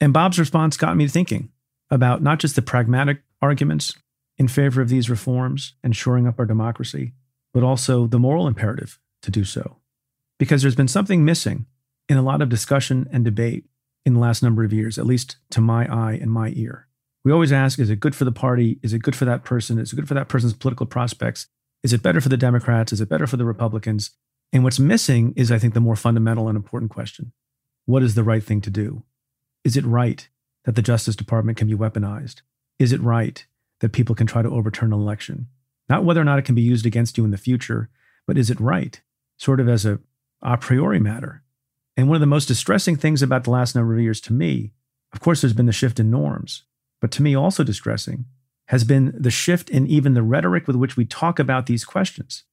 And 0.00 0.12
Bob's 0.12 0.38
response 0.38 0.76
got 0.76 0.96
me 0.96 1.08
thinking 1.08 1.50
about 1.90 2.22
not 2.22 2.38
just 2.38 2.54
the 2.54 2.62
pragmatic 2.62 3.22
arguments 3.42 3.94
in 4.36 4.46
favor 4.46 4.80
of 4.80 4.88
these 4.88 5.10
reforms 5.10 5.74
and 5.82 5.96
shoring 5.96 6.26
up 6.26 6.38
our 6.38 6.46
democracy, 6.46 7.14
but 7.52 7.64
also 7.64 8.06
the 8.06 8.18
moral 8.18 8.46
imperative 8.46 9.00
to 9.22 9.30
do 9.32 9.44
so. 9.44 9.78
Because 10.38 10.62
there's 10.62 10.76
been 10.76 10.86
something 10.86 11.24
missing 11.24 11.66
in 12.08 12.16
a 12.16 12.22
lot 12.22 12.42
of 12.42 12.48
discussion 12.48 13.08
and 13.12 13.24
debate 13.24 13.66
in 14.04 14.14
the 14.14 14.20
last 14.20 14.42
number 14.42 14.64
of 14.64 14.72
years, 14.72 14.98
at 14.98 15.06
least 15.06 15.36
to 15.50 15.60
my 15.60 15.86
eye 15.92 16.18
and 16.20 16.30
my 16.30 16.52
ear. 16.56 16.88
We 17.24 17.32
always 17.32 17.52
ask 17.52 17.78
is 17.78 17.90
it 17.90 18.00
good 18.00 18.14
for 18.14 18.24
the 18.24 18.32
party? 18.32 18.78
Is 18.82 18.92
it 18.92 19.02
good 19.02 19.16
for 19.16 19.24
that 19.26 19.44
person? 19.44 19.78
Is 19.78 19.92
it 19.92 19.96
good 19.96 20.08
for 20.08 20.14
that 20.14 20.28
person's 20.28 20.54
political 20.54 20.86
prospects? 20.86 21.46
Is 21.82 21.92
it 21.92 22.02
better 22.02 22.20
for 22.20 22.28
the 22.28 22.36
Democrats? 22.36 22.92
Is 22.92 23.00
it 23.00 23.08
better 23.08 23.26
for 23.26 23.36
the 23.36 23.44
Republicans? 23.44 24.10
And 24.52 24.64
what's 24.64 24.78
missing 24.78 25.34
is, 25.36 25.52
I 25.52 25.58
think, 25.58 25.74
the 25.74 25.80
more 25.80 25.96
fundamental 25.96 26.48
and 26.48 26.56
important 26.56 26.90
question 26.90 27.32
What 27.84 28.02
is 28.02 28.14
the 28.14 28.24
right 28.24 28.42
thing 28.42 28.60
to 28.62 28.70
do? 28.70 29.04
Is 29.64 29.76
it 29.76 29.84
right 29.84 30.28
that 30.64 30.74
the 30.74 30.82
Justice 30.82 31.16
Department 31.16 31.58
can 31.58 31.68
be 31.68 31.74
weaponized? 31.74 32.42
Is 32.78 32.92
it 32.92 33.00
right 33.00 33.46
that 33.80 33.92
people 33.92 34.14
can 34.14 34.26
try 34.26 34.42
to 34.42 34.50
overturn 34.50 34.92
an 34.92 35.00
election? 35.00 35.48
Not 35.88 36.04
whether 36.04 36.20
or 36.20 36.24
not 36.24 36.38
it 36.38 36.44
can 36.44 36.54
be 36.54 36.62
used 36.62 36.86
against 36.86 37.18
you 37.18 37.24
in 37.24 37.30
the 37.30 37.36
future, 37.38 37.88
but 38.26 38.38
is 38.38 38.50
it 38.50 38.60
right, 38.60 39.00
sort 39.36 39.60
of 39.60 39.68
as 39.68 39.84
a 39.84 40.00
a 40.40 40.56
priori 40.56 41.00
matter? 41.00 41.42
And 41.98 42.06
one 42.06 42.14
of 42.14 42.20
the 42.20 42.26
most 42.26 42.46
distressing 42.46 42.94
things 42.94 43.22
about 43.22 43.42
the 43.42 43.50
last 43.50 43.74
number 43.74 43.92
of 43.92 44.00
years 44.00 44.20
to 44.20 44.32
me, 44.32 44.70
of 45.12 45.18
course, 45.18 45.40
there's 45.40 45.52
been 45.52 45.66
the 45.66 45.72
shift 45.72 45.98
in 45.98 46.12
norms, 46.12 46.62
but 47.00 47.10
to 47.10 47.22
me, 47.24 47.34
also 47.34 47.64
distressing, 47.64 48.24
has 48.66 48.84
been 48.84 49.12
the 49.18 49.32
shift 49.32 49.68
in 49.68 49.84
even 49.88 50.14
the 50.14 50.22
rhetoric 50.22 50.68
with 50.68 50.76
which 50.76 50.96
we 50.96 51.04
talk 51.04 51.40
about 51.40 51.66
these 51.66 51.84
questions. 51.84 52.44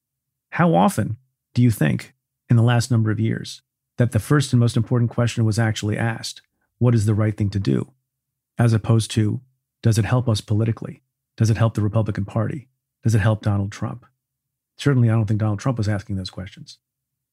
How 0.49 0.73
often 0.73 1.17
do 1.53 1.61
you 1.61 1.69
think, 1.69 2.15
in 2.49 2.55
the 2.55 2.63
last 2.63 2.89
number 2.89 3.11
of 3.11 3.19
years, 3.19 3.61
that 3.97 4.13
the 4.13 4.19
first 4.19 4.51
and 4.51 4.59
most 4.59 4.75
important 4.75 5.11
question 5.11 5.45
was 5.45 5.59
actually 5.59 5.95
asked 5.95 6.41
what 6.79 6.95
is 6.95 7.05
the 7.05 7.13
right 7.13 7.37
thing 7.37 7.51
to 7.51 7.59
do? 7.59 7.91
As 8.57 8.73
opposed 8.73 9.11
to, 9.11 9.41
does 9.83 9.99
it 9.99 10.05
help 10.05 10.27
us 10.27 10.41
politically? 10.41 11.03
Does 11.37 11.51
it 11.51 11.57
help 11.57 11.75
the 11.75 11.81
Republican 11.81 12.25
Party? 12.25 12.67
Does 13.03 13.13
it 13.13 13.19
help 13.19 13.43
Donald 13.43 13.71
Trump? 13.71 14.07
Certainly, 14.77 15.11
I 15.11 15.13
don't 15.13 15.27
think 15.27 15.39
Donald 15.39 15.59
Trump 15.59 15.77
was 15.77 15.87
asking 15.87 16.15
those 16.15 16.31
questions. 16.31 16.79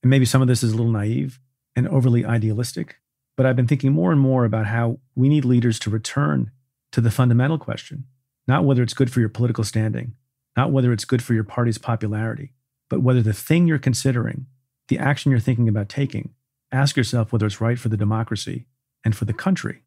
And 0.02 0.10
maybe 0.10 0.26
some 0.26 0.42
of 0.42 0.48
this 0.48 0.62
is 0.62 0.74
a 0.74 0.76
little 0.76 0.92
naive, 0.92 1.40
and 1.74 1.88
overly 1.88 2.24
idealistic, 2.24 2.96
but 3.36 3.46
I've 3.46 3.56
been 3.56 3.66
thinking 3.66 3.92
more 3.92 4.12
and 4.12 4.20
more 4.20 4.44
about 4.44 4.66
how 4.66 4.98
we 5.14 5.28
need 5.28 5.44
leaders 5.44 5.78
to 5.80 5.90
return 5.90 6.50
to 6.92 7.00
the 7.00 7.10
fundamental 7.10 7.58
question 7.58 8.04
not 8.46 8.64
whether 8.64 8.82
it's 8.82 8.94
good 8.94 9.12
for 9.12 9.20
your 9.20 9.28
political 9.28 9.64
standing, 9.64 10.14
not 10.56 10.72
whether 10.72 10.92
it's 10.92 11.04
good 11.04 11.22
for 11.22 11.34
your 11.34 11.44
party's 11.44 11.78
popularity, 11.78 12.52
but 12.90 13.00
whether 13.00 13.22
the 13.22 13.32
thing 13.32 13.66
you're 13.66 13.78
considering, 13.78 14.46
the 14.88 14.98
action 14.98 15.30
you're 15.30 15.40
thinking 15.40 15.68
about 15.68 15.88
taking, 15.88 16.30
ask 16.70 16.96
yourself 16.96 17.32
whether 17.32 17.46
it's 17.46 17.60
right 17.60 17.78
for 17.78 17.88
the 17.88 17.96
democracy 17.96 18.66
and 19.04 19.16
for 19.16 19.24
the 19.24 19.32
country. 19.32 19.82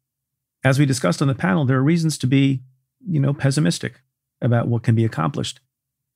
As 0.64 0.78
we 0.78 0.86
discussed 0.86 1.22
on 1.22 1.28
the 1.28 1.34
panel, 1.34 1.64
there 1.64 1.76
are 1.76 1.82
reasons 1.82 2.18
to 2.18 2.26
be, 2.26 2.62
you 3.06 3.20
know, 3.20 3.32
pessimistic 3.32 4.00
about 4.40 4.68
what 4.68 4.82
can 4.82 4.94
be 4.94 5.04
accomplished. 5.04 5.60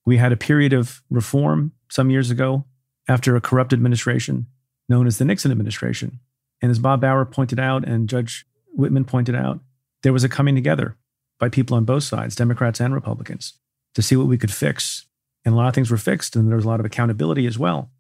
We 0.05 0.17
had 0.17 0.33
a 0.33 0.37
period 0.37 0.73
of 0.73 1.03
reform 1.11 1.73
some 1.91 2.11
years 2.11 2.31
ago 2.31 2.65
after 3.07 3.37
a 3.37 3.41
corrupt 3.41 3.73
administration 3.73 4.47
known 4.91 5.07
as 5.07 5.17
the 5.17 5.25
Nixon 5.25 5.51
administration. 5.51 6.21
And 6.61 6.71
as 6.71 6.79
Bob 6.79 7.01
Bauer 7.01 7.25
pointed 7.25 7.59
out 7.59 7.87
and 7.89 8.09
Judge 8.09 8.45
Whitman 8.75 9.07
pointed 9.07 9.35
out, 9.35 9.61
there 10.03 10.13
was 10.13 10.25
a 10.25 10.29
coming 10.29 10.55
together 10.55 10.97
by 11.39 11.49
people 11.49 11.77
on 11.77 11.85
both 11.85 12.03
sides, 12.03 12.37
Democrats 12.37 12.81
and 12.81 12.93
Republicans, 12.93 13.55
to 13.95 14.03
see 14.03 14.17
what 14.17 14.27
we 14.27 14.37
could 14.37 14.53
fix. 14.53 15.07
And 15.45 15.55
a 15.55 15.57
lot 15.57 15.69
of 15.69 15.75
things 15.75 15.91
were 15.91 15.97
fixed, 15.97 16.37
and 16.37 16.49
there 16.49 16.57
was 16.57 16.67
a 16.67 16.69
lot 16.69 16.81
of 16.81 16.87
accountability 16.87 17.47
as 17.47 17.59
well. 17.59 17.91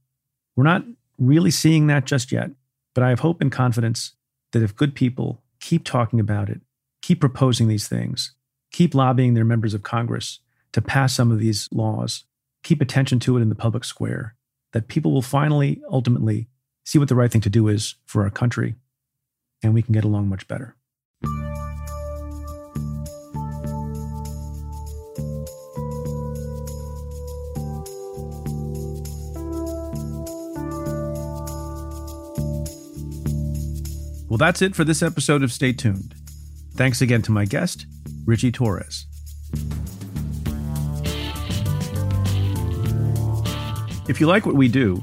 We're 0.56 0.64
not 0.64 0.84
really 1.16 1.50
seeing 1.50 1.86
that 1.86 2.04
just 2.04 2.32
yet, 2.32 2.50
but 2.94 3.02
I 3.02 3.08
have 3.08 3.20
hope 3.20 3.40
and 3.40 3.50
confidence 3.50 4.12
that 4.52 4.62
if 4.62 4.76
good 4.76 4.94
people 4.94 5.42
keep 5.60 5.84
talking 5.84 6.20
about 6.20 6.50
it, 6.50 6.60
keep 7.02 7.20
proposing 7.20 7.68
these 7.68 7.88
things, 7.88 8.34
keep 8.72 8.94
lobbying 8.94 9.34
their 9.34 9.44
members 9.44 9.74
of 9.74 9.82
Congress 9.82 10.40
to 10.72 10.82
pass 10.82 11.14
some 11.14 11.30
of 11.30 11.38
these 11.38 11.68
laws, 11.72 12.24
keep 12.62 12.80
attention 12.80 13.20
to 13.20 13.36
it 13.36 13.42
in 13.42 13.48
the 13.48 13.54
public 13.54 13.84
square, 13.84 14.34
that 14.72 14.88
people 14.88 15.12
will 15.12 15.22
finally, 15.22 15.80
ultimately 15.90 16.48
see 16.85 16.98
what 16.98 17.09
the 17.09 17.15
right 17.15 17.31
thing 17.31 17.40
to 17.43 17.51
do 17.51 17.69
is 17.69 17.94
for 18.07 18.23
our 18.23 18.31
country, 18.31 18.74
and 19.62 19.74
we 19.74 19.82
can 19.82 19.93
get 19.93 20.05
along 20.05 20.28
much 20.28 20.48
better. 20.48 20.77
Well, 34.28 34.39
that's 34.39 34.62
it 34.62 34.77
for 34.77 34.85
this 34.85 35.02
episode 35.02 35.43
of 35.43 35.51
Stay 35.51 35.73
Tuned. 35.73 36.15
Thanks 36.74 37.01
again 37.02 37.20
to 37.23 37.32
my 37.32 37.44
guest, 37.44 37.86
Ritchie 38.24 38.52
Torres. 38.52 39.07
If 44.09 44.20
you 44.20 44.28
like 44.28 44.47
what 44.47 44.55
we 44.55 44.69
do, 44.69 45.02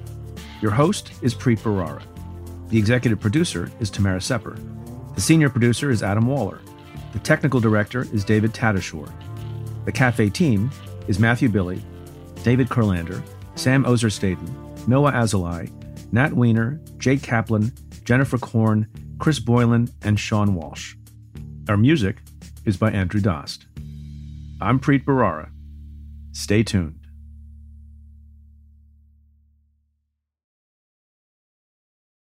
Your 0.61 0.71
host 0.71 1.11
is 1.23 1.33
Preet 1.33 1.57
Bharara. 1.59 2.03
The 2.69 2.77
executive 2.77 3.19
producer 3.19 3.71
is 3.79 3.89
Tamara 3.89 4.21
Sepper. 4.21 4.59
The 5.15 5.21
senior 5.21 5.49
producer 5.49 5.89
is 5.89 6.03
Adam 6.03 6.27
Waller. 6.27 6.61
The 7.13 7.19
technical 7.19 7.59
director 7.59 8.07
is 8.13 8.23
David 8.23 8.53
Tatasciore. 8.53 9.11
The 9.85 9.91
cafe 9.91 10.29
team 10.29 10.69
is 11.07 11.17
Matthew 11.19 11.49
Billy, 11.49 11.81
David 12.43 12.69
Kurlander, 12.69 13.23
Sam 13.55 13.85
Ozer 13.87 14.11
Staten, 14.11 14.55
Noah 14.85 15.11
Azulai, 15.13 15.71
Nat 16.13 16.33
Weiner, 16.33 16.79
Jake 16.99 17.23
Kaplan, 17.23 17.73
Jennifer 18.05 18.37
Korn, 18.37 18.87
Chris 19.17 19.39
Boylan, 19.39 19.89
and 20.03 20.19
Sean 20.19 20.53
Walsh. 20.53 20.93
Our 21.69 21.77
music 21.77 22.17
is 22.65 22.77
by 22.77 22.91
Andrew 22.91 23.19
Dost. 23.19 23.65
I'm 24.61 24.79
Preet 24.79 25.05
Bharara. 25.05 25.49
Stay 26.33 26.61
tuned. 26.61 27.00